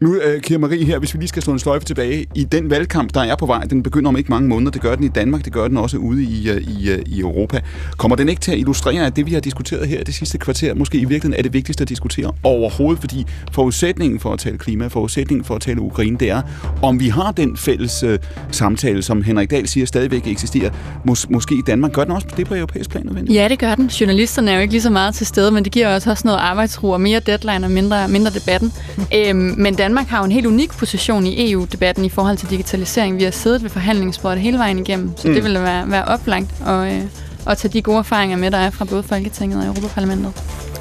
Nu, 0.00 0.10
uh, 0.10 0.40
Kira 0.42 0.58
Marie 0.58 0.84
her, 0.84 0.98
hvis 0.98 1.14
vi 1.14 1.18
lige 1.18 1.28
skal 1.28 1.42
slå 1.42 1.52
en 1.52 1.58
sløjfe 1.58 1.86
tilbage. 1.86 2.26
I 2.34 2.44
den 2.44 2.70
valgkamp, 2.70 3.14
der 3.14 3.20
er 3.20 3.36
på 3.36 3.46
vej, 3.46 3.60
den 3.60 3.82
begynder 3.82 4.08
om 4.08 4.16
ikke 4.16 4.30
mange 4.30 4.48
måneder. 4.48 4.70
Det 4.70 4.80
gør 4.80 4.94
den 4.94 5.04
i 5.04 5.08
Danmark, 5.08 5.44
det 5.44 5.52
gør 5.52 5.68
den 5.68 5.76
også 5.76 5.96
ude 5.96 6.22
i, 6.22 6.50
uh, 6.50 6.56
i, 6.56 6.92
uh, 6.92 6.98
i 7.06 7.20
Europa. 7.20 7.60
Kommer 7.96 8.16
den 8.16 8.28
ikke 8.28 8.40
til 8.40 8.52
at 8.52 8.58
illustrere, 8.58 9.06
at 9.06 9.16
det, 9.16 9.26
vi 9.26 9.32
har 9.32 9.40
diskuteret 9.40 9.88
her 9.88 10.04
det 10.04 10.14
sidste 10.14 10.38
kvarter, 10.38 10.74
måske 10.74 10.98
i 10.98 11.04
virkeligheden 11.04 11.38
er 11.38 11.42
det 11.42 11.52
vigtigste 11.52 11.82
at 11.82 11.88
diskutere 11.88 12.32
overhovedet? 12.42 13.00
Fordi 13.00 13.26
forudsætningen 13.52 14.20
for 14.20 14.32
at 14.32 14.38
tale 14.38 14.58
klima, 14.58 14.86
forudsætningen 14.86 15.44
for 15.44 15.54
at 15.54 15.60
tale 15.60 15.80
Ukraine, 15.80 16.16
det 16.18 16.30
er, 16.30 16.42
om 16.82 17.00
vi 17.00 17.08
har 17.08 17.32
den 17.32 17.56
fælles 17.56 18.04
uh, 18.04 18.14
samtale, 18.50 19.02
som 19.02 19.22
Henrik 19.22 19.50
Dahl 19.50 19.68
siger 19.68 19.86
stadigvæk 19.86 20.26
eksisterer, 20.26 20.70
mås- 21.08 21.26
måske 21.28 21.54
i 21.54 21.62
Danmark. 21.66 21.92
Gør 21.92 22.04
den 22.04 22.12
også 22.12 22.26
det 22.36 22.46
på 22.46 22.54
europæisk 22.54 22.90
plan 22.90 23.04
nødvendigt? 23.06 23.36
Ja, 23.36 23.48
det 23.48 23.58
gør 23.58 23.74
den. 23.74 23.86
Journalisterne 23.86 24.50
er 24.50 24.54
jo 24.54 24.60
ikke 24.60 24.74
lige 24.74 24.82
så 24.82 24.90
meget 24.90 25.14
til 25.14 25.26
stede, 25.26 25.50
men 25.50 25.64
det 25.64 25.72
giver 25.72 25.94
også 25.94 26.10
også 26.10 26.22
noget 26.24 26.38
arbejdsro 26.38 26.90
og 26.90 27.00
mere 27.00 27.20
deadline 27.20 27.66
og 27.66 27.70
mindre, 27.70 28.08
mindre 28.08 28.30
debatten. 28.30 28.72
Øhm, 29.14 29.54
men 29.58 29.78
Danmark 29.84 30.06
har 30.08 30.18
jo 30.18 30.24
en 30.24 30.32
helt 30.32 30.46
unik 30.46 30.70
position 30.78 31.26
i 31.26 31.52
EU-debatten 31.52 32.04
i 32.04 32.08
forhold 32.08 32.36
til 32.36 32.50
digitalisering. 32.50 33.18
Vi 33.18 33.24
har 33.24 33.30
siddet 33.30 33.62
ved 33.62 33.70
forhandlingsbordet 33.70 34.40
hele 34.40 34.58
vejen 34.58 34.78
igennem, 34.78 35.10
så 35.16 35.28
Mm. 35.28 35.34
det 35.34 35.44
vil 35.44 35.54
være, 35.54 35.90
være 35.90 36.04
oplagt 36.04 36.46
at, 36.66 36.92
øh, 36.92 37.00
at 37.46 37.58
tage 37.58 37.72
de 37.72 37.82
gode 37.82 37.98
erfaringer 37.98 38.36
med, 38.36 38.50
der 38.50 38.58
er 38.58 38.70
fra 38.70 38.84
både 38.84 39.02
Folketinget 39.02 39.60
og 39.60 39.66
Europaparlamentet. 39.66 40.32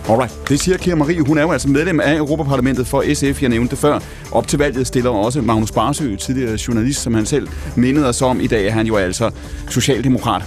Alright, 0.10 0.50
det 0.50 0.60
siger 0.60 0.78
Kira 0.78 0.96
Marie. 0.96 1.22
Hun 1.22 1.38
er 1.38 1.42
jo 1.42 1.52
altså 1.52 1.70
medlem 1.70 2.00
af 2.00 2.16
Europaparlamentet 2.18 2.88
for 2.88 3.04
SF, 3.14 3.42
jeg 3.42 3.50
nævnte 3.50 3.72
det 3.72 3.78
før. 3.80 4.00
Op 4.32 4.48
til 4.48 4.60
valget 4.60 4.88
stiller 4.88 5.10
også 5.10 5.42
Magnus 5.42 5.72
Barsø, 5.72 6.16
tidligere 6.16 6.58
journalist, 6.68 7.02
som 7.02 7.14
han 7.14 7.26
selv 7.26 7.48
mindede 7.76 8.08
os 8.10 8.22
om. 8.22 8.42
I 8.42 8.48
dag 8.48 8.68
er 8.68 8.72
han 8.72 8.88
jo 8.88 8.96
altså 8.96 9.30
socialdemokrat. 9.70 10.42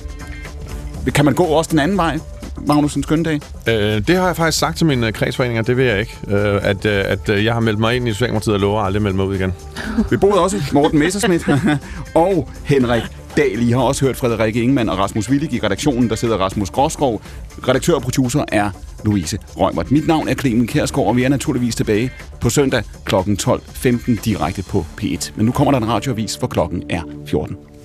Kan 1.15 1.25
man 1.25 1.35
gå 1.35 1.45
også 1.45 1.71
den 1.71 1.79
anden 1.79 1.97
vej, 1.97 2.19
Magnus, 2.67 2.95
en 2.95 3.03
skøn 3.03 3.23
dag? 3.23 3.41
Øh, 3.69 3.75
det 3.75 4.17
har 4.17 4.27
jeg 4.27 4.37
faktisk 4.37 4.59
sagt 4.59 4.77
til 4.79 4.87
mine 4.87 5.13
kredsforeninger, 5.13 5.63
det 5.63 5.77
vil 5.77 5.85
jeg 5.85 6.01
ikke. 6.01 6.19
Øh, 6.29 6.61
at, 6.63 6.85
øh, 6.85 7.05
at 7.07 7.29
øh, 7.29 7.45
jeg 7.45 7.55
har 7.55 7.61
meldt 7.61 7.79
mig 7.79 7.97
ind 7.97 8.09
i 8.09 8.13
Socialdemokratiet 8.13 8.55
og 8.55 8.61
lover 8.61 8.83
aldrig 8.83 8.99
at 8.99 9.03
melde 9.03 9.17
mig 9.17 9.27
ud 9.27 9.35
igen. 9.35 9.55
Vi 10.11 10.17
boede 10.17 10.41
også 10.41 10.63
Morten 10.73 10.99
Messerschmidt 10.99 11.47
og 12.15 12.49
Henrik 12.65 13.03
Dahl. 13.37 13.69
I 13.69 13.71
har 13.71 13.81
også 13.81 14.05
hørt 14.05 14.17
Frederik 14.17 14.57
Ingemann 14.57 14.89
og 14.89 14.99
Rasmus 14.99 15.31
Willig 15.31 15.53
i 15.53 15.61
redaktionen. 15.63 16.11
Der 16.11 16.17
sidder 16.17 16.37
Rasmus 16.37 16.71
Gråskov. 16.71 17.23
Redaktør 17.69 17.95
og 17.95 18.03
producer 18.03 18.45
er 18.49 18.71
Louise 19.05 19.39
Rømert. 19.57 19.91
Mit 19.91 20.07
navn 20.07 20.29
er 20.29 20.35
Clemen 20.35 20.67
Kærsgaard, 20.67 21.09
og 21.09 21.17
vi 21.17 21.25
er 21.25 21.29
naturligvis 21.29 21.77
tilbage 21.77 22.11
på 22.41 22.51
søndag 22.51 22.83
kl. 23.05 23.15
12.15 23.15 24.25
direkte 24.25 24.63
på 24.63 24.87
P1. 25.03 25.31
Men 25.37 25.47
nu 25.47 25.53
kommer 25.53 25.73
der 25.73 25.79
en 25.79 25.89
radioavis, 25.89 26.35
hvor 26.35 26.49
klokken 26.49 26.83
er 26.91 27.03
14. 27.27 27.57